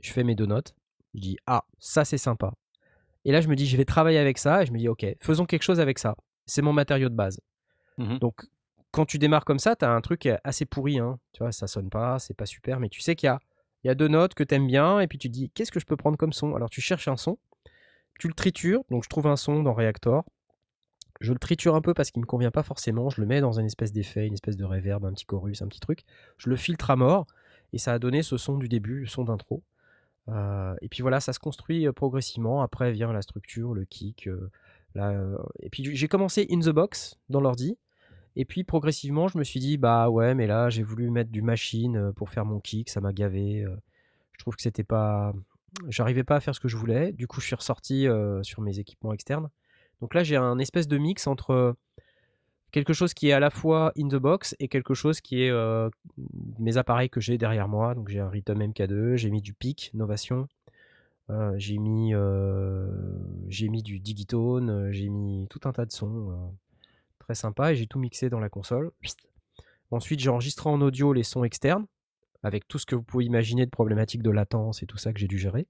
Je 0.00 0.12
fais 0.12 0.22
mes 0.22 0.34
deux 0.34 0.44
notes, 0.44 0.74
je 1.14 1.20
dis, 1.20 1.36
ah, 1.46 1.64
ça 1.78 2.04
c'est 2.04 2.18
sympa. 2.18 2.52
Et 3.24 3.32
là, 3.32 3.40
je 3.40 3.48
me 3.48 3.56
dis, 3.56 3.66
je 3.66 3.76
vais 3.78 3.86
travailler 3.86 4.18
avec 4.18 4.36
ça, 4.36 4.62
et 4.62 4.66
je 4.66 4.72
me 4.72 4.78
dis, 4.78 4.88
ok, 4.88 5.06
faisons 5.20 5.46
quelque 5.46 5.62
chose 5.62 5.80
avec 5.80 5.98
ça. 5.98 6.16
C'est 6.44 6.60
mon 6.60 6.74
matériau 6.74 7.08
de 7.08 7.14
base. 7.14 7.40
Mhm. 7.96 8.18
Donc, 8.18 8.46
quand 8.90 9.06
tu 9.06 9.18
démarres 9.18 9.46
comme 9.46 9.58
ça, 9.58 9.76
tu 9.76 9.84
as 9.86 9.90
un 9.90 10.00
truc 10.02 10.28
assez 10.44 10.66
pourri, 10.66 10.98
hein. 10.98 11.18
tu 11.32 11.42
vois, 11.42 11.52
ça 11.52 11.66
sonne 11.66 11.88
pas, 11.88 12.18
c'est 12.18 12.34
pas 12.34 12.46
super, 12.46 12.80
mais 12.80 12.90
tu 12.90 13.00
sais 13.00 13.14
qu'il 13.14 13.28
y 13.28 13.30
a, 13.30 13.38
il 13.84 13.88
y 13.88 13.90
a 13.90 13.94
deux 13.94 14.08
notes 14.08 14.34
que 14.34 14.44
tu 14.44 14.54
aimes 14.54 14.66
bien, 14.66 15.00
et 15.00 15.06
puis 15.06 15.18
tu 15.18 15.28
te 15.28 15.32
dis, 15.32 15.50
qu'est-ce 15.50 15.72
que 15.72 15.80
je 15.80 15.86
peux 15.86 15.96
prendre 15.96 16.16
comme 16.16 16.32
son? 16.32 16.54
Alors, 16.54 16.70
tu 16.70 16.80
cherches 16.80 17.08
un 17.08 17.16
son, 17.16 17.38
tu 18.18 18.28
le 18.28 18.34
tritures, 18.34 18.82
donc 18.90 19.04
je 19.04 19.08
trouve 19.08 19.26
un 19.26 19.36
son 19.36 19.62
dans 19.62 19.72
Reactor, 19.72 20.24
je 21.20 21.32
le 21.32 21.38
triture 21.38 21.74
un 21.74 21.82
peu 21.82 21.92
parce 21.94 22.10
qu'il 22.10 22.20
me 22.22 22.26
convient 22.26 22.50
pas 22.50 22.62
forcément, 22.62 23.10
je 23.10 23.20
le 23.20 23.26
mets 23.26 23.40
dans 23.40 23.58
une 23.58 23.66
espèce 23.66 23.92
d'effet, 23.92 24.26
une 24.26 24.34
espèce 24.34 24.56
de 24.56 24.64
reverb, 24.64 25.04
un 25.04 25.12
petit 25.12 25.26
chorus, 25.26 25.62
un 25.62 25.68
petit 25.68 25.80
truc, 25.80 26.04
je 26.38 26.48
le 26.48 26.56
filtre 26.56 26.90
à 26.90 26.96
mort, 26.96 27.26
et 27.72 27.78
ça 27.78 27.92
a 27.92 27.98
donné 27.98 28.22
ce 28.22 28.36
son 28.36 28.56
du 28.56 28.68
début, 28.68 29.00
le 29.00 29.06
son 29.06 29.24
d'intro. 29.24 29.62
Euh, 30.28 30.74
et 30.80 30.88
puis 30.88 31.02
voilà, 31.02 31.20
ça 31.20 31.32
se 31.32 31.38
construit 31.38 31.86
euh, 31.86 31.92
progressivement, 31.92 32.62
après 32.62 32.92
vient 32.92 33.12
la 33.12 33.22
structure, 33.22 33.74
le 33.74 33.84
kick, 33.84 34.28
euh, 34.96 35.38
et 35.60 35.70
puis 35.70 35.94
j'ai 35.94 36.08
commencé 36.08 36.46
in 36.50 36.60
the 36.60 36.70
box 36.70 37.18
dans 37.28 37.40
l'ordi, 37.40 37.78
et 38.36 38.44
puis 38.44 38.64
progressivement, 38.64 39.28
je 39.28 39.38
me 39.38 39.44
suis 39.44 39.60
dit, 39.60 39.76
bah 39.76 40.08
ouais, 40.08 40.34
mais 40.34 40.46
là, 40.46 40.70
j'ai 40.70 40.82
voulu 40.82 41.10
mettre 41.10 41.30
du 41.30 41.42
machine 41.42 41.96
euh, 41.96 42.12
pour 42.12 42.30
faire 42.30 42.44
mon 42.44 42.60
kick, 42.60 42.88
ça 42.88 43.00
m'a 43.00 43.12
gavé. 43.12 43.64
euh, 43.64 43.76
je 44.32 44.38
trouve 44.38 44.56
que 44.56 44.62
c'était 44.62 44.84
pas. 44.84 45.34
J'arrivais 45.88 46.24
pas 46.24 46.36
à 46.36 46.40
faire 46.40 46.54
ce 46.54 46.60
que 46.60 46.68
je 46.68 46.76
voulais. 46.76 47.12
Du 47.12 47.26
coup, 47.26 47.40
je 47.40 47.46
suis 47.46 47.54
ressorti 47.54 48.08
euh, 48.08 48.42
sur 48.42 48.60
mes 48.62 48.78
équipements 48.78 49.12
externes. 49.12 49.50
Donc 50.00 50.14
là, 50.14 50.24
j'ai 50.24 50.36
un 50.36 50.58
espèce 50.58 50.88
de 50.88 50.98
mix 50.98 51.26
entre 51.26 51.76
quelque 52.72 52.92
chose 52.92 53.14
qui 53.14 53.28
est 53.28 53.32
à 53.32 53.40
la 53.40 53.50
fois 53.50 53.92
in 53.98 54.08
the 54.08 54.16
box 54.16 54.56
et 54.60 54.68
quelque 54.68 54.94
chose 54.94 55.20
qui 55.20 55.42
est 55.42 55.52
mes 56.58 56.76
appareils 56.78 57.10
que 57.10 57.20
j'ai 57.20 57.36
derrière 57.36 57.68
moi. 57.68 57.94
Donc 57.94 58.08
j'ai 58.08 58.20
un 58.20 58.28
Rhythm 58.30 58.60
MK2, 58.60 59.16
j'ai 59.16 59.30
mis 59.30 59.42
du 59.42 59.52
PIC 59.52 59.90
Novation, 59.92 60.48
j'ai 61.56 61.78
mis, 61.78 62.14
j'ai 63.48 63.68
mis 63.68 63.82
du 63.82 64.00
Digitone, 64.00 64.90
j'ai 64.90 65.10
mis 65.10 65.46
tout 65.50 65.60
un 65.64 65.72
tas 65.72 65.84
de 65.84 65.92
sons. 65.92 66.54
Sympa 67.34 67.72
et 67.72 67.76
j'ai 67.76 67.86
tout 67.86 67.98
mixé 67.98 68.30
dans 68.30 68.40
la 68.40 68.48
console. 68.48 68.92
Ensuite, 69.90 70.20
j'ai 70.20 70.30
enregistré 70.30 70.68
en 70.70 70.80
audio 70.80 71.12
les 71.12 71.22
sons 71.22 71.44
externes 71.44 71.86
avec 72.42 72.66
tout 72.68 72.78
ce 72.78 72.86
que 72.86 72.94
vous 72.94 73.02
pouvez 73.02 73.24
imaginer 73.24 73.66
de 73.66 73.70
problématiques 73.70 74.22
de 74.22 74.30
latence 74.30 74.82
et 74.82 74.86
tout 74.86 74.96
ça 74.96 75.12
que 75.12 75.18
j'ai 75.18 75.28
dû 75.28 75.38
gérer. 75.38 75.66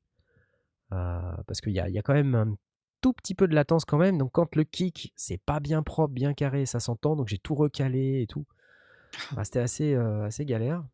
Euh, 0.93 1.21
parce 1.47 1.61
qu'il 1.61 1.73
y 1.73 1.77
y 1.77 1.99
a 1.99 2.03
quand 2.03 2.15
même 2.15 2.35
un 2.35 2.57
tout 3.01 3.13
petit 3.13 3.35
peu 3.35 3.49
de 3.49 3.55
latence 3.55 3.85
quand 3.85 3.99
même. 3.99 4.19
Donc 4.19 4.33
quand 4.33 4.55
le 4.57 4.65
kick, 4.65 5.13
c'est 5.17 5.41
pas 5.41 5.61
bien 5.61 5.83
propre, 5.83 6.13
bien 6.13 6.35
carré, 6.35 6.67
ça 6.67 6.81
s'entend. 6.81 7.17
Donc 7.17 7.29
j'ai 7.29 7.39
tout 7.39 7.55
recalé 7.55 8.23
et 8.23 8.27
tout. 8.27 8.47
Enfin, 9.33 9.45
C'était 9.45 9.61
assez, 9.61 9.95
euh, 9.95 10.25
assez 10.25 10.45
galère. 10.45 10.85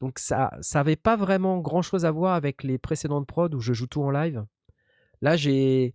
Donc 0.00 0.18
ça 0.18 0.50
ça 0.60 0.80
avait 0.80 0.96
pas 0.96 1.16
vraiment 1.16 1.58
grand 1.58 1.82
chose 1.82 2.04
à 2.04 2.10
voir 2.10 2.34
avec 2.34 2.62
les 2.62 2.78
précédentes 2.78 3.26
prods 3.26 3.54
où 3.54 3.60
je 3.60 3.72
joue 3.72 3.86
tout 3.86 4.02
en 4.02 4.10
live. 4.10 4.44
Là, 5.22 5.36
j'ai 5.36 5.94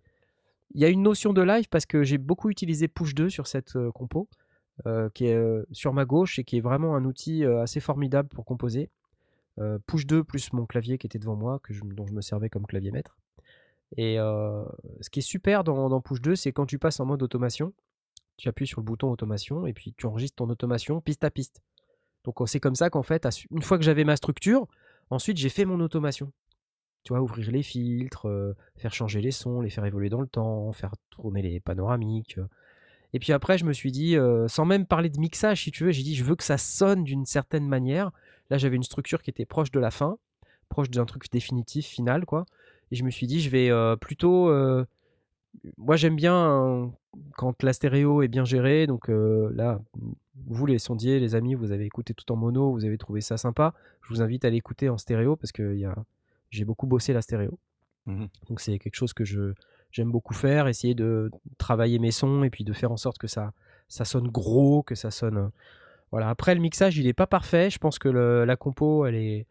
il 0.74 0.82
y 0.82 0.86
a 0.86 0.90
une 0.90 1.02
notion 1.02 1.34
de 1.34 1.42
live 1.42 1.68
parce 1.70 1.86
que 1.86 2.04
j'ai 2.04 2.18
beaucoup 2.18 2.50
utilisé 2.50 2.88
Push 2.88 3.14
2 3.14 3.30
sur 3.30 3.48
cette 3.48 3.76
euh, 3.76 3.92
compo, 3.92 4.30
euh, 4.86 5.10
qui 5.14 5.26
est 5.26 5.36
euh, 5.36 5.66
sur 5.72 5.94
ma 5.94 6.06
gauche 6.06 6.40
et 6.40 6.44
qui 6.44 6.58
est 6.58 6.62
vraiment 6.62 6.96
un 6.96 7.06
outil 7.06 7.46
assez 7.46 7.80
formidable 7.80 8.30
pour 8.30 8.46
composer. 8.46 8.90
Push 9.86 10.08
2 10.08 10.24
plus 10.24 10.54
mon 10.54 10.66
clavier 10.66 10.98
qui 10.98 11.06
était 11.06 11.20
devant 11.20 11.36
moi, 11.36 11.62
dont 11.84 12.08
je 12.08 12.14
me 12.14 12.22
servais 12.22 12.50
comme 12.50 12.66
clavier 12.66 12.90
maître. 12.90 13.18
Et 13.96 14.16
ce 14.16 15.10
qui 15.12 15.20
est 15.20 15.24
super 15.24 15.64
dans, 15.64 16.02
Push 16.02 16.22
2, 16.22 16.36
c'est 16.36 16.52
quand 16.52 16.66
tu 16.66 16.80
passes 16.80 17.00
en 17.00 17.06
mode 17.06 17.22
automation, 17.22 17.74
tu 18.38 18.50
appuies 18.50 18.66
sur 18.66 18.80
le 18.80 18.86
bouton 18.86 19.12
automation 19.12 19.68
et 19.68 19.74
puis 19.74 19.94
tu 19.96 20.08
enregistres 20.08 20.38
ton 20.38 20.50
automation 20.50 21.00
piste 21.00 21.24
à 21.24 21.30
piste. 21.30 21.62
Donc 22.24 22.38
c'est 22.48 22.60
comme 22.60 22.76
ça 22.76 22.90
qu'en 22.90 23.04
fait, 23.04 23.28
une 23.52 23.62
fois 23.62 23.78
que 23.78 23.84
j'avais 23.84 24.04
ma 24.04 24.16
structure, 24.16 24.68
ensuite 25.12 25.38
j'ai 25.38 25.50
fait 25.50 25.66
mon 25.66 25.80
automation. 25.80 26.32
Tu 27.04 27.14
vois, 27.14 27.22
ouvrir 27.22 27.52
les 27.52 27.64
filtres, 27.64 28.28
euh, 28.28 28.56
faire 28.78 28.94
changer 28.94 29.22
les 29.22 29.32
sons, 29.32 29.62
les 29.62 29.70
faire 29.70 29.86
évoluer 29.86 30.10
dans 30.10 30.22
le 30.22 30.28
temps, 30.28 30.72
faire 30.72 30.94
tourner 31.10 31.42
les 31.42 31.60
panoramiques. 31.60 32.38
Et 33.14 33.20
puis 33.20 33.34
après, 33.34 33.58
je 33.58 33.66
me 33.66 33.74
suis 33.74 33.92
dit, 33.92 34.16
euh, 34.16 34.48
sans 34.48 34.66
même 34.66 34.86
parler 34.86 35.10
de 35.10 35.20
mixage, 35.20 35.64
si 35.64 35.72
tu 35.72 35.84
veux, 35.84 35.92
j'ai 35.92 36.04
dit, 36.04 36.16
je 36.16 36.24
veux 36.24 36.36
que 36.36 36.44
ça 36.44 36.58
sonne 36.58 37.04
d'une 37.04 37.26
certaine 37.26 37.68
manière. 37.68 38.12
Là, 38.50 38.58
j'avais 38.58 38.76
une 38.76 38.84
structure 38.84 39.22
qui 39.22 39.30
était 39.30 39.46
proche 39.46 39.72
de 39.72 39.80
la 39.80 39.92
fin, 39.92 40.18
proche 40.70 40.90
d'un 40.90 41.06
truc 41.06 41.30
définitif, 41.32 41.86
final, 41.86 42.26
quoi. 42.26 42.46
Et 42.92 42.96
je 42.96 43.04
me 43.04 43.10
suis 43.10 43.28
dit, 43.28 43.42
je 43.42 43.50
vais 43.50 43.70
euh, 43.70 43.96
plutôt. 43.96 44.50
moi, 45.78 45.96
j'aime 45.98 46.16
bien 46.16 46.36
euh, 46.36 46.88
quand 47.34 47.64
la 47.64 47.74
stéréo 47.74 48.22
est 48.22 48.28
bien 48.30 48.46
gérée. 48.46 48.88
Donc 48.88 49.10
là, 49.10 49.82
vous, 50.48 50.66
les 50.66 50.80
sondiers, 50.80 51.20
les 51.20 51.36
amis, 51.36 51.56
vous 51.56 51.72
avez 51.72 51.86
écouté 51.86 52.14
tout 52.14 52.30
en 52.32 52.38
mono, 52.38 52.72
vous 52.72 52.86
avez 52.86 52.98
trouvé 52.98 53.20
ça 53.22 53.38
sympa. 53.38 53.74
Je 54.04 54.14
vous 54.14 54.22
invite 54.22 54.46
à 54.46 54.50
l'écouter 54.50 54.90
en 54.90 54.98
stéréo 54.98 55.36
parce 55.36 55.52
que 55.52 55.74
il 55.74 55.80
y 55.80 55.86
a, 55.86 55.96
j'ai 56.52 56.66
beaucoup 56.66 56.86
bossé 56.88 57.12
la 57.14 57.22
stéréo. 57.22 57.58
Mhm. 58.06 58.28
Donc 58.50 58.60
c'est 58.62 58.78
quelque 58.80 58.96
chose 58.96 59.14
que 59.14 59.26
je 59.26 59.54
j'aime 59.92 60.12
beaucoup 60.12 60.34
faire, 60.34 60.68
essayer 60.68 60.96
de 60.96 61.30
travailler 61.58 62.00
mes 62.00 62.12
sons 62.12 62.44
et 62.44 62.50
puis 62.50 62.64
de 62.64 62.72
faire 62.74 62.92
en 62.92 62.98
sorte 62.98 63.18
que 63.18 63.28
ça 63.28 63.52
ça 63.88 64.06
sonne 64.06 64.28
gros, 64.30 64.84
que 64.84 64.96
ça 64.96 65.12
sonne 65.12 65.38
euh, 65.38 65.48
voilà. 66.12 66.30
Après 66.30 66.54
le 66.56 66.62
mixage, 66.62 66.98
il 66.98 67.08
est 67.08 67.14
pas 67.14 67.28
parfait. 67.28 67.70
Je 67.70 67.78
pense 67.78 67.98
que 68.00 68.10
le- 68.10 68.46
la 68.46 68.56
compo, 68.56 69.06
elle 69.06 69.16
est 69.16 69.48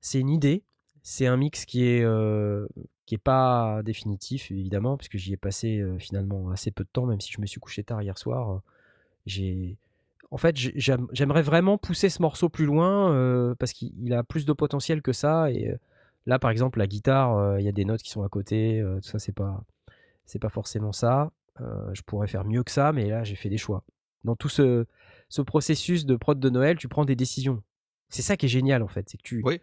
c'est 0.00 0.20
une 0.20 0.28
idée. 0.30 0.62
C'est 1.02 1.26
un 1.26 1.36
mix 1.36 1.64
qui 1.66 1.84
est, 1.84 2.02
euh, 2.02 2.66
qui 3.06 3.14
est 3.16 3.18
pas 3.18 3.82
définitif, 3.84 4.50
évidemment, 4.50 4.96
parce 4.96 5.08
que 5.08 5.18
j'y 5.18 5.32
ai 5.34 5.36
passé 5.36 5.78
euh, 5.80 5.98
finalement 5.98 6.50
assez 6.50 6.70
peu 6.70 6.82
de 6.84 6.88
temps, 6.90 7.04
même 7.06 7.20
si 7.20 7.30
je 7.32 7.40
me 7.40 7.46
suis 7.46 7.60
couché 7.60 7.84
tard 7.84 8.00
hier 8.02 8.16
soir. 8.16 8.60
J'ai, 9.26 9.76
en 10.30 10.36
fait, 10.36 10.56
j'ai- 10.56 10.72
j'aime- 10.76 11.06
j'aimerais 11.12 11.42
vraiment 11.42 11.78
pousser 11.78 12.08
ce 12.08 12.22
morceau 12.22 12.48
plus 12.48 12.66
loin 12.66 13.12
euh, 13.12 13.54
parce 13.58 13.72
qu'il 13.72 13.92
il 14.02 14.12
a 14.14 14.22
plus 14.24 14.44
de 14.46 14.52
potentiel 14.52 15.02
que 15.02 15.12
ça. 15.12 15.50
Et 15.50 15.74
là, 16.26 16.38
par 16.38 16.50
exemple, 16.50 16.78
la 16.78 16.86
guitare, 16.86 17.36
euh, 17.36 17.60
il 17.60 17.64
y 17.64 17.68
a 17.68 17.72
des 17.72 17.84
notes 17.84 18.02
qui 18.02 18.10
sont 18.10 18.22
à 18.22 18.28
côté. 18.28 18.80
euh, 18.80 18.96
tout 19.00 19.08
ça, 19.08 19.18
c'est 19.18 19.32
pas, 19.32 19.62
c'est 20.26 20.38
pas 20.38 20.48
forcément 20.48 20.92
ça. 20.92 21.30
Euh, 21.60 21.90
je 21.94 22.02
pourrais 22.02 22.26
faire 22.28 22.44
mieux 22.44 22.62
que 22.64 22.70
ça, 22.70 22.92
mais 22.92 23.08
là, 23.10 23.24
j'ai 23.24 23.36
fait 23.36 23.48
des 23.48 23.58
choix. 23.58 23.84
Dans 24.24 24.34
tout 24.36 24.48
ce, 24.48 24.86
ce 25.28 25.42
processus 25.42 26.06
de 26.06 26.16
prod 26.16 26.38
de 26.40 26.50
Noël, 26.50 26.76
tu 26.78 26.88
prends 26.88 27.04
des 27.04 27.14
décisions. 27.16 27.62
C'est 28.08 28.22
ça 28.22 28.36
qui 28.36 28.46
est 28.46 28.48
génial, 28.48 28.82
en 28.82 28.88
fait. 28.88 29.08
C'est 29.08 29.16
que 29.18 29.22
tu, 29.22 29.42
Oui. 29.44 29.60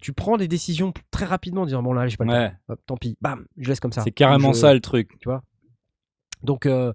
tu 0.00 0.12
prends 0.12 0.36
des 0.36 0.48
décisions 0.48 0.92
très 1.10 1.24
rapidement 1.24 1.62
en 1.62 1.66
disant 1.66 1.82
Bon, 1.82 1.92
là, 1.92 2.06
j'ai 2.06 2.16
pas 2.16 2.24
le 2.24 2.30
Ouais. 2.30 2.50
temps. 2.50 2.56
Hop, 2.68 2.80
tant 2.86 2.96
pis. 2.96 3.16
Bam, 3.20 3.46
je 3.58 3.68
laisse 3.68 3.80
comme 3.80 3.92
ça. 3.92 4.02
C'est 4.02 4.12
carrément 4.12 4.52
Je- 4.52 4.58
ça 4.60 4.72
le 4.72 4.80
truc. 4.80 5.18
Tu 5.20 5.28
vois? 5.28 5.42
Donc, 6.42 6.66
euh, 6.66 6.92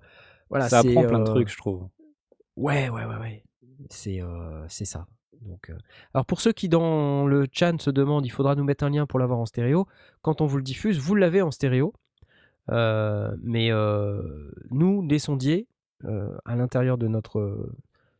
voilà. 0.50 0.70
ça 0.70 0.80
apprend 0.80 1.04
plein 1.08 1.20
de 1.20 1.24
trucs, 1.26 1.50
je 1.50 1.58
trouve. 1.58 1.88
Ouais, 2.56 2.90
ouais, 2.90 3.06
ouais, 3.06 3.18
ouais. 3.18 3.44
C'est 3.90 4.22
euh, 4.22 4.66
c'est 4.68 4.86
ça. 4.86 5.06
Euh, 5.48 5.78
Alors 6.14 6.26
pour 6.26 6.42
ceux 6.42 6.52
qui 6.52 6.68
dans 6.70 7.26
le 7.26 7.48
chat 7.52 7.80
se 7.80 7.90
demandent, 7.90 8.26
il 8.26 8.30
faudra 8.32 8.56
nous 8.56 8.64
mettre 8.64 8.84
un 8.84 8.90
lien 8.90 9.06
pour 9.06 9.20
l'avoir 9.20 9.40
en 9.40 9.46
stéréo. 9.46 9.88
Quand 10.22 10.42
on 10.42 10.46
vous 10.46 10.58
le 10.58 10.64
diffuse, 10.64 11.00
vous 11.00 11.16
l'avez 11.16 11.42
en 11.42 11.52
stéréo. 11.52 11.94
Euh, 12.70 13.36
mais 13.42 13.72
euh, 13.72 14.52
nous, 14.70 15.02
les 15.08 15.20
sondiers, 15.20 15.68
à 16.46 16.56
l'intérieur 16.56 16.98
de 16.98 17.08
notre 17.08 17.72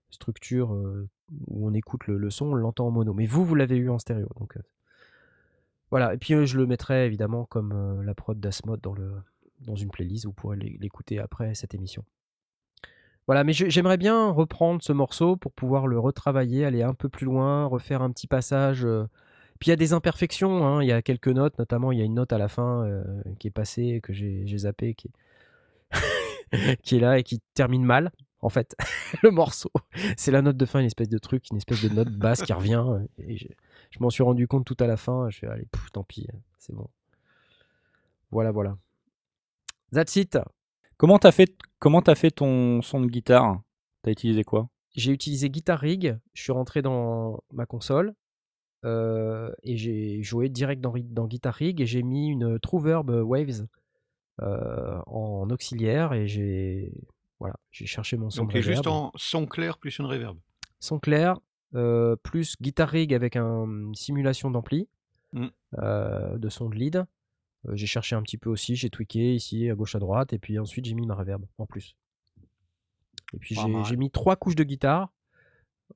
structure 0.10 0.72
où 0.72 1.68
on 1.68 1.74
écoute 1.74 2.08
le, 2.08 2.30
son, 2.30 2.48
on 2.48 2.56
l'entend 2.56 2.88
en 2.88 2.92
mono. 2.92 3.14
Mais 3.14 3.26
vous, 3.26 3.46
vous 3.46 3.56
l'avez 3.56 3.78
eu 3.78 3.90
en 3.90 4.00
stéréo. 4.00 4.28
Donc 4.40 4.58
voilà. 5.92 6.14
Et 6.14 6.18
puis 6.18 6.46
je 6.46 6.58
le 6.58 6.66
mettrai 6.66 7.06
évidemment 7.06 7.46
comme 7.46 8.02
la 8.02 8.14
prod 8.16 8.40
d'Asmod 8.40 8.82
dans, 8.82 8.96
dans 9.62 9.76
une 9.76 9.92
playlist. 9.92 10.26
Vous 10.26 10.34
pourrez 10.34 10.58
l'é- 10.58 10.78
l'écouter 10.80 11.20
après 11.20 11.54
cette 11.54 11.74
émission. 11.74 12.04
Voilà, 13.30 13.44
mais 13.44 13.54
j'aimerais 13.54 13.98
bien 13.98 14.32
reprendre 14.32 14.82
ce 14.82 14.92
morceau 14.92 15.36
pour 15.36 15.52
pouvoir 15.52 15.86
le 15.86 16.00
retravailler, 16.00 16.66
aller 16.66 16.82
un 16.82 16.96
peu 16.96 17.10
plus 17.10 17.26
loin, 17.26 17.66
refaire 17.68 18.02
un 18.02 18.10
petit 18.10 18.26
passage. 18.26 18.84
euh. 18.84 19.06
Puis 19.60 19.68
il 19.68 19.70
y 19.70 19.74
a 19.74 19.76
des 19.76 19.94
imperfections, 19.94 20.66
hein, 20.66 20.82
il 20.82 20.88
y 20.88 20.92
a 20.92 21.04
quelques 21.04 21.28
notes, 21.28 21.56
notamment 21.60 21.92
il 21.92 22.00
y 22.00 22.02
a 22.02 22.06
une 22.06 22.16
note 22.16 22.34
à 22.34 22.40
la 22.40 22.48
fin 22.48 22.84
euh, 22.88 23.04
qui 23.38 23.46
est 23.46 23.52
passée, 23.52 24.00
que 24.02 24.14
j'ai 24.14 24.48
j'ai 24.48 24.58
zappé, 24.58 24.96
qui 26.82 26.96
est... 26.98 27.00
là 27.00 27.20
et 27.20 27.24
qui 27.24 27.40
termine 27.54 27.84
mal, 27.84 28.12
en 28.42 28.50
fait, 28.50 28.76
le 29.22 29.30
morceau. 29.30 29.70
C'est 30.18 30.32
la 30.32 30.42
note 30.42 30.58
de 30.58 30.66
fin, 30.66 30.80
une 30.80 30.88
espèce 30.88 31.10
de 31.10 31.20
truc, 31.20 31.52
une 31.52 31.58
espèce 31.58 31.84
de 31.84 31.90
note 31.90 32.10
basse 32.10 32.42
qui 32.42 32.54
revient. 32.54 32.84
euh, 32.88 33.06
je 33.20 34.00
m'en 34.00 34.10
suis 34.10 34.24
rendu 34.24 34.48
compte 34.48 34.66
tout 34.66 34.78
à 34.80 34.88
la 34.88 34.98
fin. 34.98 35.30
Je 35.30 35.38
fais, 35.38 35.48
allez, 35.48 35.68
tant 35.94 36.04
pis, 36.04 36.26
c'est 36.58 36.74
bon. 36.74 36.90
Voilà, 38.32 38.50
voilà. 38.50 38.76
That's 39.92 40.16
it. 40.16 40.40
Comment 41.00 41.18
t'as 41.18 41.32
fait, 41.32 41.58
comment 41.80 42.02
t'as 42.02 42.14
fait 42.16 42.30
ton 42.30 42.82
son 42.84 43.00
de 43.02 43.08
guitare? 43.08 43.62
T'as 44.04 44.12
utilisé 44.12 44.44
quoi? 44.44 44.70
J'ai 44.96 45.12
utilisé 45.12 45.50
Guitar 45.50 45.80
Rig, 45.80 46.18
je 46.34 46.42
suis 46.44 46.52
rentré 46.52 46.82
dans 46.82 47.42
ma 47.54 47.66
console 47.66 48.14
euh, 48.86 49.52
et 49.64 49.78
j'ai 49.78 50.22
joué 50.24 50.50
direct 50.50 50.82
dans, 50.82 50.92
Guitar 51.26 51.54
Rig 51.54 51.80
et 51.80 51.86
j'ai 51.86 52.04
mis 52.04 52.28
une 52.28 52.60
True 52.60 52.82
Verb 52.82 53.10
Waves 53.10 53.66
euh, 54.42 55.00
en 55.08 55.50
auxiliaire 55.50 56.14
et 56.14 56.28
j'ai 56.28 56.92
voilà, 57.40 57.56
j'ai 57.72 57.86
cherché 57.86 58.18
mon 58.18 58.30
son 58.30 58.44
Donc, 58.44 58.56
est 58.56 58.62
juste 58.62 58.86
reverb. 58.86 58.96
en 59.06 59.12
son 59.16 59.46
clair 59.46 59.78
plus 59.78 59.98
une 60.00 60.06
reverb. 60.06 60.38
Son 60.82 61.00
clair 61.00 61.40
euh, 61.76 62.18
plus 62.18 62.56
Guitar 62.62 62.90
Rig 62.90 63.14
avec 63.14 63.38
un, 63.38 63.64
une 63.66 63.96
simulation 63.96 64.52
d'ampli 64.52 64.88
Mm. 65.32 65.46
euh, 65.78 66.38
de 66.40 66.50
son 66.50 66.70
de 66.70 66.76
lead. 66.76 67.06
Euh, 67.68 67.76
j'ai 67.76 67.88
cherché 67.88 68.16
un 68.16 68.22
petit 68.22 68.38
peu 68.38 68.50
aussi, 68.50 68.76
j'ai 68.76 68.90
tweaké 68.90 69.36
ici 69.36 69.70
à 69.70 69.76
gauche 69.76 69.96
à 69.96 70.00
droite 70.00 70.34
et 70.34 70.40
puis 70.40 70.58
ensuite 70.60 70.86
j'ai 70.86 70.96
mis 70.96 71.06
ma 71.06 71.16
reverb 71.16 71.44
en 71.58 71.66
plus. 71.66 71.96
Et 73.34 73.38
puis 73.38 73.56
Pas 73.56 73.84
j'ai 73.84 73.98
mis 73.98 74.12
trois 74.12 74.36
couches 74.36 74.56
de 74.56 74.64
guitare. 74.64 75.12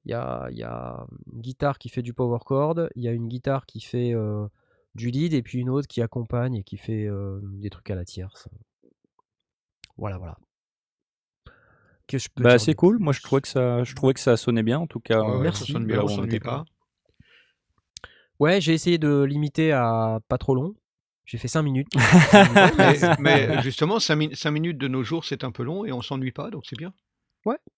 Il 0.05 0.11
y 0.11 0.15
a, 0.15 0.47
il 0.49 0.57
y 0.57 0.63
a 0.63 1.05
une 1.31 1.41
guitare 1.41 1.77
qui 1.77 1.87
fait 1.89 2.01
du 2.01 2.13
power 2.13 2.39
chord, 2.43 2.75
il 2.95 3.03
y 3.03 3.07
a 3.07 3.11
une 3.11 3.27
guitare 3.27 3.65
qui 3.65 3.79
fait 3.79 4.13
euh, 4.13 4.47
du 4.95 5.11
lead 5.11 5.33
et 5.33 5.43
puis 5.43 5.59
une 5.59 5.69
autre 5.69 5.87
qui 5.87 6.01
accompagne 6.01 6.55
et 6.55 6.63
qui 6.63 6.77
fait 6.77 7.05
euh, 7.05 7.39
des 7.43 7.69
trucs 7.69 7.89
à 7.91 7.95
la 7.95 8.03
tierce. 8.03 8.47
Voilà, 9.97 10.17
voilà. 10.17 10.37
Que 12.07 12.17
je 12.17 12.27
peux 12.33 12.43
Bah 12.43 12.57
c'est 12.57 12.73
cool. 12.73 12.99
Moi 12.99 13.13
je 13.13 13.21
trouvais 13.21 13.41
que 13.41 13.47
ça, 13.47 13.83
je 13.83 13.95
trouvais 13.95 14.13
que 14.13 14.19
ça 14.19 14.35
sonnait 14.35 14.63
bien 14.63 14.79
en 14.79 14.87
tout 14.87 14.99
cas. 14.99 15.19
Euh, 15.19 15.39
merci. 15.39 15.67
Ça 15.67 15.73
sonne 15.73 15.85
bien, 15.85 16.01
on 16.01 16.19
on 16.19 16.25
était, 16.25 16.39
pas. 16.39 16.65
Ouais, 18.39 18.59
j'ai 18.59 18.73
essayé 18.73 18.97
de 18.97 19.23
limiter 19.23 19.71
à 19.71 20.19
pas 20.27 20.37
trop 20.37 20.55
long. 20.55 20.75
J'ai 21.25 21.37
fait 21.37 21.47
5 21.47 21.61
minutes. 21.63 21.87
mais, 23.19 23.47
mais 23.47 23.61
justement, 23.61 23.99
5, 23.99 24.15
minutes 24.51 24.77
de 24.77 24.87
nos 24.87 25.03
jours, 25.03 25.23
c'est 25.25 25.43
un 25.43 25.51
peu 25.51 25.63
long 25.63 25.85
et 25.85 25.91
on 25.91 26.01
s'ennuie 26.01 26.31
pas, 26.31 26.49
donc 26.51 26.63
c'est 26.65 26.77
bien. 26.77 26.93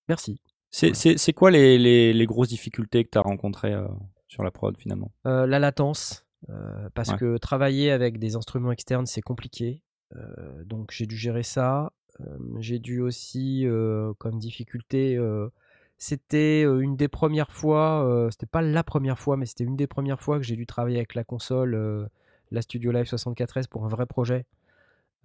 Merci. 0.07 0.39
C'est 0.71 1.33
quoi 1.33 1.51
les, 1.51 1.77
les, 1.77 2.13
les 2.13 2.25
grosses 2.25 2.49
difficultés 2.49 3.03
que 3.05 3.09
tu 3.11 3.17
as 3.17 3.21
rencontrées 3.21 3.73
euh, 3.73 3.87
sur 4.27 4.43
la 4.43 4.51
prod 4.51 4.75
finalement? 4.77 5.11
Euh, 5.25 5.45
la 5.47 5.59
latence, 5.59 6.25
euh, 6.49 6.89
parce 6.93 7.09
Ouais. 7.11 7.17
que 7.17 7.37
travailler 7.37 7.91
avec 7.91 8.19
des 8.19 8.35
instruments 8.35 8.71
externes, 8.71 9.05
c'est 9.05 9.21
compliqué. 9.21 9.81
Euh, 10.15 10.63
donc 10.65 10.91
j'ai 10.91 11.05
dû 11.05 11.15
gérer 11.17 11.43
ça. 11.43 11.93
Euh, 12.21 12.37
j'ai 12.59 12.79
dû 12.79 12.99
aussi, 13.01 13.65
euh, 13.65 14.13
comme 14.17 14.37
difficulté, 14.37 15.15
euh, 15.17 15.49
c'était 15.97 16.63
une 16.63 16.95
des 16.97 17.07
premières 17.07 17.51
fois, 17.51 18.05
euh, 18.07 18.29
c'était 18.31 18.45
pas 18.45 18.61
la 18.61 18.83
première 18.83 19.17
fois, 19.17 19.37
mais 19.37 19.45
c'était 19.45 19.63
une 19.63 19.75
des 19.77 19.87
premières 19.87 20.19
fois 20.21 20.37
que 20.37 20.43
j'ai 20.43 20.55
dû 20.55 20.65
travailler 20.65 20.97
avec 20.97 21.15
la 21.15 21.23
console, 21.23 21.73
euh, 21.75 22.05
la 22.51 22.61
Studio 22.61 22.91
Live 22.91 23.05
64S 23.05 23.67
pour 23.67 23.85
un 23.85 23.87
vrai 23.87 24.05
projet. 24.05 24.45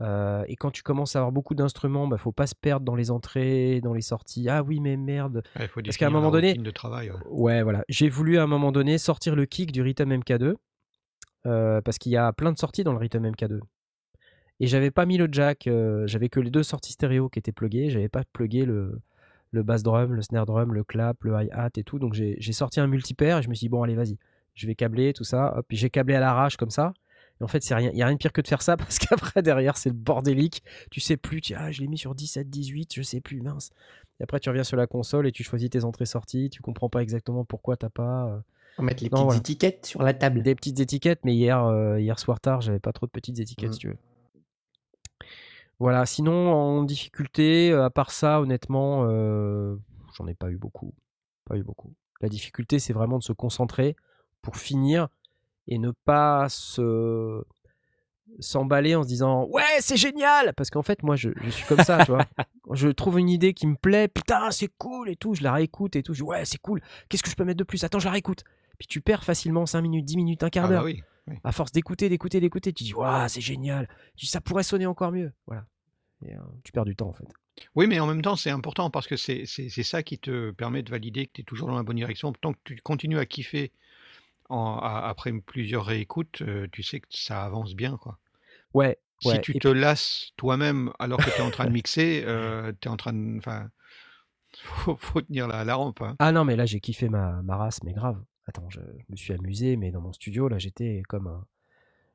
Euh, 0.02 0.44
et 0.48 0.56
quand 0.56 0.70
tu 0.70 0.82
commences 0.82 1.14
à 1.14 1.18
avoir 1.18 1.30
beaucoup 1.32 1.54
d'instruments, 1.54 2.06
bah, 2.06 2.16
faut 2.16 2.32
pas 2.32 2.46
se 2.46 2.54
perdre 2.54 2.86
dans 2.86 2.94
les 2.94 3.10
entrées, 3.10 3.80
dans 3.82 3.92
les 3.92 4.00
sorties. 4.00 4.48
Ah 4.48 4.62
oui, 4.62 4.80
mais 4.80 4.96
merde, 4.96 5.42
Il 5.60 5.68
faut 5.68 5.82
Parce 5.82 5.98
qu'à 5.98 6.06
un 6.06 6.10
moment 6.10 6.30
donné- 6.30 6.48
routine 6.48 6.62
de 6.62 6.70
travail. 6.70 7.10
ouais. 7.10 7.16
Ouais, 7.28 7.62
voilà. 7.62 7.84
J'ai 7.88 8.08
voulu 8.08 8.38
à 8.38 8.42
un 8.44 8.46
moment 8.46 8.72
donné 8.72 8.96
sortir 8.96 9.36
le 9.36 9.44
kick 9.44 9.72
du 9.72 9.82
Rhythm 9.82 10.10
MK2 10.12 10.54
euh, 11.46 11.80
parce 11.82 11.98
qu'il 11.98 12.12
y 12.12 12.16
a 12.16 12.32
plein 12.32 12.52
de 12.52 12.58
sorties 12.58 12.82
dans 12.84 12.92
le 12.92 12.98
Rhythm 12.98 13.26
MK2. 13.26 13.60
Et 14.60 14.66
j'avais 14.66 14.90
pas 14.90 15.06
mis 15.06 15.16
le 15.18 15.28
jack, 15.30 15.66
euh, 15.66 16.06
j'avais 16.06 16.28
que 16.28 16.40
les 16.40 16.50
deux 16.50 16.62
sorties 16.62 16.92
stéréo 16.92 17.28
qui 17.28 17.38
étaient 17.38 17.52
pluguées, 17.52 17.88
j'avais 17.90 18.08
pas 18.10 18.22
plugué 18.32 18.64
le, 18.66 19.00
le 19.52 19.62
bass 19.62 19.82
drum, 19.82 20.12
le 20.14 20.22
snare 20.22 20.44
drum, 20.46 20.72
le 20.74 20.84
clap, 20.84 21.22
le 21.24 21.32
hi-hat 21.42 21.70
et 21.76 21.84
tout. 21.84 21.98
Donc 21.98 22.14
j'ai 22.14 22.52
sorti 22.52 22.80
un 22.80 22.86
multipair 22.86 23.38
et 23.38 23.42
je 23.42 23.48
me 23.50 23.54
suis 23.54 23.64
dit, 23.66 23.68
bon, 23.70 23.82
allez, 23.82 23.94
vas-y, 23.94 24.18
je 24.54 24.66
vais 24.66 24.74
câbler 24.74 25.12
tout 25.14 25.24
ça. 25.24 25.54
Hop, 25.58 25.66
puis 25.68 25.76
j'ai 25.78 25.88
câblé 25.90 26.14
à 26.14 26.20
l'arrache 26.20 26.56
comme 26.56 26.70
ça. 26.70 26.92
En 27.40 27.48
fait, 27.48 27.64
il 27.66 27.70
y 27.70 28.02
a 28.02 28.06
rien 28.06 28.12
de 28.12 28.18
pire 28.18 28.32
que 28.32 28.40
de 28.40 28.48
faire 28.48 28.62
ça 28.62 28.76
parce 28.76 28.98
qu'après, 28.98 29.42
derrière, 29.42 29.76
c'est 29.76 29.88
le 29.90 29.94
bordélique. 29.94 30.62
Tu 30.90 31.00
sais 31.00 31.16
plus, 31.16 31.40
tu 31.40 31.54
ah, 31.54 31.70
je 31.72 31.80
l'ai 31.80 31.88
mis 31.88 31.98
sur 31.98 32.14
17, 32.14 32.48
18, 32.50 32.94
je 32.94 33.02
sais 33.02 33.20
plus, 33.20 33.40
mince. 33.40 33.70
Et 34.18 34.22
après, 34.24 34.38
tu 34.40 34.48
reviens 34.50 34.64
sur 34.64 34.76
la 34.76 34.86
console 34.86 35.26
et 35.26 35.32
tu 35.32 35.42
choisis 35.42 35.70
tes 35.70 35.84
entrées-sorties. 35.84 36.50
Tu 36.50 36.60
comprends 36.60 36.90
pas 36.90 37.00
exactement 37.02 37.44
pourquoi 37.44 37.76
t'as 37.78 37.88
pas 37.88 38.26
euh, 38.26 38.38
On 38.78 38.82
mettre 38.82 39.02
les 39.02 39.08
Non, 39.08 39.16
petites 39.16 39.24
voilà. 39.24 39.38
étiquettes 39.40 39.86
sur 39.86 40.02
la 40.02 40.12
table. 40.12 40.42
des 40.42 40.54
petites 40.54 40.80
étiquettes. 40.80 41.20
Mais 41.24 41.34
hier, 41.34 41.64
euh, 41.64 41.98
hier 41.98 42.18
soir 42.18 42.40
tard, 42.40 42.60
j'avais 42.60 42.80
pas 42.80 42.92
trop 42.92 43.06
de 43.06 43.10
petites 43.12 43.38
étiquettes, 43.40 43.68
Mhm. 43.68 43.72
si 43.74 43.78
tu 43.78 43.88
veux. 43.88 43.98
Voilà. 45.78 46.04
Sinon, 46.06 46.52
en 46.52 46.82
difficulté, 46.84 47.70
euh, 47.72 47.84
à 47.84 47.90
part 47.90 48.10
ça, 48.10 48.40
honnêtement, 48.40 49.06
euh, 49.08 49.76
j'en 50.16 50.26
ai 50.26 50.34
pas 50.34 50.50
eu 50.50 50.56
beaucoup. 50.56 50.92
Pas 51.46 51.56
eu 51.56 51.62
beaucoup. 51.62 51.94
La 52.20 52.28
difficulté, 52.28 52.78
c'est 52.78 52.92
vraiment 52.92 53.18
de 53.18 53.22
se 53.22 53.32
concentrer 53.32 53.96
pour 54.42 54.56
finir 54.56 55.08
et 55.68 55.78
ne 55.78 55.90
pas 56.04 56.48
se 56.48 57.42
s'emballer 58.38 58.94
en 58.94 59.02
se 59.02 59.08
disant 59.08 59.46
ouais 59.48 59.62
c'est 59.80 59.96
génial! 59.96 60.54
Parce 60.54 60.70
qu'en 60.70 60.82
fait 60.82 61.02
moi 61.02 61.16
je, 61.16 61.30
je 61.42 61.50
suis 61.50 61.66
comme 61.66 61.82
ça 61.82 62.04
tu 62.04 62.12
vois. 62.12 62.24
Quand 62.62 62.74
je 62.74 62.88
trouve 62.88 63.18
une 63.18 63.28
idée 63.28 63.54
qui 63.54 63.66
me 63.66 63.74
plaît 63.76 64.08
putain 64.08 64.50
c'est 64.50 64.70
cool 64.78 65.08
et 65.10 65.16
tout 65.16 65.34
je 65.34 65.42
la 65.42 65.52
réécoute 65.52 65.96
et 65.96 66.02
tout 66.02 66.14
je 66.14 66.18
dis 66.22 66.28
ouais 66.28 66.44
c'est 66.44 66.58
cool 66.58 66.80
qu'est-ce 67.08 67.22
que 67.22 67.30
je 67.30 67.34
peux 67.36 67.44
mettre 67.44 67.58
de 67.58 67.64
plus? 67.64 67.82
Attends 67.84 67.98
je 67.98 68.04
la 68.06 68.12
réécoute. 68.12 68.44
Puis 68.78 68.86
tu 68.86 69.00
perds 69.00 69.24
facilement 69.24 69.66
5 69.66 69.82
minutes 69.82 70.04
10 70.06 70.16
minutes 70.16 70.42
un 70.42 70.48
quart 70.50 70.64
Ah 70.66 70.68
bah 70.68 70.74
d'heure. 70.76 70.84
oui. 70.84 71.02
à 71.44 71.52
force 71.52 71.72
d'écouter 71.72 72.08
d'écouter 72.08 72.40
d'écouter 72.40 72.72
tu 72.72 72.84
dis 72.84 72.94
ouais 72.94 73.28
c'est 73.28 73.40
génial. 73.42 73.88
Tu 74.16 74.26
dis 74.26 74.30
ça 74.30 74.40
pourrait 74.40 74.62
sonner 74.62 74.86
encore 74.86 75.12
mieux. 75.12 75.32
Voilà. 75.46 75.66
Et, 76.24 76.34
euh, 76.34 76.40
tu 76.64 76.72
perds 76.72 76.84
du 76.84 76.94
temps 76.96 77.08
en 77.08 77.12
fait. 77.14 77.26
Oui, 77.74 77.86
mais 77.86 77.98
en 78.00 78.06
même 78.06 78.22
temps, 78.22 78.36
c'est 78.36 78.50
important 78.50 78.90
parce 78.90 79.06
que 79.06 79.16
c'est 79.16 79.44
ça 79.46 80.02
qui 80.02 80.18
te 80.18 80.50
permet 80.52 80.82
de 80.82 80.90
valider 80.90 81.26
que 81.26 81.32
tu 81.34 81.40
es 81.42 81.44
toujours 81.44 81.68
dans 81.68 81.76
la 81.76 81.82
bonne 81.82 81.96
direction. 81.96 82.32
Tant 82.32 82.52
que 82.54 82.58
tu 82.64 82.76
continues 82.76 83.18
à 83.18 83.26
kiffer 83.26 83.72
en- 84.50 84.78
à- 84.78 85.08
après 85.08 85.32
plusieurs 85.40 85.84
réécoutes, 85.84 86.42
euh, 86.42 86.66
tu 86.72 86.82
sais 86.82 87.00
que 87.00 87.06
ça 87.10 87.44
avance 87.44 87.74
bien. 87.74 87.96
Quoi. 87.96 88.18
ouais 88.74 88.98
Si 89.20 89.28
ouais 89.28 89.40
tu 89.40 89.56
Et 89.56 89.58
te 89.58 89.68
lasses 89.68 90.30
toi-même 90.36 90.92
alors 90.98 91.18
que 91.18 91.30
tu 91.30 91.36
es 91.36 91.40
en 91.40 91.50
train 91.50 91.66
de 91.66 91.72
mixer, 91.80 92.22
tu 92.80 92.88
es 92.88 92.90
en 92.90 92.96
train 92.96 93.12
de. 93.12 93.38
Enfin, 93.38 93.68
faut, 94.62 94.96
faut 94.96 95.20
tenir 95.22 95.46
la, 95.48 95.64
la 95.64 95.74
rampe. 95.76 96.02
hein. 96.02 96.16
Ah 96.18 96.32
non, 96.32 96.44
mais 96.44 96.56
là, 96.56 96.66
j'ai 96.66 96.80
kiffé 96.80 97.08
ma, 97.08 97.40
ma 97.42 97.56
race, 97.56 97.82
mais 97.84 97.92
grave. 97.92 98.22
Attends, 98.46 98.68
je, 98.70 98.80
je 98.80 99.04
me 99.08 99.16
suis 99.16 99.32
amusé, 99.32 99.76
mais 99.76 99.90
dans 99.92 100.00
mon 100.00 100.12
studio, 100.12 100.48
là, 100.48 100.58
j'étais 100.58 101.02
comme 101.08 101.26
un... 101.28 101.46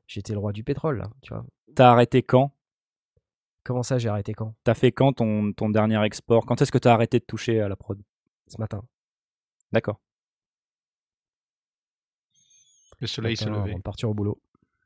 J'étais 0.06 0.34
le 0.34 0.38
roi 0.38 0.52
du 0.52 0.62
pétrole, 0.62 0.98
là, 0.98 1.10
tu 1.22 1.32
vois? 1.32 1.44
T'as 1.74 1.90
arrêté 1.90 2.22
quand? 2.22 2.52
Comment 3.64 3.82
ça, 3.82 3.98
j'ai 3.98 4.08
arrêté 4.08 4.34
quand? 4.34 4.54
T'as 4.62 4.74
fait 4.74 4.92
quand 4.92 5.12
ton, 5.14 5.52
ton 5.52 5.70
dernier 5.70 6.00
export? 6.04 6.46
Quand 6.46 6.60
est-ce 6.62 6.70
que 6.70 6.78
t'as 6.78 6.92
arrêté 6.92 7.18
de 7.18 7.24
toucher 7.24 7.60
à 7.60 7.68
la 7.68 7.74
prod? 7.74 8.00
Ce 8.46 8.60
matin. 8.60 8.84
D'accord. 9.72 9.98
Le 13.00 13.06
soleil 13.06 13.36
se 13.36 13.44
levait. 13.48 13.70
Avant 13.70 13.78
de 13.78 13.82
partir 13.82 14.08
au 14.10 14.14
boulot. 14.14 14.40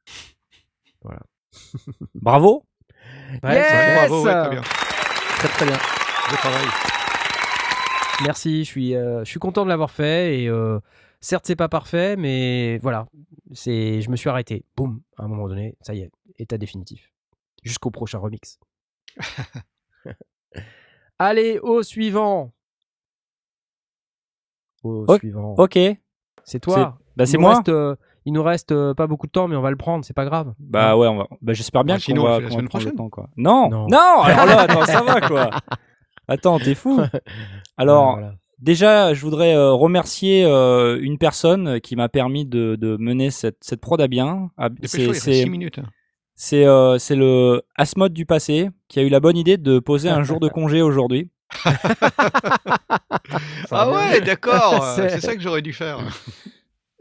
Bravo. 2.15 2.65
Ouais, 3.43 3.55
Yes 3.55 3.66
c'est- 3.70 3.95
Bravo, 3.97 4.24
ouais, 4.24 4.32
très 4.43 4.51
bien. 4.51 4.61
très 4.62 5.49
très 5.49 5.66
bien. 5.66 5.77
Travail. 5.77 6.66
Merci, 8.23 8.65
je 8.65 8.69
suis, 8.70 8.95
euh, 8.95 9.24
je 9.24 9.31
suis 9.31 9.41
content 9.41 9.65
de 9.65 9.69
l'avoir 9.69 9.91
fait. 9.91 10.41
Et 10.43 10.49
euh, 10.49 10.78
certes, 11.20 11.45
c'est 11.47 11.57
pas 11.57 11.69
parfait, 11.69 12.16
mais 12.16 12.78
voilà. 12.78 13.07
C'est, 13.53 14.01
je 14.03 14.11
me 14.11 14.16
suis 14.16 14.28
arrêté. 14.28 14.65
Boum, 14.77 15.01
à 15.16 15.24
un 15.24 15.28
moment 15.28 15.49
donné, 15.49 15.77
ça 15.81 15.95
y 15.95 16.01
est, 16.03 16.11
état 16.39 16.57
définitif. 16.59 17.11
Jusqu'au 17.65 17.91
prochain 17.91 18.19
remix. 18.19 18.59
Allez, 21.19 21.59
au 21.59 21.82
suivant. 21.82 22.53
Au 24.82 25.19
suivant. 25.19 25.55
Ok. 25.59 25.78
C'est 26.45 26.61
toi. 26.61 26.99
Bah 27.21 27.25
Il 27.25 27.27
c'est 27.29 27.37
nous 27.37 27.43
moi. 27.43 27.55
reste, 27.57 27.69
euh, 27.69 27.95
il 28.25 28.33
nous 28.33 28.43
reste 28.43 28.73
euh, 28.73 28.95
pas 28.95 29.07
beaucoup 29.07 29.27
de 29.27 29.33
temps, 29.33 29.47
mais 29.49 29.57
on 29.57 29.61
va 29.63 29.71
le 29.71 29.77
prendre, 29.77 30.05
c'est 30.05 30.15
pas 30.15 30.25
grave. 30.25 30.55
Bah 30.59 30.97
ouais, 30.97 31.07
on 31.09 31.17
va. 31.19 31.27
Bah 31.43 31.53
j'espère 31.53 31.85
bien 31.85 31.97
Bah, 31.97 32.03
qu'on 32.07 32.23
va, 32.23 32.41
la 32.41 32.51
semaine 32.51 32.69
prochaine. 32.69 32.95
temps, 32.95 33.09
quoi. 33.11 33.29
Non, 33.37 33.69
Non. 33.71 33.87
non. 33.89 34.23
Alors 34.23 34.47
là, 34.47 34.61
attends, 34.63 34.85
ça 34.87 35.03
va 35.03 35.21
quoi. 35.21 35.51
Attends, 36.29 36.59
t'es 36.61 36.75
fou. 36.77 37.01
Alors, 37.77 38.13
Voilà. 38.15 38.35
déjà, 38.61 39.15
je 39.15 39.21
voudrais 39.21 39.55
euh, 39.55 39.73
remercier 39.73 40.45
euh, 40.45 40.97
une 41.03 41.19
personne 41.19 41.81
qui 41.81 41.97
m'a 41.97 42.09
permis 42.09 42.47
de, 42.47 42.77
de 42.77 42.97
mener 42.99 43.31
cette, 43.31 43.59
cette 43.63 43.81
prod 43.81 44.01
à 44.01 44.07
bien. 44.07 44.51
Dépêche-toi, 44.59 44.89
C'est 44.89 45.03
il 45.03 45.09
reste 45.11 45.23
c'est 45.25 45.43
6 45.43 45.51
minutes. 45.51 45.79
hein. 45.81 45.89
c'est 46.37 46.65
euh, 46.67 46.99
c'est 46.99 47.17
le 47.17 47.63
Asmod 47.77 48.13
du 48.13 48.27
passé 48.27 48.71
qui 48.89 49.01
a 49.01 49.03
eu 49.03 49.09
la 49.09 49.19
bonne 49.21 49.37
idée 49.37 49.57
de 49.57 49.79
poser 49.81 50.09
un 50.09 50.23
jour 50.23 50.39
de 50.41 50.49
congé 50.57 50.83
aujourd'hui. 50.83 51.31
Ah 53.71 53.91
ouais, 53.91 54.21
d'accord. 54.21 54.85
C'est 54.97 55.21
ça 55.21 55.35
que 55.35 55.41
j'aurais 55.43 55.63
dû 55.63 55.73
faire. 55.73 55.99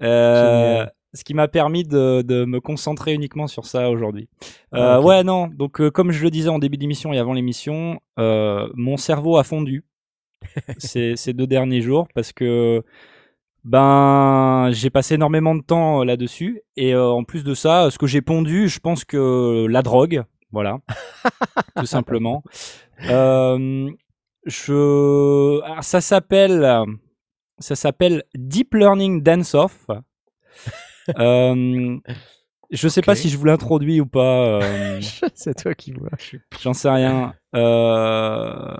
Euh, 0.01 0.85
ce 1.13 1.23
qui 1.23 1.33
m'a 1.33 1.47
permis 1.47 1.83
de, 1.83 2.21
de 2.21 2.45
me 2.45 2.59
concentrer 2.61 3.13
uniquement 3.13 3.47
sur 3.47 3.65
ça 3.65 3.89
aujourd'hui. 3.89 4.29
Euh, 4.75 4.95
Ah. 4.97 5.01
Ouais, 5.01 5.23
non. 5.23 5.47
Donc, 5.47 5.81
euh, 5.81 5.89
comme 5.89 6.11
je 6.11 6.23
le 6.23 6.29
disais 6.29 6.49
en 6.49 6.59
début 6.59 6.77
d'émission 6.77 7.11
et 7.13 7.17
avant 7.17 7.33
l'émission, 7.33 7.99
euh, 8.19 8.69
mon 8.75 8.95
cerveau 8.97 9.37
a 9.37 9.43
fondu 9.43 9.85
ces, 10.77 11.15
ces 11.15 11.33
deux 11.33 11.47
derniers 11.47 11.81
jours 11.81 12.07
parce 12.13 12.31
que 12.31 12.83
ben 13.65 14.69
j'ai 14.71 14.89
passé 14.89 15.15
énormément 15.15 15.53
de 15.53 15.61
temps 15.61 16.03
là-dessus 16.05 16.61
et 16.77 16.95
en 16.95 17.23
plus 17.25 17.43
de 17.43 17.53
ça, 17.53 17.89
ce 17.91 17.97
que 17.97 18.07
j'ai 18.07 18.21
pondu, 18.21 18.69
je 18.69 18.79
pense 18.79 19.03
que 19.03 19.65
la 19.67 19.81
drogue, 19.81 20.23
voilà, 20.51 20.79
tout 21.75 21.85
simplement. 21.85 22.41
Je, 24.45 25.61
alors, 25.63 25.83
ça 25.83 25.99
s'appelle, 26.01 26.63
ça 27.59 27.75
s'appelle 27.75 28.23
Deep 28.35 28.73
Learning 28.73 29.21
Dance 29.23 29.53
Off. 29.55 29.87
Euh, 31.17 31.97
je 32.69 32.87
sais 32.87 33.01
pas 33.01 33.15
si 33.15 33.29
je 33.29 33.37
vous 33.37 33.45
l'introduis 33.45 33.99
ou 33.99 34.05
pas. 34.05 34.61
euh, 34.61 35.01
c'est 35.33 35.55
toi 35.55 35.73
qui 35.73 35.91
vois. 35.91 36.09
J'en 36.61 36.73
sais 36.75 36.89
rien. 36.89 37.33
Euh, 37.55 38.77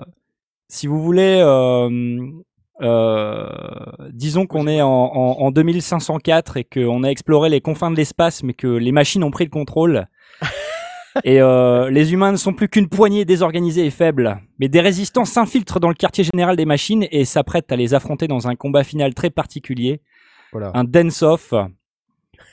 si 0.68 0.86
vous 0.86 1.02
voulez, 1.02 1.40
euh, 1.42 2.20
disons 4.12 4.46
qu'on 4.46 4.66
est 4.68 4.80
en, 4.80 4.88
en- 4.88 5.40
en 5.40 5.50
2504 5.50 6.56
et 6.56 6.64
qu'on 6.64 7.02
a 7.02 7.08
exploré 7.08 7.48
les 7.48 7.60
confins 7.60 7.90
de 7.90 7.96
l'espace, 7.96 8.42
mais 8.44 8.54
que 8.54 8.68
les 8.68 8.92
machines 8.92 9.24
ont 9.24 9.30
pris 9.32 9.44
le 9.44 9.50
contrôle. 9.50 10.06
Et 11.24 11.40
euh, 11.40 11.90
les 11.90 12.12
humains 12.12 12.32
ne 12.32 12.36
sont 12.36 12.52
plus 12.52 12.68
qu'une 12.68 12.88
poignée 12.88 13.24
désorganisée 13.24 13.84
et 13.86 13.90
faible. 13.90 14.40
Mais 14.58 14.68
des 14.68 14.80
résistants 14.80 15.24
s'infiltrent 15.24 15.80
dans 15.80 15.88
le 15.88 15.94
quartier 15.94 16.24
général 16.24 16.56
des 16.56 16.64
machines 16.66 17.06
et 17.10 17.24
s'apprêtent 17.24 17.72
à 17.72 17.76
les 17.76 17.94
affronter 17.94 18.28
dans 18.28 18.48
un 18.48 18.54
combat 18.54 18.84
final 18.84 19.14
très 19.14 19.30
particulier, 19.30 20.00
Voilà. 20.52 20.70
un 20.74 20.84
dance-off, 20.84 21.52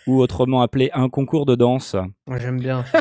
ou 0.06 0.22
autrement 0.22 0.62
appelé 0.62 0.90
un 0.94 1.10
concours 1.10 1.46
de 1.46 1.56
danse. 1.56 1.96
Moi, 2.28 2.38
J'aime 2.40 2.60
bien. 2.60 2.84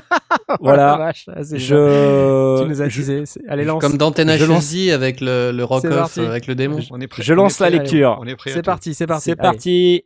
Voilà. 0.61 0.95
Oh 0.95 0.99
vache, 0.99 1.27
bien. 1.27 1.59
Je, 1.59 2.62
Tu 2.62 2.69
nous 2.69 2.83
as 2.83 2.89
je- 2.89 3.24
Allez, 3.49 3.65
lance. 3.65 3.81
Comme 3.81 3.97
dans 3.97 4.12
Je 4.15 4.23
lance- 4.23 4.39
Tenacity 4.41 4.91
avec 4.93 5.20
le, 5.20 5.51
le 5.53 5.65
rock 5.65 5.81
C'est 5.83 5.89
off 5.89 5.95
parti. 5.97 6.20
avec 6.20 6.47
le 6.47 6.55
démon. 6.55 6.78
On 6.91 7.01
est 7.01 7.07
prêt. 7.09 7.23
je 7.23 7.35
lance 7.35 7.59
la 7.59 7.70
lecture. 7.70 8.20
C'est 8.47 8.62
parti, 8.65 8.95
c'est 8.95 9.07
parti. 9.07 9.24
C'est 9.24 9.31
Allez. 9.33 9.43
parti. 9.43 10.05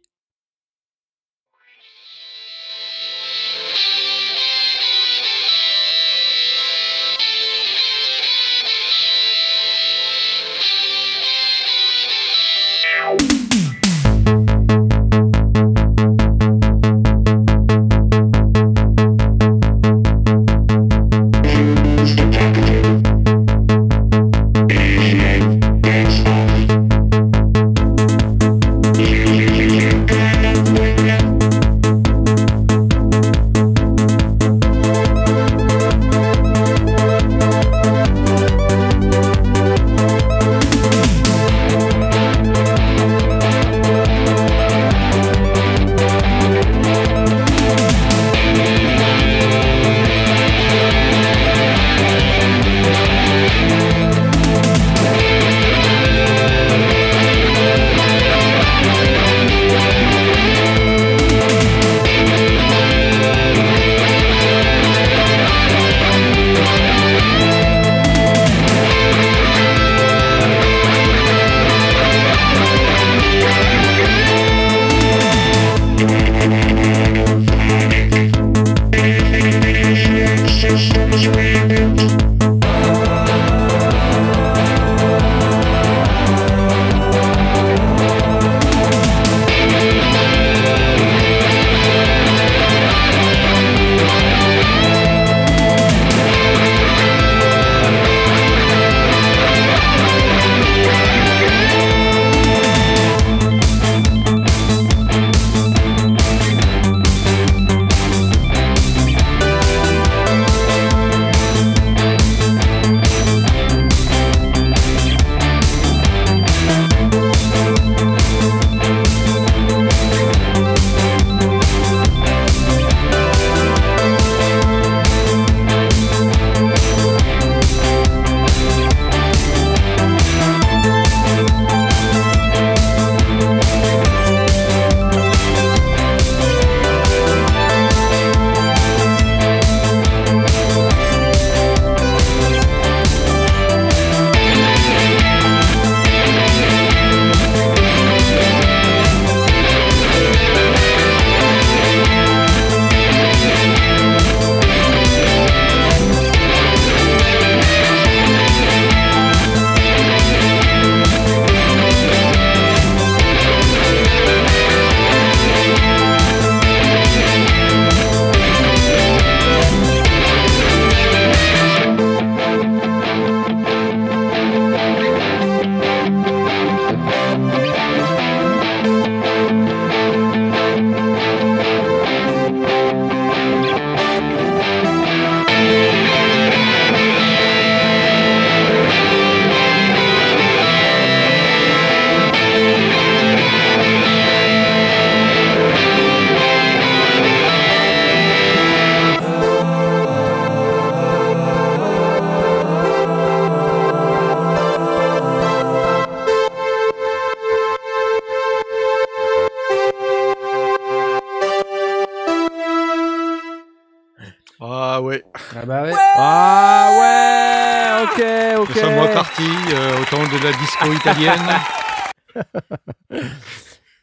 Italienne. 221.13 221.41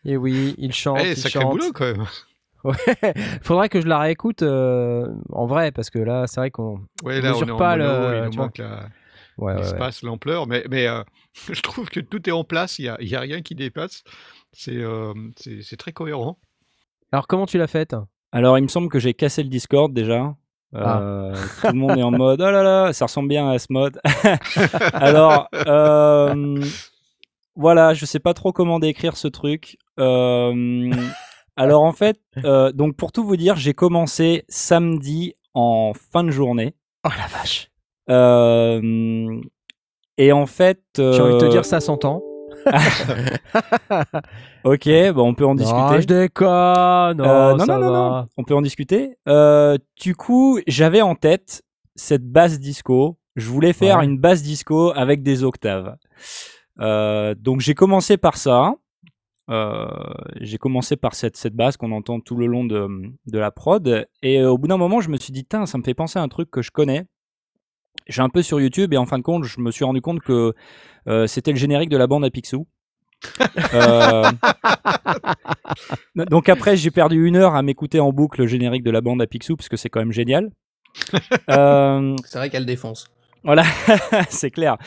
Et 0.06 0.18
oui, 0.18 0.56
il 0.58 0.74
chante, 0.74 1.00
Eh, 1.04 1.12
il 1.12 1.18
sacré 1.18 1.40
chante. 1.42 1.52
boulot 1.52 1.72
quand 1.74 1.86
même. 1.86 2.06
Ouais. 2.64 2.76
Faudrait 3.44 3.70
que 3.70 3.82
je 3.82 3.88
la 3.88 4.00
réécoute 4.00 4.42
euh, 4.42 5.08
en 5.32 5.46
vrai 5.46 5.72
parce 5.72 5.90
que 5.90 6.00
là, 6.00 6.26
c'est 6.28 6.40
vrai 6.40 6.52
qu'on. 6.52 6.80
Ouais, 7.04 7.22
là, 7.22 7.34
on 7.36 7.50
en 7.50 7.58
pas 7.58 7.78
mono, 7.78 7.90
le- 8.12 8.18
il 8.18 8.24
nous 8.24 8.30
tu 8.32 8.36
vois. 8.38 8.46
manque 8.46 8.58
la- 8.58 8.90
Ouais, 9.38 9.54
ouais, 9.54 9.54
ouais. 9.54 9.62
l'espace, 9.62 10.02
l'ampleur, 10.02 10.48
mais, 10.48 10.64
mais 10.70 10.88
euh, 10.88 11.04
je 11.52 11.62
trouve 11.62 11.90
que 11.90 12.00
tout 12.00 12.28
est 12.28 12.32
en 12.34 12.44
place, 12.44 12.80
il 12.80 12.84
n'y 12.84 12.90
a, 12.90 12.98
il 13.00 13.08
y 13.10 13.16
a 13.16 13.20
rien 13.20 13.42
qui 13.42 13.54
dépasse. 13.56 14.04
C'est 14.54 14.76
euh, 14.78 15.14
c'est- 15.36 15.78
très 15.78 15.92
cohérent. 15.92 16.40
Alors, 17.12 17.28
comment 17.28 17.46
tu 17.46 17.58
l'as 17.58 17.68
faite? 17.68 17.96
Alors, 18.32 18.58
il 18.58 18.64
me 18.64 18.68
semble 18.68 18.90
que 18.90 19.00
j'ai 19.00 19.14
cassé 19.14 19.44
le 19.44 19.50
Discord 19.50 19.94
déjà. 19.94 20.36
Ah. 20.76 21.00
Euh, 21.00 21.34
Tout 21.62 21.68
le 21.68 21.74
monde 21.74 21.98
est 21.98 22.04
en 22.04 22.12
mode 22.12 22.42
oh 22.42 22.52
là 22.52 22.64
là, 22.64 22.92
ça 22.94 23.06
ressemble 23.06 23.30
bien 23.30 23.50
à 23.50 23.60
ce 23.60 23.68
mode. 23.70 24.00
Alors, 24.94 25.48
euh, 25.54 26.62
voilà, 27.58 27.94
je 27.94 28.06
sais 28.06 28.20
pas 28.20 28.34
trop 28.34 28.52
comment 28.54 28.80
décrire 28.80 29.18
ce 29.18 29.28
truc. 29.28 29.78
Euh, 30.00 30.92
alors, 31.58 31.84
en 31.84 31.92
fait, 31.92 32.20
euh, 32.46 32.72
donc 32.72 32.96
pour 32.96 33.12
tout 33.12 33.24
vous 33.26 33.36
dire, 33.38 33.56
j'ai 33.58 33.74
commencé 33.74 34.46
samedi 34.48 35.34
en 35.54 35.92
fin 36.12 36.24
de 36.24 36.30
journée. 36.32 36.76
Oh 37.06 37.10
la 37.10 37.28
vache. 37.28 37.70
Euh, 38.10 39.42
et 40.18 40.32
en 40.32 40.46
fait. 40.46 40.82
J'ai 40.98 41.04
envie 41.22 41.34
de 41.34 41.40
te 41.40 41.46
euh, 41.46 41.50
dire, 41.50 41.66
ça 41.66 41.80
s'entend. 41.80 42.22
Ok, 44.64 44.90
bon, 45.14 45.30
on 45.30 45.34
peut 45.34 45.46
en 45.46 45.56
discuter. 45.56 45.80
Non, 45.80 46.02
je 46.02 46.08
déconne. 46.08 47.22
Euh, 47.22 47.54
oh, 47.54 47.58
non, 47.58 47.66
ça 47.66 47.78
non, 47.78 47.80
non, 47.80 47.92
non, 47.94 48.28
on 48.36 48.44
peut 48.44 48.56
en 48.56 48.62
discuter. 48.62 49.18
Euh, 49.28 49.78
du 50.02 50.14
coup, 50.16 50.60
j'avais 50.68 51.02
en 51.02 51.16
tête 51.16 51.64
cette 51.96 52.26
basse 52.30 52.60
disco. 52.60 53.18
Je 53.38 53.50
voulais 53.50 53.72
faire 53.72 54.00
Ouais. 54.00 54.06
une 54.06 54.18
basse 54.18 54.42
disco 54.42 54.92
avec 54.96 55.24
des 55.24 55.44
octaves. 55.44 55.96
Euh, 56.80 57.36
donc 57.36 57.62
j'ai 57.62 57.74
commencé 57.74 58.18
par 58.18 58.38
ça. 58.38 58.74
Euh, 59.50 59.88
j'ai 60.42 60.58
commencé 60.58 60.98
par 60.98 61.16
cette, 61.16 61.38
cette 61.38 61.54
basse 61.56 61.78
qu'on 61.78 61.92
entend 61.94 62.20
tout 62.20 62.36
le 62.36 62.48
long 62.48 62.66
de, 62.66 62.88
de 63.26 63.40
la 63.40 63.52
prod. 63.52 64.08
Et 64.22 64.40
euh, 64.42 64.52
au 64.52 64.58
bout 64.58 64.68
d'un 64.68 64.78
moment, 64.78 65.00
je 65.00 65.10
me 65.10 65.18
suis 65.18 65.32
dit, 65.32 65.46
Tain, 65.46 65.66
ça 65.66 65.78
me 65.78 65.84
fait 65.84 65.94
penser 65.94 66.20
à 66.20 66.22
un 66.22 66.28
truc 66.28 66.52
que 66.52 66.62
je 66.62 66.72
connais. 66.72 67.06
J'ai 68.08 68.22
un 68.22 68.30
peu 68.30 68.42
sur 68.42 68.60
YouTube 68.60 68.94
et 68.94 68.98
en 68.98 69.06
fin 69.06 69.18
de 69.18 69.24
compte, 69.24 69.44
je 69.46 69.60
me 69.60 69.72
suis 69.72 69.84
rendu 69.86 70.02
compte 70.02 70.22
que 70.22 70.54
euh, 71.08 71.28
c'était 71.28 71.52
le 71.52 71.58
générique 71.58 71.90
de 71.90 71.98
la 71.98 72.08
bande 72.08 72.26
à 72.26 72.30
Picsou. 72.30 72.68
Euh, 73.74 74.30
donc 76.30 76.50
après, 76.50 76.78
j'ai 76.78 76.92
perdu 76.92 77.28
une 77.28 77.36
heure 77.36 77.56
à 77.56 77.62
m'écouter 77.64 78.00
en 78.00 78.12
boucle 78.12 78.42
le 78.42 78.48
générique 78.48 78.84
de 78.84 78.92
la 78.92 79.02
bande 79.02 79.22
à 79.22 79.28
Picsou 79.28 79.56
parce 79.56 79.70
que 79.70 79.78
c'est 79.78 79.90
quand 79.90 80.00
même 80.00 80.12
génial. 80.12 80.50
Euh, 81.50 82.16
C'est 82.26 82.38
vrai 82.38 82.50
qu'elle 82.50 82.66
défonce. 82.66 83.08
voilà, 83.44 83.64
c'est 84.30 84.52
clair. 84.52 84.78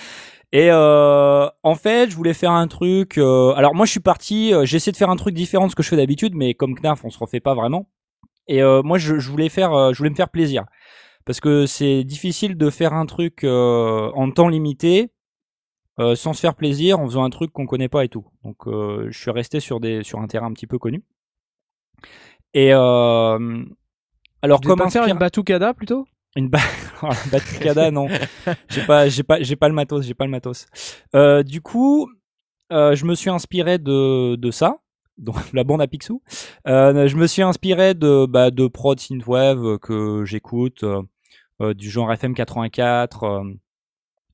Et 0.52 0.68
euh, 0.70 1.48
en 1.62 1.74
fait, 1.76 2.10
je 2.10 2.16
voulais 2.16 2.34
faire 2.34 2.50
un 2.50 2.66
truc. 2.66 3.18
euh, 3.18 3.52
alors 3.54 3.74
moi, 3.74 3.86
je 3.86 3.92
suis 3.92 4.00
parti. 4.00 4.52
euh, 4.52 4.64
j'ai 4.64 4.76
essayé 4.76 4.92
de 4.92 4.96
faire 4.96 5.10
un 5.10 5.16
truc 5.16 5.34
différent 5.34 5.66
de 5.66 5.70
ce 5.70 5.76
que 5.76 5.82
je 5.82 5.88
fais 5.88 5.96
d'habitude, 5.96 6.34
mais 6.34 6.54
comme 6.54 6.74
Knarf, 6.74 7.04
on 7.04 7.10
se 7.10 7.18
refait 7.18 7.40
pas 7.40 7.54
vraiment. 7.54 7.88
Et 8.48 8.62
euh, 8.62 8.82
moi, 8.82 8.98
je, 8.98 9.18
je 9.20 9.30
voulais 9.30 9.48
faire, 9.48 9.72
euh, 9.72 9.92
je 9.92 9.98
voulais 9.98 10.10
me 10.10 10.16
faire 10.16 10.30
plaisir 10.30 10.64
parce 11.24 11.40
que 11.40 11.66
c'est 11.66 12.02
difficile 12.04 12.56
de 12.56 12.70
faire 12.70 12.94
un 12.94 13.06
truc 13.06 13.44
euh, 13.44 14.10
en 14.14 14.30
temps 14.32 14.48
limité 14.48 15.12
euh, 16.00 16.16
sans 16.16 16.32
se 16.32 16.40
faire 16.40 16.54
plaisir 16.56 16.98
en 16.98 17.06
faisant 17.06 17.22
un 17.24 17.30
truc 17.30 17.52
qu'on 17.52 17.66
connaît 17.66 17.88
pas 17.88 18.04
et 18.04 18.08
tout. 18.08 18.26
Donc, 18.44 18.56
euh, 18.66 19.06
je 19.10 19.18
suis 19.18 19.30
resté 19.30 19.60
sur 19.60 19.78
des 19.80 20.02
sur 20.02 20.18
un 20.20 20.26
terrain 20.26 20.46
un 20.48 20.52
petit 20.52 20.66
peu 20.66 20.78
connu. 20.78 21.04
Et 22.54 22.72
euh, 22.72 23.64
alors, 24.42 24.60
comment 24.60 24.88
faire 24.90 25.06
une 25.06 25.18
batucada 25.18 25.74
plutôt? 25.74 26.06
Une 26.36 26.48
ba... 26.48 26.58
Alors, 27.02 27.14
batucada, 27.32 27.90
non. 27.90 28.08
J'ai 28.68 28.84
pas, 28.86 29.08
j'ai 29.08 29.22
pas, 29.22 29.42
j'ai 29.42 29.56
pas 29.56 29.68
le 29.68 29.74
matos, 29.74 30.04
j'ai 30.06 30.14
pas 30.14 30.24
le 30.24 30.30
matos. 30.30 30.66
Euh, 31.14 31.42
du 31.42 31.60
coup, 31.60 32.08
euh, 32.72 32.94
je 32.94 33.04
me 33.04 33.14
suis 33.14 33.30
inspiré 33.30 33.78
de, 33.78 34.36
de 34.36 34.50
ça, 34.50 34.78
donc 35.18 35.36
la 35.52 35.64
bande 35.64 35.80
à 35.82 35.86
Picsou. 35.86 36.22
Euh, 36.68 37.08
je 37.08 37.16
me 37.16 37.26
suis 37.26 37.42
inspiré 37.42 37.94
de, 37.94 38.26
bah, 38.26 38.50
de 38.50 38.66
prod 38.68 38.98
synthwave 39.00 39.78
que 39.78 40.24
j'écoute, 40.24 40.84
du 41.60 41.90
genre 41.90 42.12
FM 42.12 42.34
84, 42.34 43.24
euh, 43.24 43.42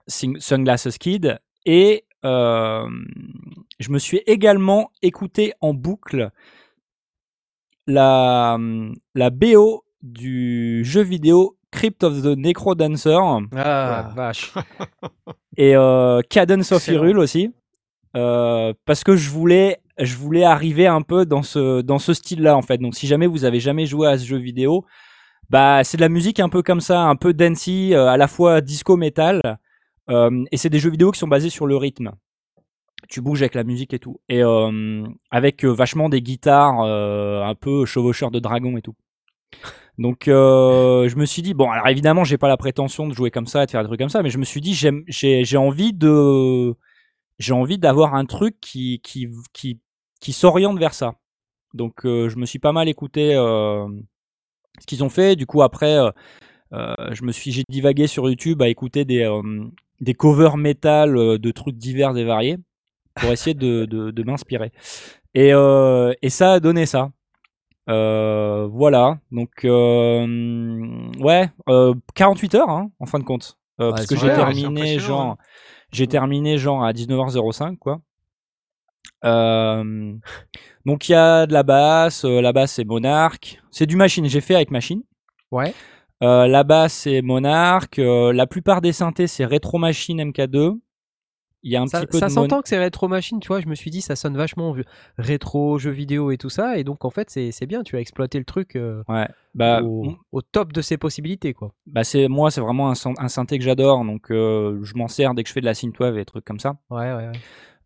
Sing- 0.07 0.39
Sunglasses 0.39 0.99
Kid, 0.99 1.39
et 1.65 2.05
je 2.23 3.91
me 3.91 3.99
suis 3.99 4.21
également 4.27 4.91
écouté 5.03 5.53
en 5.61 5.73
boucle 5.75 6.31
la, 7.87 8.59
la 9.15 9.31
BO 9.31 9.85
du 10.03 10.85
jeu 10.85 11.03
vidéo 11.03 11.56
Crypt 11.77 12.03
of 12.05 12.23
the 12.23 12.37
Necrodancer 12.37 13.17
Oh 13.21 13.41
la 13.53 13.99
Ah, 13.99 14.11
vache. 14.15 14.53
et 15.57 15.77
euh, 15.77 16.21
Cadence 16.29 16.73
of. 16.73 16.87
Hyrule 16.89 17.19
aussi. 17.19 17.53
Euh, 18.17 18.73
parce 18.87 19.05
que 19.05 19.15
je 19.15 19.29
voulais 19.31 19.79
je 19.99 20.17
voulais 20.17 20.45
arriver 20.45 20.87
un 20.87 21.03
peu 21.03 21.27
dans 21.27 21.43
ce 21.43 21.83
dans 21.83 21.99
ce 21.99 22.15
style 22.15 22.43
là 22.43 22.57
en 22.57 22.63
fait. 22.63 22.79
Donc 22.79 22.95
si 22.95 23.07
jamais 23.07 23.27
vous 23.27 23.45
avez 23.45 23.61
jamais 23.61 23.85
joué 23.85 24.09
à 24.09 24.17
ce 24.17 24.25
jeu 24.25 24.39
vidéo 24.39 24.85
bah 25.51 25.85
c'est 25.85 25.97
de 25.99 26.03
la 26.03 26.09
musique 26.09 26.41
un 26.41 26.49
peu 26.49 26.63
comme 26.63 26.81
ça 26.81 27.03
un 27.03 27.15
peu 27.17 27.35
dancey 27.35 27.95
euh, 27.95 28.09
à 28.09 28.17
la 28.17 28.27
fois 28.27 28.61
disco 28.63 28.97
metal 28.97 29.41
euh, 30.09 30.45
et 30.51 30.57
c'est 30.57 30.71
des 30.71 30.79
jeux 30.79 30.91
vidéo 30.91 31.11
qui 31.11 31.19
sont 31.19 31.29
basés 31.29 31.51
sur 31.51 31.67
le 31.67 31.77
rythme. 31.77 32.13
Tu 33.09 33.21
bouges 33.21 33.43
avec 33.43 33.55
la 33.55 33.65
musique 33.65 33.93
et 33.95 33.99
tout. 33.99 34.19
Et 34.29 34.41
avec 35.31 35.65
vachement 35.65 36.09
des 36.09 36.23
guitares 36.23 36.81
un 36.81 37.55
peu 37.55 37.85
chevaucheurs 37.85 38.31
de 38.33 38.41
dragon 38.41 38.77
et 38.79 38.83
tout 38.83 38.95
donc 39.99 40.29
euh, 40.29 41.09
je 41.09 41.17
me 41.17 41.25
suis 41.25 41.43
dit 41.43 41.55
bon 41.55 41.71
alors 41.71 41.89
évidemment 41.89 42.25
j'ai 42.25 42.39
pas 42.39 42.49
la 42.49 42.57
prétention 42.57 43.09
de 43.09 43.15
jouer 43.15 43.31
comme 43.31 43.47
ça 43.47 43.63
et 43.63 43.67
de 43.67 43.71
faire 43.71 43.83
des 43.83 43.89
trucs 43.89 44.01
comme 44.01 44.11
ça 44.11 44.23
mais 44.23 44.31
je 44.31 44.39
me 44.39 44.45
suis 44.45 44.61
dit 44.61 44.75
j'ai 44.75 45.57
envie 45.57 45.93
de 45.93 46.75
j'ai 47.39 47.53
envie 47.53 47.79
d'avoir 47.79 48.15
un 48.15 48.25
truc 48.25 48.57
qui 48.61 49.01
qui 49.03 49.29
qui 49.53 49.81
qui 50.21 50.33
s'oriente 50.33 50.79
vers 50.79 50.95
ça. 50.95 51.15
Donc 51.75 52.07
euh, 52.07 52.29
je 52.29 52.37
me 52.37 52.47
suis 52.47 52.59
pas 52.59 52.73
mal 52.73 52.89
écouté 52.89 53.35
euh, 53.35 53.87
ce 54.81 54.87
qu'ils 54.87 55.05
ont 55.05 55.09
fait. 55.09 55.37
Du 55.37 55.47
coup 55.47 55.63
après 55.63 55.99
euh, 55.99 56.11
euh, 56.73 56.95
je 57.13 57.25
me 57.25 57.33
suis 57.33 57.53
j'ai 57.53 57.65
divagué 57.69 58.07
sur 58.07 58.29
YouTube 58.29 58.63
à 58.63 58.69
écouter 58.69 59.05
des 59.05 59.23
euh, 59.23 59.43
des 60.01 60.15
covers 60.15 60.57
métal 60.57 61.15
de 61.39 61.51
trucs 61.53 61.77
divers 61.77 62.17
et 62.17 62.25
variés 62.25 62.59
pour 63.15 63.33
essayer 63.33 63.55
de, 63.55 63.87
de, 63.87 64.11
de 64.11 64.23
m'inspirer. 64.25 64.73
Et, 65.35 65.51
et 66.23 66.31
ça 66.31 66.55
a 66.55 66.61
donné 66.61 66.87
ça 66.87 67.11
euh, 67.89 68.67
voilà, 68.73 69.19
donc 69.31 69.65
euh, 69.65 71.09
ouais, 71.21 71.51
euh, 71.69 71.95
48 72.15 72.55
heures 72.57 72.69
hein, 72.71 72.91
en 73.01 73.07
fin 73.07 73.19
de 73.19 73.25
compte, 73.25 73.57
Euh, 73.81 73.87
Ouais, 73.87 73.91
parce 73.93 74.07
que 74.07 74.17
j'ai 74.17 74.29
c'est 74.29 74.35
terminé 74.35 74.99
genre, 74.99 75.21
hein. 75.23 75.37
j'ai 75.93 76.07
terminé 76.07 76.59
genre 76.59 76.85
à 76.85 76.93
19h05 76.93 77.77
quoi. 77.79 78.01
Euh, 79.25 80.15
donc 80.85 81.09
il 81.09 81.13
y 81.13 81.15
a 81.15 81.47
de 81.47 81.53
la 81.53 81.63
basse, 81.63 82.25
euh, 82.25 82.41
la 82.41 82.53
basse 82.53 82.73
c'est 82.75 82.85
Monarch, 82.85 83.59
c'est 83.71 83.87
du 83.87 83.97
machine, 83.97 84.27
j'ai 84.29 84.41
fait 84.41 84.55
avec 84.55 84.71
machine. 84.71 85.03
Ouais. 85.51 85.75
Euh, 86.23 86.47
la 86.47 86.65
basse 86.65 86.93
c'est 86.95 87.23
Monarch, 87.23 87.99
euh, 87.99 88.33
la 88.33 88.47
plupart 88.47 88.81
des 88.81 88.93
synthés 88.93 89.27
c'est 89.27 89.45
Retro 89.45 89.79
Machine 89.79 90.21
MK2. 90.31 90.79
Il 91.67 91.73
y 91.73 91.77
a 91.77 91.83
un 91.83 91.87
Ça, 91.89 92.01
petit 92.01 92.07
peu 92.07 92.19
ça 92.19 92.27
de 92.29 92.31
mon- 92.31 92.43
s'entend 92.43 92.63
que 92.63 92.69
c'est 92.69 92.79
rétro 92.79 93.09
machine, 93.09 93.41
tu 93.41 93.49
vois. 93.49 93.61
Je 93.61 93.67
me 93.67 93.75
suis 93.75 93.91
dit, 93.91 94.01
ça 94.01 94.15
sonne 94.15 94.37
vachement 94.37 94.71
vieux. 94.73 94.85
rétro, 95.19 95.79
jeux 95.79 95.91
vidéo 95.91 96.31
et 96.31 96.37
tout 96.39 96.49
ça. 96.49 96.79
Et 96.79 96.85
donc, 96.85 97.05
en 97.05 97.11
fait, 97.11 97.29
c'est 97.29 97.67
bien. 97.67 97.83
Tu 97.83 97.97
as 97.97 98.01
exploité 98.01 98.39
le 98.39 98.45
truc 98.45 98.77
euh, 98.77 99.03
Ouais, 99.09 99.27
bah, 99.55 99.83
au, 99.83 100.15
au 100.31 100.43
top 100.43 100.73
de 100.73 100.81
ses 100.81 100.97
possibilités, 100.97 101.55
quoi. 101.55 101.73
bah 101.87 102.05
c'est 102.05 102.29
moi 102.29 102.51
c'est 102.53 102.61
vraiment 102.61 102.89
un, 102.89 102.95
syn- 102.95 103.15
un 103.19 103.29
synthé 103.29 103.59
que 103.59 103.65
j'adore, 103.65 104.05
donc 104.05 104.31
euh, 104.31 104.79
je 104.85 104.95
m'en 104.95 105.09
sers 105.09 105.35
dès 105.35 105.43
que 105.43 105.49
je 105.49 105.53
fais 105.55 105.61
de 105.61 105.65
la 105.67 105.75
synthwave 105.75 106.15
et 106.15 106.21
des 106.21 106.25
trucs 106.25 106.45
comme 106.45 106.61
ça. 106.61 106.77
Ouais, 106.91 107.13
ouais, 107.13 107.27
ouais. 107.27 107.33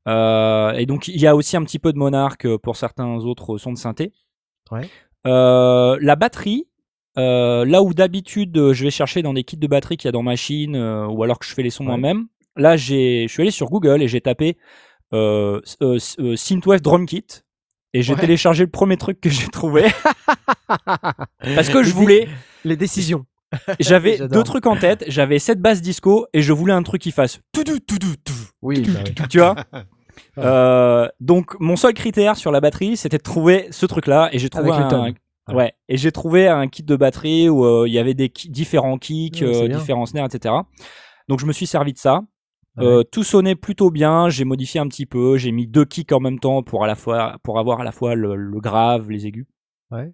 Euh, 0.08 0.72
et 0.72 0.84
donc 0.86 1.08
il 1.08 1.20
y 1.20 1.26
a 1.26 1.34
aussi 1.34 1.56
un 1.56 1.62
petit 1.64 1.78
peu 1.78 1.92
de 1.92 1.98
Monarch 1.98 2.46
pour 2.62 2.76
certains 2.76 3.16
autres 3.16 3.56
sons 3.58 3.72
de 3.72 3.78
synthé. 3.78 4.12
Ouais. 4.70 4.88
La 5.24 6.16
batterie, 6.16 6.66
là 7.16 7.82
où 7.82 7.94
d'habitude 7.94 8.72
je 8.72 8.84
vais 8.84 8.90
chercher 8.90 9.22
dans 9.22 9.34
des 9.34 9.44
kits 9.44 9.56
de 9.56 9.66
batterie 9.66 9.96
qu'il 9.96 10.08
y 10.08 10.10
a 10.10 10.12
dans 10.12 10.22
Machine 10.22 10.76
ou 10.76 11.22
alors 11.22 11.38
que 11.38 11.46
je 11.46 11.54
fais 11.54 11.62
les 11.62 11.70
sons 11.70 11.84
Ouais. 11.84 11.88
moi-même, 11.98 12.26
là 12.56 12.76
je 12.76 13.26
suis 13.28 13.42
allé 13.42 13.50
sur 13.50 13.68
Google 13.68 14.02
et 14.02 14.08
j'ai 14.08 14.20
tapé 14.20 14.56
euh, 15.12 15.60
euh, 15.82 15.98
euh, 16.18 16.36
Synthwave 16.36 16.80
Drum 16.80 17.06
Kit 17.06 17.24
et 17.92 18.02
j'ai 18.02 18.14
Ouais. 18.14 18.20
téléchargé 18.20 18.64
le 18.64 18.70
premier 18.70 18.96
truc 18.96 19.20
que 19.20 19.28
j'ai 19.30 19.48
trouvé 19.48 19.84
parce 20.68 21.68
que 21.68 21.82
je 21.82 21.92
voulais, 21.92 22.28
Les 22.64 22.76
décisions. 22.76 23.26
j'avais 23.80 24.18
deux 24.28 24.42
trucs 24.44 24.66
en 24.66 24.76
tête, 24.76 25.04
j'avais 25.08 25.38
cette 25.40 25.60
basse 25.60 25.80
disco 25.82 26.26
et 26.32 26.42
je 26.42 26.52
voulais 26.52 26.72
un 26.72 26.82
truc 26.84 27.02
qui 27.02 27.10
fasse 27.10 27.40
tout 27.52 27.64
tout 27.64 27.78
tout 27.80 27.98
tout 27.98 28.14
tout 28.24 28.32
Oui, 28.62 28.80
bah 28.82 29.00
oui. 29.04 29.14
tu 29.28 29.38
vois 29.38 29.56
Euh, 30.38 31.08
donc 31.18 31.58
mon 31.60 31.76
seul 31.76 31.92
critère 31.94 32.36
sur 32.36 32.52
la 32.52 32.60
batterie 32.60 32.96
c'était 32.96 33.16
de 33.18 33.22
trouver 33.22 33.66
ce 33.70 33.84
truc 33.86 34.06
là 34.06 34.28
et 34.32 34.38
j'ai 34.38 34.48
trouvé 34.48 34.70
Avec 34.70 34.92
un 34.92 35.02
ouais. 35.04 35.14
Ouais. 35.52 35.72
et 35.88 35.96
j'ai 35.96 36.12
trouvé 36.12 36.46
un 36.46 36.68
kit 36.68 36.82
de 36.84 36.94
batterie 36.94 37.48
où 37.48 37.64
euh, 37.64 37.88
il 37.88 37.92
y 37.92 37.98
avait 37.98 38.14
des 38.14 38.28
ki- 38.28 38.48
différents 38.50 38.98
kicks 38.98 39.40
Ouais, 39.42 39.64
euh, 39.64 39.68
différents 39.68 40.06
snares 40.06 40.26
etc 40.26 40.54
donc 41.28 41.40
je 41.40 41.46
me 41.46 41.52
suis 41.52 41.66
servi 41.66 41.92
de 41.92 41.98
ça 41.98 42.20
Ouais. 42.76 42.84
Euh, 42.86 43.02
tout 43.02 43.24
sonnait 43.24 43.56
plutôt 43.56 43.90
bien 43.90 44.28
j'ai 44.28 44.44
modifié 44.44 44.78
un 44.80 44.86
petit 44.86 45.04
peu 45.06 45.36
j'ai 45.36 45.50
mis 45.50 45.66
deux 45.66 45.84
kicks 45.84 46.12
en 46.12 46.20
même 46.20 46.38
temps 46.38 46.62
pour 46.62 46.84
à 46.84 46.86
la 46.86 46.94
fois 46.94 47.36
pour 47.42 47.58
avoir 47.58 47.80
à 47.80 47.84
la 47.84 47.90
fois 47.92 48.14
le, 48.14 48.36
le 48.36 48.60
grave 48.60 49.10
les 49.10 49.26
aigus 49.26 49.46
Ouais. 49.90 50.12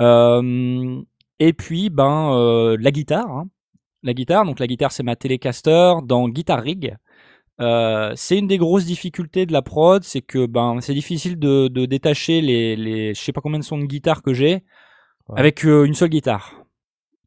Euh, 0.00 1.00
et 1.38 1.52
puis 1.52 1.90
ben 1.90 2.32
euh, 2.34 2.76
la 2.80 2.90
guitare. 2.90 3.30
hein. 3.30 3.48
La 4.02 4.14
guitare, 4.14 4.46
donc 4.46 4.58
la 4.58 4.66
guitare 4.66 4.92
c'est 4.92 5.02
ma 5.02 5.16
Telecaster 5.16 5.94
dans 6.04 6.28
Guitar 6.28 6.62
Rig. 6.62 6.96
C'est 8.16 8.38
une 8.38 8.46
des 8.46 8.56
grosses 8.56 8.86
difficultés 8.86 9.44
de 9.44 9.52
la 9.52 9.60
prod, 9.60 10.02
c'est 10.02 10.22
que 10.22 10.46
ben 10.46 10.78
c'est 10.80 10.94
difficile 10.94 11.38
de, 11.38 11.68
de 11.68 11.84
détacher 11.84 12.40
les, 12.40 12.74
les 12.76 13.12
je 13.12 13.20
sais 13.20 13.32
pas 13.32 13.42
combien 13.42 13.58
de 13.58 13.64
sons 13.64 13.76
de 13.78 13.84
guitare 13.84 14.22
que 14.22 14.32
j'ai 14.32 14.64
Ouais. 15.28 15.38
avec 15.38 15.62
une 15.62 15.92
seule 15.94 16.08
guitare. 16.08 16.64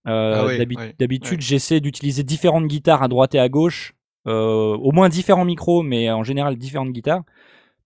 Euh, 0.07 0.33
Ah 0.35 0.45
oui, 0.47 0.93
D'habitude, 0.99 1.39
j'essaie 1.39 1.79
d'utiliser 1.79 2.23
différentes 2.23 2.65
guitares 2.67 3.01
à 3.03 3.07
droite 3.07 3.33
et 3.35 3.39
à 3.39 3.47
gauche, 3.47 3.93
au 4.25 4.91
moins 4.91 5.09
différents 5.09 5.45
micros, 5.45 5.83
mais 5.83 6.09
en 6.11 6.23
général 6.23 6.55
différentes 6.57 6.91
guitares, 6.91 7.23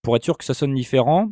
pour 0.02 0.16
être 0.16 0.24
sûr 0.24 0.38
que 0.38 0.44
ça 0.44 0.54
sonne 0.54 0.74
différent, 0.74 1.30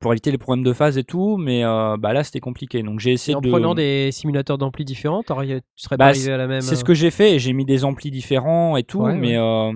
pour 0.00 0.12
éviter 0.12 0.30
les 0.30 0.38
problèmes 0.38 0.64
de 0.64 0.72
phase 0.72 0.98
et 0.98 1.04
tout. 1.04 1.36
Mais 1.36 1.64
euh, 1.64 1.96
bah 1.96 2.12
là, 2.12 2.24
c'était 2.24 2.40
compliqué. 2.40 2.82
Donc 2.82 3.00
j'ai 3.00 3.10
Et 3.10 3.14
essayé 3.14 3.34
en 3.34 3.40
de. 3.40 3.48
prenant 3.48 3.74
des 3.74 4.10
simulateurs 4.12 4.58
d'ampli 4.58 4.84
différents, 4.84 5.22
t'aurais- 5.22 5.60
tu 5.60 5.62
serais 5.76 5.96
Bah, 5.96 6.06
pas 6.06 6.10
arrivé 6.10 6.32
à 6.32 6.36
la 6.36 6.46
même. 6.46 6.60
C'est 6.62 6.76
ce 6.76 6.80
euh, 6.80 6.86
que 6.86 6.94
j'ai 6.94 7.10
fait 7.10 7.38
j'ai 7.38 7.52
mis 7.52 7.64
des 7.64 7.84
amplis 7.84 8.10
différents 8.10 8.76
et 8.76 8.82
tout, 8.84 9.00
Ouais, 9.00 9.14
mais 9.16 9.36
euh, 9.36 9.72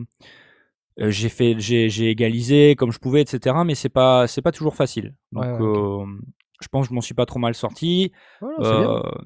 euh, 1.00 1.10
j'ai 1.10 1.28
fait, 1.28 1.56
j'ai, 1.58 2.08
égalisé 2.10 2.74
comme 2.76 2.90
je 2.92 2.98
pouvais, 2.98 3.22
etc. 3.22 3.64
Mais 3.64 3.74
c'est 3.74 3.88
pas, 3.90 4.26
c'est 4.26 4.42
pas 4.42 4.52
toujours 4.52 4.74
facile. 4.74 5.14
Donc, 5.32 5.44
Ouais, 5.44 5.60
euh, 5.60 6.04
je 6.60 6.68
pense 6.68 6.86
que 6.86 6.90
je 6.90 6.94
m'en 6.94 7.00
suis 7.02 7.14
pas 7.14 7.26
trop 7.26 7.38
mal 7.38 7.54
sorti. 7.54 8.12
non, 8.40 8.48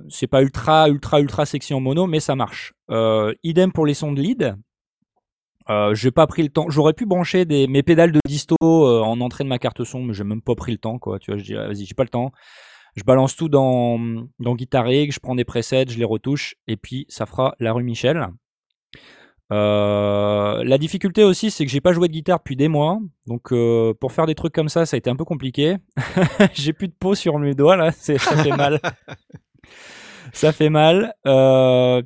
c'est. 0.08 0.26
Euh, 0.26 0.26
pas 0.28 0.42
ultra, 0.42 0.88
ultra, 0.88 1.20
ultra 1.20 1.46
sexy 1.46 1.72
en 1.74 1.80
mono, 1.80 2.06
mais 2.06 2.20
ça 2.20 2.34
marche. 2.34 2.74
Euh, 2.90 3.32
idem 3.44 3.72
pour 3.72 3.86
les 3.86 3.94
sons 3.94 4.12
de 4.12 4.20
lead. 4.20 4.56
Euh, 5.70 5.94
j'ai 5.94 6.10
pas 6.10 6.26
pris 6.26 6.42
le 6.42 6.48
temps. 6.48 6.68
J'aurais 6.68 6.94
pu 6.94 7.06
brancher 7.06 7.44
des, 7.44 7.68
mes 7.68 7.82
pédales 7.82 8.10
de 8.10 8.18
disto 8.26 8.56
euh, 8.60 9.02
en 9.02 9.20
entrée 9.20 9.44
de 9.44 9.48
ma 9.48 9.58
carte 9.58 9.84
son, 9.84 10.02
mais 10.02 10.14
j'ai 10.14 10.24
même 10.24 10.42
pas 10.42 10.56
pris 10.56 10.72
le 10.72 10.78
temps, 10.78 10.98
quoi. 10.98 11.18
Tu 11.20 11.30
vois, 11.30 11.38
je 11.38 11.44
dis, 11.44 11.54
vas-y, 11.54 11.84
j'ai 11.84 11.94
pas 11.94 12.02
le 12.02 12.08
temps. 12.08 12.32
Je 12.96 13.04
balance 13.04 13.36
tout 13.36 13.48
dans, 13.48 13.98
dans 14.40 14.56
Guitar 14.56 14.84
Rig, 14.84 15.12
je 15.12 15.20
prends 15.20 15.36
des 15.36 15.44
presets, 15.44 15.86
je 15.88 15.98
les 15.98 16.04
retouche, 16.04 16.56
et 16.66 16.76
puis 16.76 17.06
ça 17.08 17.24
fera 17.24 17.54
la 17.60 17.72
rue 17.72 17.84
Michel. 17.84 18.26
Euh, 19.52 20.64
la 20.64 20.76
difficulté 20.76 21.22
aussi, 21.22 21.52
c'est 21.52 21.64
que 21.64 21.70
j'ai 21.70 21.80
pas 21.80 21.92
joué 21.92 22.08
de 22.08 22.12
guitare 22.12 22.38
depuis 22.38 22.56
des 22.56 22.66
mois, 22.66 22.98
donc 23.28 23.54
pour 24.00 24.10
faire 24.10 24.26
des 24.26 24.34
trucs 24.34 24.52
comme 24.52 24.68
ça, 24.68 24.86
ça 24.86 24.96
a 24.96 24.98
été 24.98 25.08
un 25.08 25.14
peu 25.14 25.24
compliqué. 25.24 25.76
j'ai 26.54 26.72
plus 26.72 26.88
de 26.88 26.94
peau 26.98 27.14
sur 27.14 27.38
mes 27.38 27.54
doigts 27.54 27.76
là, 27.76 27.92
ça 27.92 28.18
fait 28.18 28.56
mal. 28.56 28.80
ça 30.32 30.50
fait 30.50 30.70
mal. 30.70 31.14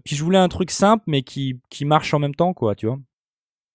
Puis 0.04 0.16
je 0.16 0.22
voulais 0.22 0.38
un 0.38 0.48
truc 0.48 0.70
simple, 0.70 1.04
mais 1.06 1.22
qui, 1.22 1.62
qui 1.70 1.86
marche 1.86 2.12
en 2.12 2.18
même 2.18 2.34
temps, 2.34 2.52
quoi, 2.52 2.74
tu 2.74 2.88
vois. 2.88 2.98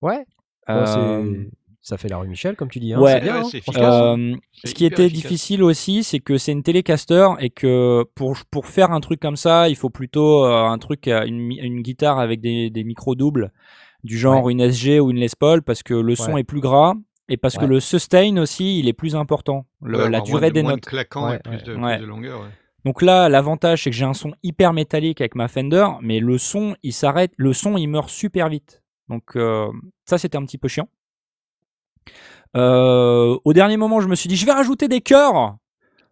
Ouais. 0.01 0.25
Euh, 0.69 1.43
Ça 1.81 1.97
fait 1.97 2.09
la 2.09 2.17
rue 2.17 2.27
Michel, 2.27 2.55
comme 2.55 2.69
tu 2.69 2.79
dis. 2.79 2.93
Hein. 2.93 2.99
Ouais. 2.99 3.13
c'est 3.13 3.19
bien. 3.21 3.33
Ouais, 3.35 3.39
hein, 3.45 3.49
efficace. 3.53 3.77
euh, 3.83 4.35
C'est 4.53 4.67
ce 4.67 4.75
qui 4.75 4.85
était 4.85 5.05
efficace. 5.05 5.21
difficile 5.23 5.63
aussi, 5.63 6.03
c'est 6.03 6.19
que 6.19 6.37
c'est 6.37 6.51
une 6.51 6.61
télécaster 6.63 7.27
et 7.39 7.49
que 7.49 8.03
pour, 8.15 8.37
pour 8.51 8.67
faire 8.67 8.91
un 8.91 8.99
truc 8.99 9.19
comme 9.19 9.35
ça, 9.37 9.69
il 9.69 9.75
faut 9.75 9.89
plutôt 9.89 10.45
euh, 10.45 10.63
un 10.65 10.77
truc, 10.77 11.07
une, 11.07 11.51
une 11.51 11.81
guitare 11.81 12.19
avec 12.19 12.41
des, 12.41 12.69
des 12.69 12.83
micros 12.83 13.15
doubles, 13.15 13.51
du 14.03 14.17
genre 14.17 14.49
une 14.49 14.61
SG 14.61 14.99
ou 14.99 15.09
une 15.09 15.17
Les 15.17 15.29
Paul, 15.37 15.63
parce 15.63 15.81
que 15.83 15.93
le 15.93 16.15
son 16.15 16.33
Ouais. 16.33 16.41
est 16.41 16.43
plus 16.43 16.59
gras 16.61 16.93
et 17.29 17.37
parce 17.37 17.57
que 17.57 17.65
le 17.65 17.79
sustain 17.79 18.37
aussi, 18.37 18.79
il 18.79 18.87
est 18.87 18.93
plus 18.93 19.15
important, 19.15 19.65
le- 19.81 20.03
Ouais, 20.03 20.09
la 20.09 20.21
durée 20.21 20.49
de- 20.49 20.53
des 20.55 20.61
moins 20.63 20.71
de 20.71 20.75
notes. 20.77 20.85
claquant 20.85 21.29
Ouais, 21.29 21.37
et 21.37 21.39
plus 21.39 21.51
ouais. 21.51 21.57
de, 21.57 21.63
plus 21.97 22.01
de 22.01 22.05
longueur. 22.05 22.41
ouais. 22.41 22.47
Donc 22.85 23.01
là, 23.01 23.29
l'avantage, 23.29 23.83
c'est 23.83 23.89
que 23.89 23.95
j'ai 23.95 24.05
un 24.05 24.13
son 24.13 24.31
hyper 24.41 24.73
métallique 24.73 25.21
avec 25.21 25.35
ma 25.35 25.47
Fender, 25.47 25.85
mais 26.01 26.19
le 26.19 26.37
son, 26.37 26.75
il 26.83 26.93
s'arrête, 26.93 27.31
le 27.37 27.51
son, 27.53 27.77
il 27.77 27.87
meurt 27.87 28.09
super 28.09 28.47
vite. 28.49 28.81
Donc 29.09 29.23
euh, 29.35 29.67
ça, 30.05 30.17
c'était 30.17 30.37
un 30.37 30.45
petit 30.45 30.57
peu 30.57 30.67
chiant. 30.67 30.87
Euh, 32.55 33.37
au 33.43 33.53
dernier 33.53 33.77
moment, 33.77 34.01
je 34.01 34.07
me 34.07 34.15
suis 34.15 34.27
dit, 34.27 34.35
je 34.35 34.45
vais 34.45 34.51
rajouter 34.51 34.87
des 34.87 35.01
chœurs 35.01 35.55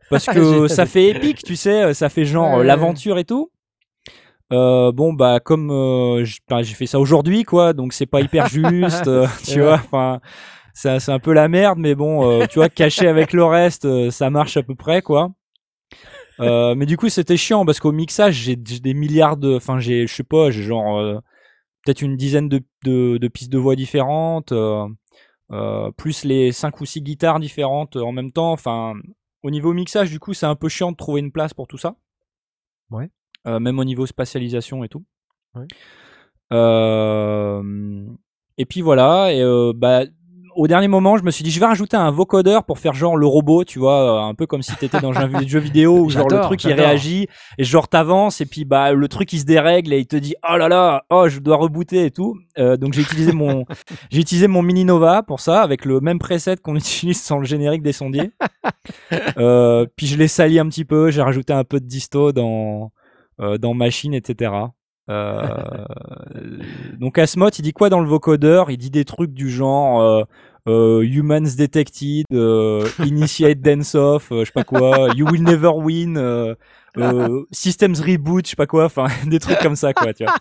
parce 0.09 0.25
que 0.33 0.67
ça 0.67 0.85
fait 0.85 1.09
épique, 1.09 1.43
tu 1.43 1.55
sais, 1.55 1.93
ça 1.93 2.09
fait 2.09 2.25
genre 2.25 2.55
Ouais, 2.55 2.59
euh, 2.59 2.63
l'aventure 2.63 3.17
et 3.17 3.25
tout. 3.25 3.51
Euh, 4.53 4.93
bon 4.93 5.11
bah 5.11 5.41
comme 5.41 5.69
euh, 5.71 6.23
j'ai 6.23 6.73
fait 6.73 6.85
ça 6.85 7.01
aujourd'hui 7.01 7.43
quoi, 7.43 7.73
donc 7.73 7.91
c'est 7.91 8.05
pas 8.05 8.21
hyper 8.21 8.47
juste, 8.47 9.07
euh, 9.07 9.27
tu 9.43 9.59
vois. 9.61 9.73
Enfin, 9.73 10.21
c'est 10.73 11.09
un 11.09 11.19
peu 11.19 11.33
la 11.33 11.49
merde, 11.49 11.79
mais 11.79 11.95
bon, 11.95 12.29
euh, 12.29 12.45
tu 12.47 12.59
vois, 12.59 12.69
caché 12.69 13.07
avec 13.07 13.33
le 13.33 13.43
reste, 13.43 13.85
euh, 13.85 14.09
ça 14.11 14.29
marche 14.29 14.55
à 14.55 14.63
peu 14.63 14.75
près 14.75 15.01
quoi. 15.01 15.31
Euh, 16.39 16.75
mais 16.75 16.85
du 16.85 16.97
coup, 16.97 17.09
c'était 17.09 17.35
chiant 17.37 17.65
parce 17.65 17.79
qu'au 17.79 17.91
mixage, 17.91 18.35
j'ai 18.35 18.57
j'ai 18.63 18.79
des 18.79 18.93
milliards 18.93 19.37
de. 19.37 19.55
Enfin, 19.55 19.79
j'ai, 19.79 20.05
je 20.07 20.13
sais 20.13 20.23
pas, 20.23 20.51
j'ai 20.51 20.63
genre 20.63 20.99
euh, 20.99 21.19
peut-être 21.87 22.01
une 22.01 22.17
dizaine 22.17 22.49
de, 22.49 22.61
de, 22.83 23.17
de 23.17 23.27
pistes 23.29 23.51
de 23.51 23.57
voix 23.57 23.77
différentes, 23.77 24.51
euh, 24.51 24.85
euh, 25.51 25.89
plus 25.91 26.25
les 26.25 26.51
cinq 26.51 26.81
ou 26.81 26.85
six 26.85 27.01
guitares 27.01 27.39
différentes 27.39 27.95
en 27.95 28.11
même 28.11 28.33
temps. 28.33 28.51
Enfin, 28.51 28.95
au 29.41 29.49
niveau 29.49 29.71
mixage, 29.71 30.11
du 30.11 30.19
coup, 30.19 30.33
c'est 30.33 30.45
un 30.45 30.57
peu 30.57 30.67
chiant 30.67 30.91
de 30.91 30.97
trouver 30.97 31.21
une 31.21 31.31
place 31.31 31.53
pour 31.53 31.65
tout 31.65 31.77
ça. 31.77 31.95
Ouais. 32.89 33.09
Euh, 33.47 33.61
même 33.61 33.79
au 33.79 33.85
niveau 33.85 34.05
spatialisation 34.05 34.83
et 34.83 34.89
tout. 34.89 35.05
Ouais. 35.55 35.65
Euh, 36.51 38.05
et 38.57 38.65
puis 38.65 38.81
voilà, 38.81 39.33
et 39.33 39.41
bah, 39.73 40.03
au 40.57 40.67
dernier 40.67 40.87
moment, 40.87 41.17
je 41.17 41.23
me 41.23 41.29
suis 41.29 41.43
dit, 41.43 41.51
je 41.51 41.59
vais 41.59 41.67
rajouter 41.67 41.95
un 41.95 42.09
vocodeur 42.09 42.63
pour 42.63 42.79
faire 42.79 42.93
genre 42.93 43.15
le 43.15 43.27
robot, 43.27 43.63
tu 43.63 43.77
vois, 43.77 44.25
euh, 44.25 44.29
un 44.29 44.33
peu 44.33 44.47
comme 44.47 44.63
si 44.63 44.75
t'étais 44.75 44.99
dans 44.99 45.13
un 45.13 45.29
jeu 45.47 45.59
vidéo 45.59 45.99
où 45.99 46.09
genre 46.09 46.27
le 46.27 46.41
truc 46.41 46.63
il 46.63 46.73
réagit 46.73 47.27
et 47.59 47.63
genre 47.63 47.87
t'avances 47.87 48.41
et 48.41 48.47
puis 48.47 48.65
bah 48.65 48.91
le 48.91 49.07
truc 49.07 49.31
il 49.33 49.39
se 49.39 49.45
dérègle 49.45 49.93
et 49.93 49.99
il 49.99 50.07
te 50.07 50.15
dit 50.15 50.33
oh 50.51 50.57
là 50.57 50.67
là, 50.67 51.05
oh 51.11 51.29
je 51.29 51.39
dois 51.39 51.57
rebooter 51.57 52.05
et 52.05 52.11
tout. 52.11 52.37
Euh, 52.57 52.75
donc 52.75 52.93
j'ai 52.93 53.03
utilisé 53.03 53.33
mon 53.33 53.65
j'ai 54.09 54.19
utilisé 54.19 54.47
mon 54.47 54.63
Mini 54.63 54.83
Nova 54.83 55.21
pour 55.21 55.39
ça 55.41 55.61
avec 55.61 55.85
le 55.85 55.99
même 56.01 56.17
preset 56.17 56.57
qu'on 56.57 56.75
utilise 56.75 57.23
sur 57.23 57.37
le 57.37 57.45
générique 57.45 57.83
des 57.83 57.93
sondiers. 57.93 58.31
Euh, 59.37 59.85
puis 59.95 60.07
je 60.07 60.17
l'ai 60.17 60.27
sali 60.27 60.57
un 60.57 60.67
petit 60.67 60.85
peu, 60.85 61.11
j'ai 61.11 61.21
rajouté 61.21 61.53
un 61.53 61.63
peu 61.63 61.79
de 61.79 61.85
disto 61.85 62.31
dans 62.31 62.91
euh, 63.39 63.59
dans 63.59 63.75
machine 63.75 64.15
etc. 64.15 64.51
Euh, 65.09 65.85
donc 66.99 67.17
Asmot, 67.17 67.49
il 67.49 67.61
dit 67.61 67.73
quoi 67.73 67.89
dans 67.89 68.01
le 68.01 68.07
vocodeur? 68.07 68.71
Il 68.71 68.77
dit 68.77 68.89
des 68.89 69.05
trucs 69.05 69.33
du 69.33 69.49
genre 69.49 70.25
Humans 70.67 71.55
Detected, 71.57 72.25
euh, 72.33 72.87
Initiate 73.05 73.59
Dance 73.61 73.95
Off, 73.95 74.31
euh, 74.31 74.41
je 74.41 74.45
sais 74.45 74.51
pas 74.51 74.63
quoi, 74.63 75.09
You 75.15 75.27
Will 75.29 75.43
Never 75.43 75.71
Win, 75.75 76.17
euh, 76.17 76.55
euh, 76.97 77.43
Systems 77.51 77.95
Reboot, 77.95 78.45
je 78.45 78.51
sais 78.51 78.55
pas 78.55 78.67
quoi, 78.67 78.85
enfin 78.85 79.07
des 79.27 79.39
trucs 79.39 79.59
comme 79.59 79.75
ça 79.75 79.93
quoi, 79.93 80.13
tu 80.13 80.23
vois. 80.25 80.33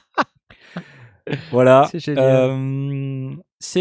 Voilà. 1.51 1.89
C'est. 1.90 2.16
Euh, 2.16 3.31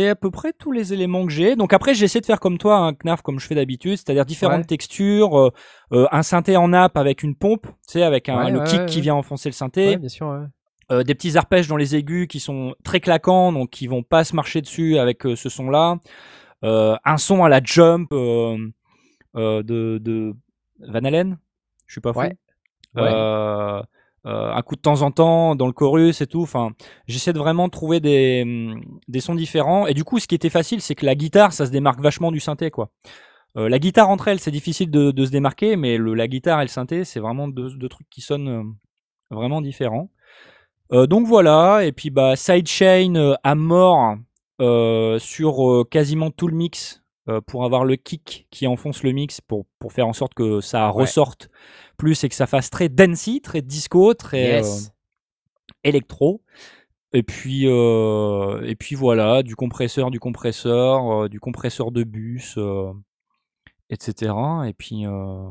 à 0.10 0.16
peu 0.16 0.32
près 0.32 0.52
tous 0.54 0.72
les 0.72 0.94
éléments 0.94 1.26
que 1.26 1.32
j'ai. 1.32 1.56
Donc 1.56 1.72
après, 1.74 1.94
j'essaie 1.94 2.20
de 2.20 2.26
faire 2.26 2.40
comme 2.40 2.58
toi, 2.58 2.78
un 2.78 2.94
Knarf, 2.94 3.22
comme 3.22 3.40
je 3.40 3.46
fais 3.46 3.56
d'habitude, 3.56 3.98
c'est-à-dire 3.98 4.26
différentes 4.26 4.60
Ouais. 4.62 4.66
textures, 4.66 5.38
euh, 5.40 5.52
euh, 5.94 6.08
un 6.12 6.24
synthé 6.24 6.58
en 6.58 6.70
nappe 6.70 6.98
avec 6.98 7.22
une 7.22 7.36
pompe, 7.36 7.68
tu 7.68 7.94
sais, 7.94 8.04
avec 8.04 8.30
un, 8.30 8.46
Ouais, 8.46 8.52
le 8.52 8.60
ouais, 8.60 8.66
kick 8.66 8.86
qui 8.88 9.02
vient 9.02 9.14
enfoncer 9.16 9.50
le 9.50 9.54
synthé. 9.54 9.98
Bien 9.98 10.10
sûr. 10.10 10.48
Euh, 10.92 11.02
des 11.02 11.16
petits 11.16 11.36
arpèges 11.36 11.68
dans 11.68 11.78
les 11.78 11.96
aigus 11.96 12.28
qui 12.28 12.40
sont 12.40 12.76
très 12.84 13.00
claquants, 13.00 13.52
donc 13.52 13.72
qui 13.72 13.88
vont 13.88 14.04
pas 14.04 14.24
se 14.24 14.36
marcher 14.36 14.62
dessus 14.62 15.00
avec 15.00 15.26
euh, 15.26 15.36
ce 15.36 15.50
son-là. 15.50 15.98
Euh, 16.64 16.96
un 17.04 17.18
son 17.18 17.44
à 17.44 17.50
la 17.50 17.60
jump 17.64 18.12
euh, 18.12 18.58
euh, 19.36 19.64
de, 19.64 19.98
de 20.00 20.36
Van 20.80 21.04
Halen, 21.04 21.38
je 21.88 21.94
suis 21.94 22.02
pas 22.02 22.14
fou. 22.14 22.20
Ouais. 22.20 22.38
Ouais. 22.96 23.82
Un 24.28 24.62
coup 24.64 24.76
de 24.76 24.82
temps 24.82 25.02
en 25.02 25.12
temps 25.12 25.56
dans 25.56 25.68
le 25.68 25.74
chorus 25.74 26.22
et 26.22 26.28
tout. 26.28 26.42
Enfin, 26.42 26.72
j'essaie 27.08 27.34
de 27.34 27.40
vraiment 27.40 27.70
trouver 27.70 28.00
des, 28.00 28.42
hum, 28.44 28.82
des 29.08 29.20
sons 29.20 29.36
différents. 29.36 29.86
Et 29.88 29.94
du 29.94 30.04
coup, 30.04 30.20
ce 30.20 30.28
qui 30.28 30.34
était 30.36 30.50
facile, 30.50 30.82
c'est 30.82 30.96
que 30.96 31.06
la 31.06 31.14
guitare, 31.16 31.54
ça 31.54 31.66
se 31.66 31.72
démarque 31.72 32.00
vachement 32.00 32.32
du 32.32 32.40
synthé, 32.40 32.72
quoi. 32.72 32.90
Euh, 33.58 33.70
la 33.70 33.80
guitare 33.80 34.10
entre 34.10 34.28
elles, 34.28 34.40
c'est 34.40 34.52
difficile 34.52 34.90
de, 34.90 35.12
de 35.12 35.26
se 35.26 35.32
démarquer, 35.32 35.76
mais 35.78 35.98
le, 35.98 36.14
la 36.14 36.28
guitare 36.28 36.60
et 36.62 36.64
le 36.64 36.70
synthé, 36.70 37.06
c'est 37.06 37.20
vraiment 37.20 37.48
deux, 37.48 37.76
deux 37.78 37.90
trucs 37.90 38.10
qui 38.10 38.22
sonnent 38.22 38.76
vraiment 39.30 39.62
différents. 39.62 40.10
Euh, 40.92 41.08
donc 41.08 41.26
voilà, 41.28 41.84
et 41.86 41.92
puis 41.92 42.10
bah 42.12 42.36
sidechain 42.36 43.16
euh, 43.16 43.36
à 43.44 43.56
mort 43.56 44.18
euh, 44.62 45.18
sur 45.20 45.68
euh, 45.70 45.84
quasiment 45.84 46.30
tout 46.32 46.48
le 46.48 46.56
mix 46.56 47.02
euh, 47.28 47.42
pour 47.42 47.66
avoir 47.66 47.86
le 47.86 47.96
kick 47.96 48.48
qui 48.52 48.68
enfonce 48.68 49.02
le 49.04 49.12
mix 49.12 49.42
pour, 49.42 49.66
pour 49.80 49.92
faire 49.94 50.08
en 50.08 50.14
sorte 50.14 50.36
que 50.36 50.62
ça 50.62 50.88
Ouais. 50.92 50.94
ressorte 51.02 51.50
plus 51.98 52.24
et 52.24 52.30
que 52.30 52.36
ça 52.36 52.46
fasse 52.46 52.70
très 52.70 52.88
dancey, 52.88 53.40
très 53.42 53.62
disco, 53.64 54.14
très 54.14 54.44
Yes. 54.44 54.88
euh, 54.88 54.92
électro. 55.84 56.42
Et 57.14 57.24
puis, 57.24 57.64
euh, 57.66 58.62
et 58.66 58.76
puis 58.76 58.96
voilà, 58.96 59.42
du 59.42 59.56
compresseur, 59.56 60.12
du 60.12 60.20
compresseur, 60.20 61.30
du 61.30 61.40
compresseur 61.40 61.92
de 61.92 62.04
bus, 62.04 62.56
euh, 62.58 62.92
etc. 63.90 64.34
Et 64.68 64.74
puis, 64.74 65.06
euh, 65.08 65.50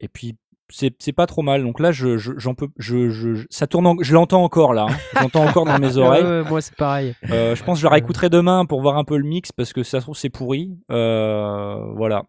et 0.00 0.08
puis 0.08 0.36
c'est 0.72 0.94
c'est 0.98 1.12
pas 1.12 1.26
trop 1.26 1.42
mal. 1.42 1.62
Donc 1.62 1.78
là, 1.78 1.92
je, 1.92 2.16
je- 2.18 2.32
j'en 2.36 2.54
peux, 2.54 2.68
je, 2.78 3.10
je, 3.10 3.34
je- 3.34 3.46
ça 3.50 3.66
tourne, 3.66 3.86
en- 3.86 3.96
je 4.00 4.12
l'entends 4.14 4.42
encore 4.42 4.74
là. 4.74 4.86
hein. 4.90 4.94
Je 5.14 5.20
l'entends 5.20 5.44
encore 5.46 5.64
dans 5.66 5.78
mes 5.78 5.96
oreilles. 5.98 6.24
Ouais, 6.24 6.42
ouais, 6.42 6.48
moi, 6.48 6.60
c'est 6.60 6.74
pareil. 6.74 7.14
Euh, 7.30 7.54
je 7.54 7.62
pense 7.62 7.78
que 7.78 7.82
je 7.82 7.86
la 7.86 7.90
réécouterai 7.92 8.28
demain 8.30 8.64
pour 8.64 8.80
voir 8.82 8.96
un 8.98 9.04
peu 9.04 9.16
le 9.16 9.24
mix 9.28 9.52
parce 9.52 9.72
que 9.72 9.82
ça 9.82 10.00
se 10.00 10.04
trouve 10.06 10.16
c'est 10.16 10.30
pourri. 10.30 10.76
Euh, 10.90 11.76
voilà. 11.94 12.24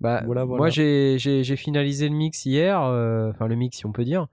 Bah, 0.00 0.22
Voilà, 0.26 0.44
Moi, 0.44 0.58
voilà. 0.58 0.70
j'ai 0.70 1.56
finalisé 1.56 2.08
le 2.10 2.14
mix 2.14 2.44
hier, 2.44 2.82
euh, 2.82 3.30
enfin 3.30 3.46
le 3.46 3.54
mix 3.54 3.78
si 3.78 3.86
on 3.86 3.92
peut 3.92 4.04
dire, 4.04 4.26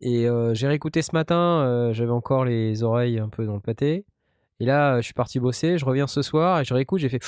et 0.00 0.26
j'ai 0.54 0.66
réécouté 0.66 1.02
ce 1.02 1.10
matin, 1.12 1.90
j'avais 1.92 2.10
encore 2.10 2.44
les 2.44 2.82
oreilles 2.82 3.20
un 3.20 3.28
peu 3.28 3.46
dans 3.46 3.54
le 3.54 3.60
pâté, 3.60 4.04
et 4.58 4.64
là 4.64 4.96
je 5.00 5.04
suis 5.04 5.14
parti 5.14 5.38
bosser, 5.38 5.78
je 5.78 5.84
reviens 5.84 6.08
ce 6.08 6.20
soir 6.20 6.58
et 6.60 6.64
je 6.64 6.74
réécoute, 6.74 6.98
j'ai 6.98 7.08
fait 7.08 7.22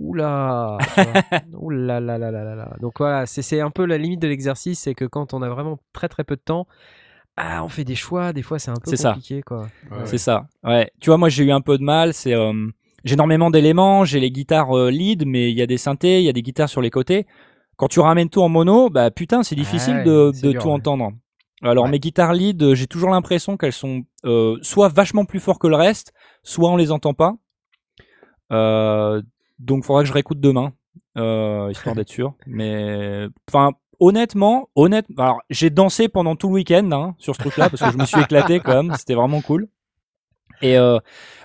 oula, 0.00 0.78
oula 1.52 2.00
là 2.00 2.18
là 2.18 2.30
là 2.30 2.42
là 2.44 2.54
là. 2.54 2.76
Donc 2.80 2.94
voilà, 2.98 3.26
c'est 3.26 3.60
un 3.60 3.70
peu 3.70 3.84
la 3.84 3.98
limite 3.98 4.20
de 4.20 4.28
l'exercice, 4.28 4.80
c'est 4.80 4.94
que 4.94 5.04
quand 5.04 5.34
on 5.34 5.42
a 5.42 5.48
vraiment 5.48 5.78
très 5.92 6.08
très 6.08 6.24
peu 6.24 6.36
de 6.36 6.40
temps, 6.40 6.66
ah, 7.36 7.62
on 7.64 7.68
fait 7.68 7.84
des 7.84 7.94
choix, 7.94 8.32
des 8.32 8.42
fois 8.42 8.58
c'est 8.58 8.70
un 8.70 8.74
peu 8.82 8.96
ça. 8.96 9.10
compliqué 9.12 9.42
quoi. 9.42 9.62
Ouais, 9.90 9.98
C'est 10.06 10.18
ça. 10.18 10.46
Ouais. 10.64 10.90
Tu 11.00 11.10
vois, 11.10 11.16
moi 11.18 11.28
j'ai 11.28 11.44
eu 11.44 11.52
un 11.52 11.60
peu 11.60 11.78
de 11.78 11.82
mal. 11.84 12.12
C'est 12.12 12.34
euh, 12.34 12.52
j'ai 13.04 13.14
énormément 13.14 13.50
d'éléments. 13.50 14.04
J'ai 14.04 14.20
les 14.20 14.30
guitares 14.30 14.76
euh, 14.76 14.90
lead, 14.90 15.24
mais 15.26 15.50
il 15.50 15.56
y 15.56 15.62
a 15.62 15.66
des 15.66 15.78
synthés, 15.78 16.18
il 16.20 16.24
y 16.24 16.28
a 16.28 16.32
des 16.32 16.42
guitares 16.42 16.68
sur 16.68 16.80
les 16.82 16.90
côtés. 16.90 17.26
Quand 17.76 17.88
tu 17.88 18.00
ramènes 18.00 18.28
tout 18.28 18.42
en 18.42 18.48
mono, 18.50 18.90
bah 18.90 19.10
putain, 19.10 19.42
c'est 19.42 19.54
difficile 19.54 19.96
Ouais, 19.96 20.04
de, 20.04 20.30
c'est 20.34 20.46
de 20.46 20.52
dur, 20.52 20.62
tout 20.62 20.68
ouais. 20.68 20.74
entendre. 20.74 21.12
Alors 21.62 21.84
Ouais. 21.84 21.90
mes 21.90 21.98
guitares 21.98 22.34
lead, 22.34 22.74
j'ai 22.74 22.86
toujours 22.86 23.10
l'impression 23.10 23.56
qu'elles 23.56 23.72
sont 23.72 24.02
euh, 24.26 24.56
soit 24.62 24.88
vachement 24.88 25.24
plus 25.24 25.40
fortes 25.40 25.60
que 25.60 25.66
le 25.68 25.76
reste, 25.76 26.12
soit 26.42 26.70
on 26.70 26.76
les 26.76 26.90
entend 26.92 27.14
pas. 27.14 27.34
Donc 29.60 29.84
faudra 29.84 30.02
que 30.02 30.08
je 30.08 30.12
réécoute 30.12 30.40
demain, 30.40 30.72
euh, 31.16 31.68
histoire 31.70 31.94
d'être 31.94 32.08
sûr. 32.08 32.34
Mais 32.46 33.26
enfin, 33.48 33.72
honnêtement, 34.00 34.68
honnête. 34.74 35.06
Alors 35.18 35.40
j'ai 35.50 35.70
dansé 35.70 36.08
pendant 36.08 36.34
tout 36.34 36.48
le 36.48 36.54
week-end 36.54 36.90
hein, 36.92 37.14
sur 37.18 37.34
ce 37.36 37.40
truc-là 37.40 37.70
parce 37.70 37.82
que 37.82 37.90
je 37.92 37.98
me 37.98 38.06
suis 38.06 38.20
éclaté 38.20 38.58
quand 38.60 38.82
même. 38.82 38.94
C'était 38.96 39.14
vraiment 39.14 39.40
cool. 39.42 39.68
Et 40.62 40.76
euh, 40.76 40.98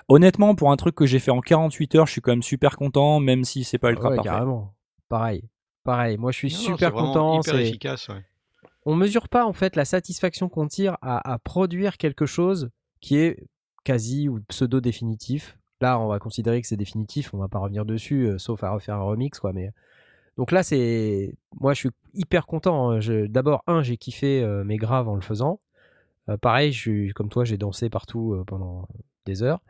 honnêtement, 0.08 0.54
pour 0.54 0.70
un 0.72 0.76
truc 0.76 0.94
que 0.94 1.06
j'ai 1.06 1.18
fait 1.18 1.30
en 1.30 1.40
48 1.40 1.94
heures, 1.94 2.06
je 2.06 2.12
suis 2.12 2.20
quand 2.20 2.32
même 2.32 2.42
super 2.42 2.76
content, 2.76 3.20
même 3.20 3.44
si 3.44 3.64
c'est 3.64 3.78
pas 3.78 3.90
ultra 3.90 4.10
Ouais, 4.10 4.16
parfait. 4.16 4.28
carrément. 4.30 4.74
Pareil. 5.08 5.44
Pareil. 5.84 6.16
Moi 6.18 6.32
je 6.32 6.38
suis 6.38 6.52
Non, 6.52 6.58
super 6.58 6.92
content. 6.92 7.40
Hyper 7.40 7.54
c'est- 7.54 7.62
efficace. 7.68 8.08
ouais. 8.08 8.24
on 8.86 8.94
mesure 8.94 9.28
pas 9.28 9.44
en 9.44 9.52
fait 9.52 9.74
la 9.76 9.84
satisfaction 9.84 10.48
qu'on 10.48 10.66
tire 10.68 10.96
à, 11.02 11.32
à 11.32 11.38
produire 11.38 11.96
quelque 11.96 12.24
chose 12.26 12.70
qui 13.00 13.16
est 13.16 13.46
quasi 13.84 14.28
ou 14.28 14.40
pseudo 14.48 14.80
définitif. 14.80 15.58
Là, 15.80 15.98
on 16.00 16.08
va 16.08 16.18
considérer 16.18 16.62
que 16.62 16.66
c'est 16.66 16.76
définitif, 16.76 17.34
on 17.34 17.38
va 17.38 17.48
pas 17.48 17.58
revenir 17.58 17.84
dessus, 17.84 18.26
euh, 18.26 18.38
sauf 18.38 18.64
à 18.64 18.70
refaire 18.70 18.96
un 18.96 19.02
remix, 19.02 19.38
quoi. 19.38 19.52
Mais 19.52 19.72
donc 20.38 20.50
là, 20.52 20.62
c'est 20.62 21.34
moi, 21.60 21.74
je 21.74 21.80
suis 21.80 21.90
hyper 22.14 22.46
content. 22.46 22.92
hein. 22.92 23.00
D'abord, 23.28 23.62
un, 23.66 23.82
j'ai 23.82 23.96
kiffé 23.98 24.42
euh, 24.42 24.64
mes 24.64 24.76
graves 24.78 25.08
en 25.08 25.14
le 25.14 25.20
faisant. 25.20 25.60
Euh, 26.28 26.36
pareil, 26.38 26.72
je 26.72 26.80
suis 26.80 27.12
comme 27.12 27.28
toi, 27.28 27.44
j'ai 27.44 27.58
dansé 27.58 27.90
partout 27.90 28.42
pendant 28.46 28.88
des 29.26 29.42
heures. 29.42 29.60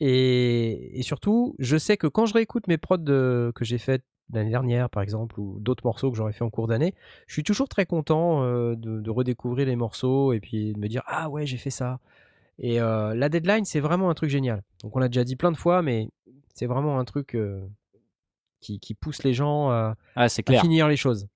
Et, 0.00 1.00
surtout, 1.02 1.54
je 1.60 1.76
sais 1.76 1.96
que 1.96 2.08
quand 2.08 2.26
je 2.26 2.34
réécoute 2.34 2.66
mes 2.68 2.78
prods 2.78 2.98
que 3.04 3.64
j'ai 3.64 3.78
faites 3.78 4.02
l'année 4.32 4.50
dernière, 4.50 4.90
par 4.90 5.02
exemple, 5.02 5.38
ou 5.38 5.58
d'autres 5.60 5.84
morceaux 5.86 6.10
que 6.10 6.16
j'aurais 6.16 6.32
fait 6.32 6.44
en 6.44 6.50
cours 6.50 6.66
d'année, 6.66 6.94
je 7.28 7.34
suis 7.34 7.44
toujours 7.44 7.68
très 7.68 7.86
content 7.86 8.42
de 8.74 9.10
redécouvrir 9.10 9.66
les 9.66 9.76
morceaux 9.76 10.32
et 10.32 10.40
puis 10.40 10.72
de 10.72 10.78
me 10.78 10.88
dire 10.88 11.02
ah 11.06 11.28
ouais 11.30 11.46
j'ai 11.46 11.58
fait 11.58 11.70
ça. 11.70 12.00
Et 12.62 12.80
euh, 12.80 13.14
la 13.14 13.28
deadline 13.28 13.64
c'est 13.64 13.80
vraiment 13.80 14.08
un 14.08 14.14
truc 14.14 14.30
génial. 14.30 14.62
Donc 14.82 14.94
on 14.96 15.00
l'a 15.00 15.08
déjà 15.08 15.24
dit 15.24 15.36
plein 15.36 15.52
de 15.52 15.56
fois, 15.56 15.82
mais 15.82 16.08
c'est 16.54 16.66
vraiment 16.66 16.98
un 16.98 17.04
truc 17.04 17.34
euh, 17.34 17.60
qui, 18.60 18.78
qui 18.78 18.94
pousse 18.94 19.22
les 19.24 19.34
gens 19.34 19.70
à, 19.70 19.96
Ah, 20.16 20.24
à 20.24 20.28
finir 20.28 20.86
les 20.88 20.96
choses. 20.96 21.26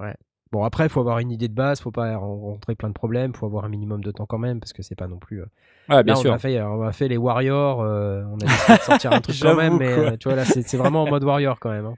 Ouais. 0.00 0.14
Bon 0.52 0.64
après 0.64 0.84
il 0.86 0.88
faut 0.88 1.00
avoir 1.00 1.18
une 1.18 1.30
idée 1.30 1.48
de 1.48 1.54
base, 1.54 1.80
faut 1.80 1.90
pas 1.90 2.16
rencontrer 2.16 2.74
plein 2.76 2.88
de 2.88 2.94
problèmes, 2.94 3.34
faut 3.34 3.44
avoir 3.46 3.64
un 3.64 3.68
minimum 3.68 4.02
de 4.02 4.10
temps 4.10 4.24
quand 4.26 4.38
même 4.38 4.58
parce 4.60 4.72
que 4.72 4.82
c'est 4.82 4.94
pas 4.94 5.06
non 5.08 5.18
plus. 5.18 5.42
Ouais, 5.42 6.02
bien 6.02 6.14
Là, 6.14 6.16
sûr. 6.16 6.30
On 6.30 6.34
a, 6.34 6.38
fait, 6.38 6.62
on 6.62 6.82
a 6.82 6.92
fait 6.92 7.08
les 7.08 7.16
Warriors, 7.18 7.78
on 7.80 8.34
a 8.40 8.46
décidé 8.46 8.72
de 8.78 8.82
sortir 8.82 9.12
un 9.12 9.20
truc 9.20 9.36
quand 9.42 9.56
même, 9.56 9.76
mais 9.78 9.94
quoi. 9.94 10.16
tu 10.16 10.28
vois 10.28 10.36
là 10.36 10.44
c'est 10.44 10.76
vraiment 10.76 11.02
en 11.02 11.10
mode 11.10 11.24
Warrior 11.24 11.60
quand 11.60 11.70
même. 11.70 11.86
hein. 11.86 11.96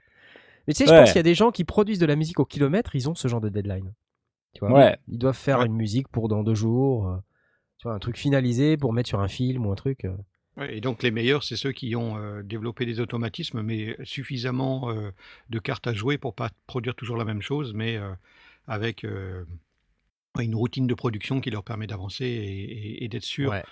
Mais 0.67 0.73
tu 0.73 0.83
sais, 0.83 0.89
je 0.89 0.99
pense 0.99 1.09
qu'il 1.11 1.15
y 1.17 1.19
a 1.19 1.23
des 1.23 1.35
gens 1.35 1.51
qui 1.51 1.63
produisent 1.63 1.99
de 1.99 2.05
la 2.05 2.17
musique 2.17 2.41
au 2.41 2.45
kilomètre, 2.45 2.93
ils 2.95 3.07
ont 3.09 3.15
ce 3.15 3.29
genre 3.29 3.39
de 3.39 3.47
deadline. 3.47 3.93
Tu 4.53 4.65
vois? 4.65 4.73
Ouais. 4.77 4.97
Ils 5.07 5.17
doivent 5.17 5.37
faire 5.37 5.61
une 5.61 5.73
musique 5.73 6.09
pour 6.09 6.27
dans 6.27 6.43
deux 6.43 6.55
jours, 6.55 7.19
tu 7.77 7.83
vois, 7.87 7.93
un 7.93 7.99
truc 7.99 8.17
finalisé 8.17 8.77
pour 8.77 8.93
mettre 8.93 9.09
sur 9.09 9.19
un 9.19 9.27
film 9.27 9.65
ou 9.65 9.71
un 9.71 9.75
truc. 9.75 10.05
euh. 10.05 10.15
Ouais, 10.57 10.77
et 10.77 10.81
donc 10.81 11.03
les 11.03 11.11
meilleurs, 11.11 11.43
c'est 11.43 11.55
ceux 11.55 11.71
qui 11.71 11.95
ont 11.95 12.17
euh, 12.17 12.41
développé 12.41 12.85
des 12.85 12.99
automatismes, 12.99 13.61
mais 13.61 13.95
suffisamment 14.03 14.89
euh, 14.89 15.11
de 15.49 15.59
cartes 15.59 15.85
à 15.87 15.93
jouer 15.93 16.17
pour 16.17 16.33
pas 16.33 16.49
produire 16.65 16.95
toujours 16.95 17.17
la 17.17 17.25
même 17.25 17.41
chose, 17.43 17.73
mais 17.75 17.97
euh, 17.97 18.11
avec 18.67 19.03
euh, 19.05 19.45
une 20.39 20.55
routine 20.55 20.87
de 20.87 20.93
production 20.95 21.41
qui 21.41 21.51
leur 21.51 21.63
permet 21.63 21.85
d'avancer 21.87 22.25
et, 22.25 22.63
et- 22.63 23.03
et 23.03 23.07
d'être 23.07 23.23
sûr, 23.23 23.51
Ouais. 23.51 23.63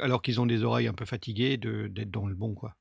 alors 0.00 0.20
qu'ils 0.22 0.40
ont 0.40 0.46
des 0.46 0.64
oreilles 0.64 0.88
un 0.88 0.94
peu 0.94 1.04
fatiguées, 1.04 1.56
de- 1.58 1.86
d'être 1.86 2.10
dans 2.10 2.26
le 2.26 2.34
bon, 2.34 2.54
quoi. 2.54 2.74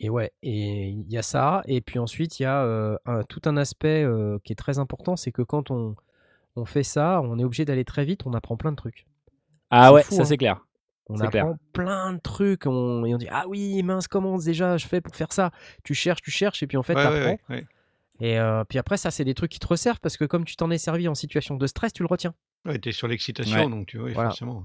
Et 0.00 0.10
ouais, 0.10 0.32
et 0.42 0.88
il 0.88 1.10
y 1.10 1.16
a 1.18 1.22
ça. 1.22 1.62
Et 1.66 1.80
puis 1.80 1.98
ensuite, 1.98 2.40
il 2.40 2.42
y 2.42 2.46
a 2.46 2.64
euh, 2.64 2.96
un- 3.06 3.22
tout 3.22 3.42
un 3.44 3.56
aspect 3.56 4.02
euh, 4.02 4.38
qui 4.42 4.52
est 4.52 4.56
très 4.56 4.78
important, 4.78 5.16
c'est 5.16 5.30
que 5.32 5.42
quand 5.42 5.70
on, 5.70 5.94
on 6.56 6.64
fait 6.64 6.82
ça, 6.82 7.20
on 7.22 7.38
est 7.38 7.44
obligé 7.44 7.64
d'aller 7.64 7.84
très 7.84 8.04
vite, 8.04 8.26
on 8.26 8.32
apprend 8.34 8.56
plein 8.56 8.72
de 8.72 8.76
trucs. 8.76 9.06
Ah 9.76 9.92
ouais, 9.92 10.02
fou, 10.02 10.14
ça 10.14 10.22
hein. 10.22 10.24
c'est 10.24 10.36
clair. 10.36 10.64
On 11.08 11.16
apprend 11.20 11.30
clair. 11.30 11.54
plein 11.74 12.12
de 12.14 12.18
trucs 12.20 12.64
on, 12.66 13.04
et 13.04 13.14
on 13.14 13.18
dit 13.18 13.28
ah 13.30 13.44
oui 13.48 13.82
mince 13.82 14.08
comment 14.08 14.38
déjà 14.38 14.76
je 14.78 14.86
fais 14.86 15.00
pour 15.02 15.14
faire 15.14 15.32
ça? 15.32 15.50
Tu 15.82 15.92
cherches 15.94 16.22
tu 16.22 16.30
cherches 16.30 16.62
et 16.62 16.66
puis 16.66 16.76
en 16.78 16.82
fait 16.82 16.94
Ouais, 16.94 17.02
t'apprends 17.02 17.18
ouais, 17.18 17.40
ouais, 17.50 17.56
ouais. 17.56 17.66
et 18.20 18.38
euh, 18.38 18.64
puis 18.64 18.78
après 18.78 18.96
ça 18.96 19.10
c'est 19.10 19.24
des 19.24 19.34
trucs 19.34 19.50
qui 19.50 19.58
te 19.58 19.66
resservent 19.66 20.00
parce 20.00 20.16
que 20.16 20.24
comme 20.24 20.44
tu 20.46 20.56
t'en 20.56 20.70
es 20.70 20.78
servi 20.78 21.06
en 21.08 21.14
situation 21.14 21.56
de 21.56 21.66
stress 21.66 21.92
tu 21.92 22.02
le 22.02 22.06
retiens 22.08 22.34
Ouais, 22.64 22.78
t'es 22.78 22.92
sur 22.92 23.06
l'excitation, 23.08 23.58
Ouais. 23.64 23.68
donc 23.68 23.86
tu 23.86 23.98
vois, 23.98 24.10
Voilà. 24.12 24.30
forcément. 24.30 24.64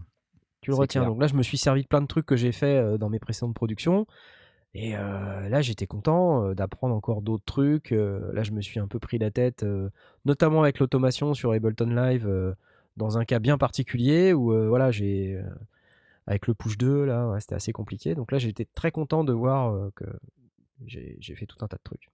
tu 0.62 0.70
le 0.72 0.78
retiens 0.78 1.02
clair. 1.02 1.12
donc 1.12 1.20
là 1.22 1.28
je 1.28 1.34
me 1.34 1.44
suis 1.44 1.58
servi 1.58 1.82
de 1.84 1.88
plein 1.88 2.02
de 2.02 2.08
trucs 2.08 2.26
que 2.26 2.38
j'ai 2.38 2.54
fait 2.54 2.78
euh, 2.78 2.98
dans 2.98 3.10
mes 3.10 3.20
précédentes 3.20 3.54
productions 3.56 4.08
et 4.74 4.96
euh, 4.96 5.50
là 5.50 5.62
j'étais 5.62 5.88
content 5.88 6.46
euh, 6.46 6.54
d'apprendre 6.54 6.96
encore 6.96 7.22
d'autres 7.22 7.44
trucs 7.46 7.92
Euh, 7.92 8.32
là 8.32 8.44
je 8.44 8.52
me 8.52 8.62
suis 8.62 8.80
un 8.80 8.88
peu 8.88 9.00
pris 9.00 9.18
la 9.18 9.30
tête 9.32 9.64
euh, 9.64 9.90
notamment 10.24 10.62
avec 10.64 10.80
l'automation 10.80 11.34
sur 11.34 11.52
Ableton 11.52 11.88
Live 11.94 12.26
euh, 12.28 12.54
dans 13.00 13.18
un 13.18 13.26
cas 13.26 13.40
bien 13.40 13.58
particulier 13.58 14.32
où 14.34 14.54
euh, 14.54 14.68
voilà 14.68 14.92
j'ai 14.92 15.34
euh, 15.36 15.44
avec 16.28 16.46
le 16.46 16.54
push 16.54 16.78
2 16.78 17.06
là 17.06 17.30
ouais, 17.30 17.40
c'était 17.42 17.56
assez 17.56 17.72
compliqué 17.72 18.14
donc 18.14 18.32
là 18.32 18.38
j'étais 18.38 18.68
très 18.76 18.92
content 18.92 19.24
de 19.24 19.34
voir 19.34 19.74
euh, 19.74 19.92
que 19.96 20.06
j'ai 20.86 21.36
fait 21.36 21.48
tout 21.48 21.58
un 21.62 21.68
tas 21.68 21.78
de 21.78 21.82
trucs 21.84 22.10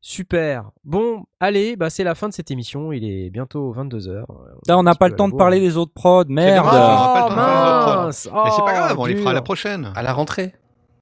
super 0.00 0.70
bon 0.84 1.24
allez 1.40 1.74
bah 1.76 1.90
c'est 1.90 2.04
la 2.04 2.14
fin 2.14 2.28
de 2.28 2.32
cette 2.34 2.50
émission 2.50 2.92
il 2.92 3.04
est 3.04 3.30
bientôt 3.30 3.72
22h 3.74 4.24
Là, 4.68 4.78
on 4.78 4.82
n'a 4.82 4.94
pas 4.94 5.08
le 5.08 5.16
temps 5.16 5.28
de 5.28 5.34
parler 5.34 5.60
des 5.60 5.76
autres 5.76 5.92
prods, 5.92 6.24
merde. 6.28 6.64
dommage, 6.64 6.74
on 6.74 6.92
aura 6.94 7.14
pas 7.14 7.20
le 7.20 7.24
oh 7.24 7.28
temps 7.28 7.34
de 7.34 7.40
faire 7.40 7.64
les 7.64 7.70
autres 7.70 7.82
prods. 7.84 8.04
mince 8.04 8.28
Mais 8.32 8.50
c'est 8.50 8.62
pas 8.62 8.72
Oh, 8.72 8.76
grave, 8.76 8.98
on 8.98 9.06
les 9.06 9.16
fera 9.16 9.32
la 9.32 9.40
dur. 9.40 9.44
prochaine, 9.44 9.92
À 9.96 10.02
la 10.02 10.12
rentrée. 10.12 10.54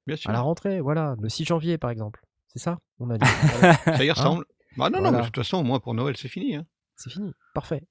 bien 0.06 0.16
sûr. 0.16 0.30
à 0.30 0.32
la 0.32 0.40
rentrée 0.40 0.80
voilà 0.80 1.14
le 1.20 1.28
6 1.28 1.44
janvier 1.44 1.76
par 1.78 1.90
exemple 1.90 2.22
c'est 2.46 2.58
ça 2.58 2.78
on 3.00 3.10
a 3.10 3.18
dit 3.18 3.26
Ça 3.84 4.04
y 4.04 4.10
ressemble. 4.10 4.44
Bah 4.78 4.88
non, 4.90 4.98
non, 4.98 5.04
Voilà. 5.04 5.10
mais 5.18 5.22
de 5.22 5.26
toute 5.26 5.36
façon, 5.44 5.62
moi, 5.64 5.80
pour 5.80 5.94
Noël, 5.94 6.16
c'est 6.18 6.28
fini. 6.28 6.54
hein. 6.56 6.64
C'est 6.96 7.10
fini, 7.10 7.32
parfait. 7.54 7.82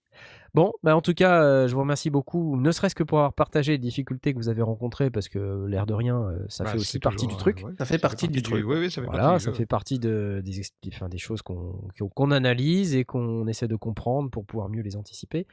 Bon, 0.53 0.71
bah 0.83 0.95
en 0.95 1.01
tout 1.01 1.13
cas, 1.13 1.41
euh, 1.43 1.67
je 1.67 1.73
vous 1.73 1.81
remercie 1.81 2.09
beaucoup, 2.09 2.55
ne 2.55 2.71
serait-ce 2.71 2.95
que 2.95 3.03
pour 3.03 3.17
avoir 3.17 3.33
partagé 3.33 3.73
les 3.73 3.77
difficultés 3.77 4.31
que 4.33 4.37
vous 4.37 4.47
avez 4.47 4.61
rencontrées, 4.61 5.09
parce 5.09 5.27
que 5.27 5.37
euh, 5.37 5.67
l'air 5.67 5.85
de 5.85 5.93
rien, 5.93 6.17
euh, 6.21 6.39
ça 6.47 6.63
Bah, 6.63 6.71
fait 6.71 6.77
aussi 6.77 6.99
partie 6.99 7.25
toujours, 7.25 7.29
du 7.37 7.37
truc. 7.37 7.61
euh, 7.63 7.67
ouais, 7.67 7.73
Ça 7.77 7.85
fait 7.85 7.97
partie 7.97 8.29
du 8.29 8.41
truc. 8.41 8.63
Ça 8.89 9.01
fait 9.01 9.07
Voilà, 9.07 9.23
partie 9.23 9.37
du 9.39 9.43
ça 9.43 9.51
jeu. 9.51 9.57
fait 9.57 9.65
partie 9.65 9.99
de, 9.99 10.41
des, 10.45 10.61
expli- 10.61 10.93
enfin, 10.93 11.09
des 11.09 11.17
choses 11.17 11.41
qu'on 11.41 12.31
analyse 12.31 12.95
et 12.95 13.03
qu'on 13.03 13.47
essaie 13.47 13.67
de 13.67 13.75
comprendre 13.75 14.29
pour 14.29 14.45
pouvoir 14.45 14.69
mieux 14.69 14.81
les 14.81 14.95
anticiper. 14.95 15.45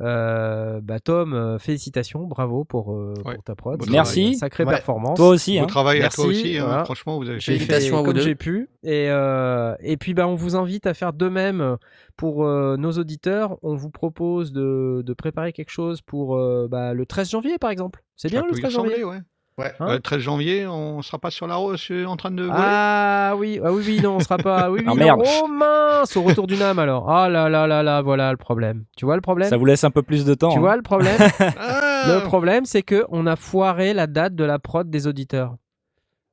Euh, 0.00 0.80
bah 0.80 1.00
Tom, 1.00 1.32
euh, 1.34 1.58
félicitations, 1.58 2.24
bravo 2.26 2.64
pour, 2.64 2.92
euh, 2.92 3.14
Ouais, 3.24 3.34
pour 3.34 3.42
ta 3.44 3.54
prod. 3.56 3.82
Merci. 3.90 4.36
Sacrée 4.36 4.64
Ouais. 4.64 4.70
performance. 4.74 5.16
Toi 5.16 5.28
aussi, 5.28 5.58
hein. 5.58 5.66
travail 5.66 5.98
Merci, 5.98 6.20
à 6.20 6.22
toi 6.24 6.30
aussi, 6.30 6.56
hein, 6.58 6.64
voilà. 6.66 6.84
franchement, 6.84 7.18
vous 7.18 7.28
avez 7.28 7.40
fait 7.40 7.52
fait 7.52 7.58
Félicitations 7.58 7.96
à 7.96 7.98
vous 8.00 8.04
comme 8.06 8.14
deux. 8.14 8.20
j'ai 8.22 8.34
pu. 8.36 8.68
Et, 8.84 9.06
euh, 9.10 9.74
et 9.80 9.96
puis, 9.96 10.14
bah, 10.14 10.28
on 10.28 10.34
vous 10.36 10.54
invite 10.56 10.86
à 10.86 10.94
faire 10.94 11.12
de 11.12 11.28
même 11.28 11.76
pour 12.16 12.44
euh, 12.44 12.76
nos 12.76 12.92
auditeurs. 12.92 13.58
On 13.62 13.74
vous 13.74 13.90
propose 13.90 14.52
de, 14.52 15.02
de 15.04 15.12
préparer 15.14 15.52
quelque 15.52 15.70
chose 15.70 16.00
pour 16.02 16.36
euh, 16.36 16.68
bah, 16.70 16.94
le 16.94 17.04
13 17.04 17.30
janvier, 17.30 17.58
par 17.58 17.70
exemple. 17.70 18.04
C'est 18.16 18.28
bien 18.30 18.40
Ça 18.42 18.46
le 18.46 18.52
peut 18.52 18.58
y 18.58 18.60
13 18.62 18.72
janvier? 18.72 19.04
ouais. 19.04 19.18
Ouais. 19.58 19.72
Hein 19.80 19.88
Euh, 19.88 19.92
le 19.94 20.00
13 20.00 20.20
janvier, 20.20 20.66
on 20.66 21.02
sera 21.02 21.18
pas 21.18 21.30
sur 21.30 21.46
la 21.48 21.56
route 21.56 21.78
en 22.06 22.16
train 22.16 22.30
de 22.30 22.44
voler? 22.44 22.54
Ah 22.56 23.34
oui, 23.36 23.60
ah 23.64 23.72
oui, 23.72 23.82
oui, 23.84 24.00
non, 24.00 24.16
on 24.16 24.20
sera 24.20 24.38
pas. 24.38 24.70
Oui, 24.70 24.78
oui, 24.80 24.84
Ah, 24.86 24.90
non. 24.90 24.94
merde. 24.96 25.22
Oh 25.24 25.48
mince, 25.48 26.16
au 26.16 26.22
retour 26.22 26.46
du 26.46 26.56
NAM 26.56 26.78
alors. 26.78 27.10
Ah 27.10 27.28
là 27.28 27.48
là 27.48 27.66
là 27.66 27.82
là, 27.82 28.00
voilà 28.00 28.30
le 28.30 28.36
problème. 28.36 28.84
Tu 28.96 29.04
vois 29.04 29.16
le 29.16 29.20
problème? 29.20 29.50
Ça 29.50 29.56
vous 29.56 29.64
laisse 29.64 29.82
un 29.84 29.90
peu 29.90 30.02
plus 30.02 30.24
de 30.24 30.34
temps. 30.34 30.50
Tu 30.50 30.58
hein. 30.58 30.60
vois 30.60 30.76
le 30.76 30.82
problème? 30.82 31.18
Ah 31.40 32.04
Le 32.06 32.20
problème, 32.24 32.64
c'est 32.64 32.82
que 32.82 33.04
on 33.08 33.26
a 33.26 33.34
foiré 33.34 33.92
la 33.92 34.06
date 34.06 34.36
de 34.36 34.44
la 34.44 34.58
prod 34.60 34.88
des 34.88 35.06
auditeurs. 35.08 35.56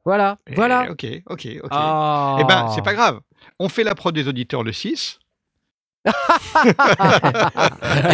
Voilà, 0.05 0.37
Eh, 0.45 0.53
voilà. 0.53 0.85
Ok, 0.91 1.05
ok, 1.27 1.47
ok. 1.63 1.69
Ah. 1.71 2.37
Eh 2.39 2.43
ben, 2.43 2.67
c'est 2.69 2.83
pas 2.83 2.93
grave. 2.93 3.19
On 3.59 3.69
fait 3.69 3.83
la 3.83 3.95
prod 3.95 4.13
des 4.13 4.27
auditeurs 4.27 4.61
le 4.63 4.71
6. 4.71 5.17
Et 6.05 6.09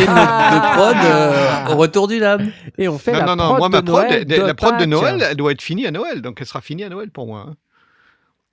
notre 0.06 0.52
de 0.54 0.60
prod 0.76 0.96
euh, 1.06 1.74
au 1.74 1.78
retour 1.78 2.08
du 2.08 2.20
lame. 2.20 2.52
Et 2.78 2.88
on 2.88 2.98
fait 2.98 3.12
Non, 3.14 3.20
la 3.20 3.26
non, 3.26 3.36
non, 3.36 3.46
prod 3.56 3.60
moi, 3.60 3.68
de 3.70 3.74
ma 3.74 3.82
prod, 3.82 4.04
Noël 4.10 4.26
de- 4.26 4.36
la 4.36 4.54
prod 4.54 4.78
de. 4.80 4.86
Noël, 4.86 5.26
elle 5.30 5.36
doit 5.38 5.52
être 5.52 5.62
finie 5.62 5.86
à 5.88 5.92
Noël. 5.92 6.22
Donc, 6.22 6.40
elle 6.42 6.48
sera 6.48 6.62
finie 6.62 6.84
à 6.84 6.90
Noël 6.90 7.12
pour 7.12 7.28
moi. 7.28 7.46
hein. 7.50 7.56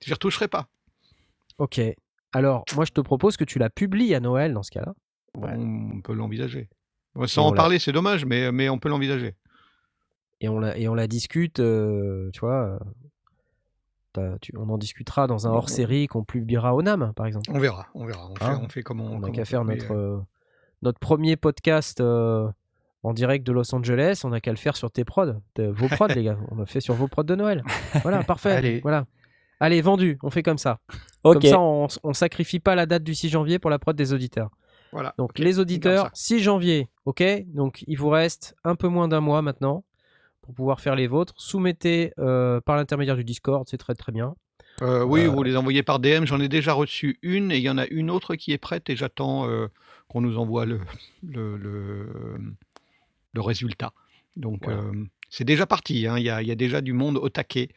Je 0.05 0.13
retoucherai 0.13 0.47
pas. 0.47 0.67
Ok. 1.57 1.81
Alors, 2.33 2.63
moi, 2.75 2.85
je 2.85 2.91
te 2.91 3.01
propose 3.01 3.37
que 3.37 3.43
tu 3.43 3.59
la 3.59 3.69
publies 3.69 4.13
à 4.15 4.19
Noël 4.19 4.53
dans 4.53 4.63
ce 4.63 4.71
cas-là. 4.71 4.93
On 5.35 6.01
peut 6.01 6.13
l'envisager. 6.13 6.69
Sans 7.25 7.47
en 7.47 7.53
parler, 7.53 7.79
c'est 7.79 7.91
dommage, 7.91 8.25
mais, 8.25 8.51
mais 8.51 8.69
on 8.69 8.77
peut 8.77 8.89
l'envisager. 8.89 9.35
Et 10.41 10.47
on 10.47 10.59
la, 10.59 10.77
et 10.77 10.87
on 10.87 10.93
la 10.95 11.07
discute, 11.07 11.59
euh, 11.59 12.29
tu 12.33 12.39
vois. 12.39 12.79
Tu- 14.41 14.53
on 14.57 14.69
en 14.69 14.77
discutera 14.77 15.27
dans 15.27 15.47
un 15.47 15.51
hors-série 15.51 16.07
qu'on 16.07 16.23
publiera 16.23 16.75
au 16.75 16.81
NAM, 16.81 17.13
par 17.15 17.25
exemple. 17.25 17.49
On 17.53 17.59
verra, 17.59 17.87
on 17.93 18.05
verra. 18.05 18.27
On 18.29 18.35
fait, 18.35 18.45
Hein 18.45 18.61
on 18.63 18.69
fait 18.69 18.81
comme 18.83 19.01
on. 19.01 19.15
On 19.15 19.19
n'a 19.19 19.29
qu'à 19.31 19.45
faire 19.45 19.63
notre, 19.65 19.91
euh, 19.91 20.17
euh, 20.17 20.19
notre 20.81 20.99
premier 20.99 21.35
podcast 21.37 22.01
euh, 22.01 22.47
en 23.03 23.13
direct 23.13 23.45
de 23.45 23.51
Los 23.51 23.73
Angeles. 23.73 24.21
On 24.23 24.29
n'a 24.29 24.39
qu'à 24.41 24.51
le 24.51 24.57
faire 24.57 24.75
sur 24.75 24.91
tes 24.91 25.03
prods, 25.05 25.33
vos 25.57 25.87
prods, 25.89 26.07
les 26.07 26.23
gars. 26.23 26.37
On 26.51 26.55
le 26.55 26.65
fait 26.65 26.81
sur 26.81 26.93
vos 26.93 27.07
prods 27.07 27.23
de 27.23 27.35
Noël. 27.35 27.63
Voilà, 28.03 28.23
parfait. 28.23 28.51
Allez. 28.51 28.79
Voilà. 28.81 29.05
Allez, 29.61 29.81
vendu, 29.81 30.17
on 30.23 30.29
fait 30.29 30.43
comme 30.43 30.57
ça. 30.57 30.79
Comme 31.21 31.41
ça, 31.41 31.59
on, 31.59 31.87
on 32.03 32.13
sacrifie 32.13 32.59
pas 32.61 32.75
la 32.75 32.85
date 32.85 33.03
du 33.03 33.13
6 33.13 33.27
janvier 33.29 33.59
pour 33.59 33.69
la 33.69 33.77
prod 33.77 33.93
des 33.95 34.13
auditeurs. 34.13 34.49
Voilà. 34.93 35.13
Donc 35.17 35.37
les 35.37 35.59
auditeurs, 35.59 36.03
garde 36.05 36.15
6 36.15 36.39
janvier, 36.39 36.87
ok? 37.05 37.21
Donc 37.47 37.83
il 37.85 37.95
vous 37.97 38.07
reste 38.09 38.55
un 38.63 38.75
peu 38.75 38.87
moins 38.87 39.07
d'un 39.09 39.19
mois 39.19 39.41
maintenant 39.41 39.83
pour 40.49 40.55
pouvoir 40.55 40.81
faire 40.81 40.95
les 40.95 41.05
vôtres. 41.05 41.35
Soumettez 41.37 42.11
euh, 42.17 42.59
par 42.59 42.75
l'intermédiaire 42.75 43.15
du 43.15 43.23
Discord, 43.23 43.67
c'est 43.69 43.77
très 43.77 43.93
très 43.93 44.11
bien. 44.11 44.33
Euh, 44.81 45.03
oui, 45.03 45.25
Euh, 45.25 45.29
vous 45.29 45.43
les 45.43 45.55
envoyez 45.55 45.83
par 45.83 45.99
DM. 45.99 46.25
J'en 46.25 46.39
ai 46.39 46.47
déjà 46.49 46.73
reçu 46.73 47.19
une 47.21 47.51
et 47.51 47.57
il 47.57 47.61
y 47.61 47.69
en 47.69 47.77
a 47.77 47.85
une 47.85 48.09
autre 48.09 48.33
qui 48.35 48.51
est 48.51 48.57
prête 48.57 48.89
et 48.89 48.95
j'attends 48.95 49.47
qu'on 50.07 50.21
nous 50.21 50.39
envoie 50.39 50.65
le, 50.65 50.79
le, 51.21 51.55
le, 51.55 52.39
le 53.33 53.41
résultat. 53.41 53.93
Donc 54.37 54.63
Voilà. 54.63 54.81
c'est 55.29 55.43
déjà 55.43 55.67
parti. 55.67 56.07
hein. 56.07 56.17
Il 56.17 56.23
y, 56.25 56.31
a, 56.31 56.41
il 56.41 56.47
y 56.47 56.51
a 56.51 56.55
déjà 56.55 56.81
du 56.81 56.93
monde 56.93 57.17
au 57.17 57.29
taquet. 57.29 57.69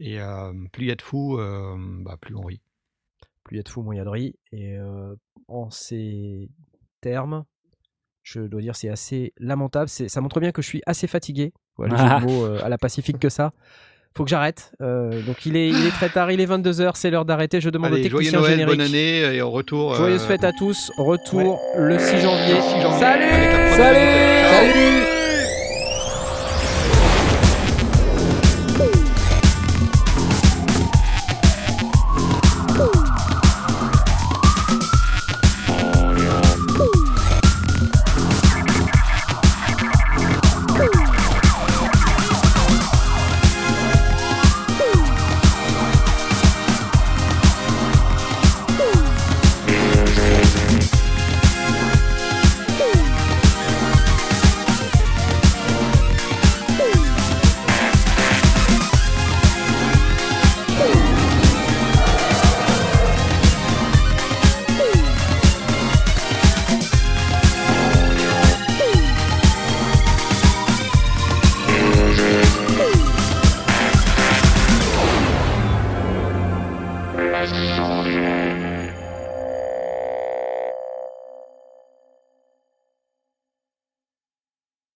Et 0.00 0.18
plus 0.72 0.86
il 0.86 0.88
y 0.88 0.90
a 0.90 0.96
de 0.96 1.02
fous, 1.02 1.38
bah, 2.00 2.16
plus 2.20 2.34
on 2.34 2.42
rit. 2.42 2.60
Plus 3.44 3.54
il 3.54 3.58
y 3.58 3.60
a 3.60 3.62
de 3.62 3.68
fous, 3.68 3.82
moins 3.82 3.94
il 3.94 3.98
y 3.98 4.00
a 4.00 4.04
de 4.04 4.08
riz. 4.08 4.34
Et 4.50 4.76
en 5.46 5.70
ces 5.70 6.48
termes, 7.00 7.44
je 8.24 8.40
dois 8.40 8.60
dire 8.60 8.74
c'est 8.74 8.88
assez 8.88 9.32
lamentable. 9.38 9.88
Ça 9.88 10.20
montre 10.20 10.40
bien 10.40 10.50
que 10.50 10.62
je 10.62 10.66
suis 10.66 10.82
assez 10.86 11.06
fatigué. 11.06 11.52
De 11.78 12.26
mots 12.26 12.44
euh, 12.44 12.64
à 12.64 12.68
la 12.68 12.78
pacifique 12.78 13.18
que 13.18 13.28
ça. 13.28 13.52
Faut 14.16 14.24
que 14.24 14.30
j'arrête. 14.30 14.72
Euh, 14.80 15.20
donc 15.26 15.44
il 15.44 15.56
est, 15.56 15.68
il 15.68 15.86
est 15.86 15.90
très 15.90 16.08
tard, 16.08 16.30
il 16.30 16.40
est 16.40 16.46
22h, 16.46 16.92
c'est 16.94 17.10
l'heure 17.10 17.26
d'arrêter. 17.26 17.60
Je 17.60 17.68
demande 17.68 17.92
Allez, 17.92 18.06
au 18.06 18.08
joyeux 18.08 18.30
technicien 18.30 18.40
Noël, 18.40 18.52
générique. 18.52 18.78
bonne 18.78 18.86
année 18.86 19.18
et 19.36 19.42
au 19.42 19.50
retour. 19.50 19.94
Joyeuses 19.94 20.22
euh, 20.22 20.26
fêtes 20.26 20.44
à 20.44 20.52
tous. 20.52 20.90
Retour 20.96 21.60
le 21.76 21.98
6 21.98 22.20
janvier. 22.20 22.54
le 22.54 22.60
6 22.62 22.80
janvier 22.80 22.98
Salut 22.98 23.24
Salut. 23.76 24.72
Salut 24.72 25.25